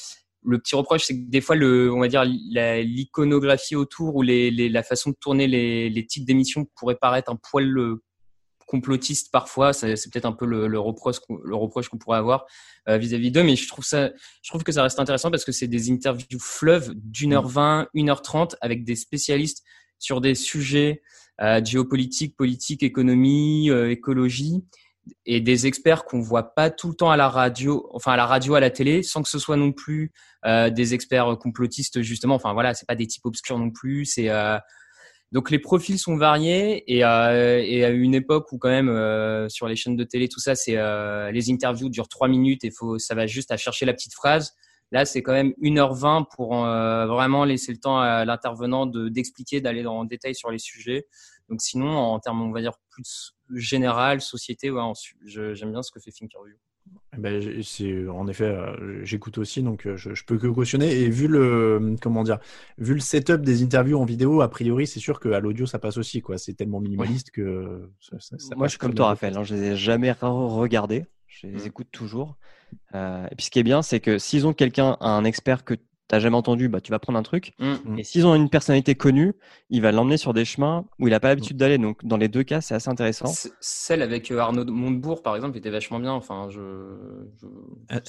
le 0.44 0.59
petit 0.59 0.74
reproche, 0.74 1.05
c'est 1.05 1.14
que 1.14 1.28
des 1.28 1.40
fois, 1.40 1.55
le, 1.55 1.92
on 1.92 2.01
va 2.01 2.09
dire, 2.09 2.24
l'iconographie 2.24 3.76
autour 3.76 4.16
ou 4.16 4.22
la 4.22 4.82
façon 4.82 5.11
de 5.11 5.16
tourner 5.20 5.46
les, 5.46 5.90
les 5.90 6.07
titres 6.07 6.26
d'émissions 6.26 6.66
pourrait 6.76 6.96
paraître 6.96 7.30
un 7.30 7.36
poil 7.36 7.99
euh, 8.68 8.78
complotiste 8.78 9.30
parfois. 9.32 9.72
C'est 9.72 9.94
peut-être 10.10 10.26
un 10.26 10.32
peu 10.32 10.46
le, 10.46 10.68
le, 10.68 10.78
reproche, 10.78 11.16
le 11.44 11.56
reproche 11.56 11.88
qu'on 11.88 11.98
pourrait 11.98 12.18
avoir 12.18 12.46
euh, 12.88 12.98
vis-à-vis 12.98 13.30
d'eux, 13.30 13.42
mais 13.42 13.56
je 13.56 13.68
trouve 13.68 13.84
ça, 13.84 14.10
je 14.42 14.50
trouve 14.50 14.62
que 14.62 14.72
ça 14.72 14.82
reste 14.82 14.98
intéressant 14.98 15.30
parce 15.30 15.44
que 15.44 15.52
c'est 15.52 15.68
des 15.68 15.90
interviews 15.90 16.38
fleuves 16.38 16.92
d'une 16.94 17.32
heure 17.32 17.48
vingt, 17.48 17.88
une 17.94 18.10
heure 18.10 18.22
trente 18.22 18.56
avec 18.60 18.84
des 18.84 18.96
spécialistes 18.96 19.64
sur 19.98 20.20
des 20.20 20.34
sujets 20.34 21.02
euh, 21.40 21.64
géopolitique, 21.64 22.36
politique, 22.36 22.82
économie, 22.82 23.70
euh, 23.70 23.90
écologie 23.90 24.64
et 25.24 25.40
des 25.40 25.66
experts 25.66 26.04
qu'on 26.04 26.20
voit 26.20 26.54
pas 26.54 26.68
tout 26.68 26.88
le 26.88 26.94
temps 26.94 27.10
à 27.10 27.16
la 27.16 27.28
radio, 27.28 27.88
enfin 27.94 28.12
à 28.12 28.16
la 28.16 28.26
radio, 28.26 28.54
à 28.54 28.60
la 28.60 28.70
télé, 28.70 29.02
sans 29.02 29.22
que 29.22 29.28
ce 29.28 29.38
soit 29.38 29.56
non 29.56 29.72
plus 29.72 30.12
euh, 30.44 30.68
des 30.68 30.94
experts 30.94 31.38
complotistes 31.38 32.02
justement. 32.02 32.34
Enfin 32.34 32.52
voilà, 32.52 32.74
c'est 32.74 32.86
pas 32.86 32.94
des 32.94 33.06
types 33.06 33.24
obscurs 33.24 33.58
non 33.58 33.70
plus. 33.70 34.04
C'est 34.04 34.28
euh... 34.28 34.58
donc 35.31 35.51
les 35.51 35.59
profils 35.59 35.99
sont 35.99 36.16
variés 36.16 36.85
et, 36.91 37.05
euh, 37.05 37.62
et, 37.62 37.85
à 37.85 37.91
une 37.91 38.14
époque 38.14 38.51
où 38.51 38.59
quand 38.59 38.70
même 38.70 38.89
euh, 38.89 39.49
sur 39.51 39.68
les 39.68 39.76
chaînes 39.76 39.97
de 39.97 40.05
télé 40.05 40.29
tout 40.29 40.41
ça, 40.41 40.55
c'est 40.55 40.76
euh, 40.76 41.31
les 41.31 41.51
interviews 41.51 41.91
durent 41.91 42.09
trois 42.09 42.29
minutes 42.29 42.64
et 42.64 42.70
faut 42.70 42.99
ça 42.99 43.14
va 43.14 43.26
juste 43.26 43.51
à 43.51 43.59
chercher 43.59 43.85
la 43.85 43.93
petite 43.93 44.14
phrase. 44.14 44.55
Là, 44.91 45.05
c'est 45.05 45.22
quand 45.22 45.33
même 45.33 45.53
1h20 45.61 46.29
pour 46.35 46.64
euh, 46.64 47.07
vraiment 47.07 47.45
laisser 47.45 47.72
le 47.72 47.79
temps 47.79 47.99
à 47.99 48.24
l'intervenant 48.24 48.87
d'expliquer, 48.87 49.61
d'aller 49.61 49.83
le 49.83 50.09
détail 50.09 50.35
sur 50.35 50.51
les 50.51 50.59
sujets. 50.59 51.07
Donc 51.51 51.61
sinon, 51.61 51.91
en 51.91 52.18
termes, 52.20 52.41
on 52.41 52.51
va 52.51 52.62
dire, 52.62 52.72
plus 52.89 53.35
général, 53.55 54.22
société, 54.22 54.70
ouais, 54.70 54.81
j'aime 55.26 55.72
bien 55.72 55.83
ce 55.83 55.91
que 55.91 56.01
fait 56.01 56.11
Thinkerview. 56.11 56.57
Eh 57.16 57.20
ben, 57.20 57.62
c'est 57.62 58.07
en 58.07 58.28
effet, 58.28 58.45
euh, 58.45 59.05
j'écoute 59.05 59.39
aussi, 59.39 59.62
donc 59.62 59.86
euh, 59.86 59.97
je, 59.97 60.14
je, 60.14 60.24
peux 60.24 60.36
que 60.39 60.47
cautionner. 60.47 60.93
Et 60.93 61.09
vu 61.09 61.26
le 61.26 61.97
comment 62.03 62.22
dire, 62.22 62.39
vu 62.76 62.95
le 62.95 63.01
setup 63.01 63.41
des 63.41 63.62
interviews 63.62 63.99
en 63.99 64.05
vidéo, 64.05 64.41
a 64.43 64.49
priori, 64.49 64.86
c'est 64.86 65.01
sûr 65.01 65.18
qu'à 65.18 65.41
l'audio 65.41 65.66
ça 65.66 65.78
passe 65.78 65.97
aussi. 65.97 66.20
quoi. 66.20 66.39
C'est 66.39 66.55
tellement 66.55 66.80
minimaliste 66.80 67.30
que. 67.30 67.91
Ça, 68.01 68.18
ça, 68.20 68.39
ça 68.39 68.55
Moi, 68.57 68.66
je 68.66 68.72
suis 68.72 68.78
comme 68.78 68.95
toi, 68.95 69.07
Raphaël. 69.07 69.36
Hein, 69.36 69.45
je 69.45 69.55
les 69.55 69.62
ai 69.72 69.76
jamais 69.76 70.12
regardés. 70.12 71.07
Je 71.26 71.47
les 71.47 71.64
mmh. 71.64 71.66
écoute 71.66 71.89
toujours. 71.93 72.36
Euh, 72.95 73.26
et 73.30 73.34
puis 73.34 73.47
ce 73.47 73.51
qui 73.51 73.59
est 73.59 73.64
bien, 73.64 73.82
c'est 73.82 74.01
que 74.01 74.18
s'ils 74.18 74.47
ont 74.47 74.53
quelqu'un, 74.53 74.97
un 75.01 75.24
expert 75.24 75.64
que 75.64 75.74
t'as 76.09 76.18
jamais 76.18 76.36
entendu, 76.36 76.68
bah, 76.68 76.80
tu 76.80 76.90
vas 76.90 76.98
prendre 76.98 77.18
un 77.18 77.22
truc. 77.22 77.52
Mmh. 77.59 77.98
Et 77.98 78.04
s'ils 78.04 78.26
ont 78.26 78.34
une 78.34 78.48
personnalité 78.48 78.94
connue, 78.94 79.34
il 79.68 79.82
va 79.82 79.92
l'emmener 79.92 80.16
sur 80.16 80.32
des 80.32 80.46
chemins 80.46 80.86
où 80.98 81.06
il 81.06 81.11
n'a 81.11 81.20
pas 81.20 81.28
l'habitude 81.28 81.59
d'aller. 81.59 81.76
Donc, 81.76 82.04
dans 82.04 82.16
les 82.16 82.28
deux 82.28 82.42
cas, 82.42 82.62
c'est 82.62 82.74
assez 82.74 82.88
intéressant. 82.88 83.30
Celle 83.61 84.00
avec 84.00 84.30
euh, 84.30 84.38
Arnaud 84.38 84.64
Montebourg, 84.64 85.22
par 85.22 85.36
exemple, 85.36 85.59
était 85.59 85.70
vachement 85.70 86.00
bien. 86.00 86.12
Enfin, 86.12 86.48
je, 86.50 86.61
je... 87.40 87.46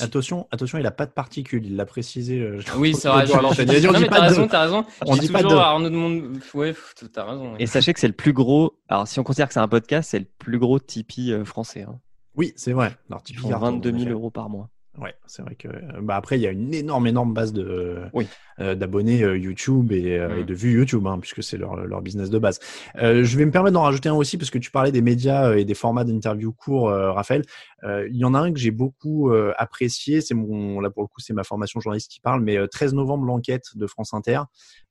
Attention, 0.02 0.48
attention, 0.52 0.78
il 0.78 0.84
n'a 0.84 0.92
pas 0.92 1.06
de 1.06 1.12
particules. 1.12 1.66
Il 1.66 1.76
l'a 1.76 1.86
précisé. 1.86 2.40
Euh, 2.40 2.62
oui, 2.78 2.96
c'est 2.96 3.10
vrai. 3.10 3.28
Je... 3.28 3.34
Non, 3.34 4.00
mais 4.00 4.08
t'as 4.08 4.22
raison, 4.22 4.48
t'as 4.48 4.62
raison. 4.62 4.86
On 5.06 5.16
dit 5.16 5.28
toujours 5.28 5.42
pas 5.42 5.44
de... 5.44 5.56
Arnaud 5.56 5.90
de 5.90 5.96
Montebourg. 5.96 6.40
Ouais, 6.56 6.74
t'as 7.14 7.26
raison. 7.26 7.56
Et 7.60 7.68
sachez 7.68 7.94
que 7.94 8.00
c'est 8.00 8.08
le 8.08 8.14
plus 8.14 8.34
gros. 8.34 8.74
Alors, 8.88 9.08
si 9.08 9.20
on 9.20 9.24
considère 9.24 9.50
que 9.50 9.54
c'est 9.54 9.60
un 9.60 9.68
podcast, 9.68 10.10
c'est 10.12 10.20
le 10.20 10.28
plus 10.38 10.58
gros 10.58 10.80
Tipeee 10.80 11.34
euh, 11.34 11.44
français. 11.44 11.84
Hein. 11.84 12.00
Oui, 12.36 12.54
c'est 12.56 12.72
vrai. 12.72 12.96
Alors, 13.10 13.22
Tipeee 13.24 13.50
22 13.50 13.92
000 13.92 14.12
euros 14.12 14.32
par 14.32 14.50
mois. 14.50 14.70
Ouais, 15.00 15.16
c'est 15.28 15.42
vrai 15.44 15.56
que 15.56 15.70
bah 16.02 16.18
après 16.18 16.38
il 16.38 16.42
y 16.42 16.48
a 16.48 16.52
une 16.52 16.74
énorme 16.74 17.08
énorme 17.08 17.34
base 17.34 17.54
de 17.54 18.04
oui. 18.12 18.28
Euh, 18.60 18.76
d'abonnés 18.76 19.24
euh, 19.24 19.38
YouTube 19.38 19.92
et, 19.92 20.18
euh, 20.18 20.28
mmh. 20.28 20.40
et, 20.40 20.44
de 20.44 20.54
vues 20.54 20.74
YouTube 20.74 21.08
hein, 21.08 21.18
puisque 21.20 21.42
c'est 21.42 21.58
leur, 21.58 21.78
leur 21.78 22.02
business 22.02 22.30
de 22.30 22.40
base. 22.40 22.60
Je 22.96 23.38
vais 23.38 23.46
me 23.46 23.52
permettre 23.52 23.74
d'en 23.74 23.84
rajouter 23.84 24.10
un 24.10 24.16
aussi 24.16 24.38
parce 24.38 24.50
que 24.50 24.58
tu 24.58 24.72
parlais 24.72 24.92
des 24.92 25.02
médias 25.02 25.56
et 25.56 25.66
des 25.66 25.74
formats 25.74 26.04
d'interview 26.04 26.52
courts, 26.52 26.90
Raphaël. 26.90 27.44
il 27.84 28.16
y 28.16 28.26
en 28.26 28.34
a 28.34 28.40
un 28.40 28.52
que 28.52 28.60
j'ai 28.60 28.72
beaucoup 28.72 29.32
apprécié, 29.58 30.22
c'est 30.22 30.34
mon 30.34 30.80
là 30.82 30.90
pour 30.90 31.04
le 31.04 31.08
coup 31.08 31.20
c'est 31.20 31.34
ma 31.34 31.44
formation 31.44 31.80
journaliste 31.80 32.12
qui 32.12 32.20
parle, 32.20 32.42
mais 32.42 32.58
13 32.68 32.94
novembre 32.94 33.26
l'enquête 33.26 33.66
de 33.76 33.88
France 33.88 34.14
Inter 34.14 34.42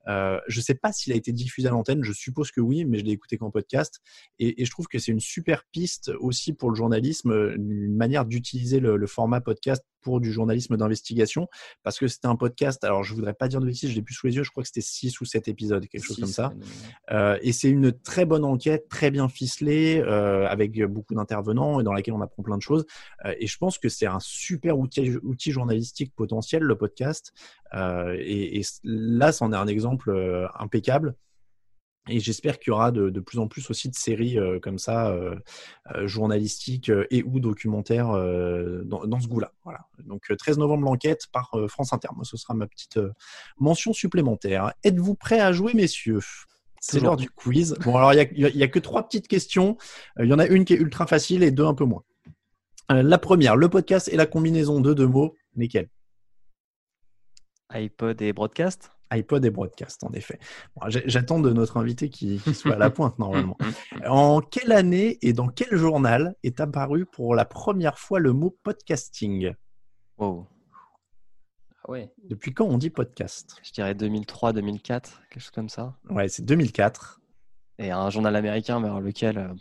Euh, 0.08 0.40
je 0.48 0.60
sais 0.60 0.74
pas 0.74 0.92
s'il 0.92 1.12
a 1.12 1.16
été 1.16 1.32
diffusé 1.32 1.68
à 1.68 1.70
l'antenne, 1.70 2.02
je 2.02 2.12
suppose 2.12 2.50
que 2.50 2.60
oui, 2.60 2.84
mais 2.86 2.98
je 2.98 3.04
l'ai 3.04 3.12
écouté 3.12 3.36
qu'en 3.36 3.50
podcast. 3.50 4.00
Et, 4.38 4.62
et, 4.62 4.64
je 4.64 4.70
trouve 4.70 4.86
que 4.86 4.98
c'est 4.98 5.12
une 5.12 5.20
super 5.20 5.64
piste 5.70 6.10
aussi 6.20 6.54
pour 6.54 6.70
le 6.70 6.76
journalisme, 6.76 7.30
une 7.56 7.94
manière 7.94 8.24
d'utiliser 8.24 8.80
le, 8.80 8.96
le, 8.96 9.06
format 9.06 9.40
podcast 9.40 9.84
pour 10.00 10.20
du 10.20 10.32
journalisme 10.32 10.76
d'investigation, 10.76 11.48
parce 11.82 11.98
que 11.98 12.08
c'était 12.08 12.26
un 12.26 12.36
podcast, 12.36 12.82
alors 12.84 13.04
je 13.04 13.14
voudrais 13.14 13.34
pas 13.34 13.48
dire 13.48 13.57
de 13.60 13.66
bêtises, 13.66 13.90
je 13.90 13.94
l'ai 13.94 14.02
plus 14.02 14.14
sous 14.14 14.26
les 14.26 14.36
yeux, 14.36 14.42
je 14.42 14.50
crois 14.50 14.62
que 14.62 14.68
c'était 14.68 14.80
6 14.80 15.20
ou 15.20 15.24
7 15.24 15.48
épisodes, 15.48 15.86
quelque 15.86 16.04
chose 16.04 16.18
comme 16.18 16.26
ça. 16.26 16.52
Euh, 17.10 17.38
et 17.42 17.52
c'est 17.52 17.70
une 17.70 17.92
très 17.92 18.24
bonne 18.24 18.44
enquête, 18.44 18.88
très 18.88 19.10
bien 19.10 19.28
ficelée, 19.28 20.02
euh, 20.04 20.46
avec 20.48 20.82
beaucoup 20.84 21.14
d'intervenants 21.14 21.80
et 21.80 21.84
dans 21.84 21.92
laquelle 21.92 22.14
on 22.14 22.20
apprend 22.20 22.42
plein 22.42 22.56
de 22.56 22.62
choses. 22.62 22.86
Euh, 23.24 23.34
et 23.38 23.46
je 23.46 23.58
pense 23.58 23.78
que 23.78 23.88
c'est 23.88 24.06
un 24.06 24.20
super 24.20 24.78
outil, 24.78 25.16
outil 25.22 25.52
journalistique 25.52 26.14
potentiel, 26.14 26.62
le 26.62 26.76
podcast. 26.76 27.32
Et, 27.74 28.60
et, 28.60 28.62
là, 28.82 29.30
c'en 29.32 29.52
est 29.52 29.56
un 29.56 29.66
exemple 29.66 30.48
impeccable. 30.58 31.14
Et 32.08 32.20
j'espère 32.20 32.58
qu'il 32.58 32.70
y 32.70 32.74
aura 32.74 32.90
de, 32.90 33.10
de, 33.10 33.20
plus 33.20 33.38
en 33.38 33.48
plus 33.48 33.68
aussi 33.70 33.88
de 33.88 33.94
séries 33.94 34.38
euh, 34.38 34.58
comme 34.60 34.78
ça, 34.78 35.08
euh, 35.08 35.36
euh, 35.94 36.06
journalistiques 36.06 36.90
et 37.10 37.22
ou 37.22 37.40
documentaires 37.40 38.08
dans, 38.84 39.04
dans, 39.06 39.20
ce 39.20 39.28
goût-là. 39.28 39.52
Voilà. 39.64 39.80
Donc 40.04 40.32
13 40.36 40.58
novembre 40.58 40.84
l'enquête 40.84 41.26
par 41.32 41.54
France 41.68 41.92
Inter. 41.92 42.08
Moi, 42.14 42.24
ce 42.24 42.36
sera 42.36 42.54
ma 42.54 42.66
petite 42.66 42.98
mention 43.58 43.92
supplémentaire. 43.92 44.72
Êtes-vous 44.84 45.14
prêts 45.14 45.40
à 45.40 45.52
jouer, 45.52 45.74
messieurs? 45.74 46.20
C'est 46.80 47.00
l'heure 47.00 47.16
du 47.16 47.28
quiz. 47.28 47.74
Bon, 47.84 47.96
alors 47.96 48.14
il 48.14 48.38
y, 48.38 48.58
y 48.58 48.62
a, 48.62 48.68
que 48.68 48.78
trois 48.78 49.02
petites 49.02 49.26
questions. 49.28 49.76
Il 50.20 50.26
y 50.26 50.32
en 50.32 50.38
a 50.38 50.46
une 50.46 50.64
qui 50.64 50.74
est 50.74 50.78
ultra 50.78 51.06
facile 51.06 51.42
et 51.42 51.50
deux 51.50 51.66
un 51.66 51.74
peu 51.74 51.84
moins. 51.84 52.04
la 52.88 53.18
première, 53.18 53.56
le 53.56 53.68
podcast 53.68 54.08
et 54.08 54.16
la 54.16 54.26
combinaison 54.26 54.80
de 54.80 54.94
deux 54.94 55.08
mots, 55.08 55.34
lesquels? 55.56 55.90
iPod 57.70 58.22
et 58.22 58.32
broadcast? 58.32 58.97
iPod 59.10 59.44
et 59.44 59.50
broadcast, 59.50 60.04
en 60.04 60.12
effet. 60.12 60.38
Bon, 60.76 60.82
J'attends 60.88 61.40
de 61.40 61.52
notre 61.52 61.76
invité 61.76 62.08
qui, 62.10 62.38
qui 62.38 62.54
soit 62.54 62.74
à 62.74 62.78
la 62.78 62.90
pointe, 62.90 63.18
normalement. 63.18 63.56
En 64.06 64.40
quelle 64.40 64.72
année 64.72 65.18
et 65.22 65.32
dans 65.32 65.48
quel 65.48 65.76
journal 65.76 66.34
est 66.42 66.60
apparu 66.60 67.06
pour 67.06 67.34
la 67.34 67.44
première 67.44 67.98
fois 67.98 68.18
le 68.20 68.32
mot 68.32 68.56
podcasting? 68.62 69.52
Oh. 70.18 70.46
ah 71.84 71.90
ouais. 71.90 72.12
Depuis 72.28 72.52
quand 72.52 72.66
on 72.66 72.78
dit 72.78 72.90
podcast? 72.90 73.56
Je 73.62 73.72
dirais 73.72 73.94
2003, 73.94 74.52
2004, 74.52 75.22
quelque 75.30 75.42
chose 75.42 75.50
comme 75.50 75.68
ça. 75.68 75.96
Ouais, 76.10 76.28
c'est 76.28 76.44
2004. 76.44 77.20
Et 77.78 77.90
un 77.92 78.10
journal 78.10 78.34
américain 78.34 78.80
vers 78.80 79.00
lequel. 79.00 79.38
euh, 79.38 79.54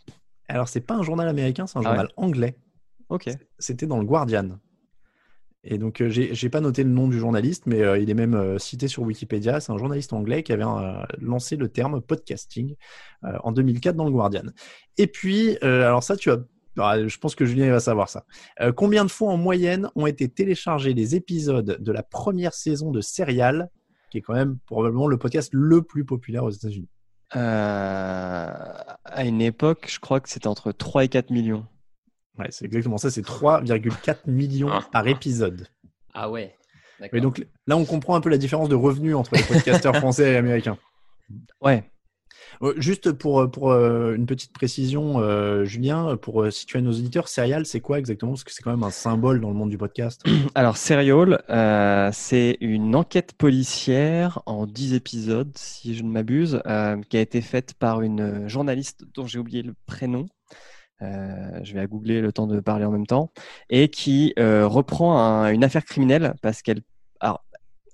Alors, 0.48 0.68
c'est 0.68 0.82
pas 0.82 0.96
un 0.96 1.04
journal 1.04 1.28
américain, 1.28 1.68
c'est 1.68 1.78
un 1.78 1.82
Ah 1.82 1.90
journal 1.90 2.10
anglais. 2.18 2.58
Ok. 3.10 3.30
C'était 3.60 3.86
dans 3.86 4.00
le 4.00 4.06
Guardian. 4.06 4.60
Et 5.70 5.78
donc, 5.78 6.00
euh, 6.00 6.10
j'ai 6.10 6.50
pas 6.50 6.62
noté 6.62 6.84
le 6.84 6.90
nom 6.90 7.10
du 7.10 7.20
journaliste, 7.20 7.66
mais 7.66 7.82
euh, 7.82 7.98
il 7.98 8.10
est 8.10 8.14
même 8.14 8.36
euh, 8.36 8.58
cité 8.58 8.88
sur 8.88 9.04
Wikipédia. 9.04 9.60
C'est 9.60 9.74
un 9.74 9.78
journaliste 9.78 10.14
anglais 10.14 10.42
qui 10.42 10.54
avait 10.54 10.64
lancé 11.20 11.58
le 11.58 11.68
terme 11.68 12.02
podcasting 12.02 12.76
en 13.22 13.52
2004 13.52 13.96
dans 13.96 14.06
le 14.06 14.12
Guardian. 14.12 14.44
Et 14.98 15.08
puis, 15.08 15.58
alors 15.58 16.04
ça, 16.04 16.16
tu 16.16 16.32
as. 16.32 16.38
ah, 16.78 17.06
je 17.06 17.18
pense 17.18 17.36
que 17.36 17.46
Julien 17.46 17.70
va 17.70 17.82
savoir 17.82 18.08
ça. 18.08 18.26
Combien 18.78 19.04
de 19.04 19.10
fois 19.10 19.30
en 19.30 19.38
moyenne 19.38 19.90
ont 19.96 20.06
été 20.06 20.30
téléchargés 20.30 20.94
les 20.94 21.16
épisodes 21.16 21.78
de 21.80 21.92
la 21.92 22.04
première 22.04 22.54
saison 22.54 22.92
de 22.92 23.02
Serial, 23.02 23.70
qui 24.10 24.20
est 24.20 24.22
quand 24.22 24.36
même 24.36 24.58
probablement 24.68 25.08
le 25.08 25.18
podcast 25.18 25.50
le 25.52 25.82
plus 25.82 26.06
populaire 26.06 26.46
aux 26.46 26.52
États-Unis? 26.52 26.90
À 27.32 29.26
une 29.26 29.42
époque, 29.42 29.88
je 29.90 30.00
crois 30.00 30.22
que 30.22 30.30
c'était 30.30 30.48
entre 30.48 30.72
3 30.72 31.04
et 31.04 31.10
4 31.10 31.32
millions. 31.32 31.66
Ouais, 32.40 32.48
c'est 32.50 32.66
exactement 32.66 32.98
ça. 32.98 33.10
C'est 33.10 33.26
3,4 33.26 34.18
millions 34.28 34.70
par 34.92 35.08
épisode. 35.08 35.68
Ah 36.14 36.30
ouais. 36.30 36.56
Et 37.14 37.22
donc 37.22 37.46
là, 37.68 37.78
on 37.78 37.86
comprend 37.86 38.16
un 38.16 38.22
peu 38.22 38.30
la 38.30 38.38
différence 38.38 38.70
de 38.70 38.76
revenus 38.76 39.16
entre 39.16 39.36
les 39.36 39.44
podcasteurs 39.44 39.96
français 39.98 40.34
et 40.34 40.38
américains. 40.38 40.78
Ouais. 41.62 41.84
Euh, 42.64 42.74
Juste 42.78 43.12
pour, 43.12 43.50
pour 43.52 43.72
euh, 43.72 44.16
une 44.16 44.26
petite 44.26 44.52
précision, 44.52 45.20
euh, 45.20 45.64
Julien, 45.64 46.18
pour 46.18 46.42
euh, 46.42 46.50
situer 46.50 46.82
nos 46.82 46.92
auditeurs, 46.92 47.28
Serial, 47.28 47.66
c'est 47.68 47.82
quoi 47.82 48.00
exactement? 48.00 48.32
Parce 48.32 48.44
que 48.44 48.52
c'est 48.52 48.64
quand 48.64 48.72
même 48.72 48.84
un 48.84 48.90
symbole 48.90 49.42
dans 49.42 49.50
le 49.50 49.56
monde 49.56 49.70
du 49.70 49.78
podcast. 49.78 50.24
Alors, 50.56 50.78
Serial, 50.78 51.44
euh, 51.50 52.10
c'est 52.14 52.58
une 52.62 52.96
enquête 52.96 53.34
policière 53.34 54.42
en 54.48 54.66
10 54.66 54.94
épisodes, 54.96 55.52
si 55.56 55.96
je 55.96 56.04
ne 56.04 56.10
m'abuse, 56.10 56.62
euh, 56.66 57.00
qui 57.10 57.18
a 57.18 57.22
été 57.22 57.42
faite 57.42 57.74
par 57.76 58.02
une 58.02 58.48
journaliste 58.48 59.04
dont 59.14 59.28
j'ai 59.28 59.38
oublié 59.38 59.62
le 59.62 59.76
prénom. 59.86 60.26
Euh, 61.04 61.60
je 61.64 61.74
vais 61.74 61.80
à 61.82 61.88
googler 61.88 62.22
le 62.22 62.34
temps 62.34 62.48
de 62.48 62.60
parler 62.60 62.86
en 62.86 62.92
même 62.92 63.06
temps, 63.08 63.32
et 63.70 63.90
qui 63.90 64.34
euh, 64.40 64.68
reprend 64.68 65.18
un- 65.20 65.52
une 65.54 65.64
affaire 65.64 65.86
criminelle 65.86 66.34
parce 66.42 66.62
qu'elle 66.62 66.82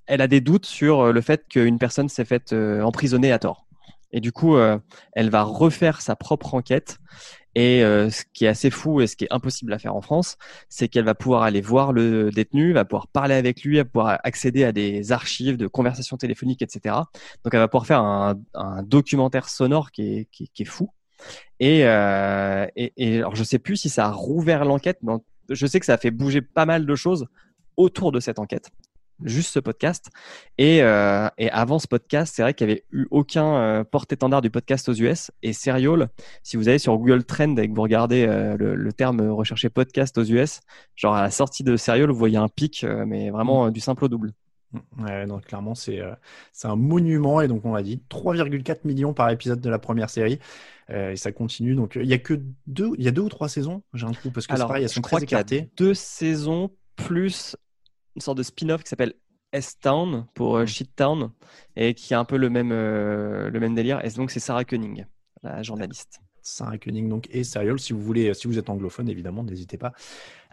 elle 0.06 0.20
a 0.20 0.26
des 0.28 0.40
doutes 0.40 0.66
sur 0.66 1.12
le 1.12 1.20
fait 1.20 1.46
qu'une 1.48 1.78
personne 1.78 2.08
s'est 2.08 2.24
faite 2.24 2.52
euh, 2.52 2.82
emprisonner 2.82 3.32
à 3.32 3.38
tort. 3.38 3.66
Et 4.12 4.20
du 4.20 4.30
coup, 4.32 4.56
euh, 4.56 4.78
elle 5.14 5.30
va 5.30 5.42
refaire 5.42 6.00
sa 6.00 6.14
propre 6.14 6.54
enquête. 6.54 6.98
Et 7.56 7.84
euh, 7.84 8.10
ce 8.10 8.24
qui 8.34 8.44
est 8.44 8.48
assez 8.48 8.70
fou 8.70 9.00
et 9.00 9.06
ce 9.06 9.16
qui 9.16 9.24
est 9.24 9.32
impossible 9.32 9.72
à 9.72 9.78
faire 9.78 9.96
en 9.96 10.02
France, 10.02 10.36
c'est 10.68 10.88
qu'elle 10.88 11.04
va 11.04 11.14
pouvoir 11.14 11.42
aller 11.42 11.60
voir 11.62 11.92
le 11.92 12.30
détenu, 12.30 12.72
va 12.72 12.84
pouvoir 12.84 13.08
parler 13.08 13.34
avec 13.34 13.62
lui, 13.64 13.78
va 13.78 13.84
pouvoir 13.84 14.18
accéder 14.24 14.64
à 14.64 14.72
des 14.72 15.12
archives 15.12 15.56
de 15.56 15.66
conversations 15.68 16.16
téléphoniques, 16.16 16.62
etc. 16.62 17.10
Donc, 17.44 17.54
elle 17.54 17.60
va 17.60 17.68
pouvoir 17.68 17.86
faire 17.86 18.00
un, 18.00 18.36
un 18.54 18.82
documentaire 18.84 19.48
sonore 19.48 19.92
qui 19.92 20.02
est, 20.20 20.28
qui, 20.32 20.48
qui 20.50 20.62
est 20.62 20.66
fou. 20.66 20.90
Et, 21.60 21.86
euh, 21.86 22.66
et, 22.76 22.92
et 22.96 23.18
alors, 23.18 23.34
je 23.34 23.44
sais 23.44 23.58
plus 23.58 23.76
si 23.76 23.88
ça 23.88 24.06
a 24.06 24.10
rouvert 24.10 24.64
l'enquête, 24.64 24.98
mais 25.02 25.14
je 25.50 25.66
sais 25.66 25.80
que 25.80 25.86
ça 25.86 25.94
a 25.94 25.98
fait 25.98 26.10
bouger 26.10 26.40
pas 26.40 26.66
mal 26.66 26.86
de 26.86 26.94
choses 26.94 27.26
autour 27.76 28.12
de 28.12 28.20
cette 28.20 28.38
enquête. 28.38 28.70
Juste 29.22 29.52
ce 29.52 29.60
podcast. 29.60 30.10
Et, 30.58 30.82
euh, 30.82 31.28
avant 31.52 31.78
ce 31.78 31.86
podcast, 31.86 32.34
c'est 32.34 32.42
vrai 32.42 32.52
qu'il 32.52 32.66
n'y 32.66 32.72
avait 32.72 32.84
eu 32.90 33.06
aucun 33.10 33.54
euh, 33.56 33.84
porte-étendard 33.84 34.42
du 34.42 34.50
podcast 34.50 34.88
aux 34.88 34.94
US. 34.94 35.30
Et 35.42 35.52
Serial, 35.52 36.08
si 36.42 36.56
vous 36.56 36.68
allez 36.68 36.78
sur 36.78 36.96
Google 36.98 37.24
Trend 37.24 37.56
et 37.56 37.68
que 37.68 37.74
vous 37.74 37.82
regardez 37.82 38.26
euh, 38.26 38.56
le, 38.56 38.74
le 38.74 38.92
terme 38.92 39.20
recherché 39.30 39.70
podcast 39.70 40.18
aux 40.18 40.24
US, 40.24 40.60
genre 40.96 41.14
à 41.14 41.22
la 41.22 41.30
sortie 41.30 41.62
de 41.62 41.76
Serial, 41.76 42.10
vous 42.10 42.18
voyez 42.18 42.38
un 42.38 42.48
pic, 42.48 42.84
mais 43.06 43.30
vraiment 43.30 43.70
du 43.70 43.80
simple 43.80 44.04
au 44.04 44.08
double. 44.08 44.32
Ouais, 44.98 45.26
donc 45.26 45.46
clairement, 45.46 45.74
c'est 45.74 46.00
euh, 46.00 46.14
un 46.64 46.76
monument. 46.76 47.40
Et 47.40 47.48
donc, 47.48 47.64
on 47.64 47.74
l'a 47.74 47.82
dit, 47.82 48.02
3,4 48.10 48.80
millions 48.84 49.14
par 49.14 49.30
épisode 49.30 49.60
de 49.60 49.70
la 49.70 49.78
première 49.78 50.10
série. 50.10 50.38
Euh, 50.90 51.12
et 51.12 51.16
ça 51.16 51.32
continue. 51.32 51.74
Donc, 51.74 51.96
il 51.96 52.06
y 52.06 52.14
a 52.14 52.18
que 52.18 52.40
deux, 52.66 52.90
il 52.98 53.04
y 53.04 53.08
a 53.08 53.10
deux 53.10 53.22
ou 53.22 53.28
trois 53.28 53.48
saisons. 53.48 53.82
J'ai 53.94 54.06
un 54.06 54.12
trou 54.12 54.30
parce 54.30 54.46
que 54.46 54.56
c'est 54.56 54.62
pareil, 54.62 54.84
elles 54.84 54.90
sont 54.90 55.00
très 55.00 55.16
qu'il 55.20 55.32
y 55.32 55.34
a 55.34 55.40
écartées. 55.40 55.70
deux 55.76 55.94
saisons 55.94 56.70
plus 56.96 57.56
une 58.14 58.20
sorte 58.20 58.38
de 58.38 58.42
spin-off 58.42 58.82
qui 58.82 58.88
s'appelle 58.88 59.14
S-Town 59.52 60.26
pour 60.34 60.56
euh, 60.56 60.66
Shit-Town 60.66 61.30
et 61.76 61.94
qui 61.94 62.14
a 62.14 62.18
un 62.18 62.24
peu 62.24 62.36
le 62.36 62.50
même, 62.50 62.72
euh, 62.72 63.50
le 63.50 63.60
même 63.60 63.74
délire. 63.74 64.04
Et 64.04 64.10
donc, 64.10 64.30
c'est 64.30 64.40
Sarah 64.40 64.64
Koenig, 64.64 65.06
la 65.42 65.62
journaliste. 65.62 66.20
Sarah 66.42 66.76
Koenig 66.76 67.08
donc 67.08 67.28
et 67.30 67.42
Serial. 67.42 67.78
Si 67.78 67.92
vous 67.92 68.02
voulez, 68.02 68.34
si 68.34 68.46
vous 68.46 68.58
êtes 68.58 68.68
anglophone, 68.68 69.08
évidemment, 69.08 69.42
n'hésitez 69.42 69.78
pas 69.78 69.92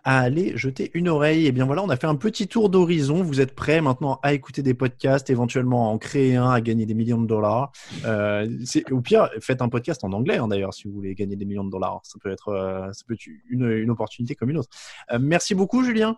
à 0.04 0.20
aller 0.20 0.58
jeter 0.58 0.92
une 0.94 1.10
oreille. 1.10 1.48
Et 1.48 1.52
bien 1.52 1.66
voilà, 1.66 1.84
on 1.84 1.90
a 1.90 1.96
fait 1.96 2.08
un 2.08 2.16
petit 2.16 2.48
tour 2.48 2.70
d'horizon. 2.70 3.24
Vous 3.24 3.42
êtes 3.42 3.54
prêts 3.56 3.82
maintenant 3.82 4.20
à 4.24 4.34
écouter 4.34 4.62
des 4.62 4.74
podcasts, 4.74 5.30
éventuellement 5.30 5.90
à 5.90 5.92
en 5.92 5.98
créer 5.98 6.36
un, 6.36 6.50
à 6.50 6.62
gagner 6.62 6.86
des 6.86 6.94
millions 6.94 7.22
de 7.22 7.28
dollars. 7.28 7.72
Euh, 8.06 8.48
au 8.92 9.02
pire, 9.02 9.30
faites 9.40 9.62
un 9.62 9.70
podcast 9.70 10.04
en 10.04 10.12
anglais 10.14 10.38
hein, 10.38 10.48
d'ailleurs 10.48 10.74
si 10.74 10.88
vous 10.88 10.94
voulez 10.94 11.16
gagner 11.16 11.36
des 11.36 11.46
millions 11.46 11.66
de 11.66 11.72
dollars. 11.72 12.02
Ça 12.04 12.18
peut 12.22 12.32
être, 12.32 12.50
euh, 12.50 12.92
ça 12.94 13.04
peut 13.08 13.14
être 13.14 13.28
une, 13.50 13.70
une 13.70 13.90
opportunité 13.90 14.36
comme 14.36 14.50
une 14.50 14.58
autre. 14.58 14.70
Euh, 15.12 15.20
merci 15.22 15.56
beaucoup, 15.56 15.84
Julien. 15.84 16.18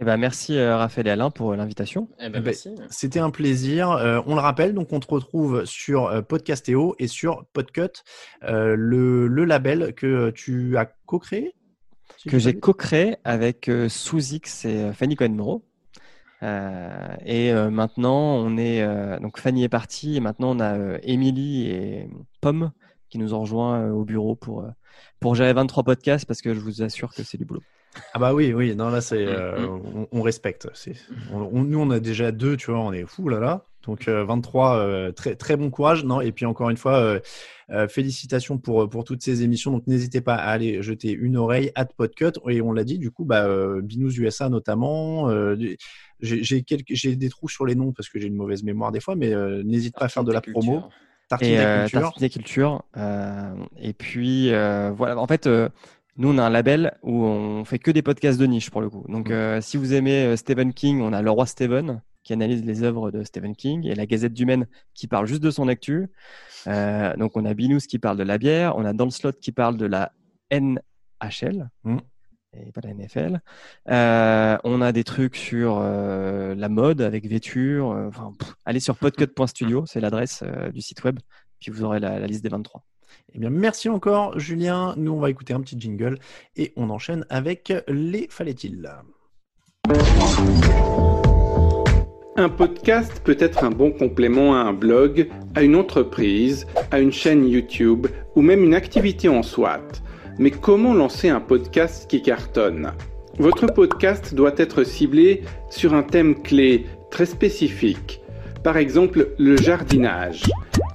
Et 0.00 0.04
ben, 0.04 0.16
merci 0.16 0.56
euh, 0.56 0.78
Raphaël 0.78 1.08
et 1.08 1.10
Alain 1.10 1.30
pour 1.30 1.52
euh, 1.52 1.56
l'invitation. 1.56 2.08
Eh 2.18 2.22
ben, 2.22 2.26
Eh 2.28 2.30
ben, 2.30 2.44
merci. 2.44 2.70
C'était 2.88 3.18
un 3.18 3.28
plaisir. 3.28 3.90
Euh, 3.90 4.20
on 4.26 4.34
le 4.34 4.40
rappelle, 4.40 4.72
donc 4.72 4.94
on 4.94 5.00
te 5.00 5.06
retrouve 5.06 5.66
sur 5.66 6.06
euh, 6.06 6.22
Podcastéo 6.22 6.94
et 6.98 7.06
sur 7.06 7.44
Podcut, 7.52 8.02
euh, 8.44 8.74
le, 8.78 9.26
le 9.26 9.44
label 9.44 9.92
que 9.94 10.30
tu 10.30 10.78
as 10.78 10.86
co-créé. 11.04 11.54
Que 12.26 12.38
j'ai 12.38 12.54
co-créé 12.54 13.16
avec 13.24 13.68
euh, 13.68 13.88
Sous-X 13.88 14.64
et 14.64 14.76
euh, 14.76 14.92
Fanny 14.92 15.16
Cohen-Moreau. 15.16 15.64
Euh, 16.42 17.16
et 17.24 17.52
euh, 17.52 17.70
maintenant, 17.70 18.36
on 18.36 18.56
est 18.56 18.82
euh, 18.82 19.18
donc 19.20 19.38
Fanny 19.38 19.64
est 19.64 19.68
partie 19.68 20.16
et 20.16 20.20
maintenant 20.20 20.56
on 20.56 20.60
a 20.60 20.78
euh, 20.78 20.98
Émilie 21.02 21.68
et 21.70 22.08
Pomme 22.40 22.72
qui 23.10 23.18
nous 23.18 23.34
ont 23.34 23.40
rejoints 23.40 23.80
euh, 23.82 23.90
au 23.90 24.04
bureau 24.04 24.36
pour 24.36 24.62
euh, 24.62 24.70
pour 25.20 25.34
gérer 25.34 25.52
23 25.52 25.82
podcasts 25.84 26.24
parce 26.26 26.40
que 26.40 26.54
je 26.54 26.60
vous 26.60 26.82
assure 26.82 27.12
que 27.14 27.22
c'est 27.22 27.36
du 27.36 27.44
boulot. 27.44 27.62
Ah 28.14 28.18
bah 28.18 28.32
oui, 28.34 28.54
oui, 28.54 28.74
non 28.74 28.88
là 28.88 29.00
c'est, 29.00 29.26
euh, 29.26 29.66
on, 29.66 30.08
on 30.12 30.22
respecte. 30.22 30.68
C'est, 30.74 30.94
on, 31.32 31.40
on- 31.42 31.64
nous 31.64 31.78
on 31.80 31.90
a 31.90 32.00
déjà 32.00 32.32
deux, 32.32 32.56
tu 32.56 32.70
vois, 32.70 32.80
on 32.80 32.92
est 32.92 33.04
fou 33.04 33.28
là 33.28 33.38
là. 33.40 33.66
Donc 33.86 34.08
euh, 34.08 34.24
23, 34.24 34.76
euh, 34.76 35.12
très 35.12 35.36
très 35.36 35.56
bon 35.56 35.70
courage, 35.70 36.04
non 36.04 36.20
Et 36.20 36.32
puis 36.32 36.44
encore 36.46 36.70
une 36.70 36.76
fois, 36.76 36.96
euh, 36.98 37.20
euh, 37.70 37.88
félicitations 37.88 38.58
pour 38.58 38.88
pour 38.90 39.04
toutes 39.04 39.22
ces 39.22 39.42
émissions. 39.42 39.70
Donc 39.72 39.86
n'hésitez 39.86 40.20
pas 40.20 40.34
à 40.34 40.50
aller 40.50 40.82
jeter 40.82 41.10
une 41.12 41.36
oreille 41.36 41.70
à 41.74 41.84
Podcut 41.86 42.32
et 42.48 42.60
on 42.60 42.72
l'a 42.72 42.84
dit 42.84 42.98
du 42.98 43.10
coup, 43.10 43.24
bah 43.24 43.44
euh, 43.46 43.80
Binous 43.82 44.12
USA 44.18 44.48
notamment. 44.48 45.28
euh, 45.30 45.56
j'ai 46.20 46.62
quelques, 46.62 46.92
des 47.16 47.28
trous 47.30 47.48
sur 47.48 47.64
les 47.64 47.74
noms 47.74 47.92
parce 47.92 48.08
que 48.10 48.18
j'ai 48.18 48.26
une 48.26 48.34
mauvaise 48.36 48.62
mémoire 48.62 48.92
des 48.92 49.00
fois, 49.00 49.16
mais 49.16 49.32
euh, 49.32 49.62
n'hésite 49.64 49.96
pas 49.96 50.04
à 50.04 50.08
faire 50.08 50.24
de 50.24 50.32
la 50.32 50.40
promo. 50.42 50.82
Tartine 51.28 51.48
et 51.48 51.58
euh, 51.60 51.80
culture. 51.82 52.00
Tartine 52.02 52.24
et 52.26 52.30
Culture. 52.30 52.82
euh, 52.96 53.54
et 53.80 53.92
puis 53.94 54.52
euh, 54.52 54.90
voilà, 54.94 55.16
en 55.18 55.26
fait, 55.26 55.46
euh, 55.46 55.68
nous 56.18 56.28
on 56.30 56.38
a 56.38 56.42
un 56.42 56.50
label 56.50 56.98
où 57.02 57.24
on 57.24 57.64
fait 57.64 57.78
que 57.78 57.90
des 57.90 58.02
podcasts 58.02 58.38
de 58.38 58.46
niche 58.46 58.68
pour 58.70 58.80
le 58.82 58.90
coup. 58.90 59.04
Donc 59.08 59.30
Mm. 59.30 59.32
euh, 59.32 59.60
si 59.62 59.76
vous 59.78 59.94
aimez 59.94 60.24
euh, 60.24 60.36
Stephen 60.36 60.74
King, 60.74 61.00
on 61.00 61.12
a 61.14 61.22
Le 61.22 61.30
Roi 61.30 61.46
Stephen 61.46 62.02
qui 62.22 62.32
analyse 62.32 62.64
les 62.64 62.82
œuvres 62.82 63.10
de 63.10 63.24
Stephen 63.24 63.54
King, 63.56 63.86
et 63.86 63.94
la 63.94 64.06
Gazette 64.06 64.32
du 64.32 64.46
Maine 64.46 64.66
qui 64.94 65.06
parle 65.06 65.26
juste 65.26 65.42
de 65.42 65.50
son 65.50 65.68
actu. 65.68 66.08
Euh, 66.66 67.16
donc 67.16 67.36
on 67.36 67.44
a 67.44 67.54
Binous 67.54 67.80
qui 67.80 67.98
parle 67.98 68.16
de 68.16 68.22
la 68.22 68.38
bière, 68.38 68.76
on 68.76 68.84
a 68.84 68.92
Dans 68.92 69.06
le 69.06 69.10
slot 69.10 69.32
qui 69.32 69.52
parle 69.52 69.76
de 69.76 69.86
la 69.86 70.12
NHL. 70.50 71.70
Mm. 71.84 71.98
Et 72.52 72.72
pas 72.72 72.80
la 72.82 72.92
NFL. 72.94 73.40
Euh, 73.90 74.58
on 74.64 74.82
a 74.82 74.90
des 74.90 75.04
trucs 75.04 75.36
sur 75.36 75.78
euh, 75.78 76.56
la 76.56 76.68
mode 76.68 77.00
avec 77.00 77.24
vêture. 77.26 77.86
Enfin, 77.86 78.32
pff, 78.36 78.54
allez 78.64 78.80
sur 78.80 78.96
podcut.studio, 78.96 79.84
c'est 79.86 80.00
l'adresse 80.00 80.42
du 80.72 80.80
site 80.80 81.04
web. 81.04 81.20
Puis 81.60 81.70
vous 81.70 81.84
aurez 81.84 82.00
la, 82.00 82.18
la 82.18 82.26
liste 82.26 82.42
des 82.42 82.48
23. 82.48 82.82
Eh 83.34 83.38
bien, 83.38 83.50
merci 83.50 83.88
encore, 83.88 84.38
Julien. 84.38 84.94
Nous, 84.96 85.12
on 85.12 85.20
va 85.20 85.30
écouter 85.30 85.52
un 85.52 85.60
petit 85.60 85.78
jingle 85.78 86.18
et 86.56 86.72
on 86.76 86.90
enchaîne 86.90 87.24
avec 87.28 87.72
les 87.86 88.26
fallait-il? 88.28 88.90
Un 92.40 92.48
podcast 92.48 93.20
peut 93.22 93.36
être 93.38 93.64
un 93.64 93.70
bon 93.70 93.90
complément 93.90 94.54
à 94.54 94.60
un 94.60 94.72
blog, 94.72 95.28
à 95.54 95.62
une 95.62 95.76
entreprise, 95.76 96.66
à 96.90 96.98
une 96.98 97.12
chaîne 97.12 97.46
YouTube 97.46 98.06
ou 98.34 98.40
même 98.40 98.64
une 98.64 98.72
activité 98.72 99.28
en 99.28 99.42
soi. 99.42 99.80
Mais 100.38 100.50
comment 100.50 100.94
lancer 100.94 101.28
un 101.28 101.40
podcast 101.40 102.08
qui 102.08 102.22
cartonne? 102.22 102.92
Votre 103.38 103.66
podcast 103.66 104.34
doit 104.34 104.54
être 104.56 104.84
ciblé 104.84 105.42
sur 105.68 105.92
un 105.92 106.02
thème 106.02 106.34
clé 106.34 106.86
très 107.10 107.26
spécifique. 107.26 108.22
Par 108.64 108.78
exemple, 108.78 109.34
le 109.36 109.58
jardinage. 109.58 110.44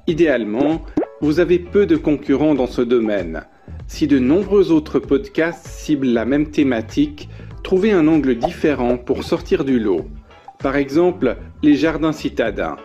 Idéalement, 0.07 0.81
vous 1.21 1.39
avez 1.39 1.59
peu 1.59 1.85
de 1.85 1.95
concurrents 1.95 2.55
dans 2.55 2.65
ce 2.65 2.81
domaine. 2.81 3.43
Si 3.85 4.07
de 4.07 4.17
nombreux 4.17 4.71
autres 4.71 4.97
podcasts 4.97 5.67
ciblent 5.67 6.07
la 6.07 6.25
même 6.25 6.49
thématique, 6.49 7.29
trouvez 7.61 7.91
un 7.91 8.07
angle 8.07 8.33
différent 8.33 8.97
pour 8.97 9.23
sortir 9.23 9.63
du 9.63 9.79
lot. 9.79 10.07
Par 10.65 10.77
exemple, 10.77 11.37
les 11.61 11.75
jardins 11.75 12.11
citadins. 12.11 12.77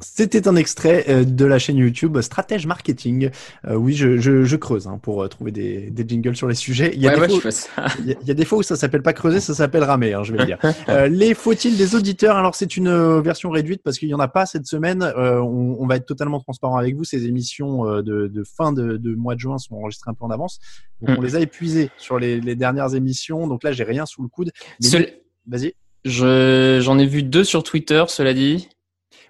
C'était 0.00 0.48
un 0.48 0.56
extrait 0.56 1.04
euh, 1.08 1.24
de 1.24 1.44
la 1.44 1.58
chaîne 1.58 1.76
YouTube 1.76 2.20
Stratège 2.20 2.66
Marketing. 2.66 3.30
Euh, 3.66 3.74
oui, 3.74 3.94
je, 3.94 4.16
je, 4.18 4.44
je 4.44 4.56
creuse 4.56 4.86
hein, 4.86 4.98
pour 5.02 5.22
euh, 5.22 5.28
trouver 5.28 5.52
des, 5.52 5.90
des 5.90 6.04
jingles 6.08 6.34
sur 6.36 6.48
les 6.48 6.54
sujets. 6.54 6.90
Il 6.94 7.00
y 7.00 7.06
a, 7.08 7.10
Ouais, 7.18 7.26
des, 7.28 7.34
ouais, 7.34 7.40
fois, 7.40 7.50
il 8.00 8.06
y 8.26 8.30
a- 8.30 8.34
des 8.34 8.46
où 8.52 8.62
ça 8.62 8.76
s'appelle 8.76 9.02
pas 9.02 9.12
creuser, 9.12 9.40
ça 9.40 9.54
s'appelle 9.54 9.84
ramer, 9.84 10.14
hein, 10.14 10.22
je 10.24 10.32
vais 10.32 10.38
le 10.38 10.46
dire. 10.46 10.58
Euh, 10.88 11.08
les 11.08 11.34
faut-il 11.34 11.76
des 11.76 11.94
auditeurs? 11.94 12.36
Alors 12.36 12.54
c'est 12.54 12.76
une 12.76 12.88
euh, 12.88 13.20
version 13.20 13.50
réduite 13.50 13.82
parce 13.84 13.98
qu'il 13.98 14.08
y 14.08 14.14
en 14.14 14.18
a 14.20 14.28
pas 14.28 14.46
cette 14.46 14.66
semaine. 14.66 15.02
Euh, 15.02 15.38
on, 15.40 15.76
on 15.78 15.86
va 15.86 15.96
être 15.96 16.06
totalement 16.06 16.40
transparent 16.40 16.76
avec 16.76 16.96
vous. 16.96 17.04
Ces 17.04 17.26
émissions 17.26 17.84
de, 18.02 18.26
de 18.28 18.44
fin 18.44 18.72
de, 18.72 18.96
de 18.96 19.14
mois 19.14 19.34
de 19.34 19.40
juin 19.40 19.58
sont 19.58 19.76
enregistrées 19.76 20.10
un 20.10 20.14
peu 20.14 20.24
en 20.24 20.30
avance. 20.30 20.58
Donc 21.00 21.10
Mm. 21.10 21.18
on 21.18 21.22
les 21.22 21.36
a 21.36 21.40
épuisées 21.40 21.90
sur 21.96 22.18
les, 22.18 22.40
les 22.40 22.56
dernières 22.56 22.94
émissions. 22.94 23.46
Donc 23.46 23.62
là 23.64 23.72
j'ai 23.72 23.84
rien 23.84 24.04
sous 24.06 24.22
le 24.22 24.28
coude. 24.28 24.50
Seul- 24.80 25.08
Vas-y. 25.46 25.74
Je, 26.04 26.78
j'en 26.82 26.98
ai 26.98 27.06
vu 27.06 27.22
deux 27.22 27.44
sur 27.44 27.62
Twitter, 27.62 28.04
cela 28.08 28.32
dit. 28.34 28.68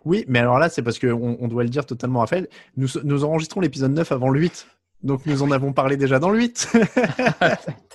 Oui, 0.05 0.25
mais 0.29 0.39
alors 0.39 0.59
là, 0.59 0.69
c'est 0.69 0.83
parce 0.83 0.99
qu'on 0.99 1.37
on 1.41 1.49
doit 1.49 1.63
le 1.63 1.69
dire 1.69 1.87
totalement, 1.87 2.21
Raphaël. 2.21 2.49
Nous, 2.77 2.89
nous 3.05 3.25
enregistrons 3.25 3.61
l'épisode 3.61 3.93
9 3.93 4.13
avant 4.13 4.31
le 4.31 4.41
8. 4.41 4.67
Donc 5.03 5.25
nous 5.25 5.43
en 5.43 5.51
avons 5.51 5.73
parlé 5.73 5.97
déjà 5.97 6.19
dans 6.19 6.29
le 6.29 6.39
8. 6.41 6.73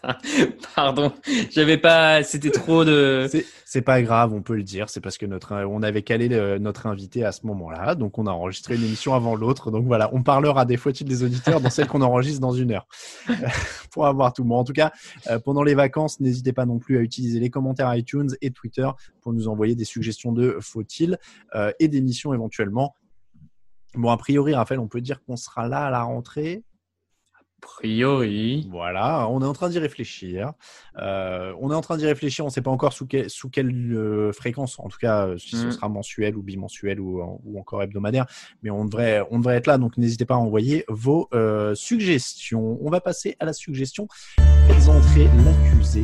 Pardon, 0.76 1.12
j'avais 1.52 1.78
pas. 1.78 2.24
C'était 2.24 2.52
trop 2.52 2.84
de. 2.86 3.28
C'est- 3.30 3.82
pas 3.82 4.02
grave, 4.02 4.34
on 4.34 4.42
peut 4.42 4.56
le 4.56 4.64
dire. 4.64 4.90
C'est 4.90 5.02
parce 5.02 5.18
que 5.18 5.26
notre, 5.26 5.54
on 5.66 5.84
avait 5.84 6.02
calé 6.02 6.30
le- 6.30 6.60
notre 6.60 6.88
invité 6.88 7.26
à 7.26 7.32
ce 7.34 7.46
moment-là. 7.46 7.96
Donc 7.96 8.18
on 8.18 8.26
a 8.26 8.32
enregistré 8.32 8.76
une 8.76 8.84
émission 8.84 9.14
avant 9.14 9.36
l'autre. 9.36 9.70
Donc 9.70 9.86
voilà, 9.86 10.10
on 10.14 10.24
parlera 10.24 10.64
des 10.66 10.78
fois-il 10.78 11.06
des 11.06 11.24
auditeurs 11.24 11.60
dans 11.60 11.70
celle 11.70 11.88
qu'on 11.88 12.02
enregistre 12.02 12.40
dans 12.40 12.54
une 12.54 12.72
heure. 12.72 12.88
pour 13.92 14.08
avoir 14.08 14.32
tout. 14.34 14.46
Bon, 14.46 14.56
en 14.58 14.64
tout 14.64 14.74
cas, 14.74 14.92
euh, 15.30 15.40
pendant 15.40 15.62
les 15.62 15.76
vacances, 15.76 16.20
n'hésitez 16.22 16.54
pas 16.54 16.66
non 16.66 16.80
plus 16.80 16.98
à 16.98 17.02
utiliser 17.02 17.40
les 17.40 17.50
commentaires 17.50 17.94
iTunes 17.96 18.30
et 18.42 18.52
Twitter 18.52 18.88
pour 19.22 19.34
nous 19.34 19.48
envoyer 19.50 19.76
des 19.76 19.86
suggestions 19.86 20.32
de 20.32 20.58
faut-il 20.62 21.18
euh, 21.54 21.72
et 21.80 21.88
d'émissions 21.90 22.34
éventuellement. 22.34 22.96
Bon, 23.94 24.10
a 24.10 24.18
priori, 24.18 24.54
Raphaël, 24.54 24.80
on 24.80 24.88
peut 24.88 25.02
dire 25.02 25.22
qu'on 25.24 25.36
sera 25.36 25.68
là 25.68 25.86
à 25.86 25.92
la 25.92 26.04
rentrée. 26.04 26.64
Priori. 27.66 28.68
Voilà, 28.72 29.28
on 29.30 29.42
est 29.42 29.46
en 29.46 29.54
train 29.54 29.70
d'y 29.70 29.80
réfléchir. 29.80 30.54
Euh, 31.02 31.52
on 31.60 31.72
est 31.72 31.76
en 31.76 31.82
train 31.82 31.98
d'y 31.98 32.06
réfléchir. 32.06 32.46
On 32.46 32.48
ne 32.50 32.54
sait 32.54 32.62
pas 32.62 32.70
encore 32.72 32.94
sous, 32.94 33.08
quel- 33.08 33.30
sous 33.30 33.50
quelle 33.50 33.72
euh, 33.94 34.32
fréquence, 34.32 34.80
en 34.80 34.88
tout 34.88 35.00
cas, 35.00 35.26
euh, 35.28 35.38
si 35.40 35.56
ce 35.56 35.66
Mm. 35.68 35.72
sera 35.72 35.90
mensuel 35.90 36.36
ou 36.38 36.44
bimensuel 36.44 37.00
ou, 37.00 37.22
ou 37.44 37.60
encore 37.60 37.82
hebdomadaire. 37.82 38.28
Mais 38.64 38.70
on 38.70 38.86
devrait, 38.86 39.24
on 39.32 39.40
devrait 39.40 39.56
être 39.58 39.66
là. 39.68 39.78
Donc 39.80 39.98
n'hésitez 39.98 40.26
pas 40.26 40.36
à 40.36 40.38
envoyer 40.38 40.86
vos 40.90 41.28
suggestions. 41.74 42.78
On 42.82 42.90
va 42.90 43.02
passer 43.02 43.36
à 43.40 43.46
la 43.46 43.54
suggestion. 43.54 44.08
Faites 44.68 44.88
entrer 44.90 45.28
l'accusé. 45.44 46.04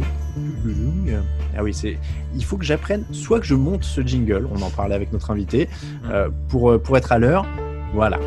Ah 1.57 1.63
oui, 1.63 1.73
c'est. 1.73 1.97
Il 2.35 2.43
faut 2.43 2.57
que 2.57 2.65
j'apprenne. 2.65 3.05
Soit 3.11 3.39
que 3.39 3.45
je 3.45 3.55
monte 3.55 3.83
ce 3.83 4.01
jingle. 4.01 4.47
On 4.51 4.61
en 4.61 4.69
parlait 4.71 4.95
avec 4.95 5.11
notre 5.13 5.29
invité 5.31 5.69
euh, 6.05 6.29
pour 6.49 6.81
pour 6.81 6.97
être 6.97 7.11
à 7.11 7.19
l'heure. 7.19 7.45
Voilà. 7.93 8.19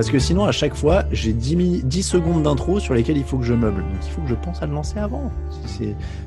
Parce 0.00 0.10
que 0.10 0.18
sinon, 0.18 0.46
à 0.46 0.50
chaque 0.52 0.74
fois, 0.74 1.04
j'ai 1.12 1.34
10, 1.34 1.56
mi- 1.56 1.82
10 1.82 2.02
secondes 2.02 2.44
d'intro 2.44 2.80
sur 2.80 2.94
lesquelles 2.94 3.18
il 3.18 3.22
faut 3.22 3.36
que 3.36 3.44
je 3.44 3.52
meuble. 3.52 3.82
Donc 3.82 3.98
il 4.02 4.10
faut 4.10 4.22
que 4.22 4.28
je 4.28 4.34
pense 4.34 4.62
à 4.62 4.66
le 4.66 4.72
lancer 4.72 4.98
avant. 4.98 5.30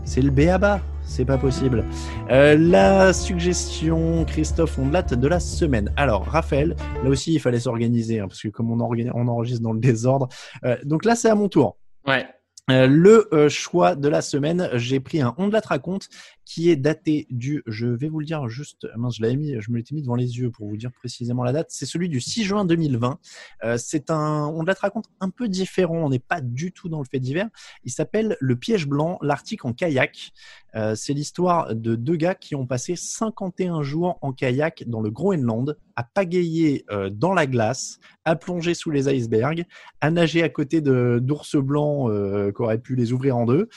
C'est- 0.05 0.21
le 0.21 0.29
B 0.29 0.41
à 0.41 0.59
bas. 0.59 0.79
C'est 1.05 1.25
pas 1.25 1.39
possible. 1.39 1.83
Euh, 2.29 2.55
la 2.55 3.13
suggestion, 3.13 4.25
Christophe 4.25 4.77
Ondelat, 4.77 5.01
de 5.01 5.27
la 5.27 5.39
semaine. 5.39 5.91
Alors, 5.95 6.23
Raphaël, 6.23 6.75
là 7.03 7.09
aussi, 7.09 7.33
il 7.33 7.39
fallait 7.39 7.61
s'organiser, 7.61 8.19
hein, 8.19 8.27
parce 8.27 8.43
que 8.43 8.49
comme 8.49 8.69
on, 8.69 8.79
enregistre 8.79 9.63
dans 9.63 9.73
le 9.73 9.79
désordre. 9.79 10.29
Euh, 10.63 10.77
donc 10.83 11.03
là, 11.03 11.15
c'est 11.15 11.29
à 11.31 11.35
mon 11.35 11.49
tour. 11.49 11.75
Ouais. 12.05 12.27
Euh, 12.69 12.85
le 12.87 13.27
euh, 13.33 13.49
choix 13.49 13.95
de 13.95 14.07
la 14.07 14.21
semaine, 14.21 14.69
j'ai 14.75 14.99
pris 14.99 15.19
un 15.19 15.33
On 15.37 15.47
de 15.47 15.53
la 15.53 15.61
te 15.61 15.67
raconte 15.67 16.09
qui 16.45 16.69
est 16.69 16.75
daté 16.75 17.27
du, 17.29 17.63
je 17.67 17.87
vais 17.87 18.09
vous 18.09 18.19
le 18.19 18.25
dire 18.25 18.47
juste, 18.47 18.87
mince, 18.97 19.17
je 19.17 19.21
l'avais 19.21 19.35
mis, 19.35 19.55
je 19.59 19.71
me 19.71 19.77
l'étais 19.77 19.95
mis 19.95 20.01
devant 20.01 20.15
les 20.15 20.37
yeux 20.37 20.51
pour 20.51 20.67
vous 20.67 20.77
dire 20.77 20.91
précisément 20.91 21.43
la 21.43 21.53
date. 21.53 21.67
C'est 21.69 21.85
celui 21.85 22.09
du 22.09 22.19
6 22.19 22.43
juin 22.43 22.65
2020. 22.65 23.19
Euh, 23.63 23.77
c'est 23.77 24.09
un 24.09 24.47
On 24.53 24.63
la 24.63 24.75
te 24.75 24.81
raconte 24.81 25.05
un 25.19 25.29
peu 25.29 25.47
différent. 25.47 25.97
On 25.97 26.09
n'est 26.09 26.19
pas 26.19 26.41
du 26.41 26.71
tout 26.71 26.89
dans 26.89 26.99
le 26.99 27.05
fait 27.05 27.19
divers. 27.19 27.49
Il 27.83 27.91
s'appelle 27.91 28.37
Le 28.39 28.55
piège 28.55 28.87
blanc, 28.87 29.17
l'Arctique 29.21 29.65
en 29.65 29.73
kayak. 29.73 30.31
Euh, 30.75 30.95
c'est 30.95 31.13
l'histoire 31.13 31.75
de 31.75 31.95
deux 31.95 32.15
gars 32.15 32.35
qui 32.35 32.55
ont 32.55 32.65
passé 32.65 32.95
51 32.95 33.83
jours 33.83 34.17
en 34.21 34.33
kayak 34.33 34.83
dans 34.87 35.01
le 35.01 35.11
Groenland, 35.11 35.77
à 35.95 36.03
pagayer 36.03 36.85
euh, 36.91 37.09
dans 37.11 37.33
la 37.33 37.45
glace, 37.45 37.99
à 38.25 38.35
plonger 38.35 38.73
sous 38.73 38.89
les 38.89 39.07
icebergs, 39.13 39.65
à 40.01 40.09
nager 40.09 40.41
à 40.41 40.49
côté 40.49 40.81
d'ours 40.81 41.55
blancs 41.57 42.09
euh, 42.09 42.51
qui 42.51 42.61
auraient 42.61 42.79
pu 42.79 42.95
les 42.95 43.13
ouvrir 43.13 43.37
en 43.37 43.45
deux. 43.45 43.69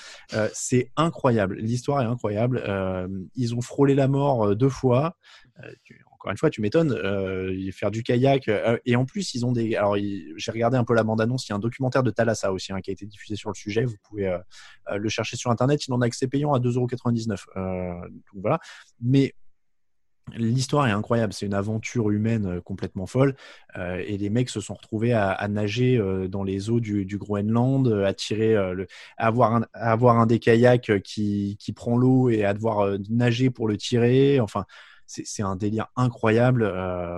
C'est 0.53 0.91
incroyable. 0.97 1.57
L'histoire 1.57 2.03
est 2.03 2.07
incroyable. 2.07 2.56
Euh, 2.57 3.09
ils 3.35 3.55
ont 3.55 3.61
frôlé 3.61 3.95
la 3.95 4.09
mort 4.09 4.45
euh, 4.45 4.55
deux 4.55 4.69
fois. 4.69 5.17
Euh, 5.63 5.71
encore 6.13 6.31
une 6.31 6.39
fois, 6.39 6.51
tu 6.51 6.61
m'étonnes. 6.61 6.93
Faire 7.73 7.91
du 7.91 8.03
kayak 8.03 8.51
et 8.85 8.97
en 8.97 9.05
plus 9.05 9.35
ils 9.35 9.47
ont 9.47 9.53
des. 9.53 9.77
Alors 9.77 9.97
j'ai 9.97 10.51
regardé 10.51 10.77
un 10.77 10.85
peu 10.85 10.95
la 10.95 11.05
bande 11.05 11.21
annonce. 11.21 11.47
Il 11.47 11.51
y 11.51 11.53
a 11.53 11.57
un 11.57 11.61
documentaire 11.61 12.03
de 12.03 12.11
Thalassa 12.11 12.53
aussi 12.53 12.73
hein, 12.73 12.81
qui 12.81 12.91
a 12.91 12.93
été 12.93 13.07
diffusé 13.07 13.37
sur 13.37 13.51
le 13.51 13.55
sujet. 13.55 13.85
Vous 13.85 13.97
pouvez 14.03 14.37
le 14.93 15.09
chercher 15.09 15.37
sur 15.37 15.51
internet. 15.51 15.87
Il 15.87 15.93
en 15.93 16.01
a 16.01 16.07
accès 16.07 16.27
payant 16.27 16.53
à 16.53 16.59
2,99€. 16.59 17.45
Euh, 17.57 18.09
donc 18.09 18.43
voilà. 18.43 18.59
Mais 19.01 19.35
L'histoire 20.35 20.89
est 20.89 20.93
incroyable, 20.93 21.33
c'est 21.33 21.47
une 21.47 21.55
aventure 21.55 22.11
humaine 22.11 22.47
euh, 22.47 22.61
complètement 22.61 23.07
folle. 23.07 23.37
Euh, 23.77 24.03
et 24.07 24.19
les 24.19 24.29
mecs 24.29 24.51
se 24.51 24.61
sont 24.61 24.75
retrouvés 24.75 25.13
à, 25.13 25.47
nager 25.49 25.97
euh, 25.99 26.27
dans 26.27 26.43
les 26.43 26.69
eaux 26.69 26.81
du, 26.81 27.07
Groenland, 27.17 27.87
à 28.05 28.13
tirer, 28.13 28.57
à 28.57 28.75
avoir 29.19 29.55
un, 29.55 29.67
avoir 29.73 30.19
un 30.19 30.27
des 30.27 30.41
kayaks 30.41 31.03
qui, 31.03 31.57
qui 31.61 31.73
prend 31.73 31.97
l'eau 31.97 32.29
et 32.29 32.45
à 32.45 32.55
devoir 32.55 32.99
nager 33.09 33.51
pour 33.51 33.69
le 33.69 33.77
tirer. 33.77 34.41
Enfin, 34.41 34.65
c'est 35.07 35.43
un 35.43 35.55
délire 35.55 35.87
incroyable. 35.95 36.65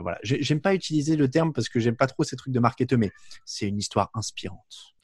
Voilà, 0.02 0.18
J'ai- 0.22 0.42
j'aime 0.42 0.60
pas 0.60 0.74
utiliser 0.74 1.16
le 1.16 1.30
terme 1.30 1.52
parce 1.54 1.68
que 1.70 1.80
j'aime 1.80 1.96
pas 1.96 2.06
trop 2.06 2.24
ces 2.24 2.36
trucs 2.36 2.52
de 2.52 2.60
marketeux, 2.60 2.98
mais 2.98 3.10
c'est 3.46 3.66
une 3.66 3.78
histoire 3.78 4.10
inspirante. 4.14 4.97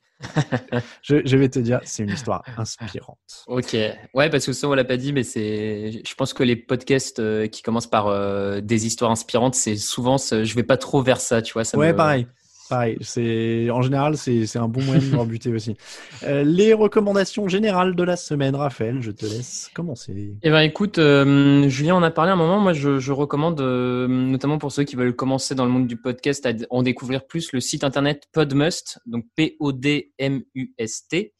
Je, 1.02 1.20
je 1.24 1.36
vais 1.36 1.48
te 1.48 1.58
dire, 1.58 1.80
c'est 1.84 2.02
une 2.02 2.12
histoire 2.12 2.44
inspirante. 2.56 3.44
Ok. 3.46 3.76
Ouais, 4.14 4.30
parce 4.30 4.46
que 4.46 4.52
ça, 4.52 4.68
on 4.68 4.74
l'a 4.74 4.84
pas 4.84 4.96
dit, 4.96 5.12
mais 5.12 5.22
c'est. 5.22 6.02
Je 6.06 6.14
pense 6.14 6.32
que 6.32 6.42
les 6.42 6.56
podcasts 6.56 7.18
euh, 7.18 7.46
qui 7.46 7.62
commencent 7.62 7.90
par 7.90 8.06
euh, 8.06 8.60
des 8.60 8.86
histoires 8.86 9.10
inspirantes, 9.10 9.54
c'est 9.54 9.76
souvent. 9.76 10.16
Je 10.18 10.54
vais 10.54 10.62
pas 10.62 10.76
trop 10.76 11.02
vers 11.02 11.20
ça, 11.20 11.42
tu 11.42 11.52
vois. 11.52 11.64
Ça 11.64 11.78
ouais, 11.78 11.92
me- 11.92 11.96
pareil. 11.96 12.26
En 12.70 13.82
général 13.82 14.16
c'est 14.16 14.56
un 14.56 14.68
bon 14.68 14.82
moyen 14.82 15.00
de 15.02 15.16
rebuter 15.16 15.52
aussi. 15.52 15.76
Euh, 16.22 16.42
les 16.44 16.72
recommandations 16.72 17.46
générales 17.48 17.94
de 17.94 18.02
la 18.02 18.16
semaine, 18.16 18.54
Raphaël, 18.56 19.02
je 19.02 19.10
te 19.10 19.26
laisse 19.26 19.70
commencer. 19.74 20.34
Eh 20.42 20.50
ben 20.50 20.60
écoute, 20.60 20.98
euh, 20.98 21.68
Julien 21.68 21.94
en 21.96 22.02
a 22.02 22.10
parlé 22.10 22.30
un 22.32 22.36
moment. 22.36 22.60
Moi, 22.60 22.72
je, 22.72 23.12
recommande, 23.12 23.60
euh, 23.60 24.08
notamment 24.08 24.58
pour 24.58 24.72
ceux 24.72 24.84
qui 24.84 24.96
veulent 24.96 25.14
commencer 25.14 25.54
dans 25.54 25.64
le 25.64 25.70
monde 25.70 25.86
du 25.86 25.96
podcast, 25.96 26.46
à 26.46 26.52
d- 26.52 26.66
en 26.70 26.82
découvrir 26.82 27.26
plus 27.26 27.52
le 27.52 27.60
site 27.60 27.84
internet 27.84 28.24
Podmust, 28.32 28.98
donc 29.06 29.24
P-O-D-M-U-S-T, 29.36 31.32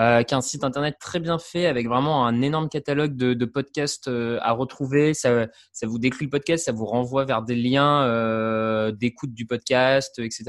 euh, 0.00 0.22
qui 0.22 0.32
est 0.32 0.36
un 0.36 0.40
site 0.40 0.64
internet 0.64 0.96
très 0.98 1.20
bien 1.20 1.38
fait 1.38 1.66
avec 1.66 1.86
vraiment 1.86 2.26
un 2.26 2.40
énorme 2.40 2.70
catalogue 2.70 3.16
de, 3.16 3.44
podcasts 3.44 4.08
euh, 4.08 4.38
à 4.40 4.52
retrouver. 4.52 5.12
Ça, 5.12 5.46
ça 5.72 5.86
vous 5.86 5.98
décrit 5.98 6.24
le 6.24 6.30
podcast, 6.30 6.64
ça 6.64 6.72
vous 6.72 6.86
renvoie 6.86 7.26
vers 7.26 7.42
des 7.42 7.54
liens 7.54 8.04
euh, 8.04 8.92
d'écoute 8.92 9.34
du 9.34 9.44
podcast, 9.44 10.18
etc. 10.18 10.44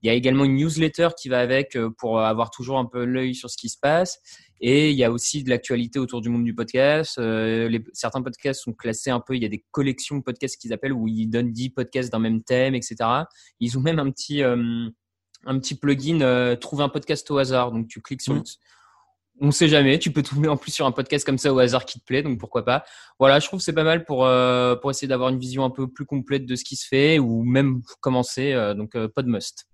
Il 0.00 0.06
y 0.06 0.10
a 0.10 0.14
également 0.14 0.44
une 0.44 0.56
newsletter 0.56 1.08
qui 1.20 1.28
va 1.28 1.40
avec 1.40 1.76
pour 1.98 2.20
avoir 2.20 2.50
toujours 2.50 2.78
un 2.78 2.86
peu 2.86 3.04
l'œil 3.04 3.34
sur 3.34 3.50
ce 3.50 3.58
qui 3.58 3.68
se 3.68 3.76
passe. 3.78 4.20
Et 4.60 4.90
il 4.90 4.96
y 4.96 5.04
a 5.04 5.12
aussi 5.12 5.44
de 5.44 5.50
l'actualité 5.50 5.98
autour 5.98 6.22
du 6.22 6.30
monde 6.30 6.44
du 6.44 6.54
podcast. 6.54 7.18
les, 7.18 7.84
certains 7.92 8.22
podcasts 8.22 8.62
sont 8.62 8.72
classés 8.72 9.10
un 9.10 9.20
peu, 9.20 9.36
il 9.36 9.42
y 9.42 9.46
a 9.46 9.48
des 9.48 9.64
collections 9.70 10.16
de 10.16 10.22
podcasts 10.22 10.56
qu'ils 10.56 10.72
appellent 10.72 10.92
où 10.92 11.08
ils 11.08 11.28
donnent 11.28 11.52
10 11.52 11.70
podcasts 11.70 12.10
d'un 12.10 12.20
même 12.20 12.42
thème, 12.42 12.74
etc. 12.74 12.96
Ils 13.60 13.76
ont 13.76 13.80
même 13.80 13.98
un 13.98 14.10
petit, 14.10 14.42
un 15.44 15.58
petit 15.58 15.74
plugin 15.74 16.56
Trouve 16.60 16.82
un 16.82 16.88
podcast 16.88 17.30
au 17.30 17.38
hasard. 17.38 17.72
Donc 17.72 17.88
tu 17.88 18.00
cliques 18.00 18.22
sur, 18.22 18.34
mmh 18.34 18.44
on 19.40 19.50
sait 19.50 19.68
jamais. 19.68 19.98
Tu 19.98 20.12
peux 20.12 20.22
trouver 20.22 20.48
en 20.48 20.56
plus 20.56 20.72
sur 20.72 20.86
un 20.86 20.92
podcast 20.92 21.24
comme 21.26 21.38
ça 21.38 21.52
au 21.52 21.58
hasard 21.58 21.84
qui 21.84 22.00
te 22.00 22.04
plaît, 22.04 22.22
donc 22.22 22.38
pourquoi 22.38 22.64
pas. 22.64 22.84
Voilà, 23.18 23.40
je 23.40 23.46
trouve 23.46 23.58
que 23.58 23.64
c'est 23.64 23.72
pas 23.72 23.84
mal 23.84 24.04
pour 24.04 24.24
euh, 24.24 24.76
pour 24.76 24.90
essayer 24.90 25.08
d'avoir 25.08 25.30
une 25.30 25.38
vision 25.38 25.64
un 25.64 25.70
peu 25.70 25.88
plus 25.88 26.06
complète 26.06 26.46
de 26.46 26.54
ce 26.54 26.64
qui 26.64 26.76
se 26.76 26.86
fait 26.86 27.18
ou 27.18 27.42
même 27.42 27.82
commencer. 28.00 28.52
Euh, 28.52 28.74
donc 28.74 28.94
euh, 28.94 29.08
pas 29.08 29.22
de 29.22 29.28
must 29.28 29.66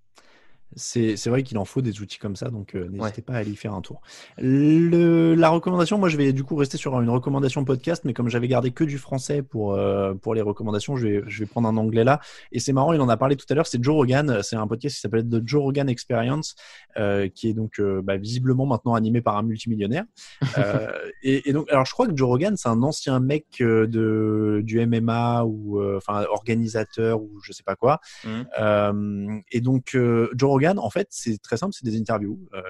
c'est 0.77 1.27
vrai 1.28 1.43
qu'il 1.43 1.57
en 1.59 1.65
faut 1.65 1.81
des 1.81 2.01
outils 2.01 2.19
comme 2.19 2.36
ça, 2.36 2.51
donc 2.51 2.74
euh, 2.74 2.89
n'hésitez 2.90 3.23
pas 3.23 3.35
à 3.35 3.36
aller 3.39 3.53
y 3.53 3.57
faire 3.57 3.73
un 3.73 3.81
tour. 3.81 4.03
Le, 4.36 5.35
la 5.35 5.49
recommandation, 5.49 5.99
moi 5.99 6.09
je 6.09 6.16
vais 6.16 6.32
du 6.32 6.45
coup 6.45 6.57
rester 6.57 6.77
sur 6.77 7.01
une 7.01 7.09
recommandation 7.09 7.65
podcast, 7.65 8.05
mais 8.05 8.12
comme 8.12 8.28
j'avais 8.28 8.49
gardé 8.49 8.70
que 8.70 8.85
du 8.85 8.99
français 8.99 9.43
pour, 9.43 9.74
euh, 9.74 10.15
pour 10.15 10.35
les 10.35 10.43
recommandations, 10.43 10.97
je 10.97 11.07
vais, 11.07 11.23
je 11.27 11.40
vais 11.40 11.47
prendre 11.47 11.69
un 11.69 11.77
anglais 11.77 12.05
là. 12.05 12.20
Et 12.53 12.61
c'est 12.61 12.73
marrant, 12.73 12.93
il 12.93 13.01
en 13.01 13.09
a 13.09 13.16
parlé 13.16 13.36
tout 13.36 13.47
à 13.49 13.55
l'heure, 13.55 13.66
c'est 13.66 13.82
Joe 13.82 13.95
Rogan, 13.95 14.40
c'est 14.43 14.57
un 14.57 14.66
podcast 14.66 14.97
qui 14.97 15.01
s'appelle 15.01 15.27
The 15.27 15.40
Joe 15.47 15.62
Rogan 15.62 15.89
Experience, 15.89 16.55
euh, 16.99 17.28
qui 17.28 17.49
est 17.49 17.55
donc 17.55 17.81
bah, 17.81 18.16
visiblement 18.16 18.66
maintenant 18.66 18.95
animé 18.95 19.23
par 19.23 19.36
un 19.36 19.43
multimillionnaire. 19.43 20.05
et, 21.23 21.49
et, 21.49 21.53
donc, 21.53 21.70
alors 21.70 21.86
je 21.86 21.93
crois 21.93 22.07
que 22.07 22.16
Joe 22.16 22.28
Rogan, 22.28 22.57
c'est 22.57 22.69
un 22.69 22.82
ancien 22.82 23.20
mec 23.20 23.47
de, 23.61 24.61
du 24.62 24.86
MMA 24.86 25.45
ou 25.45 25.82
enfin 25.97 26.24
organisateur 26.31 27.23
ou 27.23 27.40
je 27.43 27.53
sais 27.53 27.62
pas 27.62 27.77
quoi. 27.77 28.01
Mmh. 28.24 29.40
et 29.51 29.61
donc 29.61 29.93
Joe 29.93 30.57
en 30.66 30.90
fait, 30.90 31.09
c'est 31.10 31.39
très 31.39 31.56
simple, 31.56 31.74
c'est 31.74 31.85
des 31.85 31.98
interviews. 31.98 32.48
Euh, 32.55 32.62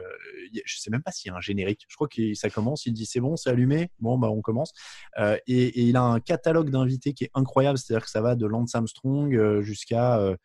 je 0.65 0.79
sais 0.79 0.91
même 0.91 1.03
pas 1.03 1.13
s'il 1.13 1.31
y 1.31 1.33
a 1.33 1.37
un 1.37 1.41
générique. 1.41 1.85
Je 1.89 1.95
crois 1.95 2.09
que 2.09 2.35
ça 2.35 2.51
commence, 2.51 2.87
il 2.87 2.93
dit 2.93 3.07
c'est 3.07 3.21
bon, 3.21 3.37
c'est 3.37 3.51
allumé. 3.51 3.91
Bon, 4.01 4.19
bah 4.19 4.29
on 4.29 4.41
commence. 4.41 4.73
Euh, 5.19 5.37
et, 5.47 5.89
il 5.89 5.97
a 5.97 6.03
un 6.03 6.21
catalogue 6.21 6.71
d'invités 6.71 7.13
qui 7.13 7.25
est 7.25 7.31
incroyable. 7.35 7.79
C'est-à-dire 7.79 8.05
que 8.05 8.11
ça 8.11 8.21
va 8.21 8.35
de 8.35 8.47
Lance 8.47 8.75
Armstrong 8.75 9.35
euh, 9.35 9.63
jusqu'à, 9.63 10.19
euh, 10.19 10.37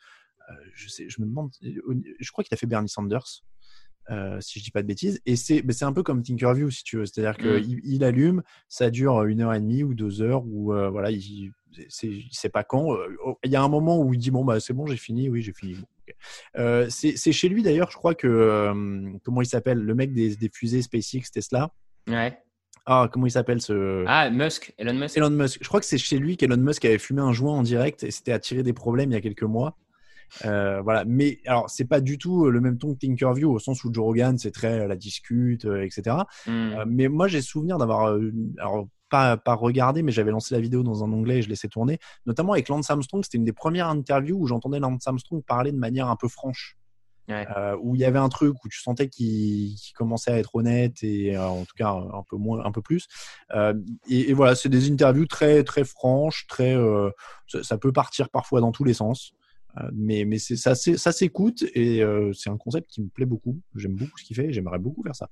je 0.73 0.89
sais, 0.89 1.09
je 1.09 1.21
me 1.21 1.25
demande, 1.25 1.51
je 1.61 2.31
crois 2.31 2.43
qu'il 2.43 2.53
a 2.53 2.57
fait 2.57 2.67
Bernie 2.67 2.89
Sanders. 2.89 3.43
si 4.39 4.59
je 4.59 4.63
dis 4.63 4.71
pas 4.71 4.81
de 4.81 4.87
bêtises. 4.87 5.21
Et 5.25 5.35
c'est 5.35 5.63
c'est 5.71 5.85
un 5.85 5.93
peu 5.93 6.03
comme 6.03 6.23
Tinkerview, 6.23 6.69
si 6.69 6.83
tu 6.83 6.97
veux. 6.97 7.05
C'est-à-dire 7.05 7.37
qu'il 7.37 7.77
mmh. 7.77 7.81
il 7.83 8.03
allume, 8.03 8.43
ça 8.67 8.89
dure 8.89 9.23
une 9.23 9.41
heure 9.41 9.53
et 9.53 9.59
demie 9.59 9.83
ou 9.83 9.93
deux 9.93 10.21
heures, 10.21 10.45
ou 10.45 10.73
voilà, 10.73 11.11
il, 11.11 11.51
il 12.03 12.29
sait 12.31 12.49
pas 12.49 12.63
quand. 12.63 12.95
Il 13.43 13.51
y 13.51 13.55
a 13.55 13.63
un 13.63 13.69
moment 13.69 13.99
où 14.01 14.13
il 14.13 14.19
dit 14.19 14.31
bon 14.31 14.43
bah 14.45 14.59
c'est 14.59 14.73
bon, 14.73 14.85
j'ai 14.85 14.97
fini, 14.97 15.29
oui 15.29 15.41
j'ai 15.41 15.53
fini. 15.53 15.77
Euh, 16.57 16.87
c'est 16.89 17.31
chez 17.31 17.49
lui 17.49 17.63
d'ailleurs, 17.63 17.91
je 17.91 17.97
crois 17.97 18.15
que 18.15 18.27
euh, 18.27 19.11
comment 19.23 19.41
il 19.41 19.45
s'appelle, 19.45 19.79
le 19.79 19.95
mec 19.95 20.13
des, 20.13 20.37
fusées 20.53 20.81
SpaceX, 20.81 21.31
Tesla? 21.31 21.71
Ouais. 22.07 22.37
Ah, 22.85 23.09
comment 23.11 23.25
il 23.25 23.31
s'appelle 23.31 23.61
ce 23.61 24.03
Ah, 24.07 24.29
Musk, 24.29 24.73
Elon 24.77 24.93
Musk. 24.93 25.17
Elon 25.17 25.29
Musk. 25.29 25.59
Je 25.61 25.67
crois 25.67 25.79
que 25.79 25.85
c'est 25.85 25.97
chez 25.97 26.17
lui 26.17 26.35
qu'Elon 26.35 26.57
Musk 26.57 26.83
avait 26.83 26.97
fumé 26.97 27.21
un 27.21 27.31
joint 27.31 27.53
en 27.53 27.63
direct 27.63 28.03
et 28.03 28.11
c'était 28.11 28.33
attiré 28.33 28.61
des 28.61 28.73
problèmes 28.73 29.11
il 29.11 29.13
y 29.13 29.17
a 29.17 29.21
quelques 29.21 29.43
mois. 29.43 29.77
Euh, 30.45 30.81
voilà, 30.81 31.05
mais 31.05 31.39
alors 31.45 31.69
c'est 31.69 31.85
pas 31.85 32.01
du 32.01 32.17
tout 32.17 32.49
le 32.49 32.59
même 32.59 32.77
ton 32.79 32.95
que 32.95 32.99
Tinkerview 32.99 33.51
au 33.51 33.59
sens 33.59 33.83
où 33.83 33.93
Joe 33.93 34.03
Rogan 34.03 34.37
c'est 34.37 34.51
très 34.51 34.87
la 34.87 34.95
discute, 34.95 35.65
etc. 35.65 36.17
Hmm. 36.47 36.83
mais 36.87 37.07
moi 37.07 37.27
j'ai 37.27 37.41
souvenir 37.41 37.77
d'avoir, 37.77 38.17
alors 38.57 38.87
pas, 39.13 39.37
pas 39.37 39.53
regardé, 39.53 40.01
mais 40.01 40.11
j'avais 40.11 40.31
lancé 40.31 40.55
la 40.55 40.59
vidéo 40.59 40.81
dans 40.81 41.03
un 41.03 41.11
onglet 41.13 41.37
et 41.37 41.41
je 41.43 41.49
laissais 41.49 41.67
tourner, 41.67 41.99
notamment 42.25 42.53
avec 42.53 42.67
Lance 42.67 42.89
Armstrong. 42.89 43.23
C'était 43.23 43.37
une 43.37 43.45
des 43.45 43.53
premières 43.53 43.87
interviews 43.87 44.39
où 44.39 44.47
j'entendais 44.47 44.79
Lance 44.79 45.05
Armstrong 45.05 45.43
parler 45.43 45.71
de 45.71 45.77
manière 45.77 46.07
un 46.07 46.15
peu 46.15 46.27
franche. 46.27 46.79
Euh, 47.29 47.77
où 47.81 47.95
il 47.95 48.01
y 48.01 48.05
avait 48.05 48.19
un 48.19 48.27
truc 48.27 48.53
où 48.65 48.67
tu 48.67 48.81
sentais 48.81 49.07
qu'il 49.07 49.77
commençait 49.95 50.31
à 50.31 50.37
être 50.39 50.55
honnête 50.55 51.01
et 51.03 51.37
euh, 51.37 51.47
en 51.47 51.63
tout 51.63 51.75
cas 51.77 51.89
un 51.89 52.23
peu 52.29 52.35
moins, 52.35 52.65
un 52.65 52.71
peu 52.71 52.81
plus. 52.81 53.07
Euh, 53.55 53.73
et, 54.09 54.33
voilà, 54.33 54.55
c'est 54.55 54.67
des 54.67 54.91
interviews 54.91 55.25
très 55.25 55.63
très 55.63 55.85
franches, 55.85 56.47
très 56.47 56.75
ça, 57.47 57.77
peut 57.77 57.93
partir 57.93 58.29
parfois 58.29 58.61
dans 58.61 58.71
tous 58.71 58.83
les 58.83 58.95
sens. 58.95 59.31
Euh, 59.79 59.89
mais 59.93 60.25
mais 60.25 60.37
c'est 60.37 60.55
ça 60.55 60.75
ça 60.75 61.11
s'écoute 61.11 61.63
et 61.73 62.03
euh, 62.03 62.31
c'est 62.33 62.49
un 62.49 62.57
concept 62.57 62.89
qui 62.89 63.01
me 63.01 63.07
plaît 63.07 63.25
beaucoup. 63.25 63.59
J'aime 63.75 63.95
beaucoup 63.95 64.17
ce 64.17 64.23
qu'il 64.23 64.35
fait. 64.35 64.51
J'aimerais 64.53 64.79
beaucoup 64.79 65.03
faire 65.03 65.15
ça. 65.15 65.29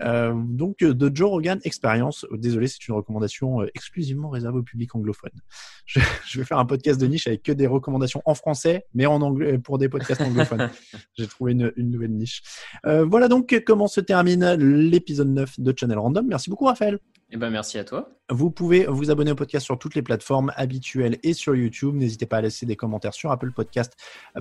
Euh, 0.00 0.32
donc 0.34 0.78
de 0.78 1.14
Joe 1.14 1.30
Rogan 1.30 1.60
Experience. 1.64 2.26
Désolé, 2.32 2.68
c'est 2.68 2.86
une 2.88 2.94
recommandation 2.94 3.62
exclusivement 3.74 4.30
réservée 4.30 4.58
au 4.58 4.62
public 4.62 4.94
anglophone. 4.94 5.32
Je, 5.84 6.00
je, 6.26 6.38
vais 6.38 6.44
faire 6.44 6.58
un 6.58 6.64
podcast 6.64 7.00
de 7.00 7.06
niche 7.06 7.26
avec 7.26 7.42
que 7.42 7.52
des 7.52 7.66
recommandations 7.66 8.22
en 8.24 8.34
français, 8.34 8.86
mais 8.94 9.04
en 9.04 9.20
anglais 9.20 9.58
pour 9.58 9.78
des 9.78 9.88
podcasts 9.88 10.20
anglophones. 10.20 10.70
J'ai 11.18 11.26
trouvé 11.26 11.52
une, 11.52 11.72
une, 11.76 11.90
nouvelle 11.90 12.12
niche. 12.12 12.42
voilà 12.84 13.28
donc 13.28 13.62
comment 13.66 13.88
se 13.88 14.00
termine 14.00 14.54
l'épisode 14.54 15.28
9 15.28 15.60
de 15.60 15.74
Channel 15.76 15.98
Random. 15.98 16.26
Merci 16.26 16.50
beaucoup 16.50 16.66
Raphaël. 16.66 16.98
Eh 17.34 17.38
ben, 17.38 17.48
merci 17.48 17.78
à 17.78 17.84
toi. 17.84 18.10
Vous 18.28 18.50
pouvez 18.50 18.84
vous 18.84 19.10
abonner 19.10 19.30
au 19.30 19.34
podcast 19.34 19.64
sur 19.64 19.78
toutes 19.78 19.94
les 19.94 20.02
plateformes 20.02 20.52
habituelles 20.54 21.18
et 21.22 21.32
sur 21.32 21.54
YouTube. 21.54 21.94
N'hésitez 21.94 22.26
pas 22.26 22.36
à 22.36 22.40
laisser 22.42 22.66
des 22.66 22.76
commentaires 22.76 23.14
sur 23.14 23.32
Apple 23.32 23.52
Podcast 23.52 23.94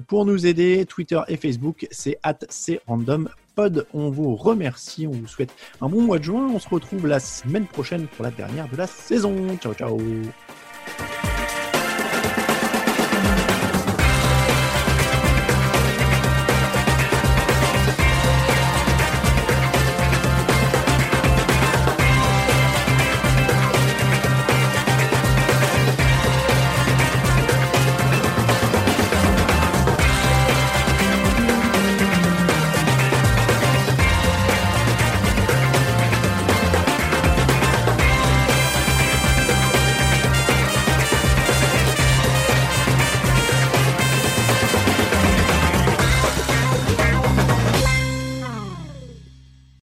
pour 0.08 0.26
nous 0.26 0.46
aider. 0.46 0.86
Twitter 0.86 1.22
et 1.30 1.38
Facebook, 1.38 1.88
c'est 1.90 2.20
at. 2.22 2.40
On 3.94 4.10
vous 4.10 4.36
remercie, 4.36 5.08
on 5.08 5.12
vous 5.12 5.28
souhaite 5.28 5.54
un 5.80 5.88
bon 5.88 6.02
mois 6.02 6.20
de 6.20 6.24
juin. 6.26 6.50
On 6.54 6.60
se 6.60 6.68
retrouve 6.68 7.08
la 7.08 7.22
semaine 7.22 7.66
prochaine 7.66 8.08
pour 8.08 8.24
la 8.24 8.32
dernière 8.32 8.68
de 8.70 8.76
la 8.76 8.88
saison. 8.88 9.58
Ciao, 9.58 9.74
ciao. 9.74 9.98